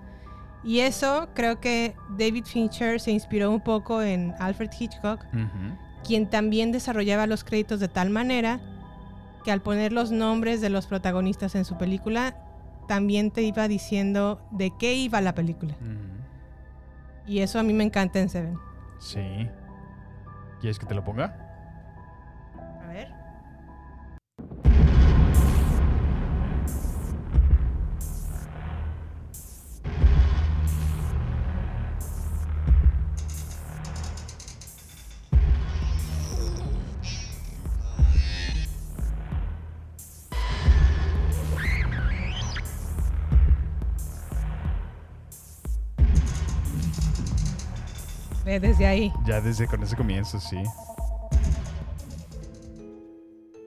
Y 0.64 0.80
eso 0.80 1.28
creo 1.34 1.60
que 1.60 1.94
David 2.16 2.44
Fincher 2.44 3.00
se 3.00 3.10
inspiró 3.10 3.50
un 3.50 3.60
poco 3.60 4.00
en 4.02 4.34
Alfred 4.38 4.70
Hitchcock, 4.78 5.24
quien 6.06 6.28
también 6.30 6.72
desarrollaba 6.72 7.26
los 7.26 7.44
créditos 7.44 7.78
de 7.80 7.88
tal 7.88 8.10
manera 8.10 8.60
que 9.44 9.50
al 9.52 9.60
poner 9.60 9.92
los 9.92 10.12
nombres 10.12 10.60
de 10.60 10.70
los 10.70 10.86
protagonistas 10.86 11.54
en 11.56 11.64
su 11.64 11.76
película, 11.76 12.36
también 12.86 13.30
te 13.32 13.42
iba 13.42 13.66
diciendo 13.68 14.40
de 14.52 14.72
qué 14.78 14.94
iba 14.94 15.20
la 15.20 15.34
película. 15.34 15.74
Y 17.26 17.40
eso 17.40 17.58
a 17.58 17.62
mí 17.64 17.72
me 17.72 17.84
encanta 17.84 18.18
en 18.20 18.28
Seven. 18.28 18.56
Sí. 19.00 19.48
¿Quieres 20.60 20.78
que 20.78 20.86
te 20.86 20.94
lo 20.94 21.04
ponga? 21.04 21.51
Desde 48.44 48.86
ahí. 48.86 49.12
Ya 49.24 49.40
desde 49.40 49.66
con 49.66 49.82
ese 49.82 49.96
comienzo, 49.96 50.40
sí. 50.40 50.62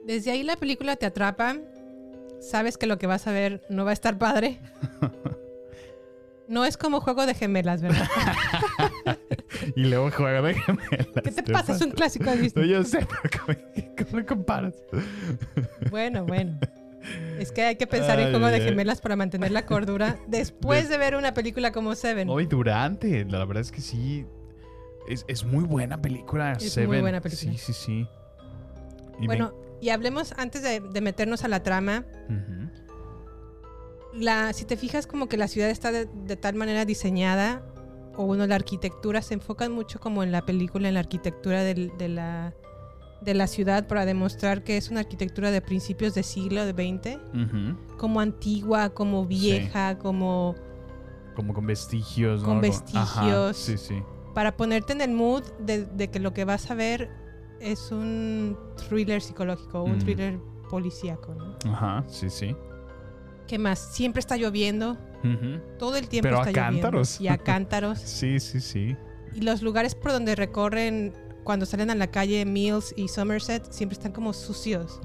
Desde 0.06 0.30
ahí 0.30 0.42
la 0.42 0.56
película 0.56 0.96
te 0.96 1.06
atrapa. 1.06 1.56
Sabes 2.40 2.78
que 2.78 2.86
lo 2.86 2.98
que 2.98 3.06
vas 3.06 3.26
a 3.26 3.32
ver 3.32 3.62
no 3.68 3.84
va 3.84 3.90
a 3.90 3.94
estar 3.94 4.18
padre. 4.18 4.60
No 6.48 6.64
es 6.64 6.76
como 6.76 7.00
juego 7.00 7.26
de 7.26 7.34
gemelas, 7.34 7.82
¿verdad? 7.82 8.06
Y 9.74 9.84
luego 9.84 10.10
juega 10.10 10.42
de 10.42 10.54
gemelas. 10.54 11.08
¿Qué 11.24 11.32
te 11.32 11.42
pasa? 11.42 11.74
Es 11.74 11.82
un 11.82 11.90
clásico, 11.90 12.30
¿has 12.30 12.40
visto? 12.40 12.60
No, 12.60 12.66
yo 12.66 12.84
sé, 12.84 13.06
pero 13.22 13.56
¿cómo, 13.96 14.20
lo 14.20 14.26
comparas? 14.26 14.74
Bueno, 15.90 16.24
bueno. 16.24 16.58
Es 17.38 17.52
que 17.52 17.62
hay 17.62 17.76
que 17.76 17.86
pensar 17.86 18.20
en 18.20 18.30
juego 18.30 18.46
de 18.46 18.60
gemelas 18.60 19.00
para 19.00 19.16
mantener 19.16 19.50
la 19.50 19.64
cordura 19.66 20.18
después 20.26 20.88
de 20.88 20.98
ver 20.98 21.16
una 21.16 21.34
película 21.34 21.72
como 21.72 21.94
Seven. 21.94 22.28
Hoy 22.28 22.46
durante, 22.46 23.24
la 23.24 23.44
verdad 23.44 23.62
es 23.62 23.72
que 23.72 23.80
sí. 23.80 24.26
Es, 25.08 25.24
es 25.28 25.44
muy 25.44 25.64
buena 25.64 26.00
película. 26.00 26.52
Es 26.52 26.62
muy 26.62 26.70
Seven. 26.70 27.00
buena 27.00 27.20
película. 27.20 27.52
Sí, 27.52 27.58
sí, 27.58 27.72
sí. 27.72 28.08
Y 29.18 29.20
me- 29.22 29.26
Bueno, 29.26 29.54
y 29.80 29.90
hablemos 29.90 30.32
antes 30.36 30.62
de, 30.62 30.80
de 30.80 31.00
meternos 31.00 31.44
a 31.44 31.48
la 31.48 31.62
trama. 31.62 32.04
La, 34.14 34.52
si 34.52 34.64
te 34.64 34.76
fijas 34.76 35.06
como 35.06 35.28
que 35.28 35.36
la 35.36 35.46
ciudad 35.48 35.68
está 35.68 35.92
de, 35.92 36.06
de 36.06 36.36
tal 36.36 36.54
manera 36.54 36.84
diseñada 36.84 37.62
o 38.16 38.24
bueno, 38.24 38.46
la 38.46 38.54
arquitectura, 38.54 39.20
se 39.20 39.34
enfocan 39.34 39.72
mucho 39.72 40.00
como 40.00 40.22
en 40.22 40.32
la 40.32 40.46
película, 40.46 40.88
en 40.88 40.94
la 40.94 41.00
arquitectura 41.00 41.62
del- 41.62 41.92
de, 41.98 42.08
la, 42.08 42.54
de 43.20 43.34
la 43.34 43.46
ciudad 43.46 43.86
para 43.86 44.06
demostrar 44.06 44.64
que 44.64 44.78
es 44.78 44.88
una 44.90 45.00
arquitectura 45.00 45.50
de 45.50 45.60
principios 45.60 46.14
de 46.14 46.22
siglo 46.22 46.64
de 46.64 46.72
20, 46.72 47.16
Ujú. 47.34 47.96
como 47.98 48.20
antigua, 48.20 48.88
como 48.94 49.26
vieja, 49.26 49.98
como 49.98 50.54
Como 51.34 51.52
con 51.52 51.66
vestigios, 51.66 52.40
¿no? 52.40 52.48
Con 52.48 52.60
vestigios. 52.62 53.06
Ajá, 53.18 53.52
sí, 53.52 53.76
sí. 53.76 54.02
Para 54.36 54.54
ponerte 54.54 54.92
en 54.92 55.00
el 55.00 55.12
mood 55.12 55.44
de, 55.60 55.86
de 55.86 56.10
que 56.10 56.20
lo 56.20 56.34
que 56.34 56.44
vas 56.44 56.70
a 56.70 56.74
ver 56.74 57.08
es 57.58 57.90
un 57.90 58.54
thriller 58.86 59.22
psicológico, 59.22 59.82
un 59.82 59.92
Mm. 59.96 59.98
thriller 59.98 60.38
policíaco, 60.68 61.34
¿no? 61.34 61.56
Ajá, 61.72 62.04
sí, 62.06 62.28
sí. 62.28 62.54
¿Qué 63.48 63.58
más? 63.58 63.78
Siempre 63.78 64.20
está 64.20 64.36
lloviendo, 64.36 64.98
todo 65.78 65.96
el 65.96 66.06
tiempo 66.08 66.28
Pero 66.28 66.36
está 66.44 66.50
a 66.50 66.52
lloviendo. 66.52 66.82
cántaros. 66.82 67.18
Y 67.20 67.28
a 67.28 67.38
cántaros. 67.38 67.98
Sí, 68.04 68.38
sí, 68.38 68.60
sí. 68.60 68.94
Y 69.34 69.40
los 69.40 69.62
lugares 69.62 69.94
por 69.94 70.12
donde 70.12 70.34
recorren 70.34 71.14
cuando 71.42 71.64
salen 71.64 71.88
a 71.90 71.94
la 71.94 72.08
calle 72.08 72.44
Mills 72.44 72.92
y 72.94 73.08
Somerset 73.08 73.64
siempre 73.72 73.94
están 73.94 74.12
como 74.12 74.34
sucios 74.34 75.00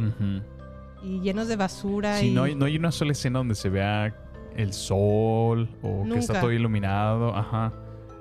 y 1.04 1.22
llenos 1.22 1.48
de 1.48 1.56
basura. 1.56 2.18
Sí, 2.18 2.28
y 2.28 2.32
no 2.34 2.44
hay, 2.44 2.54
no 2.56 2.66
hay 2.66 2.76
una 2.76 2.92
sola 2.92 3.14
escena 3.14 3.40
donde 3.40 3.56
se 3.56 3.70
vea 3.70 4.14
el 4.58 4.74
sol 4.74 5.70
o 5.82 6.04
que 6.12 6.20
está 6.20 6.42
todo 6.42 6.52
iluminado. 6.52 7.34
Ajá. 7.34 7.72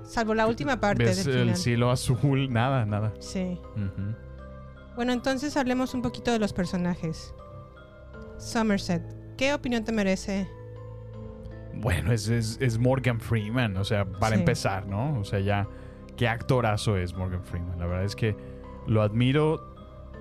Salvo 0.03 0.35
la 0.35 0.47
última 0.47 0.81
parte 0.81 1.05
Ves 1.05 1.25
del 1.25 1.35
el 1.35 1.41
final. 1.43 1.57
cielo 1.57 1.91
azul, 1.91 2.53
nada, 2.53 2.85
nada. 2.87 3.13
Sí. 3.21 3.61
Bueno, 4.97 5.13
entonces 5.13 5.57
hablemos 5.57 5.95
un 5.95 6.03
poquito 6.03 6.33
de 6.33 6.39
los 6.39 6.53
personajes. 6.53 7.35
Somerset, 8.39 9.03
¿qué 9.37 9.53
opinión 9.55 9.85
te 9.85 9.93
merece? 9.93 10.49
Bueno, 11.75 12.13
es, 12.13 12.29
es, 12.29 12.59
es 12.61 12.79
Morgan 12.79 13.21
Freeman, 13.21 13.77
o 13.77 13.85
sea, 13.85 14.05
para 14.05 14.35
Sí. 14.37 14.41
empezar, 14.41 14.87
¿no? 14.87 15.19
O 15.21 15.25
sea, 15.25 15.41
ya, 15.41 15.69
qué 16.17 16.27
actorazo 16.29 16.97
es 16.97 17.15
Morgan 17.15 17.45
Freeman. 17.45 17.79
La 17.79 17.87
verdad 17.87 18.05
es 18.05 18.17
que 18.17 18.37
lo 18.87 19.03
admiro 19.03 19.75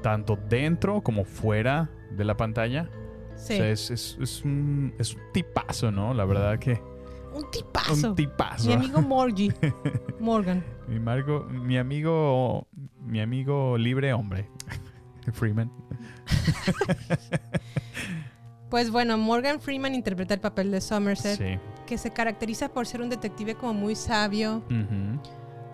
tanto 0.03 0.37
dentro 0.47 1.01
como 1.01 1.25
fuera 1.25 1.89
de 2.11 2.23
la 2.23 2.37
pantalla. 2.37 2.89
Sí. 3.35 3.53
O 3.53 3.57
sea, 3.57 3.69
es, 3.69 3.89
es, 3.91 4.17
es 4.21 4.43
un, 4.43 4.93
es 4.99 5.15
un 5.15 5.21
tipazo, 5.33 5.91
¿no? 5.91 6.13
La 6.13 6.25
verdad 6.25 6.59
que... 6.59 6.81
Un 7.33 7.49
tipazo. 7.51 8.09
Un 8.09 8.15
tipazo. 8.15 8.67
Mi 8.67 8.73
amigo 8.73 9.01
Morgie. 9.01 9.53
Morgan. 10.19 10.63
Mi, 10.87 10.99
Margo- 10.99 11.45
mi 11.49 11.77
amigo, 11.77 12.67
mi 13.05 13.19
amigo 13.21 13.77
libre 13.77 14.13
hombre, 14.13 14.49
Freeman. 15.33 15.71
Pues 18.69 18.91
bueno, 18.91 19.17
Morgan 19.17 19.59
Freeman 19.59 19.95
interpreta 19.95 20.35
el 20.35 20.39
papel 20.39 20.69
de 20.69 20.79
Somerset, 20.79 21.37
Sí. 21.39 21.59
que 21.87 21.97
se 21.97 22.11
caracteriza 22.11 22.69
por 22.69 22.85
ser 22.85 23.01
un 23.01 23.09
detective 23.09 23.55
como 23.55 23.73
muy 23.73 23.95
sabio, 23.95 24.63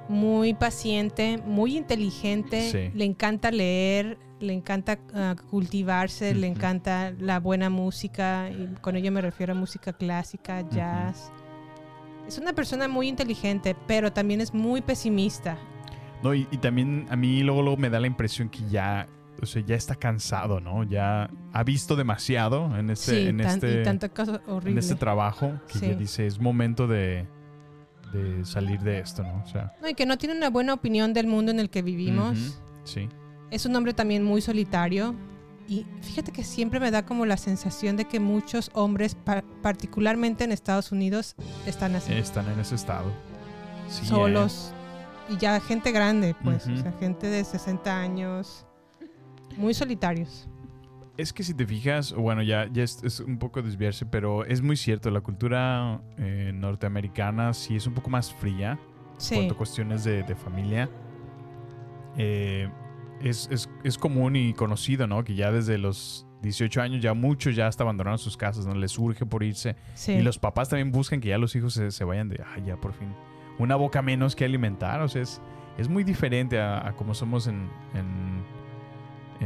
muy 0.07 0.53
paciente, 0.53 1.37
muy 1.45 1.75
inteligente, 1.75 2.69
Sí. 2.71 2.97
le 2.97 3.03
encanta 3.03 3.51
leer, 3.51 4.17
le 4.39 4.53
encanta 4.53 4.97
ah, 5.13 5.35
cultivarse, 5.49 6.33
le 6.35 6.47
encanta 6.47 7.11
la 7.19 7.41
buena 7.41 7.69
música, 7.69 8.49
y 8.49 8.75
con 8.79 8.95
ello 8.95 9.11
me 9.11 9.19
refiero 9.19 9.51
a 9.51 9.55
música 9.57 9.91
clásica, 9.91 10.61
jazz. 10.69 11.33
Es 12.28 12.38
una 12.38 12.53
persona 12.53 12.88
muy 12.88 13.07
inteligente, 13.07 13.76
pero 13.88 14.11
también 14.11 14.41
es 14.41 14.53
muy 14.53 14.82
pesimista. 14.82 15.57
No, 16.23 16.34
y, 16.34 16.47
y 16.51 16.57
también 16.57 17.05
a 17.09 17.15
mí 17.15 17.41
luego, 17.43 17.61
luego 17.61 17.78
me 17.78 17.89
da 17.89 17.99
la 17.99 18.07
impresión 18.07 18.49
que 18.49 18.67
ya, 18.69 19.07
o 19.41 19.45
sea, 19.45 19.61
ya 19.63 19.76
está 19.76 19.95
cansado, 19.95 20.59
¿no? 20.59 20.84
Ya 20.84 21.30
ha 21.53 21.63
visto 21.63 21.95
demasiado 21.95 22.76
en 22.78 22.89
este, 22.89 23.11
sí, 23.11 23.28
en 23.28 23.38
tan- 23.38 23.47
este, 23.63 23.84
en 24.69 24.78
este 24.78 24.95
trabajo 24.95 25.59
que 25.67 25.80
Sí. 25.80 25.88
ya 25.88 25.93
dice, 25.95 26.26
es 26.26 26.39
momento 26.39 26.88
de, 26.88 27.28
de 28.11 28.43
salir 28.45 28.80
de 28.80 28.99
esto, 28.99 29.21
¿no? 29.23 29.43
O 29.43 29.47
sea, 29.47 29.73
No, 29.82 29.89
y 29.89 29.93
que 29.93 30.05
no 30.07 30.17
tiene 30.17 30.36
una 30.36 30.49
buena 30.49 30.73
opinión 30.73 31.13
del 31.13 31.28
mundo 31.28 31.51
en 31.51 31.59
el 31.59 31.69
que 31.69 31.82
vivimos. 31.84 32.59
sí. 32.84 33.07
Es 33.51 33.67
un 33.67 33.76
hombre 33.76 33.93
también 33.93 34.23
muy 34.23 34.41
solitario. 34.41 35.13
Y 35.68 35.86
fíjate 36.01 36.32
que 36.32 36.43
siempre 36.43 36.80
me 36.80 36.91
da 36.91 37.05
como 37.05 37.26
la 37.26 37.38
sensación 37.38 37.97
de 37.97 38.05
que 38.05 38.20
muchos 38.20 38.70
hombres, 38.74 39.16
pa- 39.16 39.43
particularmente 39.63 40.43
en 40.43 40.51
Estados 40.51 40.91
Unidos, 40.91 41.36
están 41.66 41.95
así. 41.95 42.13
Están 42.13 42.47
en 42.51 42.59
ese 42.59 42.76
estado. 42.76 43.11
Sí, 43.89 44.05
solos. 44.05 44.72
Y 45.28 45.38
ya 45.38 45.59
gente 45.59 45.91
grande, 45.91 46.36
pues. 46.43 46.66
Ujú. 46.68 46.76
O 46.76 46.78
sea, 46.78 46.91
gente 46.99 47.28
de 47.28 47.43
60 47.43 47.99
años. 47.99 48.66
Muy 49.57 49.74
solitarios. 49.74 50.47
Es 51.18 51.32
que 51.34 51.43
si 51.43 51.53
te 51.53 51.66
fijas, 51.66 52.13
bueno, 52.13 52.43
ya, 52.43 52.68
ya 52.72 52.84
es, 52.84 53.01
es 53.03 53.22
un 53.22 53.39
poco 53.39 53.61
desviarse, 53.61 54.05
pero 54.05 54.43
es 54.45 54.61
muy 54.61 54.76
cierto, 54.76 55.09
la 55.09 55.22
cultura 55.22 56.01
eh, 56.18 56.51
norteamericana 56.53 57.53
sí 57.53 57.76
es 57.78 57.88
un 57.88 57.93
poco 57.93 58.09
más 58.09 58.34
fría 58.34 58.78
Sí. 59.18 59.36
cuanto 59.36 59.53
a 59.53 59.57
cuestiones 59.57 60.03
de, 60.03 60.24
de 60.24 60.36
familia. 60.36 60.89
Eh, 62.18 62.70
es, 63.22 63.47
es- 63.51 63.70
es 63.84 63.97
común 63.97 64.36
y 64.36 64.53
conocido, 64.53 65.07
¿no? 65.07 65.24
Que 65.24 65.36
ya 65.36 65.51
desde 65.51 65.78
los 65.78 66.26
18 66.41 66.82
años 66.82 67.01
ya 67.01 67.13
muchos 67.13 67.55
ya 67.55 67.68
hasta 67.68 67.84
abandonaron 67.84 68.20
sus 68.20 68.38
casas, 68.38 68.66
¿no? 68.68 68.76
Les 68.76 68.97
urge 68.99 69.26
por 69.26 69.43
irse. 69.43 69.76
Sí. 69.95 70.13
Y 70.13 70.22
los 70.22 70.38
papás 70.38 70.70
también 70.70 70.91
buscan 70.91 71.20
que 71.22 71.30
ya 71.30 71.38
los 71.38 71.55
hijos 71.55 71.74
se, 71.74 71.91
se 71.91 72.03
vayan 72.03 72.30
de, 72.30 72.43
ay, 72.55 72.63
ya 72.66 72.78
por 72.78 72.93
fin, 72.93 73.07
una 73.57 73.76
boca 73.76 74.01
menos 74.01 74.36
que 74.36 74.45
alimentar. 74.45 75.01
O 75.01 75.07
sea, 75.07 75.22
es, 75.24 75.41
es 75.78 75.88
muy 75.89 76.03
diferente 76.03 76.59
a, 76.59 76.88
a 76.88 76.95
como 76.95 77.13
somos 77.16 77.47
en, 77.47 77.68
en, 77.95 78.43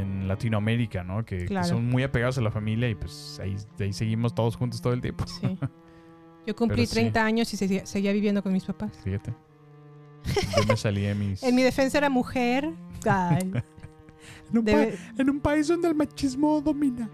en 0.00 0.28
Latinoamérica, 0.28 1.02
¿no? 1.04 1.24
Que, 1.24 1.46
son 1.64 1.88
muy 1.88 2.02
apegados 2.02 2.36
a 2.38 2.40
la 2.42 2.50
familia 2.50 2.88
y 2.88 2.94
pues 2.94 3.40
ahí, 3.42 3.56
ahí 3.78 3.92
seguimos 3.92 4.34
todos 4.34 4.56
juntos 4.56 4.80
todo 4.82 4.92
el 4.92 5.00
tiempo. 5.00 5.24
Sí. 5.26 5.56
Yo 6.46 6.56
cumplí 6.56 6.76
Pero 6.82 6.86
sí. 6.88 6.94
30 6.94 7.24
años 7.24 7.52
y 7.54 7.56
seguía, 7.56 7.86
seguía 7.86 8.12
viviendo 8.12 8.42
con 8.42 8.52
mis 8.52 8.64
papás. 8.64 8.98
Fíjate. 9.04 9.32
Yo 10.56 10.64
me 10.68 10.76
salí 10.76 11.02
de 11.02 11.14
mis... 11.14 11.42
En 11.42 11.54
mi 11.54 11.62
defensa 11.62 11.98
era 11.98 12.10
mujer. 12.10 12.70
Ay. 13.06 13.52
En 14.52 14.58
un, 14.58 14.64
Debe- 14.64 14.92
pa- 14.96 15.22
en 15.22 15.30
un 15.30 15.40
país 15.40 15.68
donde 15.68 15.86
el 15.88 15.94
machismo 15.94 16.60
domina. 16.60 17.08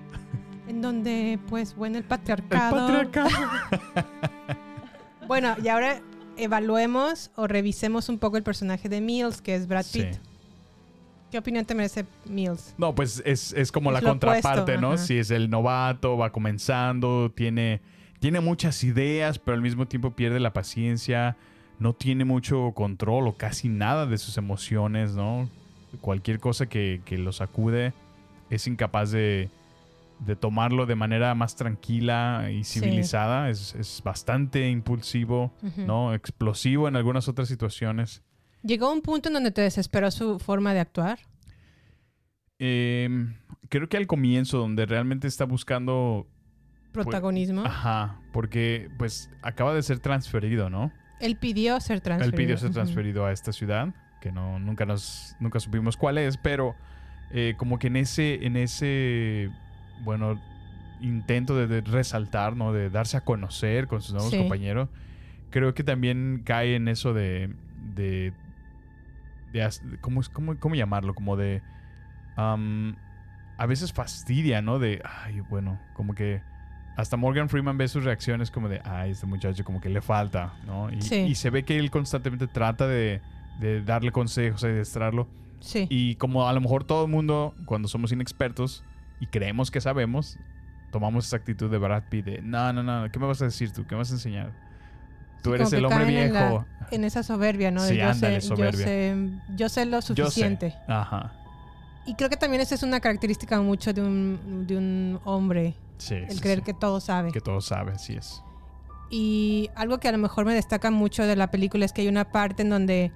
En 0.67 0.81
donde, 0.81 1.39
pues, 1.49 1.77
bueno, 1.77 1.99
el 1.99 2.05
patriarcado. 2.05 2.75
patriarcado. 2.87 3.29
bueno, 5.29 5.55
y 5.63 5.69
ahora 5.69 6.01
evaluemos 6.37 7.31
o 7.37 7.47
revisemos 7.47 8.09
un 8.09 8.19
poco 8.19 8.37
el 8.37 8.43
personaje 8.43 8.89
de 8.89 9.01
Mills, 9.01 9.41
que 9.43 9.55
es 9.55 9.67
Brad 9.67 9.83
Sí. 9.85 10.03
Pitt. 10.03 10.19
¿Qué 11.31 11.39
opinión 11.39 11.65
te 11.65 11.75
merece 11.75 12.07
Mills? 12.29 12.75
No, 12.79 12.95
pues 12.95 13.23
es, 13.27 13.53
es 13.53 13.73
como 13.73 13.91
Es 13.91 14.03
la 14.03 14.09
contraparte, 14.09 14.61
opuesto, 14.61 14.81
¿no? 14.81 14.93
ajá. 14.93 14.99
Si 14.99 15.19
es 15.19 15.31
el 15.31 15.51
novato, 15.51 16.17
va 16.17 16.31
comenzando, 16.31 17.31
tiene, 17.35 17.81
tiene 18.21 18.41
muchas 18.41 18.83
ideas, 18.85 19.39
pero 19.39 19.57
al 19.57 19.63
mismo 19.63 19.87
tiempo 19.87 20.13
pierde 20.13 20.39
la 20.41 20.53
paciencia, 20.53 21.37
no 21.79 21.93
tiene 21.95 22.25
mucho 22.25 22.73
control 22.75 23.27
o 23.29 23.37
casi 23.37 23.69
nada 23.69 24.07
de 24.07 24.17
sus 24.19 24.39
emociones, 24.39 25.15
¿no? 25.15 25.51
Cualquier 26.01 26.39
cosa 26.41 26.67
que, 26.67 27.01
que 27.05 27.19
lo 27.19 27.33
sacude 27.33 27.93
es 28.51 28.67
incapaz 28.67 29.11
de, 29.11 29.51
de 30.21 30.37
tomarlo 30.37 30.87
de 30.87 30.95
manera 30.95 31.35
más 31.35 31.57
tranquila 31.57 32.49
y 32.51 32.65
Sí. 32.65 32.81
civilizada. 32.81 33.51
Es, 33.51 33.75
es 33.75 34.01
bastante 34.05 34.69
impulsivo. 34.69 35.53
¿no? 35.77 36.15
Explosivo 36.15 36.89
en 36.89 36.97
algunas 36.97 37.29
otras 37.29 37.49
situaciones. 37.49 38.23
¿Llegó 38.63 38.93
un 38.93 39.01
punto 39.03 39.29
en 39.29 39.35
donde 39.35 39.51
te 39.53 39.61
desesperó 39.63 40.11
su 40.11 40.39
forma 40.39 40.75
de 40.75 40.81
actuar? 40.81 41.19
Eh, 42.59 43.09
creo 43.69 43.89
que 43.89 43.97
al 43.97 44.07
comienzo, 44.07 44.59
donde 44.59 44.87
realmente 44.87 45.29
está 45.29 45.45
buscando 45.45 46.27
Protagonismo. 46.93 47.63
Pues, 47.63 47.75
ajá, 47.75 48.21
porque 48.33 48.89
pues 48.99 49.31
acaba 49.43 49.75
de 49.75 49.83
ser 49.83 49.99
transferido, 49.99 50.71
¿no? 50.71 50.91
Él 51.21 51.37
pidió 51.37 51.79
ser 51.81 52.01
transferido. 52.01 52.35
Él 52.39 52.45
pidió 52.47 52.57
ser 52.57 52.71
transferido 52.71 53.27
a 53.27 53.33
esta 53.33 53.53
ciudad, 53.53 53.95
que 54.21 54.33
no 54.33 54.59
nunca 54.59 54.85
nos 54.87 55.37
nunca 55.41 55.61
supimos 55.61 55.97
cuál 55.97 56.19
es, 56.19 56.37
pero 56.37 56.75
eh, 57.31 57.55
como 57.57 57.79
que 57.79 57.89
en 57.89 57.97
ese 57.97 58.45
en 58.47 58.57
ese 58.57 59.51
bueno 60.05 60.41
intento 61.01 61.57
de, 61.57 61.67
de 61.67 61.81
resaltar, 61.83 62.57
¿no? 62.57 62.73
De 62.73 62.89
darse 62.91 63.17
a 63.17 63.21
conocer 63.23 63.87
con 63.87 64.01
sus 64.01 64.15
nuevos 64.15 64.31
Sí. 64.31 64.39
compañeros, 64.39 64.89
creo 65.51 65.75
que 65.75 65.85
también 65.85 66.43
cae 66.45 66.75
en 66.77 66.89
eso 66.89 67.13
de 67.13 67.55
de, 67.95 68.33
de 69.53 69.71
¿cómo, 70.01 70.21
es- 70.21 70.29
cómo, 70.29 70.59
cómo 70.59 70.75
llamarlo? 70.75 71.15
Como 71.15 71.37
de 71.37 71.63
a 73.59 73.67
veces 73.67 73.93
fastidia, 73.93 74.61
¿no? 74.61 74.79
De, 74.79 75.01
ay, 75.25 75.41
bueno, 75.41 75.81
como 75.95 76.15
que 76.15 76.43
hasta 76.97 77.17
Morgan 77.17 77.49
Freeman 77.49 77.77
ve 77.79 77.89
sus 77.89 78.05
reacciones 78.05 78.51
como 78.51 78.69
de, 78.69 78.81
ay, 78.85 79.11
este 79.13 79.27
muchacho 79.27 79.65
como 79.65 79.81
que 79.81 79.89
le 79.89 80.01
falta, 80.01 80.55
¿no? 80.67 80.91
Y, 80.93 81.01
Sí. 81.03 81.17
y 81.17 81.35
se 81.35 81.51
ve 81.51 81.65
que 81.65 81.79
él 81.79 81.91
constantemente 81.91 82.47
trata 82.47 82.87
de, 82.87 83.21
de 83.61 83.83
darle 83.83 84.13
consejos, 84.13 84.61
de 84.63 84.71
adiestrarlo. 84.73 85.27
Sí. 85.61 85.87
Y 85.91 86.17
como 86.17 86.47
a 86.49 86.53
lo 86.53 86.61
mejor 86.61 86.85
todo 86.85 87.05
el 87.07 87.11
mundo, 87.11 87.55
cuando 87.65 87.89
somos 87.89 88.13
inexpertos 88.13 88.85
y 89.21 89.27
creemos 89.27 89.71
que 89.71 89.81
sabemos, 89.81 90.39
tomamos 90.93 91.27
esa 91.27 91.37
actitud 91.37 91.71
de 91.71 91.79
Brad 91.79 92.05
Pitt 92.11 92.25
de, 92.27 92.43
no, 92.43 92.73
no, 92.73 92.83
no, 92.83 93.11
¿qué 93.11 93.19
me 93.19 93.27
vas 93.27 93.41
a 93.43 93.47
decir 93.47 93.73
tú? 93.73 93.85
¿Qué 93.87 93.95
me 93.95 93.99
vas 94.01 94.11
a 94.11 94.15
enseñar? 94.15 94.53
Tú 95.43 95.51
Sí, 95.51 95.55
eres 95.57 95.73
el 95.73 95.85
hombre 95.85 96.05
caen 96.05 96.17
en 96.19 96.33
la- 96.33 96.49
viejo. 96.49 96.67
En, 96.91 97.05
esa 97.05 97.23
soberbia, 97.23 97.71
¿no? 97.71 97.81
Sí, 97.81 97.97
yo, 97.97 98.09
ándale, 98.09 98.41
sé, 98.41 98.49
yo, 98.49 98.57
soberbia. 98.57 98.85
sé, 98.87 99.17
yo 99.57 99.69
sé 99.69 99.87
lo 99.87 100.01
Yo 100.01 100.03
sé. 100.03 100.15
suficiente. 100.23 100.75
Ajá. 100.87 101.33
Y 102.07 102.15
creo 102.15 102.31
que 102.31 102.37
también 102.37 102.61
esa 102.63 102.75
es 102.77 102.83
una 102.85 103.01
característica 103.01 103.61
mucho 103.61 103.93
de 103.93 104.03
un, 104.03 104.65
de 104.69 104.77
un 104.77 105.21
hombre. 105.25 105.75
Sí, 105.99 106.15
el 106.15 106.41
creer 106.41 106.63
que 106.63 106.75
todo 106.75 107.01
sabe. 107.01 107.33
Que 107.33 107.41
todo 107.41 107.61
sabe, 107.61 107.93
así 107.93 108.15
es. 108.15 108.43
Y 109.11 109.71
algo 109.75 109.99
que 109.99 110.09
a 110.09 110.13
lo 110.13 110.19
mejor 110.19 110.45
me 110.45 110.55
destaca 110.55 110.91
mucho 110.91 111.25
de 111.25 111.37
la 111.37 111.51
película 111.51 111.85
es 111.85 111.93
que 111.93 112.03
hay 112.03 112.09
una 112.09 112.31
parte 112.31 112.63
en 112.63 112.71
donde 112.71 113.13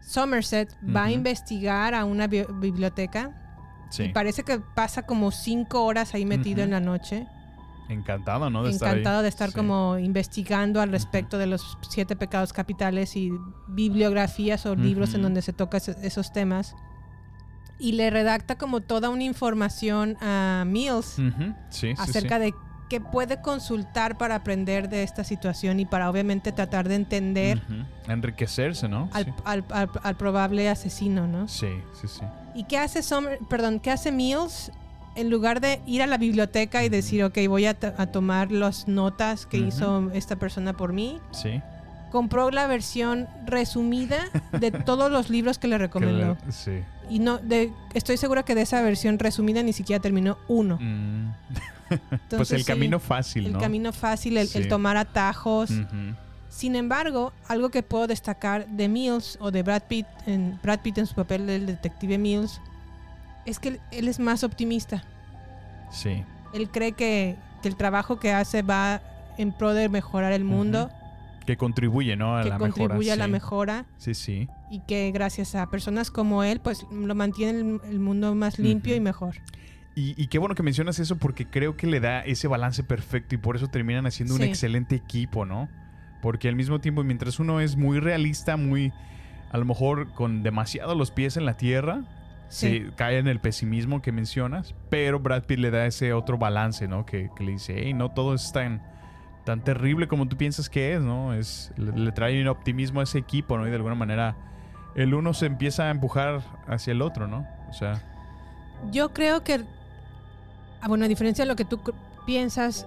Somerset 0.00 0.74
va 0.94 1.04
a 1.04 1.10
investigar 1.10 1.94
a 1.94 2.04
una 2.04 2.26
bi- 2.26 2.46
biblioteca. 2.60 3.30
Sí. 3.90 4.04
Y 4.04 4.08
parece 4.10 4.42
que 4.42 4.58
pasa 4.60 5.02
como 5.06 5.30
cinco 5.30 5.84
horas 5.84 6.14
ahí 6.14 6.24
metido 6.26 6.62
en 6.62 6.70
la 6.70 6.80
noche. 6.80 7.26
Encantado, 7.88 8.50
¿no? 8.50 8.62
De 8.64 8.70
estar 8.70 8.88
ahí. 8.88 8.94
Encantado 8.96 9.22
de 9.22 9.28
estar 9.30 9.48
Sí. 9.50 9.54
como 9.56 9.98
investigando 9.98 10.80
al 10.82 10.90
respecto 10.90 11.38
de 11.38 11.46
los 11.46 11.78
siete 11.88 12.16
pecados 12.16 12.52
capitales 12.52 13.16
y 13.16 13.30
bibliografías 13.68 14.66
o 14.66 14.74
libros 14.74 15.14
en 15.14 15.22
donde 15.22 15.40
se 15.40 15.52
toca 15.54 15.78
esos 15.78 16.32
temas. 16.32 16.74
Y 17.78 17.92
le 17.92 18.10
redacta 18.10 18.58
como 18.58 18.80
toda 18.80 19.08
una 19.08 19.22
información 19.22 20.16
a 20.20 20.64
Mills 20.66 21.16
Sí, 21.70 21.94
acerca 21.96 22.38
de 22.38 22.52
qué 22.88 23.00
puede 23.00 23.40
consultar 23.40 24.16
para 24.18 24.34
aprender 24.36 24.88
de 24.88 25.02
esta 25.02 25.24
situación 25.24 25.80
y 25.80 25.86
para 25.86 26.08
obviamente 26.10 26.52
tratar 26.52 26.88
de 26.88 26.94
entender 26.96 27.58
Ujú. 27.58 28.12
Enriquecerse, 28.12 28.88
¿no? 28.88 29.08
al, 29.12 29.24
Sí. 29.26 29.32
al- 29.44 29.64
al- 29.70 29.90
al 30.02 30.16
probable 30.16 30.68
asesino, 30.68 31.26
¿no? 31.26 31.48
Sí, 31.48 31.68
sí, 32.00 32.08
sí. 32.08 32.22
¿Y 32.54 32.64
qué 32.64 32.78
hace 32.78 33.00
Somer- 33.02 33.38
perdón, 33.48 33.80
qué 33.80 33.90
hace 33.90 34.10
Mills? 34.12 34.72
En 35.14 35.30
lugar 35.30 35.60
de 35.60 35.80
ir 35.84 36.00
a 36.02 36.06
la 36.06 36.16
biblioteca 36.16 36.84
y 36.84 36.88
decir, 36.88 37.24
ok, 37.24 37.38
voy 37.48 37.66
a, 37.66 37.74
to- 37.74 37.92
a 37.98 38.06
tomar 38.06 38.52
las 38.52 38.86
notas 38.88 39.46
que 39.46 39.58
hizo 39.58 40.10
esta 40.12 40.36
persona 40.36 40.72
por 40.76 40.92
mí, 40.92 41.18
Sí. 41.32 41.60
compró 42.12 42.50
la 42.52 42.66
versión 42.68 43.26
resumida 43.44 44.18
de 44.52 44.70
todos 44.86 45.10
los 45.10 45.28
libros 45.28 45.58
que 45.58 45.66
le 45.68 45.74
Que 45.74 45.78
recomendó. 45.78 46.36
le- 46.46 46.52
sí. 46.52 46.82
Y 47.10 47.18
no, 47.18 47.38
de, 47.38 47.72
estoy 47.94 48.16
segura 48.16 48.44
que 48.44 48.54
de 48.54 48.62
esa 48.62 48.80
versión 48.82 49.18
resumida 49.18 49.62
ni 49.62 49.72
siquiera 49.72 50.00
terminó 50.00 50.38
uno. 50.46 50.78
Mm. 50.80 51.32
pues 52.30 52.52
el 52.52 52.64
camino 52.64 52.98
fácil, 52.98 53.46
El 53.46 53.52
¿no? 53.54 53.58
camino 53.58 53.92
fácil, 53.92 54.36
el, 54.36 54.48
el 54.54 54.68
tomar 54.68 54.96
atajos. 54.96 55.70
Sin 56.48 56.76
embargo, 56.76 57.32
algo 57.46 57.70
que 57.70 57.82
puedo 57.82 58.06
destacar 58.06 58.66
de 58.68 58.88
Mills 58.88 59.36
o 59.40 59.50
de 59.50 59.62
Brad 59.62 59.82
Pitt 59.88 60.06
en, 60.26 60.58
Brad 60.62 60.80
Pitt 60.80 60.98
en 60.98 61.06
su 61.06 61.14
papel 61.14 61.46
del 61.46 61.66
detective 61.66 62.16
Mills 62.18 62.60
es 63.44 63.58
que 63.58 63.68
él, 63.68 63.80
él 63.92 64.08
es 64.08 64.18
más 64.18 64.42
optimista. 64.44 65.04
Sí. 65.90 66.24
Él 66.54 66.70
cree 66.70 66.92
que, 66.92 67.36
que 67.62 67.68
el 67.68 67.76
trabajo 67.76 68.18
que 68.18 68.32
hace 68.32 68.62
va 68.62 69.02
en 69.36 69.52
pro 69.52 69.74
de 69.74 69.88
mejorar 69.88 70.32
el 70.32 70.44
mundo, 70.44 70.90
Que 71.46 71.56
contribuye, 71.56 72.16
¿no? 72.16 72.36
A 72.36 72.42
que 72.42 72.48
la 72.48 72.58
contribuye 72.58 72.96
mejora. 73.10 73.12
a 73.12 73.16
la 73.16 73.28
mejora 73.28 73.84
Sí, 73.98 74.14
sí. 74.14 74.48
y 74.70 74.80
que 74.80 75.10
gracias 75.12 75.54
a 75.54 75.66
personas 75.70 76.10
como 76.10 76.42
él, 76.44 76.60
pues 76.60 76.86
lo 76.90 77.14
mantiene 77.14 77.60
el, 77.60 77.80
el 77.90 78.00
mundo 78.00 78.34
más 78.34 78.58
limpio 78.58 78.96
y 78.96 79.00
mejor. 79.00 79.36
Y, 79.98 80.14
y 80.16 80.28
qué 80.28 80.38
bueno 80.38 80.54
que 80.54 80.62
mencionas 80.62 80.98
eso 81.00 81.16
porque 81.16 81.44
creo 81.46 81.76
que 81.76 81.86
le 81.88 81.98
da 81.98 82.20
ese 82.20 82.46
balance 82.46 82.84
perfecto 82.84 83.34
y 83.34 83.38
por 83.38 83.56
eso 83.56 83.66
terminan 83.68 84.06
haciendo 84.06 84.34
un 84.34 84.42
excelente 84.42 84.94
equipo, 84.94 85.44
¿no? 85.44 85.68
Porque 86.22 86.48
al 86.48 86.54
mismo 86.54 86.78
tiempo, 86.80 87.02
mientras 87.02 87.40
uno 87.40 87.60
es 87.60 87.76
muy 87.76 87.98
realista, 87.98 88.56
muy, 88.56 88.92
a 89.50 89.58
lo 89.58 89.64
mejor 89.64 90.12
con 90.12 90.42
demasiado 90.44 90.94
los 90.94 91.10
pies 91.10 91.36
en 91.36 91.44
la 91.46 91.56
tierra, 91.56 92.02
Sí. 92.48 92.86
se 92.86 92.94
cae 92.94 93.18
en 93.18 93.28
el 93.28 93.40
pesimismo 93.40 94.00
que 94.00 94.10
mencionas, 94.10 94.74
pero 94.88 95.20
Brad 95.20 95.42
Pitt 95.44 95.58
le 95.58 95.70
da 95.70 95.84
ese 95.84 96.12
otro 96.14 96.38
balance, 96.38 96.88
¿no? 96.88 97.04
Que, 97.04 97.28
que 97.36 97.44
le 97.44 97.52
dice, 97.52 97.74
hey, 97.76 97.92
no 97.92 98.10
todo 98.12 98.32
es 98.34 98.52
tan, 98.52 98.80
tan 99.44 99.62
terrible 99.62 100.08
como 100.08 100.26
tú 100.28 100.36
piensas 100.38 100.70
que 100.70 100.94
es, 100.94 101.02
¿no? 101.02 101.34
Es, 101.34 101.72
le, 101.76 101.92
le 101.92 102.12
trae 102.12 102.40
un 102.40 102.48
optimismo 102.48 103.00
a 103.00 103.02
ese 103.02 103.18
equipo, 103.18 103.58
¿no? 103.58 103.66
Y 103.66 103.70
de 103.70 103.76
alguna 103.76 103.96
manera 103.96 104.34
el 104.94 105.12
uno 105.12 105.34
se 105.34 105.44
empieza 105.46 105.84
a 105.84 105.90
empujar 105.90 106.40
hacia 106.66 106.92
el 106.92 107.02
otro, 107.02 107.26
¿no? 107.26 107.46
O 107.68 107.72
sea, 107.74 108.00
Yo 108.92 109.12
creo 109.12 109.44
que, 109.44 109.64
ah, 110.80 110.88
bueno, 110.88 111.04
a 111.04 111.08
diferencia 111.08 111.44
de 111.44 111.48
lo 111.48 111.56
que 111.56 111.64
tú 111.64 111.80
piensas, 112.26 112.86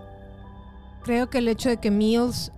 creo 1.03 1.29
que 1.29 1.39
el 1.39 1.47
hecho 1.47 1.69
de 1.69 1.77
que 1.77 1.91
Mills 1.91 2.51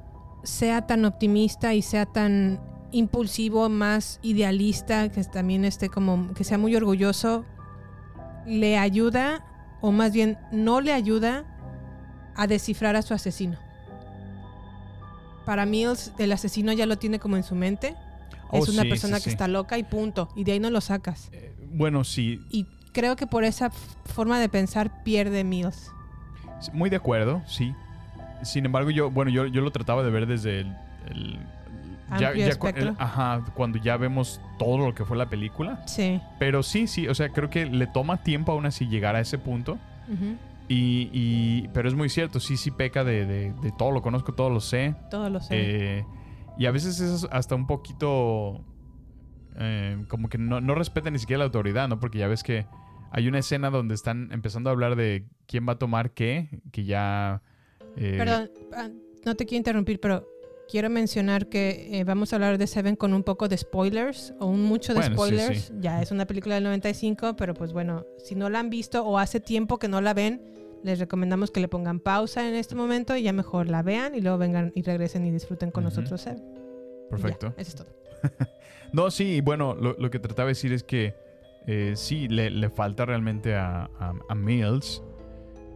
sea 0.44 0.86
tan 0.86 1.06
optimista 1.06 1.74
y 1.74 1.82
sea 1.82 2.06
tan 2.06 2.60
impulsivo, 2.92 3.70
más 3.70 4.20
idealista, 4.22 5.10
que 5.10 5.24
también 5.24 5.66
esté 5.66 5.90
como, 5.90 6.34
que 6.34 6.44
sea 6.44 6.58
muy 6.58 6.76
orgulloso, 6.76 7.46
le 8.46 8.78
ayuda, 8.78 9.46
o 9.82 9.92
más 9.92 10.14
bien 10.14 10.38
no 10.52 10.82
le 10.82 10.94
ayuda 10.94 11.46
a 12.36 12.48
descifrar 12.48 12.96
a 12.96 13.02
su 13.02 13.14
asesino. 13.14 13.58
Para 15.46 15.66
Mills, 15.66 16.14
el 16.20 16.32
asesino 16.32 16.72
ya 16.72 16.86
lo 16.86 16.98
tiene 16.98 17.20
como 17.20 17.36
en 17.36 17.44
su 17.44 17.56
mente. 17.56 17.96
Oh, 18.50 18.60
es 18.60 18.70
una 18.70 18.84
sí, 18.84 18.90
persona 18.90 19.18
sí, 19.18 19.24
que 19.24 19.30
sí. 19.32 19.34
está 19.34 19.48
loca 19.48 19.78
y 19.78 19.84
punto. 19.84 20.30
Y 20.36 20.44
de 20.44 20.54
ahí 20.54 20.60
no 20.60 20.70
lo 20.70 20.80
sacas. 20.80 21.30
bueno, 21.74 22.04
sí, 22.04 22.40
Y 22.50 22.68
creo 22.94 23.16
que 23.16 23.28
por 23.28 23.44
esa 23.44 23.70
forma 24.06 24.40
de 24.40 24.48
pensar 24.50 25.04
pierde 25.04 25.44
Mills. 25.44 25.92
Muy 26.72 26.90
de 26.90 26.96
acuerdo, 26.96 27.42
sí. 27.46 27.76
Sin 28.44 28.66
embargo, 28.66 28.90
yo, 28.90 29.10
bueno, 29.12 29.32
yo, 29.32 29.46
yo 29.48 29.62
lo 29.62 29.72
trataba 29.72 30.04
de 30.04 30.10
ver 30.12 30.26
desde 30.28 30.62
el. 30.62 30.76
el- 31.10 31.40
espectro. 32.50 32.90
el- 32.90 32.96
ajá, 33.00 33.44
cuando 33.56 33.80
ya 33.80 33.98
vemos 33.98 34.40
todo 34.60 34.78
lo 34.86 34.94
que 34.96 35.04
fue 35.06 35.18
la 35.18 35.28
película. 35.30 35.82
Sí. 35.88 36.22
Pero 36.40 36.62
sí, 36.64 36.88
sí, 36.88 37.08
o 37.08 37.16
sea, 37.16 37.30
creo 37.30 37.50
que 37.50 37.66
le 37.66 37.88
toma 37.88 38.22
tiempo 38.24 38.52
aún 38.52 38.66
así 38.66 38.88
llegar 38.88 39.16
a 39.16 39.20
ese 39.20 39.38
punto. 39.38 39.78
Y, 40.70 41.10
y- 41.12 41.68
pero 41.74 41.88
es 41.90 41.96
muy 41.96 42.10
cierto, 42.10 42.40
sí, 42.40 42.56
sí 42.58 42.72
peca 42.72 43.04
de, 43.04 43.26
de- 43.26 43.54
de 43.54 43.72
todo 43.72 43.92
lo 43.92 44.02
conozco, 44.02 44.34
todo 44.34 44.50
lo 44.50 44.60
sé. 44.62 44.96
Todo 45.10 45.30
lo 45.30 45.40
sé. 45.42 45.50
Eh, 46.00 46.06
y 46.58 46.66
a 46.68 46.72
veces 46.72 47.00
es 47.00 47.28
hasta 47.32 47.56
un 47.56 47.66
poquito 47.68 48.62
eh, 49.58 50.04
como 50.08 50.30
que 50.30 50.38
no, 50.38 50.62
no 50.62 50.76
respeta 50.76 51.10
ni 51.10 51.20
siquiera 51.20 51.40
la 51.40 51.46
autoridad, 51.46 51.88
¿no? 51.88 52.00
Porque 52.00 52.18
ya 52.20 52.28
ves 52.28 52.44
que 52.44 52.66
hay 53.16 53.28
una 53.28 53.38
escena 53.40 53.70
donde 53.70 53.94
están 53.94 54.30
empezando 54.32 54.70
a 54.70 54.74
hablar 54.74 54.96
de 54.96 55.26
quién 55.46 55.68
va 55.68 55.74
a 55.74 55.78
tomar 55.80 56.12
qué, 56.12 56.62
que 56.72 56.84
ya... 56.84 57.42
eh, 57.96 58.16
Perdón, 58.18 58.52
ah, 58.76 58.90
no 59.24 59.36
te 59.36 59.46
quiero 59.46 59.60
interrumpir, 59.60 60.00
pero 60.00 60.28
quiero 60.68 60.90
mencionar 60.90 61.48
que 61.48 62.00
eh, 62.00 62.04
vamos 62.06 62.34
a 62.34 62.38
hablar 62.38 62.58
de 62.58 62.66
Seven 62.66 62.96
con 62.96 63.14
un 63.14 63.22
poco 63.24 63.48
de 63.48 63.56
spoilers 63.58 64.34
o 64.40 64.48
un 64.48 64.64
mucho 64.64 64.94
de 64.94 65.02
Bueno, 65.02 65.16
spoilers. 65.16 65.62
sí. 65.66 65.74
Ya 65.80 66.02
es 66.02 66.10
una 66.12 66.26
película 66.26 66.56
del 66.56 66.64
95, 66.64 67.36
pero 67.36 67.54
pues 67.54 67.72
bueno, 67.72 68.06
si 68.18 68.34
no 68.34 68.50
la 68.50 68.60
han 68.60 68.70
visto 68.72 69.06
o 69.06 69.20
hace 69.20 69.40
tiempo 69.40 69.78
que 69.78 69.88
no 69.88 70.02
la 70.02 70.14
ven, 70.16 70.42
les 70.84 70.98
recomendamos 71.00 71.52
que 71.52 71.60
le 71.60 71.68
pongan 71.68 72.00
pausa 72.00 72.50
en 72.50 72.56
este 72.56 72.74
momento 72.76 73.16
y 73.16 73.22
ya 73.22 73.32
mejor 73.32 73.70
la 73.70 73.84
vean 73.84 74.16
y 74.16 74.22
luego 74.22 74.38
vengan 74.40 74.72
y 74.76 74.82
regresen 74.82 75.24
y 75.26 75.32
disfruten 75.32 75.70
con 75.72 75.84
nosotros 75.84 76.20
Seven. 76.20 76.44
Perfecto. 77.10 77.54
Ya, 77.56 77.62
eso 77.62 77.70
es 77.70 77.76
todo. 77.76 77.88
No, 78.92 79.10
sí, 79.10 79.42
bueno, 79.42 79.74
lo, 79.76 79.94
lo 79.98 80.10
que 80.12 80.20
trataba 80.20 80.48
de 80.48 80.52
decir 80.52 80.72
es 80.72 80.84
que 80.84 81.16
eh, 81.68 81.94
sí, 81.96 82.28
le, 82.28 82.50
le 82.50 82.70
falta 82.70 83.06
realmente 83.06 83.56
a, 83.56 83.90
a- 84.00 84.14
a 84.30 84.36
Mills 84.36 85.04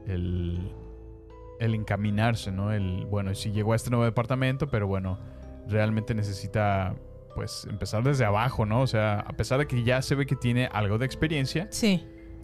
el, 0.07 0.71
el 1.59 1.75
encaminarse, 1.75 2.51
¿no? 2.51 2.71
El, 2.71 3.05
bueno, 3.05 3.33
sí 3.35 3.51
llegó 3.51 3.73
a 3.73 3.75
este 3.75 3.89
nuevo 3.89 4.05
departamento, 4.05 4.67
pero 4.69 4.87
bueno, 4.87 5.17
realmente 5.67 6.13
necesita 6.15 6.95
pues 7.35 7.67
empezar 7.69 8.03
desde 8.03 8.25
abajo, 8.25 8.65
¿no? 8.65 8.81
O 8.81 8.87
sea, 8.87 9.19
a 9.19 9.33
pesar 9.33 9.59
de 9.59 9.67
que 9.67 9.83
ya 9.83 10.01
se 10.01 10.15
ve 10.15 10.25
que 10.25 10.35
tiene 10.35 10.67
algo 10.71 10.97
de 10.97 11.05
experiencia, 11.05 11.67
Sí. 11.71 12.03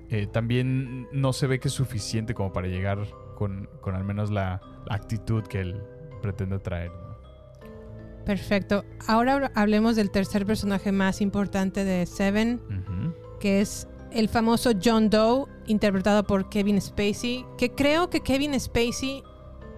eh, 0.09 0.27
también 0.27 1.07
no 1.11 1.33
se 1.33 1.47
ve 1.47 1.59
que 1.59 1.67
es 1.69 1.73
suficiente 1.73 2.33
como 2.35 2.53
para 2.53 2.67
llegar 2.67 2.99
con, 3.35 3.67
con 3.81 3.95
al 3.95 4.03
menos 4.03 4.29
la, 4.29 4.61
la 4.85 4.95
actitud 4.95 5.43
que 5.43 5.61
él 5.61 5.81
pretende 6.21 6.59
traer. 6.59 6.91
¿no? 6.91 8.23
Perfecto. 8.25 8.85
Ahora 9.07 9.35
habl- 9.37 9.51
hablemos 9.55 9.95
del 9.95 10.11
tercer 10.11 10.45
personaje 10.45 10.91
más 10.91 11.19
importante 11.21 11.83
de 11.85 12.05
Seven, 12.05 12.61
Ujú. 12.67 13.13
Que 13.43 13.59
es 13.59 13.89
el 14.11 14.29
famoso 14.29 14.71
John 14.81 15.09
Doe, 15.09 15.47
interpretado 15.67 16.23
por 16.23 16.47
Kevin 16.47 16.79
Spacey, 16.79 17.45
que 17.57 17.71
creo 17.71 18.09
que 18.09 18.21
Kevin 18.21 18.57
Spacey 18.57 19.21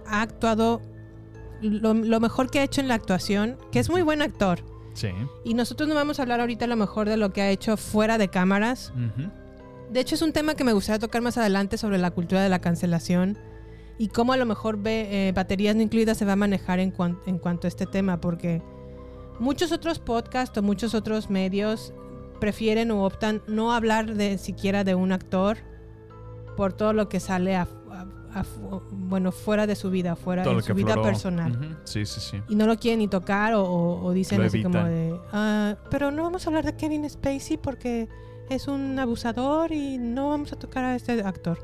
ha 0.06 0.22
actuado 0.22 0.80
lo, 1.60 1.92
lo 1.94 2.20
mejor 2.20 2.48
que 2.48 2.60
ha 2.60 2.62
hecho 2.62 2.80
en 2.80 2.86
la 2.86 2.94
actuación, 2.94 3.56
que 3.72 3.80
es 3.80 3.90
muy 3.90 4.02
buen 4.02 4.22
actor. 4.22 4.60
Sí. 4.94 5.08
Y 5.44 5.54
nosotros 5.54 5.88
no 5.88 5.96
vamos 5.96 6.20
a 6.20 6.22
hablar 6.22 6.38
ahorita 6.40 6.66
a 6.66 6.68
lo 6.68 6.76
mejor 6.76 7.08
de 7.08 7.16
lo 7.16 7.32
que 7.32 7.42
ha 7.42 7.50
hecho 7.50 7.76
fuera 7.76 8.18
de 8.18 8.28
cámaras. 8.28 8.92
De 9.90 9.98
hecho, 10.00 10.14
es 10.14 10.22
un 10.22 10.32
tema 10.32 10.54
que 10.54 10.62
me 10.62 10.72
gustaría 10.72 11.00
tocar 11.00 11.22
más 11.22 11.36
adelante 11.38 11.76
sobre 11.76 11.98
la 11.98 12.12
cultura 12.12 12.40
de 12.42 12.48
la 12.48 12.60
cancelación 12.60 13.36
y 13.98 14.08
cómo 14.08 14.32
a 14.32 14.36
lo 14.36 14.46
mejor 14.46 14.78
eh, 14.84 15.32
baterías 15.34 15.74
no 15.74 15.82
incluidas 15.82 16.18
se 16.18 16.24
va 16.24 16.34
a 16.34 16.36
manejar 16.36 16.78
en, 16.78 16.92
cuan- 16.92 17.18
en 17.26 17.38
cuanto 17.38 17.66
a 17.66 17.68
este 17.68 17.86
tema, 17.86 18.20
porque 18.20 18.62
muchos 19.40 19.72
otros 19.72 19.98
podcasts 19.98 20.56
o 20.56 20.62
muchos 20.62 20.94
otros 20.94 21.30
medios 21.30 21.92
prefieren 22.36 22.90
o 22.90 23.04
optan 23.04 23.42
no 23.46 23.72
hablar 23.72 24.14
de 24.14 24.38
siquiera 24.38 24.84
de 24.84 24.94
un 24.94 25.12
actor 25.12 25.58
por 26.56 26.72
todo 26.72 26.92
lo 26.92 27.08
que 27.08 27.20
sale 27.20 27.56
a, 27.56 27.68
a- 27.90 28.40
a- 28.40 28.44
bueno 28.90 29.32
fuera 29.32 29.66
de 29.66 29.76
su 29.76 29.90
vida, 29.90 30.16
fuera 30.16 30.42
Todo 30.42 30.56
de 30.56 30.62
su 30.62 30.74
vida 30.74 30.94
personal. 31.02 31.52
Ujú. 31.52 31.74
Sí, 31.84 32.06
sí, 32.06 32.20
sí. 32.20 32.42
Y 32.48 32.54
no 32.54 32.66
lo 32.66 32.76
quieren 32.76 32.98
ni 33.00 33.08
tocar 33.08 33.54
o, 33.54 33.62
o- 33.64 34.04
o 34.04 34.12
dicen 34.12 34.40
Lo 34.40 34.46
así 34.46 34.62
como 34.62 34.84
de, 34.84 35.18
"Ah, 35.32 35.76
pero 35.90 36.10
no 36.10 36.22
vamos 36.22 36.46
a 36.46 36.50
hablar 36.50 36.64
de 36.64 36.76
Kevin 36.76 37.08
Spacey 37.08 37.56
porque 37.56 38.08
es 38.48 38.68
un 38.68 38.98
abusador 38.98 39.72
y 39.72 39.98
no 39.98 40.30
vamos 40.30 40.52
a 40.52 40.56
tocar 40.56 40.84
a 40.84 40.94
este 40.94 41.20
actor. 41.22 41.58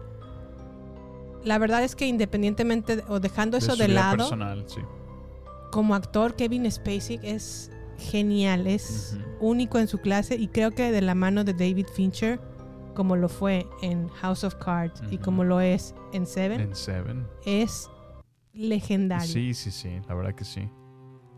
La 1.44 1.58
verdad 1.58 1.82
es 1.82 1.96
que 1.96 2.06
independientemente 2.06 2.96
de- 2.96 3.04
o 3.08 3.18
dejando 3.18 3.56
eso 3.56 3.74
de, 3.76 3.88
lado, 3.88 4.16
personal, 4.18 4.64
sí. 4.68 4.80
como 5.72 5.94
actor 5.94 6.34
Kevin 6.36 6.70
Spacey 6.70 7.18
es 7.22 7.70
genial, 8.02 8.66
es 8.66 9.18
único 9.40 9.78
en 9.78 9.88
su 9.88 9.98
clase 9.98 10.36
y 10.36 10.48
creo 10.48 10.70
que 10.72 10.90
de 10.92 11.00
la 11.00 11.14
mano 11.14 11.44
de 11.44 11.52
David 11.54 11.86
Fincher, 11.94 12.40
como 12.94 13.16
lo 13.16 13.28
fue 13.28 13.66
en 13.80 14.08
House 14.08 14.44
of 14.44 14.54
Cards 14.56 15.02
y 15.10 15.18
como 15.18 15.44
lo 15.44 15.60
es 15.60 15.94
en 16.12 16.26
Seven, 16.26 16.60
En 16.60 16.74
Seven. 16.74 17.26
es 17.46 17.90
legendario. 18.52 19.26
Sí, 19.26 19.54
sí, 19.54 19.70
sí, 19.70 20.00
la 20.08 20.14
verdad 20.14 20.34
que 20.34 20.44
sí. 20.44 20.68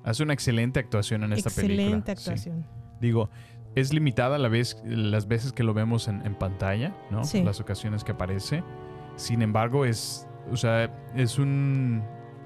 Hace 0.03 0.23
una 0.23 0.35
excelente 0.35 0.81
actuación 0.81 1.23
en 1.25 1.33
esta 1.33 1.51
película. 1.51 1.83
Excelente 1.83 2.17
sí. 2.17 2.21
actuación. 2.31 2.67
Digo, 3.01 3.31
es 3.75 3.93
limitada 3.93 4.37
a 4.37 4.39
la 4.39 4.49
vez, 4.49 4.77
las 4.85 5.27
veces 5.29 5.53
que 5.53 5.63
lo 5.63 5.75
vemos 5.75 6.09
en, 6.09 6.25
en 6.27 6.35
pantalla, 6.35 6.97
¿no? 7.11 7.25
Sí. 7.25 7.43
Las 7.43 7.61
ocasiones 7.61 8.05
que 8.05 8.13
aparece. 8.13 8.63
Sin 9.17 9.43
embargo, 9.43 9.85
es, 9.85 10.27
o 10.51 10.57
sea, 10.57 10.85
es 11.15 11.39
un, 11.39 12.03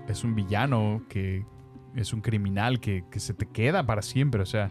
es 0.06 0.22
un 0.22 0.34
villano 0.34 1.02
que 1.08 1.44
es 1.94 2.12
un 2.12 2.20
criminal 2.20 2.80
que, 2.80 3.04
que 3.10 3.20
se 3.20 3.34
te 3.34 3.46
queda 3.46 3.84
para 3.84 4.02
siempre, 4.02 4.42
o 4.42 4.46
sea, 4.46 4.70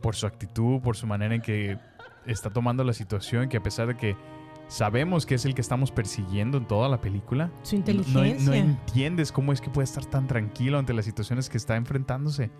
por 0.00 0.14
su 0.16 0.26
actitud, 0.26 0.80
por 0.80 0.96
su 0.96 1.06
manera 1.06 1.34
en 1.34 1.40
que 1.42 1.78
está 2.26 2.50
tomando 2.50 2.84
la 2.84 2.92
situación, 2.92 3.48
que 3.48 3.56
a 3.56 3.62
pesar 3.62 3.86
de 3.88 3.96
que 3.96 4.16
sabemos 4.68 5.24
que 5.24 5.34
es 5.34 5.44
el 5.46 5.54
que 5.54 5.60
estamos 5.62 5.90
persiguiendo 5.90 6.58
en 6.58 6.66
toda 6.66 6.88
la 6.88 7.00
película, 7.00 7.50
Su 7.62 7.76
no- 7.76 7.80
no- 7.80 7.86
no, 7.86 7.98
inteligencia. 8.26 8.56
entiendes 8.56 9.32
cómo 9.32 9.52
es 9.52 9.60
que 9.60 9.70
puede 9.70 9.84
estar 9.84 10.04
tan 10.04 10.26
tranquilo 10.26 10.78
ante 10.78 10.92
las 10.92 11.04
situaciones 11.06 11.48
que 11.48 11.56
está 11.56 11.76
enfrentándose. 11.76 12.50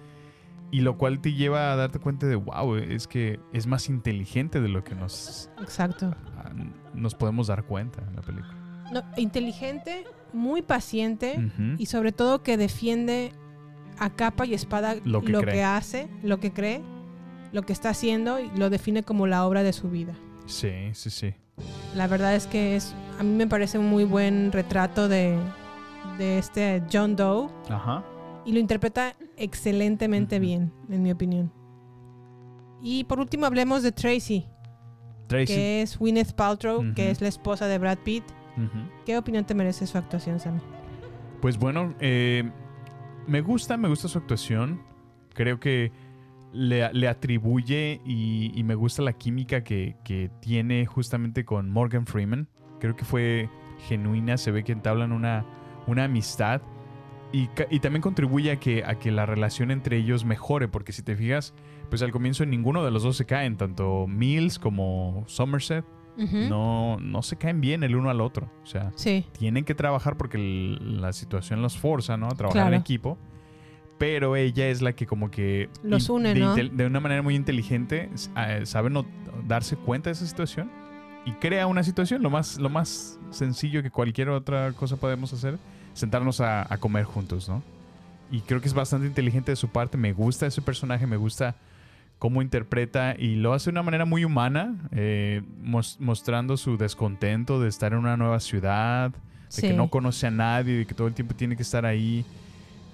Y 0.71 0.81
lo 0.83 0.99
cual 0.99 1.21
te 1.21 1.33
lleva 1.33 1.73
a 1.73 1.77
darte 1.77 1.99
cuenta 1.99 2.27
de, 2.27 2.35
wow, 2.37 2.77
es 2.77 3.07
que 3.09 3.41
es 3.55 3.67
más 3.67 3.89
inteligente 3.89 4.61
de 4.61 4.69
lo 4.69 4.85
que 4.85 4.95
nos, 4.95 5.51
Exacto. 5.61 6.15
ah, 6.37 6.51
nos 6.93 7.15
podemos 7.15 7.47
dar 7.47 7.65
cuenta 7.65 8.03
en 8.07 8.17
la 8.17 8.21
película. 8.23 8.55
No, 8.93 9.03
inteligente, 9.17 10.05
muy 10.35 10.61
paciente 10.63 11.51
y 11.79 11.87
sobre 11.87 12.13
todo 12.13 12.43
que 12.43 12.57
defiende 12.59 13.33
a 13.99 14.11
capa 14.11 14.47
y 14.47 14.55
espada 14.55 14.97
Lo 15.05 15.21
lo 15.23 15.43
que 15.43 15.63
hace, 15.63 16.09
lo 16.23 16.39
que 16.41 16.53
cree, 16.53 16.81
lo 17.53 17.63
que 17.63 17.73
está 17.73 17.91
haciendo 17.91 18.41
y 18.41 18.51
lo 18.57 18.71
define 18.71 19.03
como 19.03 19.27
la 19.27 19.47
obra 19.47 19.63
de 19.63 19.73
su 19.73 19.91
vida. 19.91 20.15
Sí, 20.47 20.71
sí, 20.93 21.11
sí. 21.11 21.35
La 21.95 22.07
verdad 22.07 22.35
es 22.35 22.47
que 22.47 22.77
es, 22.77 22.95
a 23.19 23.23
mí 23.23 23.35
me 23.35 23.47
parece 23.47 23.79
un 23.79 23.87
muy 23.89 24.05
buen 24.05 24.53
retrato 24.53 25.09
de, 25.09 25.37
de 26.19 26.39
este 26.39 26.83
John 26.93 27.17
Doe 27.17 27.49
Ajá. 27.69 28.05
y 28.47 28.53
lo 28.53 28.59
interpreta 28.61 29.15
excelentemente 29.37 30.39
bien, 30.39 30.73
en 30.91 31.03
mi 31.03 31.11
opinión. 31.11 31.53
Y 32.81 33.05
por 33.05 33.19
último 33.19 33.47
hablemos 33.47 33.83
de 33.83 33.91
Tracy, 33.93 34.47
Tracy. 35.27 35.47
que 35.47 35.83
es 35.83 35.99
Gwyneth 35.99 36.33
Paltrow, 36.35 36.95
que 36.95 37.11
es 37.11 37.21
la 37.21 37.29
esposa 37.29 37.67
de 37.67 37.79
Brad 37.79 37.99
Pitt. 37.99 38.25
¿Qué 39.07 39.17
opinión 39.19 39.45
te 39.45 39.55
merece 39.55 39.87
su 39.87 39.99
actuación, 39.99 40.41
Sammy? 40.41 40.61
Pues 41.41 41.59
bueno, 41.59 41.95
eh, 42.01 42.51
me 43.29 43.43
gusta, 43.43 43.77
me 43.77 43.89
gusta 43.89 44.09
su 44.09 44.19
actuación. 44.19 44.81
Creo 45.35 45.61
que 45.61 45.93
le, 46.53 46.93
le 46.93 47.09
atribuye 47.09 48.01
y, 48.05 48.61
me 48.65 48.75
gusta 48.75 49.03
la 49.03 49.13
química 49.13 49.63
que, 49.63 49.97
que 50.05 50.31
tiene 50.41 50.87
justamente 50.87 51.45
con 51.45 51.71
Morgan 51.71 52.07
Freeman. 52.07 52.49
Creo 52.81 52.97
que 52.97 53.05
fue 53.05 53.51
genuina, 53.87 54.37
se 54.37 54.51
ve 54.51 54.65
que 54.65 54.73
entablan 54.73 55.13
una, 55.13 55.45
una 55.87 56.05
amistad. 56.05 56.63
Y, 57.31 57.51
y 57.71 57.81
también 57.81 58.01
contribuye 58.01 58.53
a 58.53 58.59
que, 58.59 58.85
a 58.85 58.99
que 58.99 59.11
la 59.11 59.27
relación 59.27 59.71
entre 59.71 59.99
ellos 59.99 60.25
mejore, 60.25 60.67
porque 60.67 60.93
si 60.93 61.03
te 61.03 61.15
fijas, 61.15 61.53
pues 61.91 62.01
al 62.01 62.11
comienzo 62.11 62.47
ninguno 62.47 62.83
de 62.83 62.91
los 62.91 63.03
dos 63.03 63.19
se 63.19 63.27
caen, 63.27 63.59
tanto 63.59 64.07
Mills 64.07 64.59
como 64.59 65.25
Somerset. 65.27 65.85
No, 66.49 66.99
no 67.01 67.23
se 67.23 67.37
caen 67.37 67.61
bien 67.61 67.83
el 67.85 67.95
uno 67.97 68.11
al 68.11 68.21
otro. 68.21 68.51
O 68.63 68.67
sea, 68.67 68.91
Sí. 68.97 69.25
tienen 69.39 69.65
que 69.65 69.75
trabajar 69.75 70.17
porque 70.17 70.37
la 70.81 71.13
situación 71.13 71.63
los 71.63 71.79
forza, 71.79 72.17
¿no? 72.17 72.27
A 72.27 72.31
trabajar 72.31 72.73
en 72.75 72.81
equipo. 72.81 73.17
Pero 73.99 74.37
ella 74.37 74.69
es 74.69 74.81
la 74.81 74.93
que 74.93 75.07
como 75.07 75.31
que... 75.31 75.69
Los 75.83 76.09
une, 76.09 76.33
de, 76.35 76.41
¿no? 76.41 76.55
de 76.55 76.87
una 76.87 77.01
manera 77.01 77.21
muy 77.23 77.35
inteligente 77.35 78.11
sabe 78.65 78.91
no- 78.91 79.07
darse 79.47 79.77
cuenta 79.77 80.09
de 80.11 80.13
esa 80.15 80.27
situación 80.27 80.71
y 81.25 81.33
crea 81.33 81.67
una 81.67 81.83
situación. 81.83 82.23
Lo 82.23 82.31
más, 82.31 82.59
lo 82.59 82.69
más 82.69 83.19
sencillo 83.31 83.83
que 83.83 83.91
cualquier 83.91 84.29
otra 84.29 84.71
cosa 84.73 84.97
podemos 84.97 85.33
hacer, 85.33 85.59
sentarnos 85.95 86.41
a, 86.41 86.73
a 86.73 86.79
comer 86.79 87.05
juntos, 87.05 87.49
¿no? 87.49 87.63
Y 88.31 88.41
creo 88.43 88.61
que 88.61 88.69
es 88.69 88.75
bastante 88.75 89.07
inteligente 89.09 89.51
de 89.53 89.57
su 89.57 89.69
parte. 89.69 89.97
Me 89.99 90.13
gusta 90.13 90.47
ese 90.47 90.63
personaje, 90.63 91.07
me 91.07 91.17
gusta 91.17 91.57
cómo 92.19 92.43
interpreta 92.43 93.15
y 93.19 93.37
lo 93.37 93.53
hace 93.53 93.67
de 93.67 93.73
una 93.73 93.83
manera 93.83 94.05
muy 94.05 94.25
humana, 94.25 94.89
eh, 94.93 95.43
mos- 95.63 95.99
mostrando 96.01 96.57
su 96.57 96.77
descontento 96.77 97.61
de 97.61 97.69
estar 97.69 97.93
en 97.93 97.99
una 98.01 98.17
nueva 98.17 98.41
ciudad, 98.41 99.11
de 99.11 99.19
Sí. 99.49 99.63
que 99.63 99.73
no 99.73 99.89
conoce 99.89 100.27
a 100.27 100.31
nadie, 100.31 100.79
de 100.79 100.87
que 100.87 100.95
todo 100.95 101.07
el 101.07 101.15
tiempo 101.15 101.35
tiene 101.35 101.57
que 101.57 101.63
estar 101.63 101.87
ahí. 101.87 102.25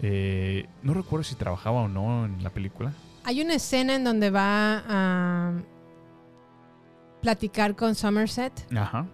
Eh, 0.03 0.67
no 0.83 0.93
recuerdo 0.95 1.25
si 1.25 1.35
trabajaba 1.37 1.81
o 1.83 1.89
no 1.89 2.27
en 2.27 2.43
la 2.43 2.51
película. 2.51 2.93
Hay 3.25 3.41
una 3.41 3.55
escena 3.55 3.95
en 3.95 4.05
donde 4.05 4.29
va 4.31 4.83
a 4.89 5.53
platicar 7.23 7.75
con 7.75 7.95
Somerset 7.95 8.53
Ajá. 8.77 9.07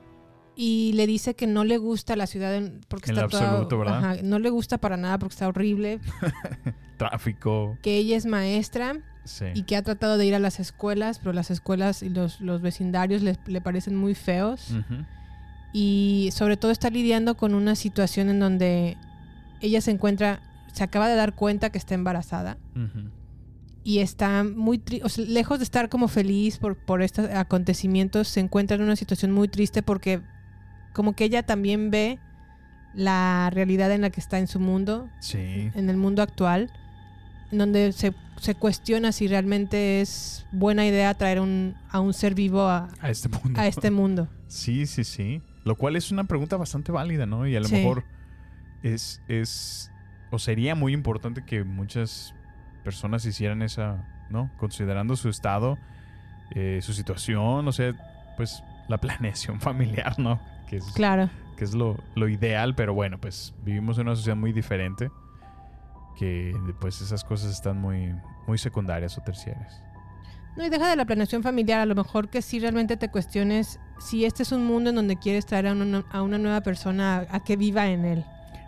y 0.56 0.92
le 0.94 1.06
dice 1.06 1.34
que 1.36 1.46
no 1.46 1.64
le 1.64 1.78
gusta 1.78 2.16
la 2.16 2.26
ciudad 2.26 2.60
porque 2.88 3.10
En 3.12 3.16
está 3.16 3.28
toda- 3.28 3.48
absoluto, 3.50 3.78
¿verdad? 3.78 3.98
ajá, 3.98 4.16
no 4.24 4.38
le 4.38 4.50
gusta 4.50 4.78
para 4.78 4.96
nada 4.96 5.18
porque 5.18 5.34
está 5.34 5.46
horrible, 5.48 6.00
Tráfico. 6.98 7.78
que 7.82 7.96
ella 7.98 8.16
es 8.16 8.26
maestra 8.26 8.94
Sí. 9.30 9.44
y 9.54 9.62
que 9.62 9.76
ha 9.76 9.82
tratado 9.82 10.18
de 10.18 10.26
ir 10.26 10.34
a 10.34 10.38
las 10.40 10.58
escuelas, 10.60 11.18
pero 11.20 11.32
las 11.32 11.50
escuelas 11.52 12.02
y 12.02 12.08
los, 12.10 12.40
los 12.40 12.60
vecindarios 12.62 13.22
le, 13.22 13.36
le 13.46 13.60
parecen 13.60 13.94
muy 13.94 14.14
feos. 14.16 14.74
Y 15.72 16.30
sobre 16.32 16.56
todo 16.56 16.70
está 16.72 16.90
lidiando 16.90 17.36
con 17.36 17.54
una 17.54 17.76
situación 17.76 18.28
en 18.28 18.40
donde 18.40 18.96
ella 19.60 19.80
se 19.80 19.92
encuentra, 19.92 20.40
se 20.72 20.82
acaba 20.82 21.08
de 21.08 21.14
dar 21.14 21.34
cuenta 21.34 21.70
que 21.70 21.78
está 21.78 21.94
embarazada 21.94 22.58
y 23.84 24.00
está 24.00 24.42
muy 24.44 24.82
o 25.04 25.08
sea, 25.08 25.24
lejos 25.26 25.58
de 25.58 25.64
estar 25.64 25.88
como 25.88 26.08
feliz 26.08 26.58
por, 26.58 26.76
por 26.76 27.02
estos 27.02 27.30
acontecimientos, 27.30 28.26
se 28.28 28.40
encuentra 28.40 28.74
en 28.76 28.82
una 28.82 28.96
situación 28.96 29.30
muy 29.32 29.46
triste 29.48 29.82
porque 29.82 30.20
como 30.92 31.12
que 31.14 31.24
ella 31.24 31.44
también 31.44 31.90
ve 31.92 32.18
la 32.94 33.48
realidad 33.52 33.92
en 33.92 34.00
la 34.00 34.10
que 34.10 34.18
está 34.20 34.40
en 34.40 34.48
su 34.48 34.58
mundo, 34.58 35.08
Sí. 35.20 35.70
en 35.74 35.88
el 35.88 35.96
mundo 35.96 36.20
actual, 36.22 36.72
donde 37.50 37.92
se, 37.92 38.14
se 38.38 38.54
cuestiona 38.54 39.12
si 39.12 39.26
realmente 39.28 40.00
es 40.00 40.46
buena 40.52 40.86
idea 40.86 41.12
traer 41.14 41.40
un, 41.40 41.74
a 41.90 42.00
un 42.00 42.12
ser 42.12 42.34
vivo 42.34 42.62
a, 42.62 42.88
A 43.00 43.10
este 43.10 43.28
mundo. 43.28 43.60
a 43.60 43.66
este 43.66 43.90
mundo. 43.90 44.28
Sí, 44.50 44.86
sí, 44.86 45.04
sí. 45.04 45.40
Lo 45.64 45.76
cual 45.76 45.94
es 45.94 46.10
una 46.10 46.24
pregunta 46.24 46.56
bastante 46.56 46.90
válida, 46.90 47.24
¿no? 47.24 47.46
Y 47.46 47.54
a 47.54 47.60
lo 47.60 47.68
Sí. 47.68 47.74
mejor 47.76 48.04
es, 48.82 49.22
es, 49.28 49.92
o 50.32 50.38
sería 50.40 50.74
muy 50.74 50.92
importante 50.92 51.44
que 51.44 51.62
muchas 51.62 52.34
personas 52.82 53.24
hicieran 53.26 53.62
esa, 53.62 54.08
¿no? 54.30 54.50
Considerando 54.58 55.14
su 55.16 55.28
estado, 55.28 55.78
eh, 56.56 56.80
su 56.82 56.92
situación, 56.94 57.68
o 57.68 57.72
sea, 57.72 57.94
pues 58.36 58.64
la 58.88 58.98
planeación 58.98 59.60
familiar, 59.60 60.18
¿no? 60.18 60.40
Que 60.68 60.78
es, 60.78 60.84
Claro. 60.94 61.30
que 61.56 61.62
es 61.64 61.74
lo, 61.74 61.96
lo 62.16 62.28
ideal, 62.28 62.74
pero 62.74 62.92
bueno, 62.92 63.20
pues 63.20 63.54
vivimos 63.64 63.98
en 63.98 64.08
una 64.08 64.16
sociedad 64.16 64.36
muy 64.36 64.52
diferente 64.52 65.10
que 66.16 66.54
pues 66.80 67.00
esas 67.00 67.24
cosas 67.24 67.52
están 67.52 67.80
muy, 67.80 68.14
muy 68.46 68.58
secundarias 68.58 69.16
o 69.18 69.22
terciarias. 69.22 69.82
No, 70.56 70.66
y 70.66 70.68
deja 70.68 70.88
de 70.90 70.96
la 70.96 71.04
planeación 71.04 71.42
familiar, 71.42 71.80
a 71.80 71.86
lo 71.86 71.94
mejor 71.94 72.28
que 72.28 72.42
si 72.42 72.58
realmente 72.58 72.96
te 72.96 73.08
cuestiones 73.08 73.78
si 73.98 74.24
este 74.24 74.42
es 74.42 74.52
un 74.52 74.64
mundo 74.66 74.90
en 74.90 74.96
donde 74.96 75.16
quieres 75.16 75.46
traer 75.46 75.68
a 75.68 75.72
una, 75.72 76.04
a 76.10 76.22
una 76.22 76.38
nueva 76.38 76.60
persona 76.62 77.18
a, 77.30 77.36
a 77.36 77.44
que 77.44 77.56
viva 77.56 77.88
en 77.88 78.04
él. 78.04 78.24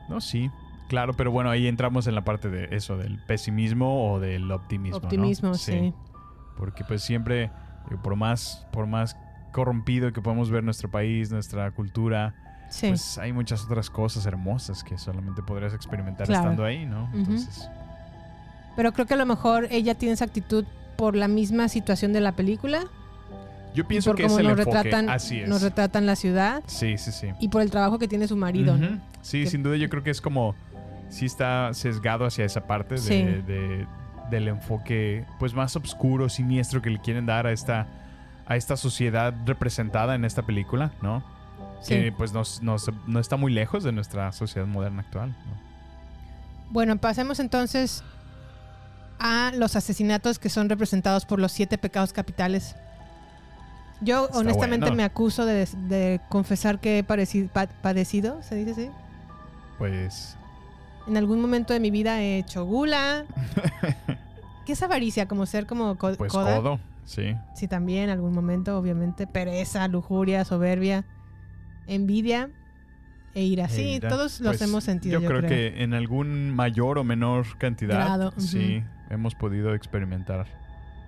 No, 0.08 0.20
sí, 0.20 0.50
claro, 0.88 1.14
pero 1.14 1.30
bueno, 1.30 1.50
ahí 1.50 1.66
entramos 1.66 2.06
en 2.06 2.14
la 2.14 2.22
parte 2.22 2.50
de 2.50 2.68
eso, 2.76 2.96
del 2.96 3.18
pesimismo 3.18 4.12
o 4.12 4.20
del 4.20 4.50
optimismo. 4.50 5.00
¿no? 5.00 5.04
Optimismo, 5.04 5.54
sí. 5.54 5.92
Porque 6.56 6.84
pues 6.84 7.02
siempre, 7.02 7.50
por 8.02 8.14
más, 8.14 8.66
por 8.72 8.86
más 8.86 9.16
corrompido 9.52 10.12
que 10.12 10.20
podamos 10.20 10.50
ver 10.50 10.64
nuestro 10.64 10.90
país, 10.90 11.30
nuestra 11.30 11.70
cultura, 11.70 12.34
Sí. 12.72 12.88
pues 12.88 13.18
hay 13.18 13.32
muchas 13.34 13.64
otras 13.64 13.90
cosas 13.90 14.24
hermosas 14.24 14.82
que 14.82 14.96
solamente 14.96 15.42
podrías 15.42 15.74
experimentar 15.74 16.26
Claro. 16.26 16.42
estando 16.42 16.64
ahí, 16.64 16.86
¿no? 16.86 17.08
Entonces, 17.12 17.68
Pero 18.76 18.92
creo 18.92 19.04
que 19.06 19.12
a 19.14 19.18
lo 19.18 19.26
mejor 19.26 19.68
ella 19.70 19.94
tiene 19.94 20.14
esa 20.14 20.24
actitud 20.24 20.64
por 20.96 21.14
la 21.14 21.28
misma 21.28 21.68
situación 21.68 22.12
de 22.14 22.20
la 22.20 22.32
película. 22.32 22.84
yo 23.74 23.86
pienso 23.88 24.10
por 24.10 24.16
que 24.16 24.22
es 24.24 24.28
cómo 24.28 24.40
el 24.40 24.48
nos 24.48 24.58
enfoque. 24.58 24.76
retratan, 24.82 25.08
Así 25.10 25.40
es. 25.40 25.48
nos 25.48 25.62
retratan 25.62 26.04
la 26.06 26.14
ciudad 26.16 26.62
Sí, 26.66 26.96
sí, 26.98 27.10
sí. 27.12 27.28
y 27.40 27.48
por 27.48 27.62
el 27.62 27.70
trabajo 27.70 27.98
que 27.98 28.06
tiene 28.08 28.26
su 28.28 28.36
marido. 28.36 28.76
Sí, 29.22 29.44
Que- 29.44 29.50
sin 29.50 29.62
duda 29.62 29.76
yo 29.76 29.88
creo 29.88 30.02
que 30.02 30.10
es 30.10 30.20
como 30.20 30.54
sí 31.10 31.24
está 31.26 31.72
sesgado 31.74 32.24
hacia 32.26 32.44
esa 32.44 32.66
parte 32.66 32.94
de, 32.96 33.00
Sí. 33.00 33.22
de- 33.22 33.86
del 34.30 34.48
enfoque 34.48 35.24
pues 35.38 35.52
más 35.54 35.74
oscuro, 35.76 36.28
siniestro 36.30 36.80
que 36.82 36.88
le 36.90 36.98
quieren 37.00 37.24
dar 37.26 37.46
a 37.46 37.52
esta 37.52 37.86
a 38.46 38.56
esta 38.56 38.76
sociedad 38.76 39.32
representada 39.46 40.14
en 40.16 40.24
esta 40.24 40.42
película, 40.42 40.90
¿no? 41.00 41.22
Sí. 41.82 41.94
Que 41.94 42.12
pues 42.12 42.32
nos- 42.32 42.62
nos- 42.62 42.90
no 43.06 43.18
está 43.20 43.36
muy 43.36 43.52
lejos 43.52 43.82
de 43.84 43.92
nuestra 43.92 44.30
sociedad 44.32 44.66
moderna 44.66 45.02
actual. 45.02 45.30
¿no? 45.30 45.72
Bueno, 46.70 46.96
pasemos 46.96 47.38
entonces 47.40 48.02
a 49.18 49.52
los 49.54 49.76
asesinatos 49.76 50.38
que 50.38 50.48
son 50.48 50.68
representados 50.68 51.24
por 51.26 51.38
los 51.38 51.52
siete 51.52 51.78
pecados 51.78 52.12
capitales. 52.12 52.74
Yo 54.00 54.24
Está 54.26 54.38
honestamente 54.38 54.86
bueno. 54.86 54.96
me 54.96 55.04
acuso 55.04 55.44
de, 55.46 55.68
de 55.88 56.20
confesar 56.28 56.80
que 56.80 56.98
he 56.98 57.04
pa- 57.04 57.66
padecido, 57.82 58.42
¿se 58.42 58.56
dice 58.56 58.72
así? 58.72 58.90
Pues 59.78 60.36
En 61.06 61.16
algún 61.16 61.40
momento 61.40 61.72
de 61.72 61.80
mi 61.80 61.90
vida 61.90 62.20
he 62.20 62.38
hecho 62.38 62.64
gula. 62.64 63.24
¿Qué 64.66 64.72
es 64.72 64.82
avaricia? 64.82 65.26
Como 65.28 65.46
ser 65.46 65.66
como 65.66 65.96
co- 65.98 66.14
pues 66.16 66.32
coda. 66.32 66.56
codo, 66.56 66.80
sí. 67.04 67.36
Sí, 67.54 67.68
también, 67.68 68.10
algún 68.10 68.32
momento, 68.32 68.76
obviamente. 68.78 69.26
Pereza, 69.26 69.86
lujuria, 69.88 70.44
soberbia, 70.44 71.04
envidia. 71.86 72.50
e 73.34 73.42
ira. 73.44 73.68
Sí, 73.68 73.82
Eira. 73.94 74.08
todos 74.10 74.40
los 74.40 74.58
Pues, 74.58 74.62
hemos 74.68 74.84
sentido. 74.84 75.18
Yo, 75.20 75.26
creo, 75.26 75.42
que 75.42 75.82
en 75.82 75.94
algún 75.94 76.50
mayor 76.54 76.98
o 76.98 77.04
menor 77.04 77.46
cantidad, 77.58 77.96
Grado, 77.96 78.32
sí, 78.36 78.82
hemos 79.10 79.34
podido 79.34 79.74
experimentar. 79.74 80.46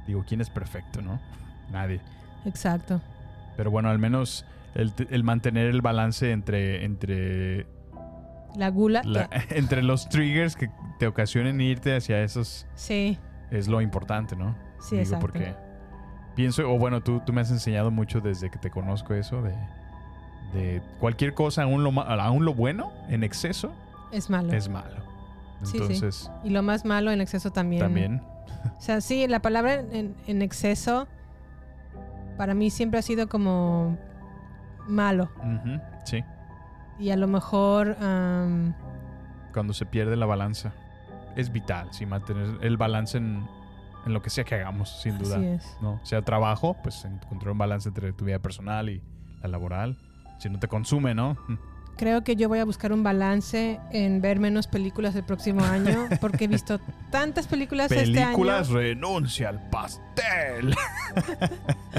Digo, 0.06 0.24
¿quién 0.26 0.40
es 0.40 0.48
perfecto, 0.50 1.02
no? 1.02 1.20
Nadie. 1.70 2.00
Exacto. 2.46 3.00
Pero 3.56 3.70
bueno, 3.70 3.88
al 3.90 3.98
menos 3.98 4.44
el, 4.74 4.92
el 5.10 5.22
mantener 5.22 5.66
el 5.66 5.82
balance 5.82 6.30
entre, 6.32 6.84
entre, 6.84 7.66
La 8.56 8.70
gula. 8.70 9.02
la- 9.04 9.28
entre 9.50 9.82
los 9.82 10.08
triggers 10.08 10.56
que 10.56 10.70
te 10.98 11.06
ocasionen 11.06 11.60
irte 11.60 11.94
hacia 11.96 12.22
esos 12.22 12.66
sí, 12.74 13.18
es 13.50 13.68
lo 13.68 13.80
importante, 13.82 14.34
¿no? 14.36 14.56
Sí, 14.80 14.92
Digo, 14.96 15.02
exacto. 15.02 15.26
porque 15.26 15.54
pienso, 16.34 16.70
o 16.70 16.78
bueno, 16.78 17.02
tú, 17.02 17.20
tú 17.24 17.32
me 17.32 17.40
has 17.42 17.50
enseñado 17.50 17.90
mucho 17.90 18.20
desde 18.20 18.50
que 18.50 18.58
te 18.58 18.70
conozco 18.70 19.14
eso, 19.14 19.40
de, 19.42 19.54
de 20.54 20.80
cualquier 21.00 21.34
cosa, 21.34 21.64
aún 21.64 21.84
lo, 21.84 21.90
aún 22.00 22.44
lo 22.44 22.54
bueno 22.54 22.92
en 23.08 23.24
exceso, 23.24 23.72
es 24.12 24.30
malo. 24.30 24.52
es 24.52 24.68
malo. 24.68 25.02
Sí, 25.62 25.72
sí. 25.72 25.78
Entonces, 25.82 26.30
Y 26.44 26.50
lo 26.50 26.62
más 26.62 26.84
malo 26.84 27.10
en 27.10 27.20
exceso 27.20 27.50
también. 27.50 27.80
también. 27.82 28.22
O 28.78 28.80
sea, 28.80 29.00
sí, 29.00 29.26
la 29.26 29.40
palabra 29.40 29.74
en, 29.74 30.14
en 30.26 30.42
exceso 30.42 31.06
para 32.36 32.54
mí 32.54 32.70
siempre 32.70 32.98
ha 32.98 33.02
sido 33.02 33.28
como 33.28 33.96
malo. 34.88 35.30
Sí, 36.04 36.22
Y 36.98 37.10
a 37.10 37.16
lo 37.16 37.26
mejor, 37.26 37.96
cuando 39.52 39.72
se 39.72 39.86
pierde 39.86 40.16
la 40.16 40.26
balanza. 40.26 40.72
Es 41.36 41.50
vital, 41.50 41.88
sí, 41.90 42.06
mantener 42.06 42.58
el 42.60 42.76
balance 42.76 43.18
en, 43.18 43.44
en 44.06 44.12
lo 44.12 44.22
que 44.22 44.30
sea 44.30 44.44
que 44.44 44.54
hagamos, 44.54 45.00
sin 45.02 45.18
duda. 45.18 45.36
Así 45.36 45.46
es. 45.46 45.76
¿no? 45.80 45.98
Sea 46.04 46.22
trabajo, 46.22 46.76
pues 46.82 47.04
encontrar 47.04 47.50
un 47.50 47.58
balance 47.58 47.88
entre 47.88 48.12
tu 48.12 48.24
vida 48.24 48.38
personal 48.38 48.88
y 48.88 49.02
la 49.42 49.48
laboral. 49.48 49.98
Si 50.38 50.48
no 50.50 50.58
te 50.58 50.68
consume, 50.68 51.14
¿no? 51.14 51.36
creo 51.96 52.24
que 52.24 52.34
yo 52.34 52.48
voy 52.48 52.58
a 52.58 52.64
buscar 52.64 52.92
un 52.92 53.04
balance 53.04 53.78
en 53.92 54.20
ver 54.20 54.40
menos 54.40 54.66
películas 54.66 55.14
el 55.14 55.22
próximo 55.22 55.62
año 55.64 56.08
porque 56.20 56.46
he 56.46 56.48
visto 56.48 56.80
tantas 57.12 57.46
películas, 57.46 57.88
Películas, 57.88 58.66
este 58.66 58.72
año. 58.72 58.80
renuncia 58.80 59.48
al 59.50 59.68
pastel. 59.70 60.74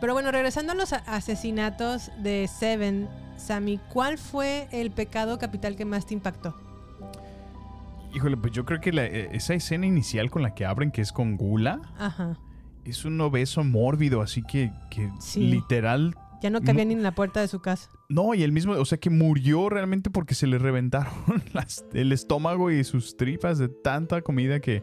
Pero 0.00 0.12
bueno, 0.14 0.30
regresando 0.30 0.72
a 0.72 0.76
los 0.76 0.92
asesinatos 0.92 2.10
de 2.22 2.48
Seven, 2.48 3.08
Sammy, 3.36 3.78
¿cuál 3.92 4.16
fue 4.18 4.68
el 4.72 4.90
pecado 4.90 5.38
capital 5.38 5.76
que 5.76 5.84
más 5.84 6.06
te 6.06 6.14
impactó? 6.14 6.54
Híjole, 8.14 8.36
pues 8.36 8.52
yo 8.52 8.64
creo 8.64 8.80
que 8.80 8.92
la- 8.92 9.04
eh, 9.04 9.28
esa 9.32 9.54
escena 9.54 9.86
inicial 9.86 10.30
con 10.30 10.42
la 10.42 10.54
que 10.54 10.64
abren, 10.64 10.90
que 10.90 11.00
es 11.02 11.12
con 11.12 11.36
Gula, 11.36 11.80
Ajá. 11.98 12.38
es 12.84 13.04
un 13.04 13.20
obeso 13.20 13.62
mórbido, 13.62 14.22
así 14.22 14.42
que, 14.42 14.72
que 14.90 15.10
Sí. 15.20 15.40
literal. 15.40 16.16
Ya 16.42 16.50
no 16.50 16.60
cabía 16.62 16.84
ni 16.84 16.94
en 16.94 17.02
la 17.02 17.14
puerta 17.14 17.40
de 17.40 17.48
su 17.48 17.60
casa. 17.60 17.90
No, 18.08 18.34
y 18.34 18.42
el 18.42 18.52
mismo, 18.52 18.72
o 18.74 18.84
sea 18.84 18.98
que 18.98 19.10
murió 19.10 19.68
realmente 19.68 20.08
porque 20.10 20.34
se 20.34 20.46
le 20.46 20.58
reventaron 20.58 21.12
las- 21.52 21.84
el 21.92 22.12
estómago 22.12 22.70
y 22.70 22.82
sus 22.84 23.16
tripas 23.16 23.58
de 23.58 23.68
tanta 23.68 24.22
comida 24.22 24.60
que, 24.60 24.82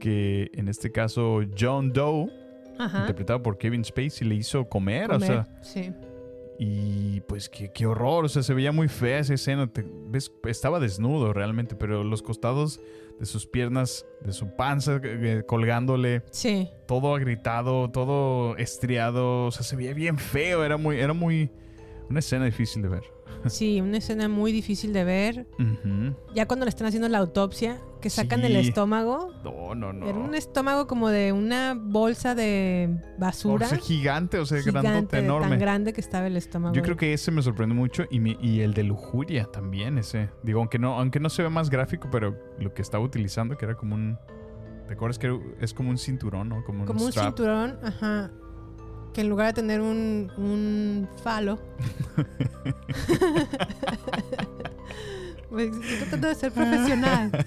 que 0.00 0.50
en 0.54 0.68
este 0.68 0.90
caso 0.92 1.40
John 1.58 1.92
Doe, 1.92 2.28
Ajá. 2.78 3.00
interpretado 3.00 3.42
por 3.42 3.58
Kevin 3.58 3.84
Spacey, 3.84 4.26
le 4.28 4.34
hizo 4.34 4.68
comer, 4.68 5.10
o 5.10 5.14
Comer, 5.14 5.28
sea, 5.28 5.48
sí. 5.62 5.92
Y 6.62 7.22
pues 7.22 7.48
qué, 7.48 7.72
qué 7.72 7.86
horror, 7.86 8.26
o 8.26 8.28
sea, 8.28 8.42
se 8.42 8.52
veía 8.52 8.70
muy 8.70 8.86
fea 8.88 9.18
esa 9.20 9.32
escena, 9.32 9.66
te- 9.72 9.86
ves, 10.08 10.30
estaba 10.44 10.78
desnudo 10.78 11.32
realmente, 11.32 11.74
pero 11.74 12.04
los 12.04 12.20
costados 12.22 12.80
de 13.18 13.24
sus 13.24 13.46
piernas, 13.46 14.04
de 14.20 14.32
su 14.34 14.54
panza 14.56 15.00
eh, 15.02 15.42
colgándole, 15.46 16.22
Sí. 16.30 16.68
todo 16.86 17.14
agritado, 17.14 17.90
todo 17.90 18.56
estriado, 18.58 19.46
o 19.46 19.50
sea, 19.50 19.62
se 19.62 19.74
veía 19.74 19.94
bien 19.94 20.18
feo, 20.18 20.62
era 20.62 20.76
muy, 20.76 20.98
era 20.98 21.14
muy, 21.14 21.50
una 22.10 22.18
escena 22.18 22.44
difícil 22.44 22.82
de 22.82 22.88
ver. 22.88 23.04
Sí, 23.46 23.80
una 23.80 23.96
escena 23.96 24.28
muy 24.28 24.52
difícil 24.52 24.92
de 24.92 25.04
ver. 25.04 25.46
Ya 26.34 26.46
cuando 26.46 26.66
le 26.66 26.70
están 26.70 26.86
haciendo 26.88 27.08
la 27.08 27.18
autopsia, 27.18 27.78
que 28.00 28.10
sacan 28.10 28.40
Sí. 28.40 28.46
el 28.46 28.56
estómago. 28.56 29.32
No, 29.44 29.74
no, 29.74 29.92
no. 29.92 30.08
Era 30.08 30.18
un 30.18 30.34
estómago 30.34 30.86
como 30.86 31.08
de 31.10 31.32
una 31.32 31.76
bolsa 31.78 32.34
de 32.34 32.96
basura. 33.18 33.66
O 33.66 33.68
sea, 33.68 33.78
gigante, 33.78 34.38
o 34.38 34.46
sea, 34.46 34.60
gigante, 34.62 34.88
grandote, 34.88 35.18
enorme. 35.18 35.48
tan 35.50 35.58
grande 35.58 35.92
que 35.92 36.00
estaba 36.00 36.26
el 36.26 36.36
estómago. 36.36 36.74
Yo 36.74 36.82
creo 36.82 36.96
que 36.96 37.12
ese 37.12 37.30
me 37.30 37.42
sorprendió 37.42 37.74
mucho 37.76 38.04
y, 38.10 38.20
mi- 38.20 38.38
y 38.40 38.60
el 38.60 38.74
de 38.74 38.84
lujuria 38.84 39.44
también, 39.46 39.98
ese. 39.98 40.30
Digo, 40.42 40.60
aunque 40.60 40.78
no, 40.78 40.98
aunque 40.98 41.20
no 41.20 41.28
se 41.28 41.42
ve 41.42 41.50
más 41.50 41.70
gráfico, 41.70 42.08
pero 42.10 42.36
lo 42.58 42.72
que 42.74 42.82
estaba 42.82 43.04
utilizando, 43.04 43.56
que 43.56 43.64
era 43.66 43.74
como 43.76 43.94
un... 43.94 44.18
¿Te 44.86 44.94
acuerdas 44.94 45.18
que 45.18 45.38
es 45.60 45.72
como 45.74 45.90
un 45.90 45.98
cinturón, 45.98 46.48
no? 46.48 46.64
Como 46.64 46.80
un, 46.80 46.86
Como 46.86 47.04
un 47.04 47.12
cinturón, 47.12 47.78
ajá. 47.84 48.30
Que 49.14 49.20
en 49.22 49.28
lugar 49.28 49.48
de 49.48 49.52
tener 49.54 49.80
un, 49.80 50.30
un 50.36 51.08
falo. 51.22 51.58
Estoy 55.50 55.98
tratando 55.98 56.28
de 56.28 56.34
ser 56.34 56.52
profesional. 56.52 57.30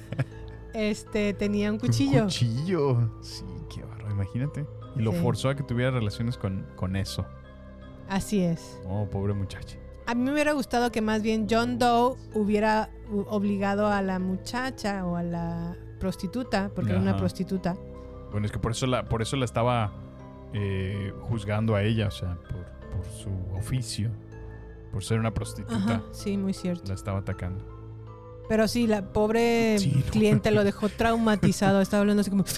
Este, 0.74 1.34
tenía 1.34 1.72
un 1.72 1.78
cuchillo. 1.80 2.20
Un 2.20 2.26
cuchillo. 2.26 3.10
Sí, 3.22 3.45
qué 3.74 3.84
barro, 3.84 4.10
imagínate. 4.12 4.66
Y 4.95 5.02
lo 5.02 5.12
Sí. 5.12 5.18
forzó 5.20 5.50
a 5.50 5.56
que 5.56 5.64
tuviera 5.64 5.91
relaciones 5.91 6.38
con, 6.38 6.66
con 6.76 6.95
eso. 6.95 7.26
Así 8.10 8.41
es. 8.41 8.80
Oh, 8.88 9.08
pobre 9.10 9.34
muchacha. 9.34 9.78
A 10.06 10.16
mí 10.16 10.22
me 10.24 10.34
hubiera 10.34 10.52
gustado 10.52 10.91
que 10.91 11.02
más 11.02 11.22
bien 11.22 11.48
John 11.50 11.80
Doe 11.80 12.16
hubiera 12.34 12.90
obligado 13.30 13.88
a 13.88 14.02
la 14.02 14.20
muchacha 14.20 15.06
o 15.06 15.16
a 15.16 15.24
la 15.24 15.78
prostituta, 16.00 16.70
porque 16.76 16.91
era 16.91 17.00
una 17.00 17.16
prostituta. 17.16 17.76
Bueno, 18.32 18.45
es 18.45 18.52
que 18.52 18.60
por 18.60 18.72
eso 18.72 18.86
la, 18.88 19.06
por 19.06 19.22
eso 19.22 19.38
la 19.38 19.45
estaba 19.45 19.94
eh, 20.54 21.14
juzgando 21.22 21.76
a 21.76 21.84
ella, 21.84 22.08
o 22.08 22.12
sea, 22.12 22.36
por, 22.50 22.66
por 22.98 23.06
su 23.06 23.30
oficio, 23.58 24.12
por 24.91 25.04
ser 25.04 25.20
una 25.20 25.34
prostituta. 25.34 25.76
Ajá, 25.78 26.04
sí, 26.12 26.36
muy 26.38 26.54
cierto. 26.54 26.84
La 26.90 26.95
estaba 26.95 27.20
atacando. 27.20 27.66
Pero 28.49 28.68
sí, 28.68 28.88
la 28.88 29.14
pobre 29.14 29.78
Sí, 29.80 29.94
no. 30.06 30.11
cliente 30.11 30.52
lo 30.52 30.64
dejó 30.64 30.90
traumatizado. 30.90 31.82
Estaba 31.82 32.02
hablando 32.02 32.22
así 32.22 32.30
como. 32.30 32.45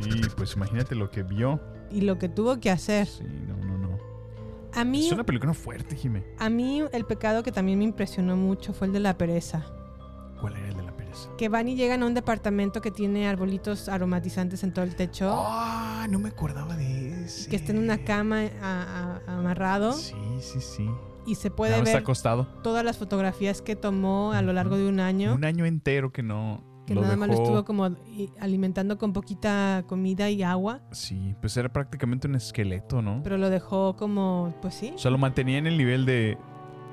Sí, 0.00 0.10
sí, 0.12 0.20
pues 0.36 0.54
imagínate 0.54 0.94
lo 0.94 1.10
que 1.10 1.22
vio. 1.24 1.60
Y 1.90 2.02
lo 2.02 2.18
que 2.18 2.28
tuvo 2.28 2.60
que 2.60 2.70
hacer. 2.70 3.06
Sí, 3.08 3.24
no, 3.24 3.56
no, 3.56 3.76
no. 3.78 3.98
A 4.74 4.84
mí, 4.84 5.06
Es 5.06 5.12
una 5.12 5.24
película 5.24 5.54
fuerte, 5.54 5.96
Jimé. 5.96 6.24
a 6.38 6.48
mí 6.48 6.82
el 6.92 7.04
pecado 7.04 7.42
que 7.42 7.50
también 7.50 7.78
me 7.78 7.84
impresionó 7.84 8.36
mucho 8.36 8.72
fue 8.72 8.86
el 8.86 8.92
de 8.92 9.00
la 9.00 9.18
pereza. 9.18 9.66
¿Cuál 10.40 10.56
era 10.56 10.68
el 10.68 10.76
de 10.76 10.82
la 10.84 10.96
pereza? 10.96 11.28
Que 11.36 11.48
van 11.48 11.68
y 11.68 11.74
llegan 11.74 12.02
a 12.04 12.06
un 12.06 12.14
departamento 12.14 12.80
que 12.80 12.90
tiene 12.92 13.26
arbolitos 13.28 13.88
aromatizantes 13.88 14.62
en 14.62 14.72
todo 14.72 14.84
el 14.84 14.94
techo. 14.94 15.32
Ah, 15.36 16.06
no 16.08 16.18
me 16.20 16.28
acordaba 16.28 16.76
de 16.76 17.24
ese. 17.24 17.50
Que 17.50 17.56
está 17.56 17.72
en 17.72 17.78
una 17.78 18.04
cama 18.04 18.42
a- 18.62 19.20
a- 19.26 19.38
amarrado. 19.38 19.92
Sí, 19.94 20.14
sí, 20.40 20.60
sí. 20.60 20.88
Y 21.28 21.34
se 21.34 21.50
puede 21.50 21.72
está 21.72 21.84
ver 21.84 21.96
acostado. 21.96 22.46
todas 22.62 22.84
las 22.84 22.96
fotografías 22.96 23.60
que 23.62 23.76
tomó 23.76 24.32
a 24.32 24.42
lo 24.42 24.52
largo 24.52 24.76
de 24.78 24.88
un 24.88 24.98
año. 25.00 25.34
Un 25.34 25.44
año 25.44 25.66
entero 25.66 26.10
que 26.12 26.22
no 26.22 26.64
que 26.86 26.94
lo 26.94 27.02
nada 27.02 27.16
más 27.16 27.28
lo 27.28 27.34
estuvo 27.34 27.64
como 27.66 27.90
alimentando 28.40 28.96
con 28.96 29.12
poquita 29.12 29.84
comida 29.86 30.30
y 30.30 30.42
agua. 30.42 30.80
Sí, 30.90 31.34
pues 31.40 31.54
era 31.58 31.70
prácticamente 31.70 32.26
un 32.28 32.34
esqueleto, 32.34 33.02
¿no? 33.02 33.20
Pero 33.22 33.36
lo 33.36 33.50
dejó 33.50 33.94
como, 33.96 34.54
pues 34.62 34.74
sí. 34.74 34.92
O 34.94 34.98
sea, 34.98 35.10
lo 35.10 35.18
mantenía 35.18 35.58
en 35.58 35.66
el 35.66 35.76
nivel 35.76 36.06
de. 36.06 36.38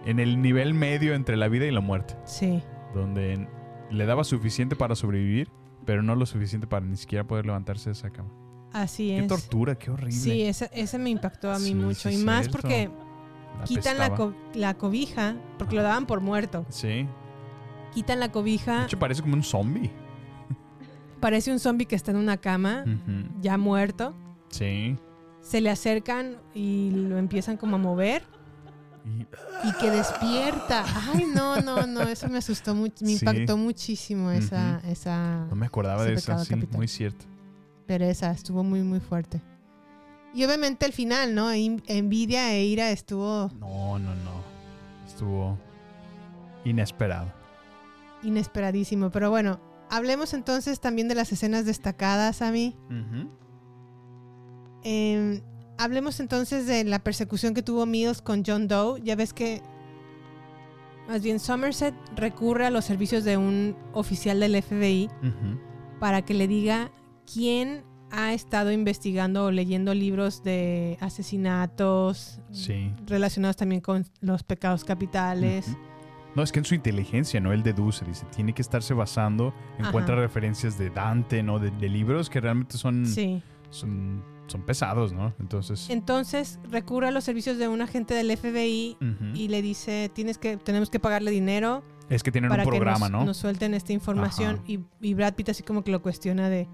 En 0.06 0.20
el 0.20 0.42
nivel 0.42 0.74
medio 0.74 1.14
entre 1.16 1.38
la 1.38 1.48
vida 1.48 1.66
y 1.66 1.72
la 1.72 1.80
muerte. 1.80 2.16
Sí. 2.26 2.62
Donde 2.94 3.48
le 3.90 4.06
daba 4.06 4.24
suficiente 4.26 4.76
para 4.76 4.96
sobrevivir, 4.96 5.50
pero 5.86 6.04
no 6.04 6.16
lo 6.16 6.26
suficiente 6.26 6.68
para 6.68 6.86
ni 6.86 6.98
siquiera 6.98 7.24
poder 7.26 7.46
levantarse 7.46 7.90
de 7.90 7.94
esa 7.94 8.10
cama. 8.10 8.30
Así 8.74 9.08
Qué 9.08 9.20
es. 9.20 9.28
tortura, 9.28 9.76
qué 9.76 9.90
horrible. 9.92 10.12
Sí, 10.12 10.42
ese, 10.44 10.70
ese 10.74 11.00
me 11.00 11.10
impactó 11.10 11.50
a 11.50 11.58
mí 11.60 11.68
Sí, 11.70 11.76
mucho. 11.76 12.10
sí, 12.10 12.16
y 12.20 12.24
más 12.26 12.42
cierto. 12.48 12.62
porque 12.62 12.90
quitan 13.64 13.98
la, 13.98 14.14
co- 14.16 14.34
la 14.54 14.74
cobija, 14.76 15.36
porque 15.58 15.76
lo 15.76 15.84
daban 15.84 16.06
por 16.06 16.22
muerto. 16.22 16.66
Sí. 16.70 17.08
Quitan 17.94 18.20
la 18.20 18.28
De 18.28 18.34
cobija, 18.34 18.84
hecho, 18.86 19.00
parece 19.00 19.22
como 19.22 19.36
un 19.36 19.44
zombie. 19.44 19.92
parece 21.20 21.52
un 21.52 21.60
zombie 21.60 21.86
que 21.86 21.96
está 21.96 22.12
en 22.12 22.18
una 22.18 22.38
cama, 22.38 22.84
ya 23.42 23.58
muerto. 23.58 24.14
Sí. 24.50 24.98
Se 25.42 25.62
le 25.62 25.70
acercan 25.70 26.38
y 26.54 26.92
lo 26.92 27.18
empiezan 27.18 27.58
como 27.58 27.76
a 27.76 27.80
mover. 27.80 28.24
Y 29.64 29.72
que 29.80 29.92
despierta. 29.92 30.84
Ay, 31.14 31.26
no, 31.34 31.62
no, 31.62 31.86
no, 31.86 32.02
eso 32.02 32.28
me 32.28 32.40
asustó 32.40 32.74
mucho, 32.74 32.96
me 33.06 33.16
Sí. 33.16 33.20
impactó 33.26 33.56
muchísimo 33.56 34.32
esa, 34.32 34.80
esa 34.88 35.46
No 35.50 35.56
me 35.56 35.68
acordaba 35.68 36.04
de 36.04 36.14
eso, 36.14 36.26
pecado 36.26 36.44
sí, 36.44 36.50
capital. 36.56 36.78
muy 36.78 36.88
cierto. 36.88 37.26
pereza, 37.86 38.32
estuvo 38.32 38.64
muy, 38.64 38.82
muy 38.82 39.00
fuerte. 39.00 39.40
Y 40.36 40.44
obviamente 40.44 40.86
el 40.86 40.92
final, 40.94 41.34
¿no? 41.34 41.52
En- 41.52 41.82
Envidia 41.88 42.54
e 42.54 42.66
ira 42.66 42.92
estuvo 42.92 43.50
No, 43.60 43.98
no, 43.98 44.14
no. 44.16 44.44
Estuvo 45.08 45.58
inesperado. 46.66 47.32
inesperadísimo. 48.22 49.12
Pero 49.12 49.30
bueno, 49.30 49.60
hablemos 49.90 50.34
entonces 50.34 50.80
también 50.82 51.08
de 51.08 51.16
las 51.16 51.32
escenas 51.32 51.66
destacadas, 51.66 52.42
a 52.42 52.52
mí. 52.52 52.76
Eh, 54.84 55.42
hablemos 55.78 56.20
entonces 56.20 56.68
de 56.68 56.84
la 56.84 57.00
persecución 57.00 57.54
que 57.54 57.62
tuvo 57.64 57.86
Mills 57.86 58.22
con 58.22 58.44
John 58.46 58.68
Doe. 58.68 59.02
Ya 59.04 59.16
ves 59.16 59.34
que, 59.34 59.62
más 61.08 61.22
bien, 61.22 61.40
Somerset 61.40 61.96
recurre 62.16 62.66
a 62.66 62.70
los 62.72 62.86
servicios 62.86 63.24
de 63.24 63.38
un 63.38 63.76
oficial 63.94 64.40
del 64.40 64.56
FBI 64.62 65.10
para 66.00 66.24
que 66.24 66.34
le 66.34 66.48
diga 66.48 66.92
quién 67.32 67.84
ha 68.18 68.34
estado 68.34 68.72
investigando 68.72 69.46
o 69.46 69.52
leyendo 69.52 69.94
libros 69.94 70.42
de 70.44 70.98
asesinatos 71.02 72.40
Sí. 72.52 72.92
relacionados 73.08 73.58
también 73.58 73.82
con 73.82 74.06
los 74.22 74.44
pecados 74.44 74.84
capitales. 74.84 75.76
No, 76.36 76.44
es 76.44 76.52
que 76.52 76.60
en 76.60 76.66
su 76.66 76.76
inteligencia, 76.76 77.40
¿no? 77.40 77.54
Él 77.54 77.64
deduce, 77.64 78.04
dice, 78.06 78.26
tiene 78.36 78.54
que 78.54 78.62
estarse 78.62 78.94
basando, 78.94 79.54
encuentra 79.80 80.16
Ajá. 80.16 80.22
referencias 80.24 80.78
de 80.78 80.90
Dante, 80.90 81.44
¿no? 81.44 81.60
De, 81.60 81.72
de 81.72 81.90
libros 81.90 82.30
que 82.30 82.42
realmente 82.42 82.78
son, 82.78 83.06
Sí. 83.06 83.42
son, 83.70 84.22
son 84.48 84.62
pesados, 84.64 85.14
¿no? 85.14 85.34
Entonces, 85.40 85.90
Entonces 85.90 86.60
recurre 86.70 87.08
a 87.08 87.12
los 87.12 87.24
servicios 87.24 87.58
de 87.58 87.68
un 87.70 87.82
agente 87.82 88.14
del 88.14 88.32
FBI 88.36 88.98
y 89.34 89.48
le 89.48 89.62
dice, 89.62 90.10
tienes 90.14 90.38
que, 90.38 90.58
tenemos 90.58 90.90
que 90.90 91.00
pagarle 91.00 91.32
dinero 91.32 91.84
es 92.10 92.22
que 92.22 92.32
tienen 92.32 92.50
para 92.50 92.64
un 92.64 92.70
programa, 92.70 93.08
que 93.08 93.12
nos, 93.14 93.20
¿no? 93.22 93.26
nos 93.26 93.38
suelten 93.38 93.74
esta 93.74 93.92
información. 93.94 94.62
Y, 94.68 94.80
y 95.02 95.14
Brad 95.16 95.34
Pitt 95.36 95.50
así 95.50 95.64
como 95.64 95.84
que 95.84 95.92
lo 95.92 96.02
cuestiona 96.04 96.50
de, 96.50 96.68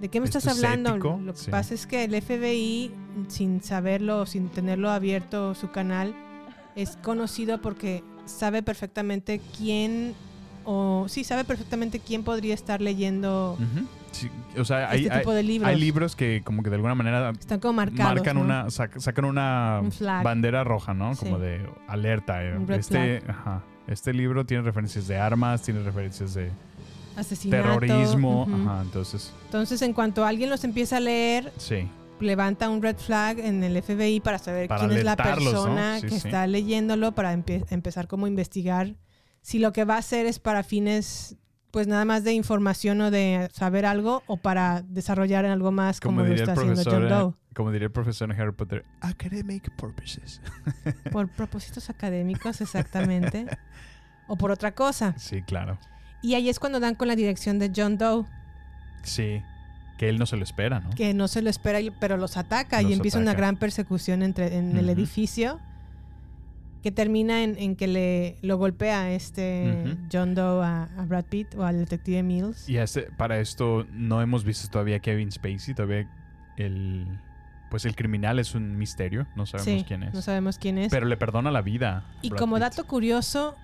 ¿de 0.00 0.08
qué 0.08 0.20
me 0.20 0.26
¿Esto 0.26 0.38
estás 0.38 0.56
es 0.58 0.64
hablando? 0.64 0.90
ético? 0.90 1.20
Lo 1.22 1.32
que 1.32 1.38
Sí. 1.38 1.50
pasa 1.50 1.74
es 1.74 1.86
que 1.86 2.04
el 2.04 2.14
FBI, 2.14 2.92
sin 3.28 3.62
saberlo, 3.62 4.26
sin 4.26 4.48
tenerlo 4.48 4.90
abierto 4.90 5.54
su 5.54 5.70
canal, 5.70 6.14
es 6.76 6.96
conocido 6.96 7.60
porque 7.60 8.02
sabe 8.26 8.62
perfectamente 8.62 9.40
quién, 9.56 10.14
o 10.64 11.06
sí, 11.08 11.24
sabe 11.24 11.44
perfectamente 11.44 12.00
quién 12.00 12.24
podría 12.24 12.54
estar 12.54 12.80
leyendo. 12.80 13.56
Sí, 14.12 14.30
o 14.56 14.64
sea, 14.64 14.90
hay, 14.90 15.04
Este 15.06 15.18
tipo 15.18 15.30
hay- 15.30 15.36
de 15.36 15.42
libros. 15.42 15.68
hay 15.68 15.80
libros 15.80 16.14
que 16.16 16.42
como 16.44 16.62
que 16.62 16.70
de 16.70 16.76
alguna 16.76 16.94
manera 16.94 17.30
Están 17.30 17.58
como 17.60 17.72
marcados, 17.74 18.14
marcan 18.14 18.36
¿no? 18.36 18.42
una, 18.42 18.66
sac- 18.66 18.98
sacan 19.00 19.24
una 19.24 19.80
Un 19.82 19.90
bandera 20.22 20.62
roja, 20.62 20.94
¿no? 20.94 21.16
Como 21.16 21.38
de 21.38 21.68
alerta. 21.88 22.44
eh. 22.44 22.56
Este, 22.68 23.22
ajá, 23.28 23.62
este 23.88 24.12
libro 24.12 24.46
tiene 24.46 24.62
referencias 24.62 25.08
de 25.08 25.18
armas, 25.18 25.62
tiene 25.62 25.82
referencias 25.82 26.32
de 26.34 26.50
Asesinato. 27.16 27.62
terrorismo. 27.80 28.46
Ajá, 28.52 28.82
entonces, 28.82 29.32
Entonces, 29.46 29.82
en 29.82 29.92
cuanto 29.92 30.24
alguien 30.24 30.50
los 30.50 30.64
empieza 30.64 30.96
a 30.96 31.00
leer, 31.00 31.52
sí. 31.56 31.88
levanta 32.20 32.68
un 32.70 32.82
red 32.82 32.96
flag 32.96 33.38
en 33.38 33.62
el 33.64 33.80
FBI 33.82 34.20
para 34.20 34.38
saber 34.38 34.68
Para 34.68 34.86
quién 34.86 34.98
es 34.98 35.04
la 35.04 35.16
persona 35.16 35.96
Sí, 36.00 36.06
que 36.08 36.20
sí. 36.20 36.26
está 36.28 36.46
leyéndolo 36.46 37.12
para 37.12 37.34
empe- 37.34 37.64
empezar 37.70 38.06
como 38.08 38.26
a 38.26 38.28
investigar 38.28 38.94
si 39.42 39.58
lo 39.58 39.72
que 39.72 39.84
va 39.84 39.96
a 39.96 39.98
hacer 39.98 40.24
es 40.26 40.38
para 40.38 40.62
fines 40.62 41.36
pues 41.70 41.88
nada 41.88 42.04
más 42.04 42.22
de 42.22 42.32
información 42.32 43.00
o 43.00 43.10
de 43.10 43.48
saber 43.52 43.84
algo 43.84 44.22
o 44.28 44.36
para 44.36 44.82
desarrollar 44.82 45.44
algo 45.44 45.72
más 45.72 45.98
como, 46.00 46.18
Como, 46.22 46.28
lo 46.28 46.34
está 46.34 46.52
haciendo 46.52 46.82
John 46.84 47.04
eh, 47.06 47.08
Doe 47.08 47.34
como 47.52 47.72
diría 47.72 47.86
el 47.86 47.92
profesor 47.92 48.30
en 48.30 48.40
Harry 48.40 48.52
Potter, 48.52 48.84
academic 49.00 49.74
purposes. 49.76 50.40
por 51.12 51.28
propósitos 51.28 51.90
académicos 51.90 52.60
exactamente 52.60 53.46
o 54.28 54.36
por 54.36 54.50
otra 54.52 54.72
cosa 54.72 55.14
Sí, 55.18 55.42
claro. 55.42 55.78
Y 56.24 56.34
ahí 56.34 56.48
es 56.48 56.58
cuando 56.58 56.80
dan 56.80 56.94
con 56.94 57.08
la 57.08 57.16
dirección 57.16 57.58
de 57.58 57.70
John 57.74 57.98
Doe 57.98 58.24
Sí. 59.02 59.42
Que 59.98 60.08
él 60.08 60.18
no 60.18 60.26
se 60.26 60.36
lo 60.36 60.42
espera, 60.42 60.80
¿no? 60.80 60.90
que 60.90 61.14
no 61.14 61.28
se 61.28 61.40
lo 61.42 61.50
espera 61.50 61.78
pero 62.00 62.16
los 62.16 62.36
ataca 62.36 62.82
y 62.82 62.92
empieza 62.92 63.18
una 63.18 63.34
gran 63.34 63.56
persecución 63.56 64.22
entre 64.22 64.56
en 64.56 64.76
el 64.76 64.88
edificio 64.90 65.60
que 66.82 66.90
termina 66.90 67.42
en, 67.44 67.56
en 67.58 67.76
que 67.76 67.86
le 67.86 68.36
lo 68.42 68.58
golpea 68.58 69.10
este. 69.12 69.96
John 70.12 70.34
Doe 70.34 70.64
a, 70.64 70.88
a 70.98 71.04
Brad 71.06 71.24
Pitt 71.26 71.54
o 71.54 71.64
al 71.64 71.78
detective 71.78 72.22
Mills 72.22 72.68
Y 72.68 72.76
este, 72.76 73.02
para 73.16 73.38
esto 73.40 73.86
no 73.92 74.20
hemos 74.20 74.44
visto 74.44 74.68
todavía 74.68 74.98
Kevin 74.98 75.30
Spacey, 75.32 75.74
todavía 75.74 76.08
el 76.56 77.06
pues 77.70 77.84
el 77.86 77.96
criminal 77.96 78.38
es 78.38 78.54
un 78.54 78.76
misterio, 78.78 79.26
no 79.34 79.46
sabemos 79.46 79.80
Sí, 79.80 79.84
quién 79.88 80.02
es. 80.04 80.14
no 80.14 80.22
sabemos 80.22 80.58
quién 80.58 80.78
es 80.78 80.90
Pero 80.90 81.06
le 81.06 81.16
perdona 81.16 81.50
la 81.50 81.62
vida. 81.62 82.04
y 82.22 82.28
Brad 82.30 82.38
como 82.38 82.56
Pitt. 82.56 82.62
dato 82.62 82.84
curioso 82.86 83.54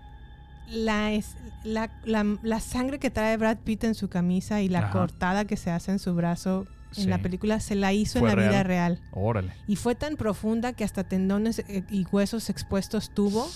la, 0.71 1.13
es, 1.13 1.37
la, 1.65 1.91
la- 2.05 2.37
la 2.43 2.61
sangre 2.61 2.99
que 2.99 3.11
trae 3.11 3.37
Brad 3.37 3.59
Pitt 3.59 3.85
en 3.85 3.95
su 3.95 4.09
camisa 4.09 4.61
y 4.63 4.69
la 4.69 4.81
Ajá. 4.81 4.91
cortada 4.93 5.45
que 5.45 5.57
se 5.57 5.71
hace 5.71 5.91
en 5.93 5.99
su 5.99 6.15
brazo 6.15 6.67
en 6.97 7.05
Sí. 7.05 7.09
la 7.09 7.19
película 7.19 7.61
se 7.61 7.77
la 7.77 7.93
hizo 7.93 8.19
en 8.19 8.25
¿Fue 8.25 8.35
la 8.37 8.43
vida 8.49 8.63
real? 8.65 9.01
Órale. 9.13 9.53
y 9.69 9.77
fue 9.77 9.95
tan 9.95 10.17
profunda 10.17 10.73
que 10.73 10.83
hasta 10.83 11.05
tendones 11.05 11.61
eh, 11.61 11.85
y 11.91 12.05
huesos 12.11 12.51
expuestos 12.51 13.11
tuvo 13.11 13.49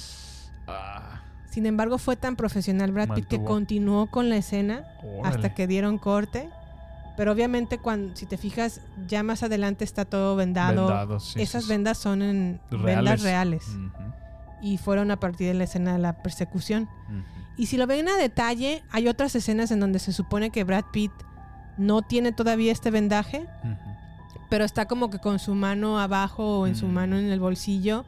Ah, 0.66 1.20
Sin 1.50 1.66
embargo, 1.66 1.98
fue 1.98 2.16
tan 2.16 2.36
profesional 2.36 2.90
Brad 2.92 3.10
Pitt 3.14 3.26
que 3.26 3.42
continuó 3.42 4.06
con 4.10 4.28
la 4.30 4.36
escena 4.36 4.84
Órale. 5.02 5.28
hasta 5.36 5.54
que 5.54 5.66
dieron 5.66 5.98
corte. 5.98 6.48
Pero 7.16 7.30
obviamente, 7.30 7.78
cuando, 7.78 8.16
si 8.16 8.26
te 8.26 8.36
fijas, 8.38 8.80
ya 9.06 9.22
más 9.22 9.42
adelante 9.44 9.84
está 9.84 10.04
todo 10.04 10.34
vendado. 10.36 10.86
Vendado, 10.88 11.20
sí, 11.20 11.40
Esas 11.40 11.64
sí, 11.64 11.68
vendas 11.70 11.98
son 11.98 12.22
en 12.22 12.60
Reales. 12.70 12.84
vendas 12.96 13.22
reales. 13.22 13.64
Y 14.62 14.78
fueron 14.78 15.10
a 15.10 15.16
partir 15.16 15.48
de 15.48 15.54
la 15.54 15.64
escena 15.64 15.92
de 15.92 15.98
la 15.98 16.22
persecución. 16.22 16.88
Y 17.56 17.66
si 17.66 17.76
lo 17.76 17.86
ven 17.86 18.08
a 18.08 18.16
detalle, 18.16 18.82
hay 18.90 19.08
otras 19.08 19.34
escenas 19.34 19.70
en 19.70 19.80
donde 19.80 19.98
se 19.98 20.12
supone 20.12 20.50
que 20.50 20.64
Brad 20.64 20.84
Pitt 20.92 21.12
no 21.76 22.02
tiene 22.02 22.32
todavía 22.32 22.72
este 22.72 22.90
vendaje, 22.90 23.46
pero 24.48 24.64
está 24.64 24.86
como 24.86 25.10
que 25.10 25.18
con 25.18 25.38
su 25.38 25.54
mano 25.54 25.98
abajo 25.98 26.60
o 26.60 26.66
en 26.66 26.76
su 26.76 26.88
mano 26.88 27.16
en 27.16 27.30
el 27.30 27.40
bolsillo. 27.40 28.04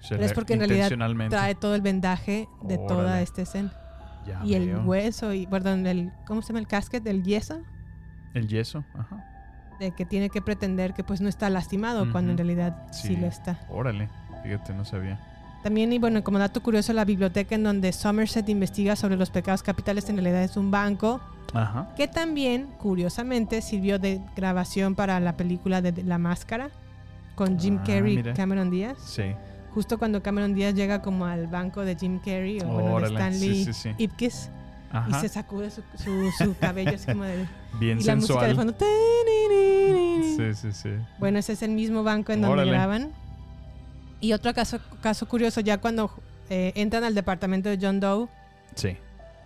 Se 0.00 0.14
Pero 0.14 0.24
es 0.24 0.32
porque 0.32 0.54
en 0.54 0.60
realidad 0.60 0.90
trae 1.28 1.54
todo 1.54 1.74
el 1.74 1.82
vendaje 1.82 2.48
de 2.62 2.78
toda 2.78 3.20
esta 3.20 3.42
escena. 3.42 3.72
Ya 4.26 4.44
y 4.44 4.54
el 4.54 4.76
hueso 4.84 5.32
y 5.32 5.46
perdón 5.46 5.86
el 5.86 6.12
cómo 6.26 6.42
se 6.42 6.48
llama 6.48 6.58
el 6.60 6.66
casquet 6.66 7.06
el 7.06 7.22
yeso 7.22 7.62
El 8.34 8.46
yeso, 8.46 8.84
ajá. 8.94 9.24
de 9.80 9.92
que 9.92 10.04
tiene 10.04 10.28
que 10.28 10.42
pretender 10.42 10.92
que 10.92 11.02
pues 11.02 11.20
no 11.22 11.28
está 11.28 11.48
lastimado 11.48 12.10
cuando 12.12 12.32
en 12.32 12.38
realidad 12.38 12.86
sí. 12.92 13.16
lo 13.16 13.26
está 13.26 13.58
Órale, 13.70 14.08
fíjate, 14.42 14.74
no 14.74 14.84
sabía. 14.84 15.18
También 15.62 15.92
y 15.92 15.98
bueno 15.98 16.22
como 16.22 16.38
dato 16.38 16.62
curioso 16.62 16.92
la 16.92 17.04
biblioteca 17.04 17.54
en 17.54 17.64
donde 17.64 17.92
Somerset 17.92 18.48
investiga 18.48 18.94
sobre 18.96 19.16
los 19.16 19.30
pecados 19.30 19.62
capitales 19.62 20.08
en 20.08 20.16
realidad 20.16 20.42
es 20.44 20.56
un 20.56 20.70
banco 20.70 21.20
Ajá. 21.52 21.88
que 21.96 22.06
también 22.08 22.66
curiosamente 22.78 23.60
sirvió 23.62 23.98
de 23.98 24.20
grabación 24.36 24.94
para 24.94 25.18
la 25.20 25.36
película 25.36 25.82
de 25.82 26.02
La 26.04 26.18
Máscara 26.18 26.70
con 27.34 27.58
Jim 27.58 27.78
Ah, 27.80 27.84
Carrey 27.86 28.18
y. 28.18 28.22
Cameron 28.34 28.70
Díaz 28.70 28.96
Sí. 29.04 29.22
justo 29.74 29.98
cuando 29.98 30.22
Cameron 30.22 30.54
Díaz 30.54 30.74
llega 30.74 31.02
como 31.02 31.26
al 31.26 31.46
banco 31.48 31.82
de 31.84 31.96
Jim 31.96 32.18
Carrey 32.18 32.60
o 32.60 32.66
bueno 32.66 33.00
de 33.00 33.06
Stanley 33.06 33.72
sí. 33.72 33.90
Ipkiss 33.98 34.50
y 35.10 35.12
se 35.14 35.28
sacude 35.28 35.70
su, 35.70 35.82
su- 35.96 36.30
su 36.38 36.56
cabello 36.60 36.92
así 36.94 37.06
como 37.06 37.24
de 37.24 37.46
Bien 37.78 37.98
y 38.00 38.04
la 38.04 38.16
música 38.16 38.46
de 38.46 38.54
fondo. 38.54 38.74
Sí, 40.36 40.54
sí, 40.54 40.72
sí. 40.72 40.90
bueno 41.18 41.38
ese 41.38 41.52
es 41.54 41.62
el 41.62 41.72
mismo 41.72 42.02
banco 42.04 42.32
en 42.32 42.40
donde 42.42 42.54
Órale. 42.54 42.70
graban 42.70 43.10
y 44.20 44.32
otro 44.32 44.52
caso 44.54 44.78
caso 45.00 45.26
curioso 45.28 45.60
ya 45.60 45.78
cuando 45.78 46.10
eh, 46.50 46.72
entran 46.76 47.04
al 47.04 47.14
departamento 47.14 47.68
de 47.68 47.78
John 47.80 48.00
Doe 48.00 48.28
Sí. 48.74 48.96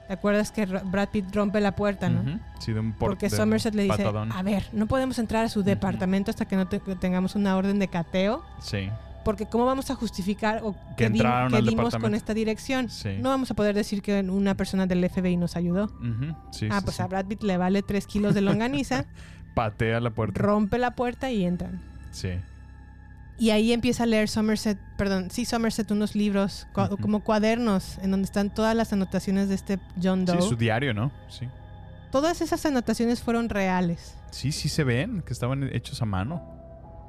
¿te 0.08 0.12
acuerdas 0.14 0.50
que 0.52 0.66
Ra- 0.66 0.82
Brad 0.84 1.08
Pitt 1.10 1.34
rompe 1.34 1.60
la 1.60 1.74
puerta 1.76 2.08
no? 2.08 2.40
Sí, 2.60 2.72
de 2.72 2.80
un 2.80 2.92
por- 2.92 3.10
porque 3.10 3.28
de 3.28 3.34
un 3.34 3.38
Somerset 3.38 3.74
le 3.74 3.84
dice 3.84 3.96
patadón. 3.98 4.32
a 4.32 4.42
ver 4.42 4.64
no 4.72 4.86
podemos 4.86 5.18
entrar 5.18 5.44
a 5.44 5.48
su 5.48 5.62
departamento 5.62 6.30
hasta 6.30 6.46
que 6.46 6.56
no 6.56 6.66
te- 6.68 6.80
que 6.80 6.96
tengamos 6.96 7.34
una 7.34 7.56
orden 7.56 7.78
de 7.78 7.88
cateo 7.88 8.42
Sí. 8.60 8.88
porque 9.24 9.46
cómo 9.46 9.64
vamos 9.66 9.90
a 9.90 9.94
justificar 9.94 10.60
o 10.64 10.72
Que 10.96 11.10
qué 11.12 11.26
al 11.26 11.64
dimos 11.66 11.94
con 11.96 12.14
esta 12.14 12.34
dirección 12.34 12.88
Sí. 12.90 13.16
no 13.20 13.28
vamos 13.30 13.50
a 13.50 13.54
poder 13.54 13.74
decir 13.74 14.02
que 14.02 14.20
una 14.20 14.54
persona 14.56 14.86
del 14.86 15.04
FBI 15.08 15.36
nos 15.36 15.54
ayudó. 15.56 15.88
Sí, 16.50 16.66
ah 16.70 16.78
sí, 16.80 16.84
pues 16.84 16.98
a 17.00 17.06
Brad 17.06 17.26
Pitt 17.26 17.42
le 17.42 17.56
vale 17.56 17.82
tres 17.82 18.06
kilos 18.06 18.34
de 18.34 18.40
longaniza 18.42 19.04
Patea 19.54 20.00
la 20.00 20.10
puerta. 20.10 20.40
rompe 20.40 20.78
la 20.78 20.92
puerta 20.92 21.30
y 21.30 21.44
entran 21.44 21.80
Sí. 22.10 22.30
Y 23.42 23.50
ahí 23.50 23.72
empieza 23.72 24.04
a 24.04 24.06
leer 24.06 24.28
Somerset, 24.28 24.78
perdón, 24.96 25.28
sí, 25.32 25.44
Somerset, 25.44 25.90
unos 25.90 26.14
libros, 26.14 26.68
cua- 26.72 26.96
como 27.00 27.24
cuadernos, 27.24 27.98
en 27.98 28.12
donde 28.12 28.26
están 28.26 28.54
todas 28.54 28.76
las 28.76 28.92
anotaciones 28.92 29.48
de 29.48 29.56
este 29.56 29.80
John 30.00 30.24
Doe. 30.24 30.40
Sí, 30.40 30.48
su 30.48 30.54
diario, 30.54 30.94
¿no? 30.94 31.10
Sí. 31.28 31.48
Todas 32.12 32.40
esas 32.40 32.64
anotaciones 32.66 33.20
fueron 33.20 33.48
reales. 33.48 34.14
Sí, 34.30 34.52
sí 34.52 34.68
se 34.68 34.84
ven 34.84 35.22
que 35.26 35.32
estaban 35.32 35.64
hechos 35.74 36.00
a 36.02 36.04
mano. 36.04 36.40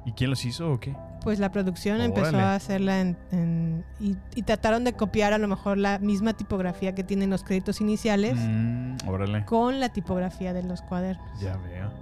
¿Y 0.06 0.10
quién 0.12 0.28
los 0.28 0.44
hizo 0.44 0.72
o 0.72 0.80
qué? 0.80 0.96
Pues 1.22 1.38
la 1.38 1.52
producción 1.52 2.00
empezó 2.00 2.36
a 2.36 2.56
hacerla 2.56 3.00
en, 3.00 3.16
en- 3.30 3.84
y, 4.00 4.16
y 4.34 4.42
trataron 4.42 4.82
de 4.82 4.92
copiar 4.94 5.34
a 5.34 5.38
lo 5.38 5.46
mejor 5.46 5.78
la 5.78 6.00
misma 6.00 6.32
tipografía 6.32 6.96
que 6.96 7.04
tienen 7.04 7.30
los 7.30 7.44
créditos 7.44 7.80
iniciales 7.80 8.34
Mm, 8.36 8.96
órale. 9.06 9.44
con 9.44 9.78
la 9.78 9.90
tipografía 9.90 10.52
de 10.52 10.64
los 10.64 10.82
cuadernos. 10.82 11.40
Ya 11.40 11.56
veo. 11.58 11.92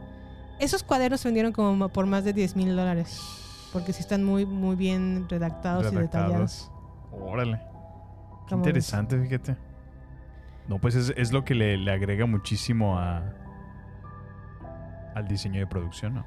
Esos 0.58 0.82
cuadernos 0.82 1.20
se 1.20 1.28
vendieron 1.28 1.52
como 1.52 1.90
por 1.90 2.06
más 2.06 2.24
de 2.24 2.32
10 2.32 2.56
mil 2.56 2.74
dólares. 2.74 3.20
Porque 3.72 3.92
sí 3.92 4.00
están 4.00 4.24
muy, 4.24 4.44
muy 4.44 4.76
bien 4.76 5.26
redactados, 5.28 5.92
y 5.92 5.96
detallados. 5.96 6.70
Redactados. 6.70 6.70
Órale. 7.12 7.60
Qué 8.48 8.54
interesante, 8.54 9.18
fíjate. 9.20 9.56
No, 10.68 10.78
pues 10.78 10.94
es, 10.94 11.12
es 11.16 11.32
lo 11.32 11.44
que 11.44 11.54
le, 11.54 11.76
le 11.76 11.90
agrega 11.90 12.26
muchísimo 12.26 12.98
a 12.98 13.22
al 15.14 15.28
diseño 15.28 15.60
de 15.60 15.66
producción, 15.66 16.14
¿no? 16.14 16.26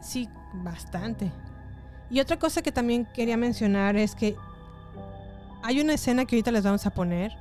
Sí, 0.00 0.28
bastante. 0.54 1.30
Y 2.10 2.20
otra 2.20 2.38
cosa 2.38 2.62
que 2.62 2.72
también 2.72 3.06
quería 3.14 3.36
mencionar 3.36 3.96
es 3.96 4.14
que 4.14 4.36
hay 5.62 5.80
una 5.80 5.94
escena 5.94 6.24
que 6.24 6.36
ahorita 6.36 6.50
les 6.50 6.64
vamos 6.64 6.84
a 6.86 6.90
poner 6.90 7.32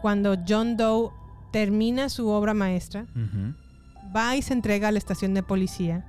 cuando 0.00 0.36
John 0.46 0.76
Doe 0.76 1.10
termina 1.50 2.08
su 2.08 2.28
obra 2.28 2.54
maestra, 2.54 3.06
va 4.14 4.36
y 4.36 4.42
se 4.42 4.54
entrega 4.54 4.88
a 4.88 4.92
la 4.92 4.98
estación 4.98 5.34
de 5.34 5.42
policía. 5.42 6.04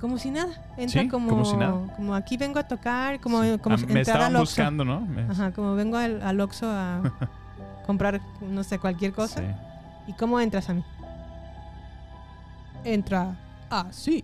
Como 0.00 0.18
si 0.18 0.30
nada. 0.30 0.52
Entra 0.76 1.02
Sí, 1.02 1.08
como, 1.08 1.28
como 1.30 1.44
si 1.44 1.56
nada. 1.56 1.94
como 1.96 2.14
aquí 2.14 2.36
vengo 2.36 2.58
a 2.58 2.64
tocar, 2.68 3.18
como, 3.20 3.42
Sí. 3.42 3.58
como 3.58 3.74
Ah, 3.76 3.78
si- 3.78 3.86
me 3.86 4.00
entrar 4.00 4.16
estaban 4.16 4.36
al 4.36 4.42
Oxxo. 4.42 4.52
buscando, 4.62 4.84
¿no? 4.84 5.00
Me- 5.00 5.22
Ajá, 5.22 5.52
como 5.52 5.74
vengo 5.74 5.96
al, 5.96 6.22
al 6.22 6.38
Oxxo 6.40 6.66
a 6.70 7.00
comprar, 7.86 8.20
no 8.42 8.62
sé, 8.62 8.78
cualquier 8.78 9.12
cosa. 9.12 9.40
Sí. 9.40 9.46
¿Y 10.08 10.12
cómo 10.12 10.38
entras 10.38 10.68
a 10.68 10.74
mí? 10.74 10.84
Entra 12.84 13.36
así. 13.70 14.22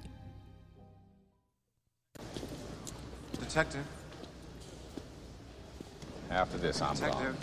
Detective. 3.40 3.82
After 6.30 6.60
this, 6.60 6.80
I'm 6.80 6.94
Detective. 6.94 7.34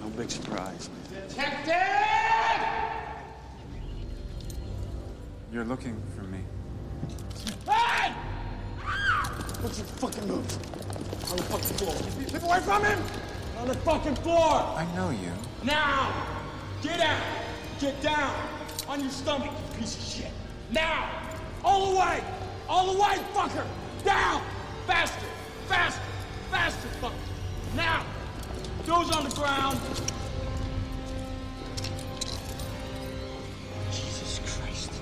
No 0.00 0.08
big 0.16 0.30
surprise. 0.30 0.88
You're 5.52 5.64
looking 5.66 5.94
for 6.14 6.22
me. 6.24 6.38
Hey! 7.66 8.12
What's 9.60 9.78
your 9.78 9.86
fucking 9.86 10.28
move? 10.28 10.46
On 11.30 11.36
the 11.36 11.42
fucking 11.44 11.76
floor. 11.76 11.94
Keep 12.28 12.42
away 12.42 12.60
from 12.60 12.84
him! 12.84 12.98
On 13.58 13.68
the 13.68 13.74
fucking 13.74 14.16
floor! 14.16 14.74
I 14.76 14.86
know 14.94 15.10
you. 15.10 15.32
Now! 15.64 16.12
Get 16.82 17.00
out! 17.00 17.22
Get 17.80 18.00
down! 18.02 18.34
On 18.88 19.00
your 19.00 19.10
stomach, 19.10 19.50
you 19.50 19.80
piece 19.80 19.96
of 19.96 20.02
shit! 20.02 20.32
Now! 20.70 21.10
All 21.64 21.92
the 21.92 21.98
way! 21.98 22.22
All 22.68 22.92
the 22.92 23.00
way, 23.00 23.16
fucker! 23.34 23.66
Down! 24.04 24.42
Faster! 24.86 25.26
Faster! 25.68 26.02
Faster, 26.50 26.88
fucker! 27.00 27.12
Now! 27.74 28.04
Those 28.84 29.10
on 29.16 29.24
the 29.28 29.34
ground! 29.34 29.80
Jesus 33.90 34.40
Christ. 34.44 34.92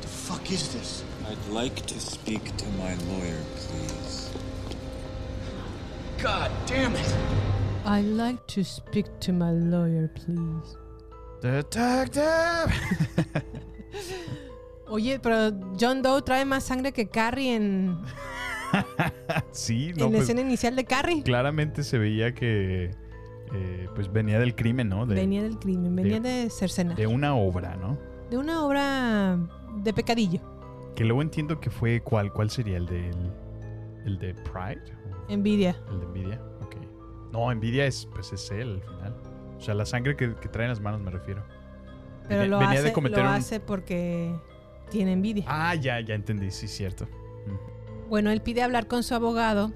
The 0.00 0.08
fuck 0.08 0.50
is 0.52 0.72
this? 0.72 1.04
I'd 1.28 1.52
like 1.52 1.86
to 1.86 2.00
speak 2.00 2.44
to 2.56 2.66
my 2.78 2.94
lawyer, 3.10 3.40
please. 3.56 4.30
God 6.22 6.50
damn 6.66 6.94
it! 6.94 7.14
I'd 7.84 8.04
like 8.04 8.46
to 8.48 8.64
speak 8.64 9.06
to 9.20 9.32
my 9.32 9.50
lawyer, 9.50 10.08
please. 10.14 10.76
Detective. 11.40 12.72
Oye, 14.88 15.18
pero 15.18 15.52
John 15.78 16.02
Doe 16.02 16.22
trae 16.22 16.44
más 16.44 16.64
sangre 16.64 16.92
que 16.92 17.08
Carrie 17.08 17.54
en, 17.54 17.98
sí, 19.52 19.92
no, 19.96 20.06
en 20.06 20.12
la 20.12 20.18
pues, 20.18 20.22
escena 20.22 20.40
inicial 20.42 20.76
de 20.76 20.84
Carrie. 20.84 21.22
claramente 21.22 21.82
se 21.82 21.98
veía 21.98 22.34
que 22.34 22.90
eh, 23.54 23.88
pues 23.94 24.12
venía 24.12 24.38
del 24.38 24.54
crimen, 24.54 24.88
¿no? 24.88 25.06
De, 25.06 25.14
venía 25.14 25.42
del 25.42 25.58
crimen, 25.58 25.96
venía 25.96 26.20
de, 26.20 26.50
cercenar. 26.50 26.96
de 26.96 27.06
una 27.06 27.34
obra, 27.34 27.76
¿no? 27.76 27.98
De 28.30 28.38
una 28.38 28.64
obra 28.64 29.38
de 29.82 29.92
pecadillo. 29.92 30.40
Que 30.94 31.04
luego 31.04 31.22
entiendo 31.22 31.58
que 31.60 31.70
fue 31.70 32.00
cuál, 32.02 32.32
cuál 32.32 32.50
sería 32.50 32.76
el 32.76 32.86
de 32.86 33.10
el 34.04 34.18
de 34.18 34.34
Pride, 34.34 34.82
Envidia. 35.28 35.76
el 35.90 36.00
de 36.00 36.06
Nvidia. 36.06 36.40
Ok. 36.60 36.76
No, 37.32 37.52
Nvidia 37.54 37.86
es 37.86 38.06
pues 38.12 38.32
es 38.32 38.50
él 38.50 38.74
al 38.74 38.82
final. 38.82 39.16
O 39.56 39.60
sea, 39.60 39.74
la 39.74 39.86
sangre 39.86 40.16
que, 40.16 40.34
que 40.34 40.48
trae 40.48 40.64
en 40.66 40.70
las 40.70 40.80
manos 40.80 41.00
me 41.00 41.10
refiero. 41.10 41.44
Pero 42.28 42.40
Venía- 42.42 42.46
lo, 42.50 42.58
venía 42.58 42.78
hace, 42.80 42.88
de 42.88 42.92
cometer 42.92 43.18
lo 43.20 43.30
un- 43.30 43.36
hace 43.36 43.60
porque 43.60 44.34
tiene 44.90 45.12
envidia. 45.12 45.44
Ah, 45.46 45.74
ya, 45.76 46.00
ya 46.00 46.14
entendí, 46.14 46.50
sí, 46.50 46.66
cierto. 46.68 47.06
Bueno, 48.08 48.30
él 48.30 48.42
pide 48.42 48.62
hablar 48.62 48.88
con 48.88 49.02
su 49.02 49.14
abogado 49.14 49.72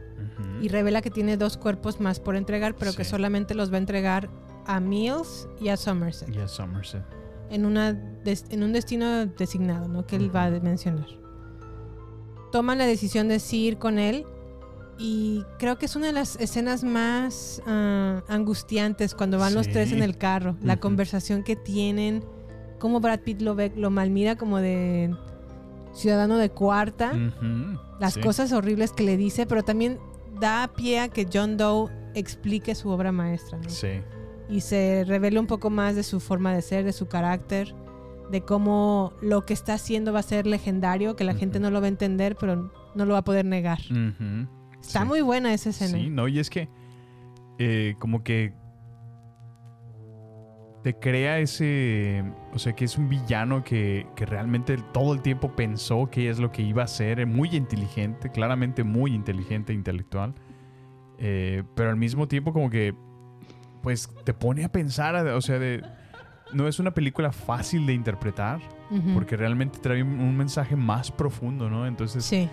y 0.61 0.69
revela 0.69 1.01
que 1.03 1.11
tiene 1.11 1.37
dos 1.39 1.57
cuerpos 1.57 2.01
más 2.01 2.21
por 2.21 2.37
entregar, 2.37 2.75
pero 2.77 2.93
que 2.95 3.05
solamente 3.05 3.55
los 3.55 3.71
va 3.73 3.77
a 3.77 3.79
entregar 3.79 4.29
a 4.67 4.79
Mills 4.81 5.49
y 5.61 5.69
a 5.69 5.77
Somerset 5.77 6.29
Y 6.35 6.39
a 6.41 6.49
Somerset. 6.49 7.03
En, 7.51 7.65
una 7.67 7.89
en 8.25 8.63
un 8.63 8.73
destino 8.73 9.27
designado, 9.27 9.89
¿no? 9.89 10.07
Que 10.07 10.17
él 10.17 10.35
va 10.35 10.45
a 10.45 10.51
mencionar. 10.51 11.07
Toman 12.53 12.79
la 12.79 12.87
decisión 12.87 13.29
de 13.29 13.39
sí 13.39 13.65
ir 13.67 13.79
con 13.79 13.99
él 13.99 14.25
y 14.99 15.45
creo 15.59 15.77
que 15.79 15.87
es 15.87 15.97
una 15.97 16.07
de 16.07 16.13
las 16.13 16.37
escenas 16.37 16.83
más 16.85 17.63
ah, 17.67 18.23
angustiantes 18.29 19.15
cuando 19.15 19.39
van 19.39 19.55
los 19.55 19.69
tres 19.69 19.93
en 19.93 20.03
el 20.03 20.17
carro. 20.17 20.57
La 20.63 20.75
Ujú. 20.75 20.81
conversación 20.83 21.43
que 21.43 21.55
tienen, 21.57 22.25
cómo 22.79 23.01
Brad 23.01 23.21
Pitt 23.21 23.43
lo 23.43 23.55
ve, 23.55 23.73
lo 23.77 23.91
malmira 23.91 24.37
como 24.37 24.59
de 24.59 25.15
ciudadano 25.93 26.37
de 26.37 26.51
cuarta 26.51 27.13
Ujú, 27.13 27.79
las 27.99 28.15
sí. 28.15 28.21
cosas 28.21 28.53
horribles 28.53 28.93
que 28.93 29.03
le 29.03 29.17
dice, 29.17 29.47
pero 29.47 29.63
también 29.63 29.99
da 30.41 30.71
pie 30.77 31.01
a 31.01 31.09
que 31.09 31.27
John 31.33 31.57
Doe 31.57 31.91
explique 32.15 32.75
su 32.75 32.89
obra 32.91 33.13
maestra 33.13 33.59
¿no? 33.59 33.69
Sí. 33.71 33.89
Y 34.49 34.61
se 34.61 35.05
revele 35.07 35.39
un 35.41 35.47
poco 35.47 35.71
más 35.71 35.97
de 35.97 36.03
su 36.03 36.21
forma 36.21 36.55
de 36.55 36.63
ser, 36.63 36.85
de 36.85 36.93
su 36.93 37.07
carácter, 37.09 37.75
de 38.31 38.41
cómo 38.43 39.13
lo 39.23 39.45
que 39.47 39.53
está 39.55 39.75
haciendo 39.75 40.13
va 40.13 40.21
a 40.21 40.23
ser 40.23 40.47
legendario, 40.47 41.17
que 41.17 41.25
la 41.25 41.35
gente 41.35 41.61
no 41.61 41.71
lo 41.71 41.81
va 41.81 41.87
a 41.87 41.89
entender, 41.89 42.37
pero 42.37 42.71
no 42.95 43.05
lo 43.05 43.13
va 43.13 43.19
a 43.21 43.25
poder 43.25 43.45
negar. 43.45 43.79
Está 44.81 45.01
Sí. 45.03 45.07
muy 45.07 45.21
buena 45.21 45.53
esa 45.55 45.71
escena. 45.71 45.99
Sí, 45.99 46.11
no, 46.11 46.29
y 46.29 46.39
es 46.39 46.51
que 46.51 46.69
eh, 47.59 47.95
como 47.99 48.23
que 48.23 48.53
te 50.83 50.95
crea 50.99 51.41
ese, 51.41 52.23
o 52.55 52.59
sea, 52.61 52.75
que 52.75 52.85
es 52.85 52.97
un 52.97 53.09
villano 53.09 53.65
que, 53.65 54.07
que 54.15 54.25
realmente 54.25 54.77
todo 54.93 55.15
el 55.15 55.21
tiempo 55.23 55.57
pensó 55.57 56.09
qué 56.11 56.29
es 56.31 56.39
lo 56.39 56.53
que 56.53 56.63
iba 56.63 56.83
a 56.83 56.85
hacer, 56.85 57.19
eh, 57.19 57.27
muy 57.27 57.49
inteligente, 57.57 58.31
claramente 58.31 58.85
muy 58.85 59.13
inteligente, 59.13 59.73
intelectual, 59.73 60.35
eh, 61.19 61.65
pero 61.75 61.91
al 61.91 61.97
mismo 61.97 62.29
tiempo 62.29 62.53
como 62.53 62.71
que, 62.71 62.95
pues 63.83 64.11
te 64.25 64.35
pone 64.35 64.65
a 64.65 64.71
pensar, 64.73 65.15
o 65.29 65.41
sea, 65.41 65.59
de, 65.59 65.83
no 66.53 66.67
es 66.69 66.79
una 66.79 66.93
película 66.93 67.33
fácil 67.33 67.87
de 67.87 67.93
interpretar, 67.95 68.61
porque 69.15 69.37
realmente 69.37 69.79
trae 69.81 70.03
un, 70.03 70.21
un 70.21 70.37
mensaje 70.37 70.77
más 70.77 71.11
profundo, 71.11 71.69
¿no? 71.69 71.87
Entonces, 71.87 72.25
Sí. 72.25 72.49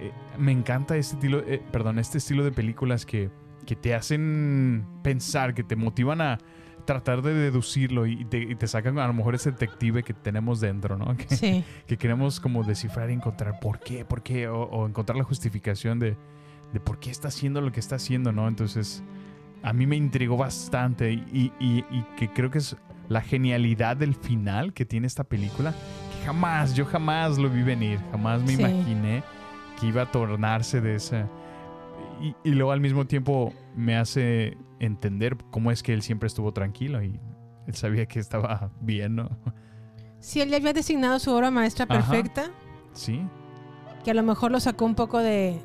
eh, 0.00 0.12
me 0.38 0.52
encanta 0.52 0.96
este 0.96 1.14
estilo, 1.16 1.40
eh, 1.46 1.62
perdón, 1.72 1.98
este 1.98 2.18
estilo 2.18 2.44
de 2.44 2.52
películas 2.52 3.06
que, 3.06 3.30
que 3.66 3.74
te 3.76 3.94
hacen 3.94 4.86
pensar, 5.02 5.54
que 5.54 5.62
te 5.64 5.76
motivan 5.76 6.20
a 6.20 6.38
tratar 6.84 7.20
de 7.22 7.34
deducirlo 7.34 8.06
y 8.06 8.24
te, 8.24 8.38
y 8.38 8.54
te 8.54 8.66
sacan 8.66 8.98
a 8.98 9.06
lo 9.06 9.12
mejor 9.12 9.34
ese 9.34 9.50
detective 9.52 10.02
que 10.02 10.14
tenemos 10.14 10.60
dentro, 10.60 10.96
¿no? 10.96 11.14
Que, 11.16 11.34
Sí. 11.36 11.64
que 11.86 11.96
queremos 11.98 12.40
como 12.40 12.64
descifrar 12.64 13.10
y 13.10 13.14
encontrar 13.14 13.58
por 13.60 13.78
qué, 13.80 14.04
por 14.04 14.22
qué, 14.22 14.48
o, 14.48 14.62
o 14.62 14.86
encontrar 14.86 15.16
la 15.18 15.24
justificación 15.24 15.98
de, 15.98 16.16
de 16.72 16.80
por 16.80 16.98
qué 16.98 17.10
está 17.10 17.28
haciendo 17.28 17.60
lo 17.62 17.72
que 17.72 17.80
está 17.80 17.96
haciendo, 17.96 18.32
¿no? 18.32 18.46
Entonces, 18.48 19.02
a 19.62 19.72
mí 19.72 19.86
me 19.86 19.96
intrigó 19.96 20.36
bastante 20.36 21.12
y, 21.12 21.52
y- 21.60 21.84
y 21.90 22.02
que 22.16 22.28
creo 22.32 22.50
que 22.50 22.58
es 22.58 22.76
la 23.08 23.20
genialidad 23.22 23.96
del 23.96 24.14
final 24.14 24.72
que 24.72 24.84
tiene 24.84 25.06
esta 25.06 25.24
película, 25.24 25.72
que 25.72 26.26
jamás, 26.26 26.74
yo 26.74 26.84
jamás 26.84 27.38
lo 27.38 27.48
vi 27.48 27.62
venir, 27.62 27.98
jamás 28.10 28.42
me 28.42 28.54
Sí. 28.54 28.60
imaginé 28.62 29.22
que 29.80 29.86
iba 29.86 30.02
a 30.02 30.10
tornarse 30.10 30.80
de 30.80 30.94
esa... 30.96 31.28
Y, 32.20 32.34
y 32.44 32.50
luego 32.54 32.72
al 32.72 32.80
mismo 32.80 33.06
tiempo 33.06 33.52
me 33.76 33.96
hace 33.96 34.58
entender 34.80 35.36
cómo 35.50 35.70
es 35.70 35.82
que 35.82 35.92
él 35.92 36.02
siempre 36.02 36.26
estuvo 36.26 36.52
tranquilo 36.52 37.02
y 37.02 37.18
él 37.66 37.74
sabía 37.74 38.06
que 38.06 38.18
estaba 38.18 38.70
bien, 38.80 39.14
¿no? 39.16 39.30
Si 40.18 40.40
él 40.40 40.50
ya 40.50 40.56
había 40.56 40.72
designado 40.72 41.18
su 41.20 41.30
obra 41.32 41.50
maestra 41.52 41.86
Ajá. 41.88 41.94
perfecta, 42.10 42.50
Sí, 42.92 43.22
que 44.04 44.10
a 44.10 44.14
lo 44.14 44.22
mejor 44.24 44.50
lo 44.50 44.58
sacó 44.60 44.84
un 44.84 44.96
poco 44.96 45.18
de... 45.18 45.60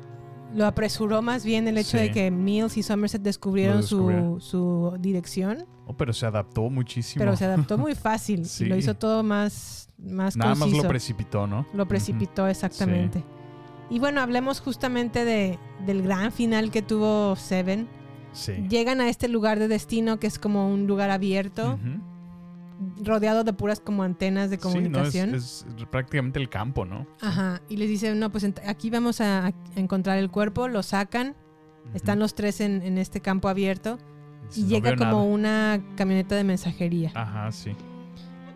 Lo 0.54 0.66
apresuró 0.66 1.20
más 1.20 1.44
bien 1.44 1.66
el 1.68 1.76
hecho 1.78 1.98
Sí. 1.98 2.04
de 2.04 2.10
que 2.12 2.30
Mills 2.30 2.76
y 2.76 2.82
Somerset 2.82 3.22
descubrieron 3.22 3.82
su, 3.82 4.36
su 4.40 4.94
dirección. 5.00 5.66
Oh, 5.86 5.96
pero 5.96 6.12
se 6.12 6.26
adaptó 6.26 6.70
muchísimo. 6.70 7.24
Pero 7.24 7.36
se 7.36 7.44
adaptó 7.44 7.76
muy 7.76 7.94
fácil. 7.96 8.46
Sí. 8.46 8.64
y 8.64 8.68
Lo 8.68 8.76
hizo 8.76 8.94
todo 8.94 9.22
más, 9.22 9.88
más 9.98 10.36
Nada 10.36 10.54
más 10.54 10.70
lo 10.70 10.82
precipitó, 10.88 11.46
¿no? 11.46 11.66
Lo 11.74 11.86
precipitó 11.88 12.46
exactamente. 12.46 13.24
Y 13.90 13.98
bueno, 13.98 14.20
hablemos 14.20 14.60
justamente 14.60 15.24
de, 15.24 15.58
del 15.84 16.02
gran 16.02 16.32
final 16.32 16.70
que 16.70 16.82
tuvo 16.82 17.36
Seven. 17.36 17.86
Sí. 18.32 18.52
Llegan 18.68 19.00
a 19.00 19.08
este 19.08 19.28
lugar 19.28 19.58
de 19.58 19.68
destino 19.68 20.18
que 20.18 20.26
es 20.26 20.38
como 20.38 20.68
un 20.72 20.86
lugar 20.86 21.10
abierto, 21.10 21.74
Ujú. 21.74 22.00
Rodeado 23.02 23.44
de 23.44 23.52
puras 23.52 23.80
como 23.80 24.02
antenas 24.02 24.50
de 24.50 24.56
Sí, 24.56 24.62
no, 24.62 24.68
es, 24.68 24.74
comunicación. 24.74 25.34
es 25.34 25.66
prácticamente 25.90 26.38
el 26.40 26.48
campo, 26.48 26.84
¿no? 26.84 27.06
Ajá. 27.20 27.60
Y 27.68 27.76
les 27.76 27.88
dicen, 27.88 28.18
no, 28.18 28.30
pues 28.30 28.46
aquí 28.66 28.90
vamos 28.90 29.20
a, 29.20 29.46
a 29.46 29.52
encontrar 29.76 30.18
el 30.18 30.30
cuerpo, 30.30 30.68
lo 30.68 30.82
sacan. 30.82 31.36
Están 31.94 32.18
los 32.18 32.34
tres 32.34 32.60
en, 32.60 32.82
en 32.82 32.98
este 32.98 33.20
campo 33.20 33.48
abierto. 33.48 33.98
Y 34.56 34.62
"No 34.62 34.68
llega 34.68 34.96
como 34.96 35.10
nada". 35.10 35.22
una 35.24 35.80
camioneta 35.96 36.34
de 36.34 36.44
mensajería. 36.44 37.12
Ajá, 37.14 37.50
sí. 37.52 37.72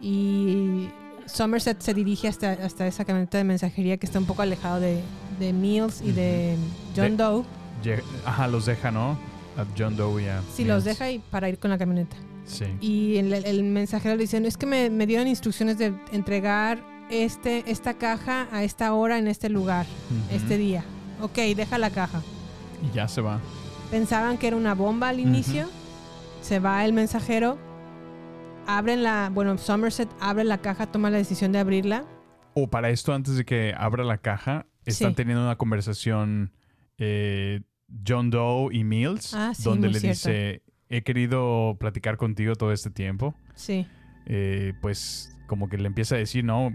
Y 0.00 0.88
Somerset 1.26 1.80
se 1.80 1.94
dirige 1.94 2.28
hasta, 2.28 2.52
hasta 2.52 2.86
esa 2.86 3.04
camioneta 3.04 3.38
de 3.38 3.44
mensajería 3.44 3.96
que 3.98 4.06
está 4.06 4.18
un 4.18 4.24
poco 4.26 4.42
alejado 4.42 4.80
de, 4.80 5.02
de 5.38 5.52
Mills 5.52 6.00
y 6.02 6.12
de 6.12 6.56
John 6.96 7.16
Doe. 7.16 7.44
Ajá, 8.24 8.48
los 8.48 8.66
deja, 8.66 8.90
¿no? 8.90 9.12
A 9.56 9.64
John 9.76 9.96
Doe 9.96 10.22
y 10.22 10.26
a 10.26 10.40
Sí, 10.54 10.64
los 10.64 10.84
deja 10.84 11.10
y 11.10 11.18
para 11.18 11.48
ir 11.48 11.58
con 11.58 11.70
la 11.70 11.78
camioneta. 11.78 12.16
Sí. 12.48 12.64
Y 12.80 13.16
el, 13.18 13.32
el 13.32 13.62
mensajero 13.64 14.16
le 14.16 14.22
dice, 14.22 14.38
es 14.46 14.56
que 14.56 14.66
me, 14.66 14.90
me 14.90 15.06
dieron 15.06 15.26
instrucciones 15.28 15.78
de 15.78 15.94
entregar 16.12 16.82
este, 17.10 17.62
esta 17.70 17.94
caja 17.94 18.48
a 18.52 18.64
esta 18.64 18.92
hora 18.94 19.18
en 19.18 19.28
este 19.28 19.48
lugar, 19.48 19.86
este 20.32 20.56
día. 20.58 20.84
Ok, 21.20 21.36
deja 21.56 21.78
la 21.78 21.90
caja. 21.90 22.22
Y 22.82 22.94
ya 22.94 23.06
se 23.08 23.20
va. 23.20 23.40
Pensaban 23.90 24.38
que 24.38 24.48
era 24.48 24.56
una 24.56 24.74
bomba 24.74 25.08
al 25.08 25.20
inicio. 25.20 25.68
Se 26.42 26.58
va 26.58 26.84
el 26.84 26.92
mensajero. 26.92 27.58
Abren 28.66 29.02
la, 29.02 29.30
bueno, 29.32 29.56
Somerset 29.58 30.08
abre 30.20 30.44
la 30.44 30.58
caja, 30.58 30.86
toma 30.86 31.10
la 31.10 31.16
decisión 31.18 31.52
de 31.52 31.58
abrirla. 31.58 32.04
O 32.54 32.68
para 32.68 32.90
esto, 32.90 33.14
antes 33.14 33.36
de 33.36 33.44
que 33.44 33.74
abra 33.76 34.04
la 34.04 34.18
caja, 34.18 34.66
están 34.84 35.10
Sí. 35.12 35.16
teniendo 35.16 35.42
una 35.42 35.56
conversación 35.56 36.52
eh, 36.98 37.60
John 38.06 38.28
Doe 38.30 38.68
y 38.74 38.84
Mills, 38.84 39.32
Ah, 39.34 39.52
sí, 39.54 39.62
donde 39.62 39.88
le 39.88 40.00
cierto. 40.00 40.28
dice, 40.28 40.62
he 40.90 41.02
querido 41.02 41.76
platicar 41.78 42.16
contigo 42.16 42.54
todo 42.56 42.72
este 42.72 42.90
tiempo. 42.90 43.34
Sí. 43.54 43.86
Eh, 44.26 44.74
pues 44.80 45.36
como 45.46 45.68
que 45.68 45.78
le 45.78 45.86
empieza 45.86 46.14
a 46.14 46.18
decir, 46.18 46.44
no, 46.44 46.72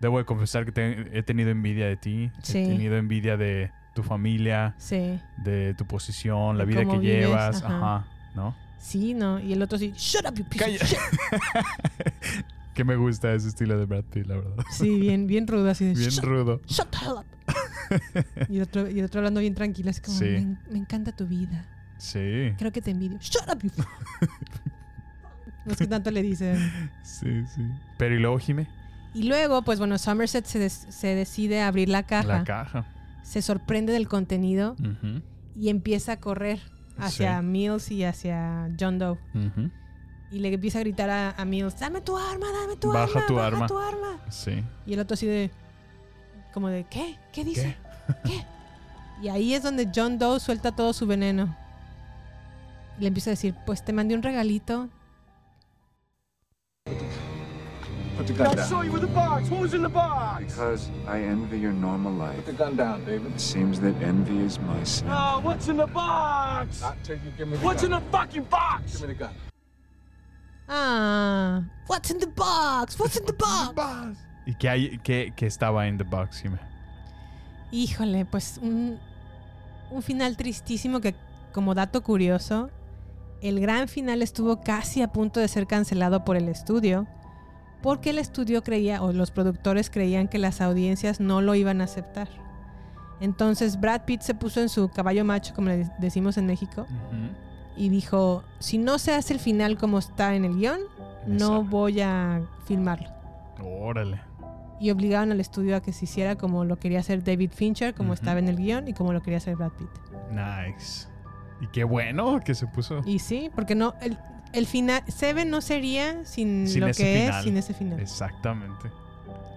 Debo 0.00 0.16
de 0.16 0.24
confesar 0.24 0.64
que 0.64 0.72
te- 0.72 1.18
he 1.18 1.22
tenido 1.22 1.50
envidia 1.50 1.86
de 1.86 1.96
ti. 1.98 2.30
Sí. 2.42 2.56
He 2.56 2.68
tenido 2.68 2.96
envidia 2.96 3.36
de 3.36 3.70
tu 3.94 4.02
familia, 4.02 4.74
Sí. 4.78 5.20
de 5.44 5.74
tu 5.74 5.84
posición, 5.86 6.56
la 6.56 6.64
De 6.64 6.70
vida 6.72 6.86
que 6.90 6.98
vives, 6.98 7.18
llevas. 7.28 7.62
ajá. 7.62 7.76
Ajá. 7.96 8.06
¿No? 8.34 8.56
Sí, 8.78 9.12
¿no? 9.12 9.38
Y 9.40 9.52
el 9.52 9.60
otro 9.60 9.76
sí, 9.76 9.92
shut 9.94 10.24
up, 10.26 10.34
you 10.36 10.44
piece 10.46 10.64
of 10.76 10.82
shit. 10.82 10.98
Que 12.74 12.84
me 12.84 12.96
gusta 12.96 13.34
ese 13.34 13.48
estilo 13.48 13.78
de 13.78 13.84
Brad 13.84 14.04
Pitt, 14.04 14.26
la 14.26 14.36
verdad. 14.36 14.64
Sí, 14.70 14.98
bien, 14.98 15.26
bien 15.26 15.46
rudo, 15.46 15.68
así 15.68 15.84
de 15.84 15.92
Bien 15.94 16.08
"Shut- 16.08 16.24
rudo. 16.24 16.60
Shut 16.66 16.88
the 16.90 16.96
hell 17.04 17.16
up. 17.18 18.46
y, 18.48 18.56
el 18.56 18.62
otro, 18.62 18.88
y 18.88 19.00
el 19.00 19.04
otro 19.04 19.18
hablando 19.20 19.40
bien 19.40 19.54
tranquilo, 19.54 19.90
así 19.90 20.00
como, 20.00 20.16
Sí. 20.18 20.24
me, 20.24 20.56
me 20.72 20.78
encanta 20.78 21.12
tu 21.14 21.26
vida. 21.26 21.66
Sí. 22.00 22.52
Creo 22.58 22.72
que 22.72 22.80
te 22.80 22.90
envidio. 22.90 23.18
Shut 23.20 23.42
up, 23.52 23.60
you. 23.62 23.70
no 25.66 25.72
es 25.72 25.78
que 25.78 25.86
tanto 25.86 26.10
le 26.10 26.22
dicen. 26.22 26.56
Sí, 27.02 27.44
sí. 27.54 27.62
Pero 27.98 28.14
y 28.14 28.18
luego, 28.18 28.38
Jime, 28.38 28.66
Y 29.14 29.24
luego, 29.24 29.62
pues 29.62 29.78
bueno, 29.78 29.98
Somerset 29.98 30.44
se, 30.46 30.58
des- 30.58 30.86
se 30.88 31.08
decide 31.14 31.60
a 31.60 31.68
abrir 31.68 31.88
la 31.88 32.04
caja. 32.04 32.26
la 32.38 32.44
caja. 32.44 32.86
se 33.22 33.42
sorprende 33.42 33.92
del 33.92 34.08
contenido 34.08 34.76
y 35.54 35.68
empieza 35.68 36.12
a 36.12 36.16
correr 36.20 36.58
hacia 36.98 37.40
Sí. 37.40 37.46
Mills 37.46 37.90
y 37.90 38.04
hacia 38.04 38.70
John 38.78 38.98
Doe. 38.98 39.18
Y 40.32 40.38
le 40.38 40.52
empieza 40.54 40.78
a 40.78 40.82
gritar 40.82 41.10
a, 41.10 41.30
a 41.32 41.44
Mills, 41.44 41.78
dame 41.78 42.00
tu 42.00 42.16
arma, 42.16 42.46
dame 42.52 42.76
tu 42.76 42.92
Baja 42.92 43.18
arma, 43.18 43.26
tu 43.26 43.34
baja 43.34 43.46
arma. 43.48 43.66
tu 43.66 43.78
arma. 43.78 44.20
Sí. 44.30 44.64
Y 44.86 44.92
el 44.94 45.00
otro 45.00 45.14
así 45.14 45.26
de, 45.26 45.50
como 46.54 46.68
de, 46.68 46.84
¿qué? 46.88 47.18
¿Qué 47.32 47.44
dice? 47.44 47.76
¿Qué? 48.24 48.44
Y 49.22 49.28
ahí 49.28 49.54
es 49.54 49.62
donde 49.62 49.90
John 49.94 50.18
Doe 50.18 50.38
suelta 50.40 50.72
todo 50.72 50.92
su 50.92 51.06
veneno. 51.06 51.54
Y 53.00 53.04
le 53.04 53.08
empieza 53.08 53.30
a 53.30 53.32
decir, 53.32 53.54
pues 53.64 53.82
te 53.82 53.94
mandé 53.94 54.14
un 54.14 54.22
regalito. 54.22 54.90
Put 58.16 58.26
the 58.26 58.34
gun 58.34 58.54
down. 58.54 58.68
show 58.68 58.82
you 58.82 58.92
with 58.92 59.00
the 59.00 59.06
box. 59.06 59.48
What 59.48 59.60
was 59.62 59.72
in 59.72 59.82
the 59.82 59.88
box? 59.88 60.44
Because 60.44 60.90
I 61.08 61.20
envy 61.22 61.58
your 61.58 61.72
normal 61.72 62.12
life. 62.12 62.36
Put 62.36 62.46
the 62.46 62.52
gun 62.52 62.76
down, 62.76 63.04
David. 63.06 63.32
It 63.32 63.40
seems 63.40 63.80
that 63.80 63.94
envy 64.02 64.44
is 64.44 64.58
my 64.60 64.84
sin. 64.84 65.08
No, 65.08 65.40
what's 65.42 65.68
in 65.68 65.78
the 65.78 65.86
box? 65.86 66.82
Not 66.82 67.02
till 67.02 67.16
you 67.16 67.30
give 67.38 67.48
me 67.48 67.56
the 67.56 67.64
What's 67.64 67.82
in 67.82 67.90
gun. 67.90 68.02
the 68.04 68.10
fucking 68.10 68.44
box? 68.44 68.92
Give 68.92 69.08
me 69.08 69.14
the 69.14 69.18
gun. 69.20 69.30
Ah, 70.68 71.62
what's 71.86 72.10
in 72.10 72.18
the 72.18 72.26
box? 72.26 72.98
What's 72.98 73.16
in 73.16 73.24
the 73.24 73.32
box? 73.32 74.18
¿Y 74.46 74.54
qué, 74.54 74.68
hay, 74.68 74.98
qué, 75.02 75.32
qué 75.34 75.46
estaba 75.46 75.86
en 75.86 75.96
The 75.96 76.04
Box? 76.04 76.42
Híjole, 77.72 78.24
pues 78.26 78.58
un, 78.62 78.98
un 79.90 80.02
final 80.02 80.36
tristísimo 80.36 81.00
que, 81.00 81.14
como 81.52 81.74
dato 81.74 82.02
curioso, 82.02 82.70
el 83.42 83.60
gran 83.60 83.88
final 83.88 84.22
estuvo 84.22 84.60
casi 84.60 85.02
a 85.02 85.08
punto 85.08 85.40
de 85.40 85.48
ser 85.48 85.66
cancelado 85.66 86.24
por 86.24 86.36
el 86.36 86.48
estudio, 86.48 87.06
porque 87.82 88.10
el 88.10 88.18
estudio 88.18 88.62
creía, 88.62 89.02
o 89.02 89.12
los 89.12 89.30
productores 89.30 89.90
creían 89.90 90.28
que 90.28 90.38
las 90.38 90.60
audiencias 90.60 91.20
no 91.20 91.40
lo 91.40 91.54
iban 91.54 91.80
a 91.80 91.84
aceptar. 91.84 92.28
Entonces 93.20 93.80
Brad 93.80 94.02
Pitt 94.04 94.22
se 94.22 94.34
puso 94.34 94.60
en 94.60 94.68
su 94.68 94.88
caballo 94.88 95.24
macho, 95.24 95.54
como 95.54 95.68
le 95.68 95.90
decimos 95.98 96.38
en 96.38 96.46
México, 96.46 96.86
y 97.76 97.88
dijo, 97.88 98.44
si 98.58 98.78
no 98.78 98.98
se 98.98 99.14
hace 99.14 99.34
el 99.34 99.40
final 99.40 99.78
como 99.78 99.98
está 99.98 100.34
en 100.34 100.44
el 100.44 100.56
guion, 100.56 100.80
no 101.26 101.64
voy 101.64 102.00
a 102.00 102.42
filmarlo. 102.66 103.08
Órale. 103.62 104.20
Y 104.80 104.90
obligaron 104.90 105.30
al 105.32 105.40
estudio 105.40 105.76
a 105.76 105.82
que 105.82 105.92
se 105.92 106.06
hiciera 106.06 106.36
como 106.36 106.64
lo 106.64 106.78
quería 106.78 107.00
hacer 107.00 107.22
David 107.22 107.50
Fincher, 107.54 107.94
como 107.94 108.14
estaba 108.14 108.38
en 108.38 108.48
el 108.48 108.56
guion, 108.56 108.88
y 108.88 108.94
como 108.94 109.12
lo 109.12 109.20
quería 109.20 109.36
hacer 109.36 109.56
Brad 109.56 109.72
Pitt. 109.72 109.90
Nice. 110.30 111.09
Y 111.60 111.66
qué 111.68 111.84
bueno 111.84 112.40
que 112.40 112.54
se 112.54 112.66
puso. 112.66 113.00
Y 113.06 113.18
sí, 113.18 113.50
porque 113.54 113.74
no, 113.74 113.94
el, 114.00 114.16
el 114.52 114.66
final, 114.66 115.02
Seven 115.08 115.50
no 115.50 115.60
sería 115.60 116.24
sin, 116.24 116.66
Sin 116.68 116.80
lo 116.80 116.86
que 116.88 116.92
final. 117.24 117.38
es, 117.38 117.44
sin 117.44 117.56
ese 117.56 117.74
final. 117.74 118.00
Exactamente. 118.00 118.90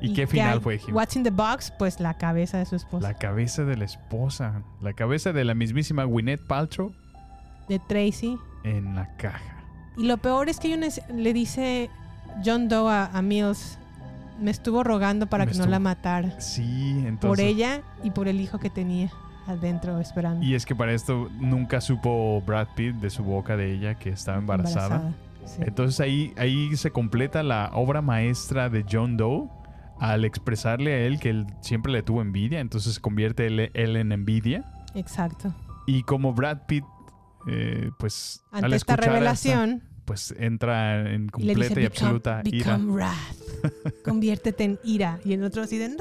¿Y, 0.01 0.09
¿Y 0.09 0.13
qué 0.13 0.27
final 0.27 0.59
fue, 0.59 0.79
Jime? 0.79 0.93
What's 0.93 1.15
in 1.15 1.23
the 1.23 1.29
box? 1.29 1.71
Pues 1.79 1.99
la 2.01 2.15
cabeza 2.15 2.57
de 2.57 2.65
su 2.65 2.75
esposa. 2.75 3.07
La 3.07 3.13
cabeza 3.13 3.63
de 3.63 3.77
la 3.77 3.85
esposa. 3.85 4.61
La 4.81 4.91
cabeza 4.93 5.31
de 5.31 5.45
la 5.45 5.53
mismísima 5.53 6.03
Gwyneth 6.03 6.45
Paltrow 6.45 6.91
De 7.69 7.79
Tracy. 7.79 8.37
en 8.65 8.95
la 8.95 9.15
caja. 9.15 9.63
Y 9.95 10.05
lo 10.05 10.17
peor 10.17 10.49
es 10.49 10.59
que 10.59 10.75
le 11.15 11.33
dice 11.33 11.89
John 12.43 12.67
Doe 12.67 12.91
a, 12.91 13.05
a 13.13 13.21
Mills, 13.21 13.77
me 14.41 14.51
estuvo 14.51 14.83
rogando 14.83 15.27
para 15.27 15.45
Me 15.45 15.51
que 15.51 15.57
no 15.57 15.63
estuvo- 15.63 15.71
la 15.71 15.79
matara. 15.79 16.41
Sí, 16.41 16.89
entonces. 17.05 17.19
por 17.29 17.39
ella 17.39 17.81
y 18.03 18.09
por 18.11 18.27
el 18.27 18.41
hijo 18.41 18.59
que 18.59 18.69
tenía 18.69 19.09
adentro 19.47 19.99
esperando. 19.99 20.45
Y 20.45 20.55
es 20.55 20.65
que 20.65 20.75
para 20.75 20.93
esto 20.93 21.29
nunca 21.39 21.81
supo 21.81 22.41
Brad 22.45 22.67
Pitt 22.75 22.95
de 22.95 23.09
su 23.09 23.23
boca 23.23 23.55
de 23.57 23.73
ella 23.73 23.95
que 23.95 24.09
estaba 24.09 24.37
embarazada. 24.37 24.95
Embarazada, 24.97 25.15
sí. 25.45 25.61
Entonces 25.65 25.99
ahí, 25.99 26.33
ahí 26.37 26.75
se 26.77 26.91
completa 26.91 27.43
la 27.43 27.69
obra 27.73 28.01
maestra 28.01 28.69
de 28.69 28.85
John 28.89 29.17
Doe 29.17 29.49
al 29.99 30.25
expresarle 30.25 30.93
a 30.93 30.97
él 31.05 31.19
que 31.19 31.29
él 31.29 31.45
siempre 31.61 31.91
le 31.91 32.03
tuvo 32.03 32.21
envidia. 32.21 32.59
Entonces 32.59 32.95
se 32.95 33.01
convierte 33.01 33.47
él, 33.47 33.71
él 33.73 33.95
en 33.95 34.11
envidia. 34.11 34.65
Exacto. 34.95 35.53
Y 35.85 36.03
como 36.03 36.33
Brad 36.33 36.59
Pitt, 36.67 36.83
eh, 37.47 37.91
pues 37.99 38.43
Ante 38.51 38.65
al 38.67 38.73
esta 38.73 38.95
revelación, 38.95 39.83
pues 40.05 40.33
entra 40.37 41.09
en 41.13 41.29
Y 41.37 41.43
le 41.43 41.55
dice, 41.55 41.67
completa 41.69 41.79
y 41.79 41.83
"Become- 41.83 41.87
absoluta 41.87 42.41
ira. 42.45 42.77
become 42.77 42.93
wrath. 42.93 43.35
Conviértete 44.05 44.63
en 44.65 44.79
ira. 44.83 45.19
Y 45.25 45.33
el 45.33 45.43
otro 45.43 45.63
así 45.63 45.77
de, 45.77 45.89
no. 45.89 45.97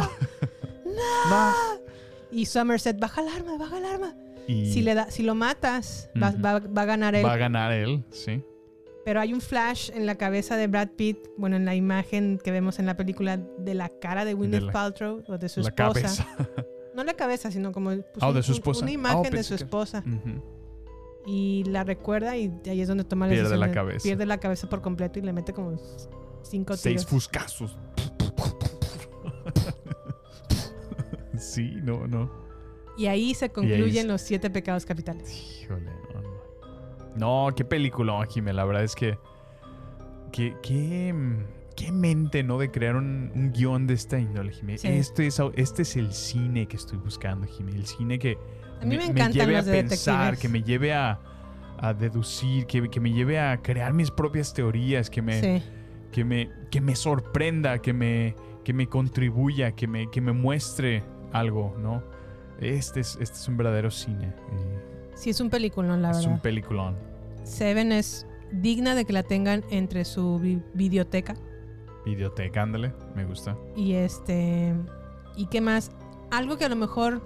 Y 2.34 2.46
Somerset, 2.46 2.98
baja 2.98 3.22
el 3.22 3.28
arma, 3.28 3.56
baja 3.56 3.78
el 3.78 3.84
arma. 3.84 4.14
Y 4.46 4.72
Si, 4.72 4.82
le 4.82 4.94
da, 4.94 5.10
si 5.10 5.22
lo 5.22 5.34
matas, 5.34 6.10
va, 6.22 6.30
Ujú. 6.30 6.42
va- 6.42 6.58
va 6.60 6.82
a 6.82 6.84
ganar 6.84 7.14
él. 7.14 7.24
va 7.24 7.32
a 7.32 7.36
ganar 7.38 7.72
él, 7.72 8.04
sí. 8.10 8.42
Pero 9.04 9.20
hay 9.20 9.32
un 9.32 9.40
flash 9.40 9.90
en 9.94 10.06
la 10.06 10.14
cabeza 10.16 10.56
de 10.56 10.66
Brad 10.66 10.88
Pitt, 10.96 11.18
bueno, 11.36 11.56
en 11.56 11.64
la 11.64 11.74
imagen 11.74 12.38
que 12.42 12.50
vemos 12.50 12.78
en 12.78 12.86
la 12.86 12.96
película 12.96 13.36
de 13.36 13.74
la 13.74 13.88
cara 13.88 14.24
de 14.24 14.34
la- 14.34 14.72
Paltrow 14.72 15.22
o 15.28 15.38
de 15.38 15.48
su 15.48 15.60
la 15.60 15.68
esposa. 15.68 15.92
cabeza. 15.92 16.26
No 16.94 17.04
la 17.04 17.14
cabeza, 17.14 17.50
sino 17.50 17.72
como 17.72 17.90
pues, 17.90 17.98
de 18.20 18.26
un- 18.26 18.42
su 18.42 18.52
un- 18.52 18.56
esposa. 18.58 18.80
una 18.82 18.90
Ah, 18.90 18.94
imagen 18.94 19.22
de 19.24 19.30
pensé 19.30 19.48
su 19.50 19.56
que- 19.56 19.64
esposa. 19.64 20.04
Ujú. 20.06 20.42
Y 21.26 21.64
la 21.64 21.84
recuerda 21.84 22.36
y 22.36 22.52
ahí 22.66 22.80
es 22.80 22.88
donde 22.88 23.04
toma 23.04 23.26
la 23.26 23.32
Pierde 23.32 23.56
la 23.56 23.66
de- 23.68 23.72
cabeza. 23.72 24.02
Pierde 24.02 24.26
la 24.26 24.38
cabeza 24.38 24.68
por 24.68 24.80
completo 24.82 25.18
y 25.18 25.22
le 25.22 25.32
mete 25.32 25.52
como 25.52 25.76
cinco 26.42 26.76
Seis 26.76 26.96
tiros. 26.96 27.06
fuscazos. 27.06 27.76
Sí, 31.54 31.76
no, 31.82 32.06
no. 32.06 32.30
Y 32.96 33.06
ahí 33.06 33.34
se 33.34 33.50
concluyen 33.50 34.06
los 34.08 34.20
siete 34.20 34.50
pecados 34.50 34.84
capitales. 34.86 35.60
Híjole, 35.62 35.90
no, 36.14 36.20
no. 36.20 37.46
No, 37.46 37.54
qué 37.54 37.64
película, 37.64 38.24
Jimé. 38.28 38.52
La 38.52 38.64
verdad 38.64 38.84
es 38.84 38.94
que. 38.94 39.18
Qué, 40.32 40.56
qué, 40.62 41.14
qué 41.76 41.92
mente, 41.92 42.42
¿no? 42.42 42.58
De 42.58 42.70
crear 42.70 42.96
un, 42.96 43.30
un 43.34 43.52
guion 43.52 43.86
de 43.86 43.94
esta 43.94 44.18
índole, 44.18 44.52
Jimé. 44.52 44.78
Sí. 44.78 44.88
Este, 44.88 45.26
es, 45.26 45.40
este 45.56 45.82
es 45.82 45.96
el 45.96 46.12
cine 46.12 46.66
que 46.66 46.76
estoy 46.76 46.98
buscando, 46.98 47.46
Jimé. 47.46 47.72
El 47.72 47.86
cine 47.86 48.18
que. 48.18 48.38
A 48.80 48.84
mí 48.84 48.96
me 48.96 49.04
encantan 49.06 49.32
lleve 49.32 49.52
los 49.54 49.68
a 49.68 49.70
pensar, 49.70 50.36
que 50.38 50.48
me 50.48 50.62
lleve 50.62 50.92
a, 50.92 51.18
a 51.78 51.94
deducir, 51.94 52.66
que, 52.66 52.88
que 52.90 53.00
me 53.00 53.12
lleve 53.12 53.38
a 53.38 53.60
crear 53.62 53.92
mis 53.92 54.10
propias 54.10 54.52
teorías, 54.52 55.08
que 55.08 55.22
me, 55.22 55.40
Sí. 55.40 55.64
que 56.12 56.24
me, 56.24 56.50
que 56.70 56.80
me 56.80 56.94
sorprenda, 56.96 57.78
que 57.78 57.92
me, 57.92 58.34
que 58.64 58.72
me 58.72 58.88
contribuya, 58.88 59.72
que 59.72 59.86
me, 59.86 60.10
que 60.10 60.20
me 60.20 60.32
muestre 60.32 61.02
algo, 61.34 61.74
¿no? 61.78 62.02
Este 62.60 63.00
es, 63.00 63.18
este 63.20 63.36
es 63.36 63.48
un 63.48 63.56
verdadero 63.56 63.90
cine. 63.90 64.32
y 64.52 65.16
Sí, 65.18 65.30
es 65.30 65.40
un 65.40 65.50
peliculón, 65.50 66.00
la 66.02 66.10
es 66.12 66.18
verdad. 66.18 66.32
un 66.32 66.40
peliculón. 66.40 66.96
Seven 67.44 67.92
es 67.92 68.26
digna 68.52 68.94
de 68.94 69.04
que 69.04 69.12
la 69.12 69.22
tengan 69.22 69.64
entre 69.70 70.04
su 70.04 70.38
vi- 70.38 70.62
videoteca. 70.72 71.34
Videoteca, 72.04 72.62
ándale, 72.62 72.92
me 73.14 73.24
gusta. 73.24 73.56
Y 73.76 73.92
este. 73.94 74.74
¿Y 75.36 75.46
qué 75.46 75.60
más? 75.60 75.90
Algo 76.30 76.56
que 76.56 76.64
a 76.64 76.68
lo 76.68 76.76
mejor 76.76 77.22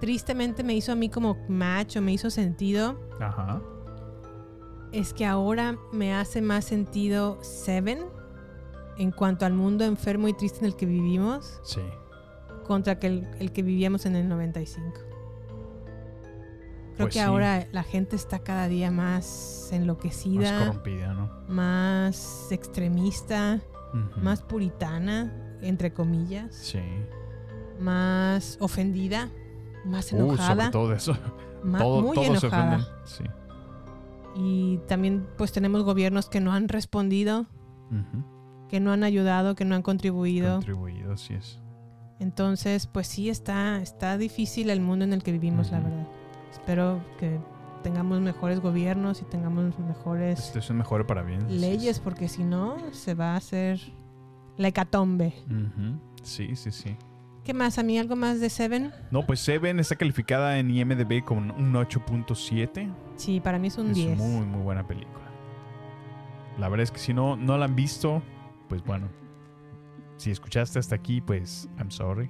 tristemente 0.00 0.62
me 0.64 0.74
hizo 0.74 0.92
a 0.92 0.94
mí 0.94 1.08
como 1.10 1.36
match 1.48 1.96
o 1.96 2.00
me 2.02 2.12
hizo 2.12 2.30
sentido 2.30 2.98
Ajá. 3.20 3.60
es 4.92 5.12
que 5.12 5.26
ahora 5.26 5.76
me 5.92 6.14
hace 6.14 6.40
más 6.40 6.64
sentido 6.64 7.38
Seven 7.42 7.98
en 8.96 9.10
cuanto 9.10 9.44
al 9.44 9.52
mundo 9.52 9.84
enfermo 9.84 10.26
y 10.28 10.32
triste 10.32 10.60
en 10.60 10.64
el 10.66 10.76
que 10.76 10.86
vivimos 10.86 11.60
Sí. 11.64 11.82
Contra 12.66 12.98
que 12.98 13.06
el, 13.08 13.28
el 13.38 13.52
que 13.52 13.62
vivíamos 13.62 14.06
en 14.06 14.16
el 14.16 14.28
95. 14.28 14.92
Creo 16.94 17.06
Pues 17.06 17.14
que 17.14 17.20
sí. 17.20 17.24
ahora 17.24 17.66
la 17.72 17.82
gente 17.82 18.16
está 18.16 18.40
cada 18.40 18.68
día 18.68 18.90
más 18.90 19.70
enloquecida, 19.72 20.52
Más 20.52 20.68
corrompida, 20.68 21.14
¿no? 21.14 21.30
más 21.48 22.48
extremista, 22.52 23.60
más 24.22 24.42
puritana, 24.42 25.32
entre 25.62 25.92
comillas, 25.92 26.54
Sí. 26.54 26.80
más 27.80 28.58
ofendida, 28.60 29.30
más 29.84 30.12
Uh, 30.12 30.16
enojada. 30.16 30.64
sobre 30.66 30.70
todo 30.72 30.92
eso. 30.94 31.16
Todo- 31.78 32.02
muy 32.02 32.16
se 32.16 32.26
enojada. 32.26 32.76
ofenden. 32.76 32.86
Sí. 33.04 33.24
Y 34.36 34.78
también 34.86 35.26
pues 35.36 35.52
tenemos 35.52 35.82
gobiernos 35.84 36.28
que 36.28 36.40
no 36.40 36.52
han 36.52 36.68
respondido, 36.68 37.46
que 38.68 38.78
no 38.78 38.92
han 38.92 39.02
ayudado, 39.04 39.54
que 39.54 39.64
no 39.64 39.74
han 39.74 39.82
contribuido. 39.82 40.56
Contribuido, 40.56 41.16
sí 41.16 41.34
es. 41.34 41.59
Entonces, 42.20 42.86
pues 42.86 43.06
sí 43.08 43.28
está, 43.30 43.80
está 43.80 44.16
difícil 44.18 44.70
el 44.70 44.80
mundo 44.80 45.04
en 45.04 45.12
el 45.12 45.22
que 45.22 45.32
vivimos, 45.32 45.72
la 45.72 45.80
verdad. 45.80 46.06
Espero 46.52 47.00
que 47.18 47.40
tengamos 47.82 48.20
mejores 48.20 48.60
gobiernos 48.60 49.22
y 49.22 49.24
tengamos 49.24 49.78
mejores 49.78 50.38
Esto 50.38 50.58
es 50.58 50.70
mejor 50.70 51.06
para 51.06 51.22
bien. 51.22 51.40
sí, 51.48 51.58
leyes, 51.58 51.98
porque 51.98 52.28
si 52.28 52.44
no, 52.44 52.76
se 52.92 53.14
va 53.14 53.32
a 53.32 53.36
hacer 53.36 53.80
la 54.58 54.68
hecatombe. 54.68 55.32
Sí, 56.22 56.54
sí, 56.56 56.70
sí. 56.70 56.96
¿Qué 57.42 57.54
más? 57.54 57.78
¿A 57.78 57.82
mí 57.82 57.98
algo 57.98 58.16
más 58.16 58.38
de 58.38 58.50
Seven? 58.50 58.92
No, 59.10 59.24
pues 59.26 59.40
Seven 59.40 59.80
está 59.80 59.96
calificada 59.96 60.58
en 60.58 60.70
IMDb 60.70 61.24
con 61.24 61.50
un 61.50 61.72
8.7. 61.72 62.92
Sí, 63.16 63.40
para 63.40 63.58
mí 63.58 63.68
es 63.68 63.78
un 63.78 63.88
es 63.88 63.94
10. 63.96 64.18
muy, 64.18 64.44
muy 64.44 64.60
buena 64.62 64.86
película. 64.86 65.24
La 66.58 66.68
verdad 66.68 66.84
es 66.84 66.90
que 66.90 66.98
si 66.98 67.14
no, 67.14 67.36
no 67.36 67.56
la 67.56 67.64
han 67.64 67.74
visto, 67.74 68.22
pues 68.68 68.84
bueno. 68.84 69.08
Si 70.20 70.30
escuchaste 70.30 70.78
hasta 70.78 70.94
aquí, 70.94 71.22
pues 71.22 71.66
I'm 71.78 71.90
sorry. 71.90 72.28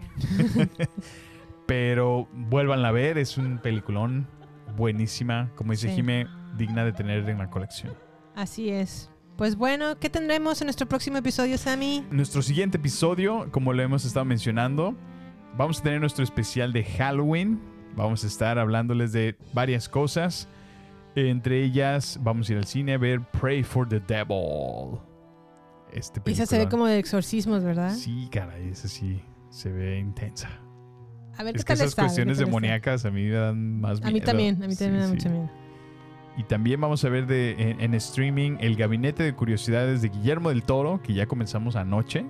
Pero 1.66 2.28
vuélvanla 2.32 2.88
a 2.88 2.92
ver, 2.92 3.18
es 3.18 3.36
un 3.36 3.58
peliculón 3.58 4.28
buenísima. 4.76 5.50
Como 5.56 5.72
dice 5.72 5.88
Sí. 5.88 5.96
Jime, 5.96 6.28
digna 6.56 6.84
de 6.84 6.92
tener 6.92 7.28
en 7.28 7.38
la 7.38 7.50
colección. 7.50 7.92
Así 8.36 8.70
es. 8.70 9.10
Pues 9.36 9.56
bueno, 9.56 9.98
¿qué 9.98 10.08
tendremos 10.08 10.60
en 10.60 10.66
nuestro 10.66 10.88
próximo 10.88 11.18
episodio, 11.18 11.58
Sammy? 11.58 12.06
Nuestro 12.12 12.42
siguiente 12.42 12.76
episodio, 12.76 13.48
como 13.50 13.72
lo 13.72 13.82
hemos 13.82 14.04
estado 14.04 14.24
mencionando, 14.24 14.94
vamos 15.56 15.80
a 15.80 15.82
tener 15.82 15.98
nuestro 15.98 16.22
especial 16.22 16.72
de 16.72 16.84
Halloween. 16.84 17.60
Vamos 17.96 18.22
a 18.22 18.28
estar 18.28 18.56
hablándoles 18.56 19.10
de 19.10 19.36
varias 19.52 19.88
cosas. 19.88 20.46
Entre 21.16 21.64
ellas, 21.64 22.20
vamos 22.22 22.48
a 22.48 22.52
ir 22.52 22.58
al 22.58 22.66
cine 22.66 22.94
a 22.94 22.98
ver 22.98 23.20
Pray 23.32 23.64
for 23.64 23.88
the 23.88 23.98
Devil. 23.98 25.00
Este 25.92 26.20
Esa 26.26 26.46
se 26.46 26.58
ve 26.58 26.68
como 26.68 26.86
de 26.86 26.98
exorcismos, 26.98 27.64
¿verdad? 27.64 27.94
Sí, 27.94 28.28
caray, 28.30 28.68
esa 28.68 28.88
sí 28.88 29.20
se 29.50 29.70
ve 29.70 29.98
intensa. 29.98 30.48
A 31.36 31.42
ver 31.42 31.56
Es 31.56 31.64
qué 31.64 31.72
que 31.72 31.76
tal 31.76 31.76
esas 31.78 31.88
está, 31.90 32.02
cuestiones 32.02 32.38
demoníacas 32.38 33.04
a 33.04 33.10
mí 33.10 33.24
me 33.24 33.30
dan 33.30 33.80
más 33.80 34.00
miedo. 34.00 34.08
A 34.08 34.12
mí 34.12 34.20
también, 34.20 34.62
a 34.62 34.66
mí 34.66 34.76
también 34.76 34.92
me 34.92 34.98
da 35.00 35.06
Sí, 35.06 35.12
mucho 35.12 35.28
sí. 35.28 35.34
miedo. 35.34 35.50
Y 36.36 36.44
también 36.44 36.80
vamos 36.80 37.04
a 37.04 37.08
ver 37.08 37.26
de, 37.26 37.52
en, 37.58 37.80
en 37.80 37.94
streaming 37.94 38.56
el 38.60 38.76
Gabinete 38.76 39.22
de 39.22 39.34
Curiosidades 39.34 40.00
de 40.02 40.08
Guillermo 40.10 40.50
del 40.50 40.62
Toro, 40.62 41.00
que 41.02 41.12
ya 41.14 41.26
comenzamos 41.26 41.76
anoche. 41.76 42.24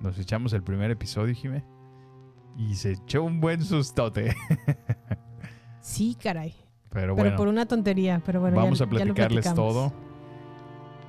Nos 0.00 0.18
echamos 0.18 0.52
el 0.52 0.62
primer 0.62 0.90
episodio, 0.90 1.34
Jime. 1.34 1.64
Y 2.56 2.74
se 2.74 2.92
echó 2.92 3.22
un 3.22 3.40
buen 3.40 3.62
sustote. 3.62 4.34
Sí, 5.80 6.16
caray. 6.22 6.50
Pero 6.90 6.90
Pero 6.90 7.14
bueno, 7.16 7.36
por 7.36 7.48
una 7.48 7.66
tontería, 7.66 8.22
pero 8.24 8.40
bueno, 8.40 8.56
vamos 8.56 8.80
a 8.80 8.84
ya 8.84 8.90
platicarles 8.90 9.52
todo. 9.54 9.92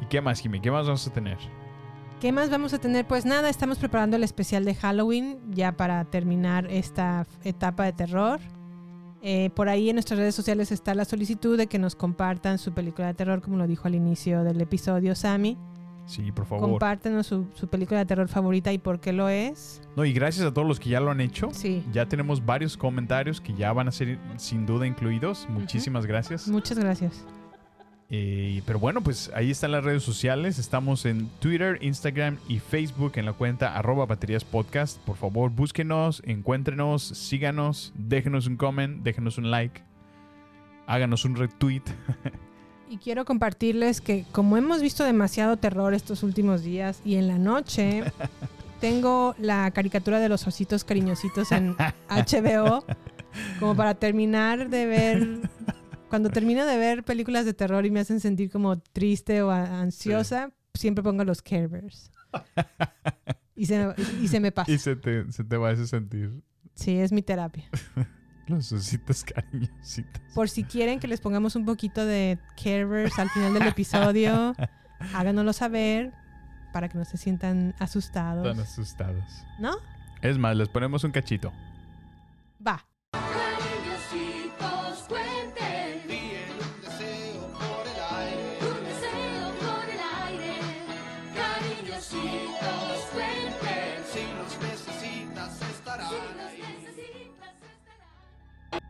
¿Y 0.01 0.05
qué 0.07 0.19
más, 0.19 0.39
Jime? 0.39 0.61
¿Qué 0.61 0.71
más 0.71 0.85
vamos 0.87 1.05
a 1.07 1.13
tener? 1.13 1.37
¿Qué 2.23 2.31
más 2.31 2.49
vamos 2.49 2.73
a 2.73 2.79
tener? 2.79 3.05
Pues 3.05 3.25
nada, 3.25 3.49
estamos 3.49 3.79
preparando 3.79 4.15
el 4.15 4.23
especial 4.23 4.63
de 4.63 4.73
Halloween 4.75 5.39
ya 5.51 5.75
para 5.75 6.05
terminar 6.05 6.67
esta 6.71 7.27
etapa 7.43 7.83
de 7.83 7.91
terror. 7.91 8.39
Eh, 9.21 9.49
por 9.53 9.67
ahí 9.67 9.89
en 9.89 9.97
nuestras 9.97 10.17
redes 10.17 10.33
sociales 10.33 10.71
está 10.71 10.95
la 10.95 11.03
solicitud 11.03 11.57
de 11.57 11.67
que 11.67 11.79
nos 11.79 11.97
compartan 11.97 12.59
su 12.59 12.71
película 12.71 13.07
de 13.07 13.13
terror, 13.13 13.41
como 13.41 13.57
lo 13.57 13.67
dijo 13.67 13.89
al 13.89 13.95
inicio 13.95 14.45
del 14.45 14.61
episodio 14.61 15.15
Sammy. 15.15 15.57
Sí, 16.05 16.31
por 16.31 16.45
favor. 16.45 16.69
Compártenos 16.69 17.27
su, 17.27 17.45
su 17.55 17.67
película 17.67 17.99
de 17.99 18.05
terror 18.05 18.29
favorita 18.29 18.71
y 18.71 18.77
por 18.77 19.01
qué 19.01 19.11
lo 19.11 19.27
es. 19.27 19.81
No, 19.97 20.05
y 20.05 20.13
gracias 20.13 20.45
a 20.45 20.53
todos 20.53 20.65
los 20.65 20.79
que 20.79 20.91
ya 20.91 21.01
lo 21.01 21.11
han 21.11 21.19
hecho. 21.19 21.49
Sí. 21.51 21.83
Ya 21.91 22.07
tenemos 22.07 22.45
varios 22.45 22.77
comentarios 22.77 23.41
que 23.41 23.53
ya 23.53 23.73
van 23.73 23.89
a 23.89 23.91
ser 23.91 24.17
sin 24.37 24.65
duda 24.65 24.87
incluidos. 24.87 25.45
Muchísimas 25.49 26.05
gracias. 26.05 26.47
Muchas 26.47 26.79
gracias. 26.79 27.25
Eh, 28.15 28.61
pero 28.67 28.77
bueno, 28.77 29.01
pues 29.01 29.31
ahí 29.33 29.49
están 29.49 29.71
las 29.71 29.83
redes 29.83 30.03
sociales. 30.03 30.59
Estamos 30.59 31.07
en 31.07 31.29
Twitter, 31.39 31.79
Instagram 31.81 32.37
y 32.47 32.59
Facebook 32.59 33.13
en 33.15 33.25
la 33.25 33.33
cuenta 33.33 33.75
arroba 33.75 34.05
baterías 34.05 34.43
podcast. 34.43 34.99
Por 34.99 35.15
favor, 35.15 35.49
búsquenos, 35.49 36.21
encuéntrenos, 36.23 37.01
síganos, 37.01 37.91
déjenos 37.95 38.45
un 38.45 38.55
comment, 38.55 39.01
déjenos 39.01 39.39
un 39.39 39.49
like, 39.49 39.81
háganos 40.85 41.25
un 41.25 41.35
retweet. 41.35 41.81
Y 42.89 42.97
quiero 42.97 43.25
compartirles 43.25 44.01
que 44.01 44.23
como 44.31 44.55
hemos 44.55 44.79
visto 44.79 45.03
demasiado 45.03 45.57
terror 45.57 45.95
estos 45.95 46.21
últimos 46.21 46.61
días 46.61 47.01
y 47.03 47.15
en 47.15 47.27
la 47.27 47.39
noche 47.39 48.03
tengo 48.81 49.33
la 49.39 49.71
caricatura 49.71 50.19
de 50.19 50.29
los 50.29 50.45
ositos 50.45 50.83
cariñositos 50.83 51.51
en 51.51 51.75
HBO 52.09 52.85
como 53.59 53.75
para 53.75 53.95
terminar 53.95 54.69
de 54.69 54.85
ver 54.85 55.39
cuando 56.13 56.29
termino 56.29 56.63
de 56.67 56.77
ver 56.77 57.03
películas 57.03 57.43
de 57.43 57.55
terror 57.55 57.87
y 57.87 57.89
me 57.89 57.99
hacen 57.99 58.19
sentir 58.19 58.51
como 58.51 58.77
triste 58.79 59.41
o 59.41 59.49
ansiosa, 59.49 60.51
siempre 60.75 61.03
pongo 61.03 61.23
los 61.23 61.41
Care 61.41 61.65
Bears. 61.65 62.11
Y 63.55 63.65
se, 63.65 63.83
me- 63.83 63.95
y 64.21 64.27
se 64.27 64.39
me 64.39 64.51
pasa. 64.51 64.71
y 64.71 64.77
se 64.77 64.95
te, 64.95 65.31
se 65.31 65.43
te 65.43 65.57
va 65.57 65.69
a 65.69 65.73
hacer 65.73 65.87
sentir 65.87 66.43
Sí, 66.75 66.99
es 66.99 67.11
mi 67.11 67.23
terapia. 67.23 67.63
los 68.47 68.71
ositos 68.71 69.23
cariñositos. 69.23 70.21
Por 70.35 70.49
si 70.49 70.63
quieren 70.63 70.99
que 70.99 71.07
les 71.07 71.19
pongamos 71.19 71.55
un 71.55 71.65
poquito 71.65 72.05
de 72.05 72.37
Care 72.55 72.85
Bears 72.85 73.17
al 73.17 73.29
final 73.31 73.55
del 73.55 73.63
episodio, 73.67 74.55
háganoslo 75.15 75.51
saber 75.53 76.13
para 76.73 76.89
que 76.89 76.97
no 76.99 77.05
se 77.05 77.17
sientan 77.17 77.73
asustados. 77.79 78.45
Están 78.47 78.63
asustados. 78.63 79.23
¿No? 79.59 79.77
Es 80.21 80.37
más, 80.37 80.55
les 80.55 80.69
ponemos 80.69 81.03
un 81.03 81.11
cachito. 81.11 81.51
Va. 82.65 82.85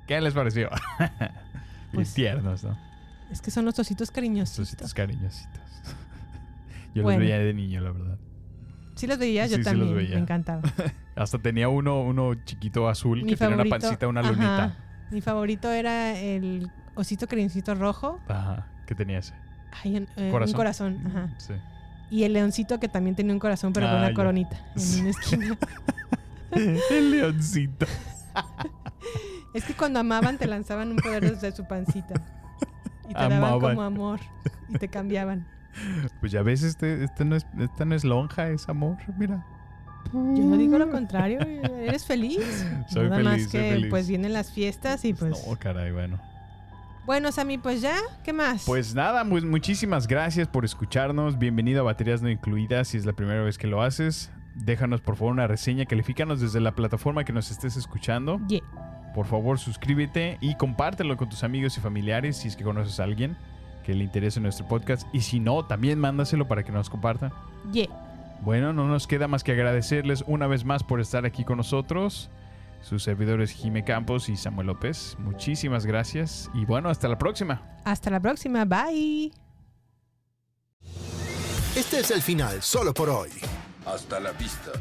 ¿Qué 0.08 0.20
les 0.22 0.34
pareció? 0.34 0.70
Pues- 1.94 2.14
tiernos, 2.16 2.64
¿no? 2.64 2.76
Es 3.32 3.40
que 3.42 3.52
son 3.52 3.66
los 3.66 3.78
ositos 3.78 4.10
cariñositos. 4.12 4.68
Ositos 4.68 4.94
cariñositos. 4.96 5.62
Yo 6.96 7.04
Bueno. 7.04 7.20
los 7.20 7.28
veía 7.28 7.38
de 7.40 7.54
niño, 7.54 7.82
la 7.82 7.92
verdad. 7.92 8.18
Sí 8.96 9.06
los 9.08 9.18
veía, 9.18 9.46
yo 9.48 9.58
Sí, 9.58 9.64
sí 9.64 9.70
los 9.70 9.80
también. 9.80 9.96
veía. 9.96 10.16
Me 10.16 10.22
encantaba. 10.22 10.62
Hasta 11.16 11.40
tenía 11.40 11.68
uno, 11.70 12.02
uno 12.02 12.34
chiquito 12.46 12.88
azul 12.90 13.24
Mi 13.24 13.30
que 13.32 13.38
tenía 13.38 13.56
una 13.56 13.64
favorito- 13.66 13.80
pancita, 13.88 14.08
una 14.08 14.22
ajá. 14.22 14.30
lunita. 14.32 14.78
Mi 15.12 15.22
favorito 15.22 15.72
era 15.72 16.18
el 16.18 16.70
osito 16.96 17.28
cariñosito 17.28 17.74
rojo. 17.76 18.20
Ajá. 18.28 18.68
¿Qué 18.88 18.94
tenía 18.96 19.20
ese? 19.20 19.34
Ay, 19.84 20.08
eh, 20.16 20.30
Corazón. 20.32 20.50
Un 20.54 20.58
corazón. 20.58 21.04
Ajá. 21.08 21.34
Sí. 21.40 21.54
Y 22.12 22.24
el 22.24 22.34
leoncito 22.34 22.80
que 22.80 22.88
también 22.88 23.16
tenía 23.16 23.34
un 23.34 23.40
corazón, 23.40 23.74
pero 23.74 23.88
con 23.88 23.96
Ah, 23.96 24.00
una 24.00 24.10
ya. 24.10 24.14
coronita 24.16 24.58
en 24.76 24.80
Sí. 24.82 25.02
una 25.02 25.10
esquina. 25.12 25.58
El 26.92 27.12
leoncito. 27.12 27.86
Es 29.54 29.64
que 29.66 29.74
cuando 29.74 30.00
amaban 30.00 30.38
te 30.38 30.48
lanzaban 30.48 30.92
un 30.92 30.98
poder 30.98 31.30
desde 31.30 31.52
su 31.52 31.66
pancita. 31.66 32.16
Y 33.06 33.14
te 33.14 33.14
daban 33.14 33.34
Amaban. 33.44 33.60
como 33.60 33.82
amor. 33.84 34.20
Y 34.70 34.78
te 34.78 34.88
cambiaban. 34.88 35.46
Pues 36.20 36.32
ya 36.32 36.42
ves, 36.44 36.64
este, 36.64 37.04
este 37.04 37.26
no 37.26 37.36
es, 37.36 37.46
esta 37.60 37.86
no 37.86 37.96
es 37.96 38.04
lonja, 38.04 38.50
es 38.50 38.70
amor, 38.70 38.98
mira. 39.18 39.46
Yo 40.14 40.44
no 40.44 40.58
digo 40.58 40.78
lo 40.78 40.90
contrario. 40.92 41.40
Eres 41.40 42.06
feliz. 42.06 42.66
Soy 42.90 43.10
Nada 43.10 43.18
feliz, 43.18 43.32
más 43.32 43.42
soy 43.44 43.52
que 43.62 43.70
feliz. 43.72 43.90
pues 43.90 44.08
vienen 44.08 44.34
las 44.34 44.52
fiestas 44.52 45.04
y 45.06 45.14
pues. 45.14 45.44
Oh, 45.48 45.56
caray, 45.56 45.92
bueno. 45.92 46.20
Bueno, 47.06 47.32
Sammy, 47.32 47.58
pues 47.58 47.82
ya, 47.82 47.98
¿qué 48.24 48.32
más? 48.32 48.64
Pues 48.66 48.96
nada, 48.96 49.26
pues 49.28 49.44
muchísimas 49.44 50.08
gracias 50.08 50.48
por 50.48 50.64
escucharnos. 50.64 51.38
Bienvenido 51.38 51.82
a 51.82 51.84
Baterías 51.84 52.22
No 52.22 52.30
Incluidas. 52.30 52.88
Si 52.90 52.98
es 52.98 53.06
la 53.06 53.14
primera 53.14 53.42
vez 53.44 53.58
que 53.58 53.68
lo 53.68 53.82
haces, 53.82 54.32
déjanos 54.56 55.02
por 55.02 55.16
favor 55.18 55.34
una 55.34 55.48
reseña. 55.48 55.86
Califícanos 55.86 56.40
desde 56.40 56.60
la 56.62 56.74
plataforma 56.76 57.24
que 57.26 57.34
nos 57.34 57.52
estés 57.52 57.76
escuchando. 57.78 58.40
Yeah. 58.48 58.62
Por 59.14 59.26
favor, 59.26 59.60
suscríbete 59.60 60.38
y 60.42 60.56
compártelo 60.56 61.18
con 61.18 61.30
tus 61.30 61.44
amigos 61.44 61.78
y 61.78 61.82
familiares 61.82 62.38
si 62.38 62.48
es 62.48 62.56
que 62.56 62.64
conoces 62.64 63.00
a 63.00 63.04
alguien 63.04 63.38
que 63.84 63.94
le 63.94 64.04
interese 64.04 64.40
nuestro 64.40 64.68
podcast. 64.68 65.08
Y 65.14 65.22
si 65.22 65.40
no, 65.40 65.66
también 65.66 66.00
mándaselo 66.00 66.48
para 66.48 66.64
que 66.64 66.72
nos 66.72 66.90
comparta. 66.90 67.32
Yeah. 67.72 67.88
Bueno, 68.42 68.74
no 68.74 68.88
nos 68.88 69.08
queda 69.08 69.28
más 69.28 69.44
que 69.44 69.52
agradecerles 69.52 70.24
una 70.28 70.48
vez 70.48 70.66
más 70.66 70.84
por 70.84 71.00
estar 71.00 71.26
aquí 71.26 71.44
con 71.44 71.58
nosotros. 71.58 72.30
Sus 72.82 73.04
servidores 73.04 73.52
Jime 73.52 73.86
Campos 73.86 74.28
y 74.28 74.36
Samuel 74.36 74.68
López. 74.68 75.16
Muchísimas 75.20 75.86
gracias. 75.86 76.50
Y 76.54 76.66
bueno, 76.66 76.90
hasta 76.90 77.08
la 77.08 77.18
próxima. 77.18 77.62
Hasta 77.86 78.10
la 78.10 78.20
próxima. 78.20 78.66
Bye. 78.66 79.32
Este 81.76 82.02
es 82.02 82.12
el 82.12 82.22
final 82.22 82.62
solo 82.62 82.94
por 82.94 83.10
hoy. 83.10 83.30
Hasta 83.86 84.20
la 84.20 84.32
vista, 84.32 84.72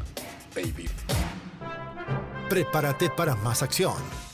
baby. 0.53 0.89
Prepárate 2.49 3.09
para 3.09 3.35
más 3.35 3.63
acción, 3.63 3.95